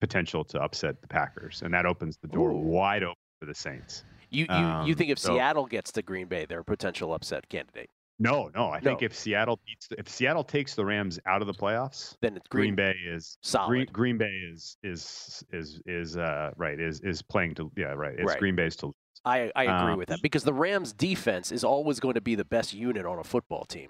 potential 0.00 0.44
to 0.44 0.60
upset 0.60 1.00
the 1.00 1.08
Packers, 1.08 1.62
and 1.62 1.72
that 1.72 1.86
opens 1.86 2.18
the 2.18 2.28
door 2.28 2.50
Ooh. 2.50 2.58
wide 2.58 3.02
open 3.02 3.14
for 3.40 3.46
the 3.46 3.54
Saints. 3.54 4.04
You 4.30 4.46
you, 4.50 4.54
you 4.56 4.62
Um, 4.64 4.94
think 4.94 5.10
if 5.10 5.18
so- 5.18 5.34
Seattle 5.34 5.66
gets 5.66 5.92
to 5.92 6.02
Green 6.02 6.26
Bay, 6.26 6.44
they're 6.46 6.60
a 6.60 6.64
potential 6.64 7.14
upset 7.14 7.48
candidate? 7.48 7.88
No, 8.18 8.50
no. 8.54 8.70
I 8.70 8.80
think 8.80 9.02
if 9.02 9.14
Seattle 9.14 9.58
beats, 9.66 9.88
if 9.98 10.08
Seattle 10.08 10.44
takes 10.44 10.74
the 10.74 10.84
Rams 10.84 11.18
out 11.26 11.40
of 11.40 11.46
the 11.46 11.52
playoffs, 11.52 12.16
Then 12.22 12.36
it's 12.36 12.46
Green, 12.48 12.74
Green, 12.74 12.92
Bay 12.92 12.98
is 13.06 13.38
solid. 13.42 13.68
Green, 13.68 13.86
Green 13.92 14.18
Bay 14.18 14.40
is 14.52 14.76
is 14.82 15.42
is 15.52 15.80
is 15.86 16.16
uh 16.16 16.52
right 16.56 16.78
is 16.78 17.00
is 17.00 17.22
playing 17.22 17.54
to 17.56 17.72
yeah 17.76 17.86
right. 17.86 18.14
It's 18.14 18.24
Right. 18.24 18.38
Green 18.38 18.54
Bay's 18.56 18.76
to 18.76 18.86
lose. 18.86 18.94
I, 19.24 19.50
I 19.56 19.62
agree 19.64 19.92
Um, 19.92 19.98
with 19.98 20.08
that 20.10 20.20
because 20.22 20.44
the 20.44 20.52
Rams 20.52 20.92
defense 20.92 21.50
is 21.50 21.64
always 21.64 21.98
going 21.98 22.14
to 22.14 22.20
be 22.20 22.34
the 22.34 22.44
best 22.44 22.74
unit 22.74 23.06
on 23.06 23.18
a 23.18 23.24
football 23.24 23.64
team. 23.64 23.88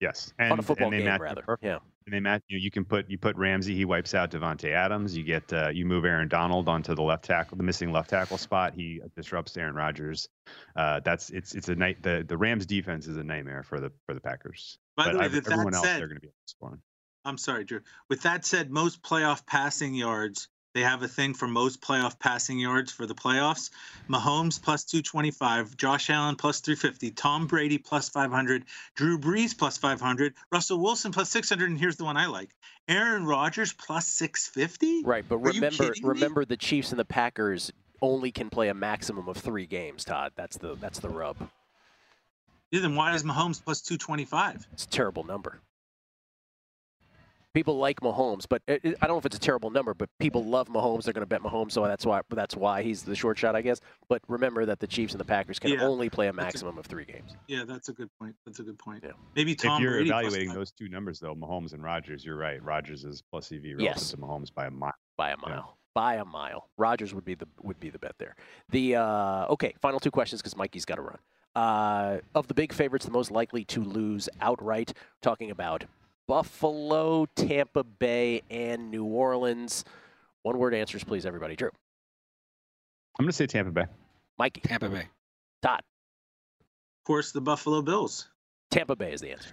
Yes, 0.00 0.32
and, 0.38 0.52
on 0.52 0.58
a 0.58 0.62
football 0.62 0.86
and 0.86 0.94
they 0.94 0.98
game 0.98 1.06
match 1.06 1.20
rather. 1.20 1.42
perfect. 1.42 1.64
Yeah. 1.64 1.78
And 2.06 2.14
they 2.14 2.20
match. 2.20 2.42
You, 2.48 2.58
know, 2.58 2.62
you 2.62 2.70
can 2.70 2.84
put 2.86 3.10
you 3.10 3.18
put 3.18 3.36
Ramsey. 3.36 3.74
He 3.74 3.84
wipes 3.84 4.14
out 4.14 4.30
Davante 4.30 4.72
Adams. 4.72 5.14
You 5.16 5.22
get 5.22 5.52
uh, 5.52 5.68
you 5.68 5.84
move 5.84 6.04
Aaron 6.04 6.28
Donald 6.28 6.68
onto 6.68 6.94
the 6.94 7.02
left 7.02 7.24
tackle, 7.24 7.58
the 7.58 7.62
missing 7.62 7.92
left 7.92 8.08
tackle 8.10 8.38
spot. 8.38 8.72
He 8.74 9.00
disrupts 9.14 9.56
Aaron 9.56 9.74
Rodgers. 9.74 10.28
Uh, 10.74 11.00
that's 11.00 11.28
it's 11.30 11.54
it's 11.54 11.68
a 11.68 11.74
night. 11.74 12.02
The 12.02 12.24
the 12.26 12.38
Rams 12.38 12.64
defense 12.64 13.06
is 13.06 13.16
a 13.18 13.22
nightmare 13.22 13.62
for 13.62 13.78
the 13.78 13.92
for 14.06 14.14
the 14.14 14.20
Packers. 14.20 14.78
By 14.96 15.04
the 15.04 15.10
but 15.12 15.18
way, 15.18 15.24
I- 15.24 15.28
with 15.28 15.44
that 15.44 15.52
everyone 15.52 15.74
else 15.74 15.84
said- 15.84 16.00
they're 16.00 16.08
going 16.08 16.16
to 16.16 16.20
be 16.20 16.28
able 16.28 16.34
to 16.46 16.50
score. 16.50 16.78
I'm 17.22 17.36
sorry, 17.36 17.64
Drew. 17.64 17.80
With 18.08 18.22
that 18.22 18.46
said, 18.46 18.70
most 18.70 19.02
playoff 19.02 19.44
passing 19.44 19.94
yards, 19.94 20.48
they 20.74 20.82
have 20.82 21.02
a 21.02 21.08
thing 21.08 21.34
for 21.34 21.48
most 21.48 21.80
playoff 21.80 22.18
passing 22.18 22.58
yards 22.58 22.92
for 22.92 23.06
the 23.06 23.14
playoffs. 23.14 23.70
Mahomes 24.08 24.62
plus 24.62 24.84
225, 24.84 25.76
Josh 25.76 26.10
Allen 26.10 26.36
plus 26.36 26.60
350, 26.60 27.10
Tom 27.12 27.46
Brady 27.46 27.78
plus 27.78 28.08
500, 28.08 28.64
Drew 28.94 29.18
Brees 29.18 29.56
plus 29.56 29.78
500, 29.78 30.34
Russell 30.52 30.80
Wilson 30.80 31.12
plus 31.12 31.30
600, 31.30 31.70
and 31.70 31.78
here's 31.78 31.96
the 31.96 32.04
one 32.04 32.16
I 32.16 32.26
like 32.26 32.50
Aaron 32.88 33.24
Rodgers 33.26 33.72
plus 33.72 34.06
650? 34.06 35.02
Right, 35.04 35.24
but 35.28 35.36
Are 35.36 35.52
remember, 35.52 35.92
remember 36.02 36.44
the 36.44 36.56
Chiefs 36.56 36.90
and 36.90 37.00
the 37.00 37.04
Packers 37.04 37.72
only 38.02 38.32
can 38.32 38.50
play 38.50 38.68
a 38.68 38.74
maximum 38.74 39.28
of 39.28 39.36
three 39.36 39.66
games. 39.66 40.04
Todd, 40.04 40.32
that's 40.34 40.56
the 40.56 40.74
that's 40.76 40.98
the 41.00 41.08
rub. 41.08 41.36
Yeah, 42.70 42.80
then 42.80 42.94
why 42.94 43.14
is 43.14 43.24
Mahomes 43.24 43.62
plus 43.62 43.80
225? 43.82 44.68
It's 44.72 44.84
a 44.84 44.88
terrible 44.88 45.24
number. 45.24 45.60
People 47.52 47.78
like 47.78 48.00
Mahomes, 48.00 48.44
but 48.48 48.62
it, 48.68 48.80
it- 48.84 48.96
I 49.02 49.06
don't 49.08 49.14
know 49.14 49.18
if 49.18 49.26
it's 49.26 49.36
a 49.36 49.40
terrible 49.40 49.70
number. 49.70 49.92
But 49.92 50.08
people 50.20 50.44
love 50.44 50.68
Mahomes; 50.68 51.02
they're 51.02 51.12
going 51.12 51.22
to 51.22 51.26
bet 51.26 51.42
Mahomes, 51.42 51.72
so 51.72 51.84
that's 51.84 52.06
why 52.06 52.20
that's 52.30 52.56
why 52.56 52.82
he's 52.82 53.02
the 53.02 53.16
short 53.16 53.38
shot, 53.38 53.56
I 53.56 53.62
guess. 53.62 53.80
But 54.08 54.22
remember 54.28 54.64
that 54.66 54.78
the 54.78 54.86
Chiefs 54.86 55.12
and 55.14 55.20
the 55.20 55.24
Packers 55.24 55.58
can 55.58 55.72
Yeah, 55.72 55.82
only 55.82 56.08
play 56.08 56.28
a 56.28 56.32
that's 56.32 56.38
a- 56.40 56.44
maximum 56.44 56.78
of 56.78 56.86
three 56.86 57.04
games. 57.04 57.36
Yeah, 57.48 57.64
that's 57.66 57.88
a 57.88 57.92
good 57.92 58.08
point. 58.20 58.36
That's 58.46 58.60
a 58.60 58.62
good 58.62 58.78
point. 58.78 59.04
Maybe 59.34 59.56
Tom. 59.56 59.76
If 59.76 59.82
you're 59.82 59.92
Brady 59.94 60.10
evaluating 60.10 60.52
those 60.54 60.70
two 60.70 60.88
numbers 60.88 61.18
though, 61.18 61.34
Mahomes 61.34 61.72
and 61.72 61.82
Rodgers, 61.82 62.24
you're 62.24 62.36
right. 62.36 62.62
Rodgers 62.62 63.04
is 63.04 63.22
plus 63.32 63.50
EV 63.50 63.62
relative 63.64 63.80
Yes. 63.80 64.10
to 64.10 64.16
Mahomes 64.18 64.54
by 64.54 64.66
a 64.66 64.70
mile. 64.70 64.94
by 65.16 65.30
a 65.30 65.36
mile. 65.36 65.76
By 65.92 66.14
a 66.16 66.24
mile. 66.24 66.68
Rodgers 66.78 67.12
would 67.14 67.24
be 67.24 67.34
the 67.34 67.48
would 67.62 67.80
be 67.80 67.90
the 67.90 67.98
bet 67.98 68.14
there. 68.18 68.36
The 68.68 68.94
uh, 68.94 69.46
okay, 69.50 69.74
final 69.80 69.98
two 69.98 70.12
questions 70.12 70.40
because 70.40 70.56
Mikey's 70.56 70.84
got 70.84 70.96
to 70.96 71.02
run. 71.02 71.18
Uh, 71.56 72.18
of 72.36 72.46
the 72.46 72.54
big 72.54 72.72
favorites, 72.72 73.06
the 73.06 73.10
most 73.10 73.32
likely 73.32 73.64
to 73.64 73.82
lose 73.82 74.28
outright, 74.40 74.92
talking 75.20 75.50
about 75.50 75.84
Buffalo, 76.34 77.26
Tampa 77.34 77.82
Bay, 77.82 78.42
and 78.52 78.88
New 78.92 79.04
Orleans. 79.04 79.84
One 80.44 80.58
word 80.58 80.74
answers, 80.74 81.02
please, 81.02 81.26
everybody. 81.26 81.56
Drew, 81.56 81.70
I'm 83.18 83.24
going 83.24 83.30
to 83.30 83.36
say 83.36 83.48
Tampa 83.48 83.72
Bay. 83.72 83.86
Mikey, 84.38 84.60
Tampa 84.60 84.88
Bay. 84.88 85.08
Todd, 85.60 85.80
Of 86.60 87.04
course, 87.04 87.32
the 87.32 87.40
Buffalo 87.40 87.82
Bills. 87.82 88.28
Tampa 88.70 88.94
Bay 88.94 89.12
is 89.12 89.20
the 89.20 89.32
answer. 89.32 89.50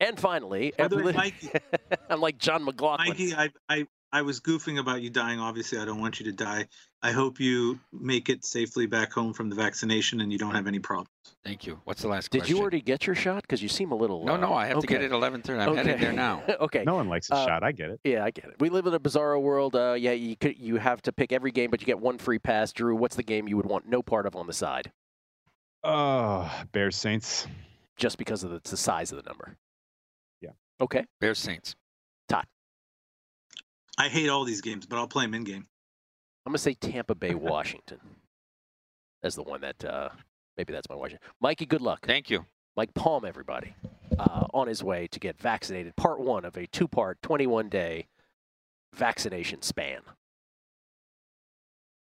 And 0.00 0.20
finally, 0.20 0.74
By 0.76 0.84
every- 0.84 1.14
Mikey- 1.14 1.48
I'm 2.10 2.20
like 2.20 2.36
John 2.36 2.62
McLaughlin. 2.62 3.08
Mikey, 3.08 3.34
I, 3.34 3.48
I, 3.70 3.86
I 4.14 4.20
was 4.22 4.40
goofing 4.40 4.78
about 4.78 5.00
you 5.00 5.08
dying. 5.08 5.40
Obviously, 5.40 5.78
I 5.78 5.86
don't 5.86 5.98
want 6.00 6.20
you 6.20 6.26
to 6.26 6.32
die. 6.32 6.66
I 7.02 7.12
hope 7.12 7.40
you 7.40 7.80
make 7.92 8.28
it 8.28 8.44
safely 8.44 8.84
back 8.86 9.10
home 9.10 9.32
from 9.32 9.48
the 9.48 9.56
vaccination 9.56 10.20
and 10.20 10.30
you 10.30 10.38
don't 10.38 10.54
have 10.54 10.66
any 10.66 10.78
problems. 10.78 11.08
Thank 11.44 11.66
you. 11.66 11.80
What's 11.84 12.02
the 12.02 12.08
last 12.08 12.28
question? 12.28 12.32
Did 12.32 12.38
question? 12.42 12.56
you 12.56 12.60
already 12.60 12.80
get 12.82 13.06
your 13.06 13.16
shot? 13.16 13.40
Because 13.42 13.62
you 13.62 13.68
seem 13.70 13.90
a 13.90 13.94
little. 13.94 14.24
No, 14.26 14.34
uh, 14.34 14.36
no, 14.36 14.52
I 14.52 14.66
have 14.66 14.80
to 14.80 14.86
get 14.86 15.00
it 15.02 15.12
at 15.12 15.18
11:30. 15.18 15.66
I'm 15.66 15.76
headed 15.76 15.98
there 15.98 16.12
now. 16.12 16.42
okay. 16.60 16.84
No 16.84 16.94
one 16.96 17.08
likes 17.08 17.30
a 17.30 17.34
Uh, 17.36 17.46
shot. 17.46 17.64
I 17.64 17.72
get 17.72 17.88
it. 17.90 18.00
Yeah, 18.04 18.22
I 18.24 18.30
get 18.30 18.44
it. 18.44 18.56
We 18.60 18.68
live 18.68 18.86
in 18.86 18.92
a 18.92 19.00
bizarro 19.00 19.40
world. 19.40 19.74
Uh, 19.74 19.94
yeah, 19.98 20.12
you 20.12 20.36
could 20.36 20.58
you 20.58 20.76
have 20.76 21.00
to 21.02 21.12
pick 21.12 21.32
every 21.32 21.50
game, 21.50 21.70
but 21.70 21.80
you 21.80 21.86
get 21.86 21.98
one 21.98 22.18
free 22.18 22.38
pass. 22.38 22.70
Drew, 22.72 22.94
what's 22.94 23.16
the 23.16 23.22
game 23.22 23.48
you 23.48 23.56
would 23.56 23.66
want 23.66 23.88
no 23.88 24.02
part 24.02 24.26
of 24.26 24.36
on 24.36 24.46
the 24.46 24.52
side, 24.52 24.92
Oh, 25.82 26.52
Bears 26.72 26.96
Saints. 26.96 27.46
just 27.96 28.18
because 28.18 28.44
of 28.44 28.50
the, 28.50 28.60
the 28.68 28.76
size 28.76 29.10
of 29.10 29.16
the 29.16 29.28
number? 29.28 29.56
Yeah. 30.42 30.50
Okay. 30.82 31.04
Bears 31.20 31.38
Saints. 31.38 31.74
Todd, 32.28 32.44
I 33.98 34.08
hate 34.08 34.28
all 34.28 34.44
these 34.44 34.60
games, 34.60 34.86
but 34.86 34.96
I'll 34.96 35.06
play 35.08 35.24
them 35.24 35.34
in 35.34 35.44
game. 35.44 35.66
I'm 36.46 36.50
gonna 36.50 36.58
say 36.58 36.74
Tampa 36.74 37.14
Bay, 37.14 37.34
Washington, 37.34 37.98
as 39.22 39.34
the 39.36 39.42
one 39.42 39.60
that 39.60 39.84
uh, 39.84 40.08
maybe 40.56 40.72
that's 40.72 40.88
my 40.88 40.96
Washington. 40.96 41.26
Mikey, 41.40 41.66
good 41.66 41.82
luck. 41.82 42.04
Thank 42.04 42.30
you. 42.30 42.44
Mike 42.76 42.94
Palm, 42.94 43.24
everybody, 43.24 43.74
uh, 44.18 44.46
on 44.54 44.66
his 44.66 44.82
way 44.82 45.06
to 45.08 45.20
get 45.20 45.38
vaccinated. 45.38 45.94
Part 45.94 46.20
one 46.20 46.44
of 46.46 46.56
a 46.56 46.66
two-part, 46.66 47.20
21-day 47.20 48.06
vaccination 48.94 49.60
span. 49.60 50.00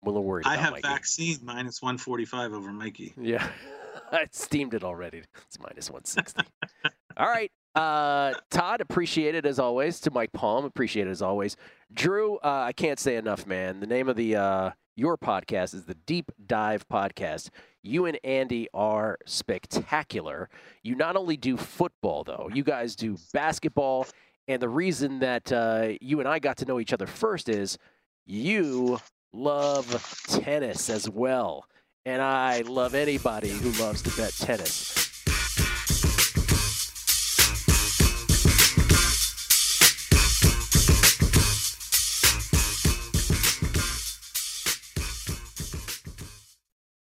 I'm 0.03 0.09
a 0.09 0.11
little 0.11 0.25
worried 0.25 0.47
I 0.47 0.57
have 0.57 0.73
Mikey. 0.73 0.89
vaccine 0.89 1.39
minus 1.43 1.83
145 1.83 2.53
over 2.53 2.73
Mikey. 2.73 3.13
Yeah. 3.21 3.47
I 4.13 4.27
steamed 4.31 4.75
it 4.75 4.85
already. 4.85 5.23
It's 5.47 5.59
minus 5.59 5.91
160. 5.91 6.43
All 7.17 7.27
right. 7.27 7.51
Uh, 7.75 8.35
Todd, 8.51 8.81
appreciate 8.81 9.35
it 9.35 9.47
as 9.47 9.59
always. 9.59 10.01
To 10.01 10.11
Mike 10.11 10.33
Palm, 10.33 10.65
appreciate 10.65 11.07
it 11.07 11.11
as 11.11 11.23
always. 11.23 11.57
Drew, 11.93 12.37
uh, 12.39 12.65
I 12.67 12.73
can't 12.73 12.99
say 12.99 13.17
enough, 13.17 13.47
man. 13.47 13.81
The 13.81 13.87
name 13.87 14.09
of 14.09 14.17
the 14.17 14.37
uh, 14.37 14.71
your 14.95 15.17
podcast 15.17 15.75
is 15.75 15.85
the 15.85 15.95
Deep 15.95 16.31
Dive 16.47 16.87
Podcast. 16.89 17.49
You 17.83 18.07
and 18.07 18.19
Andy 18.23 18.69
are 18.75 19.19
spectacular. 19.27 20.51
You 20.83 20.95
not 20.95 21.17
only 21.17 21.37
do 21.37 21.57
football, 21.57 22.25
though, 22.25 22.51
you 22.53 22.63
guys 22.63 22.95
do 22.95 23.17
basketball. 23.33 24.07
And 24.49 24.61
the 24.61 24.69
reason 24.69 25.21
that 25.21 25.51
uh, 25.51 25.93
you 26.01 26.21
and 26.21 26.29
I 26.29 26.39
got 26.41 26.59
to 26.59 26.65
know 26.67 26.79
each 26.79 26.93
other 26.93 27.07
first 27.07 27.49
is 27.49 27.79
you 28.27 29.01
love 29.33 30.25
tennis 30.27 30.91
as 30.91 31.09
well. 31.09 31.67
And 32.05 32.21
I 32.21 32.63
love 32.63 32.95
anybody 32.95 33.49
who 33.49 33.71
loves 33.83 34.03
to 34.03 34.11
bet 34.17 34.33
tennis. 34.33 35.02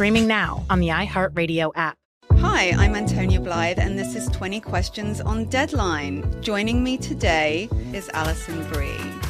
streaming 0.00 0.26
now 0.26 0.64
on 0.70 0.80
the 0.80 0.88
iHeartRadio 0.88 1.70
app. 1.74 1.98
Hi, 2.38 2.70
I'm 2.70 2.96
Antonia 2.96 3.38
Blythe, 3.38 3.78
and 3.78 3.98
this 3.98 4.14
is 4.14 4.28
20 4.28 4.58
Questions 4.58 5.20
on 5.20 5.44
Deadline. 5.50 6.24
Joining 6.40 6.82
me 6.82 6.96
today 6.96 7.68
is 7.92 8.08
Alison 8.14 8.66
Brie. 8.72 9.29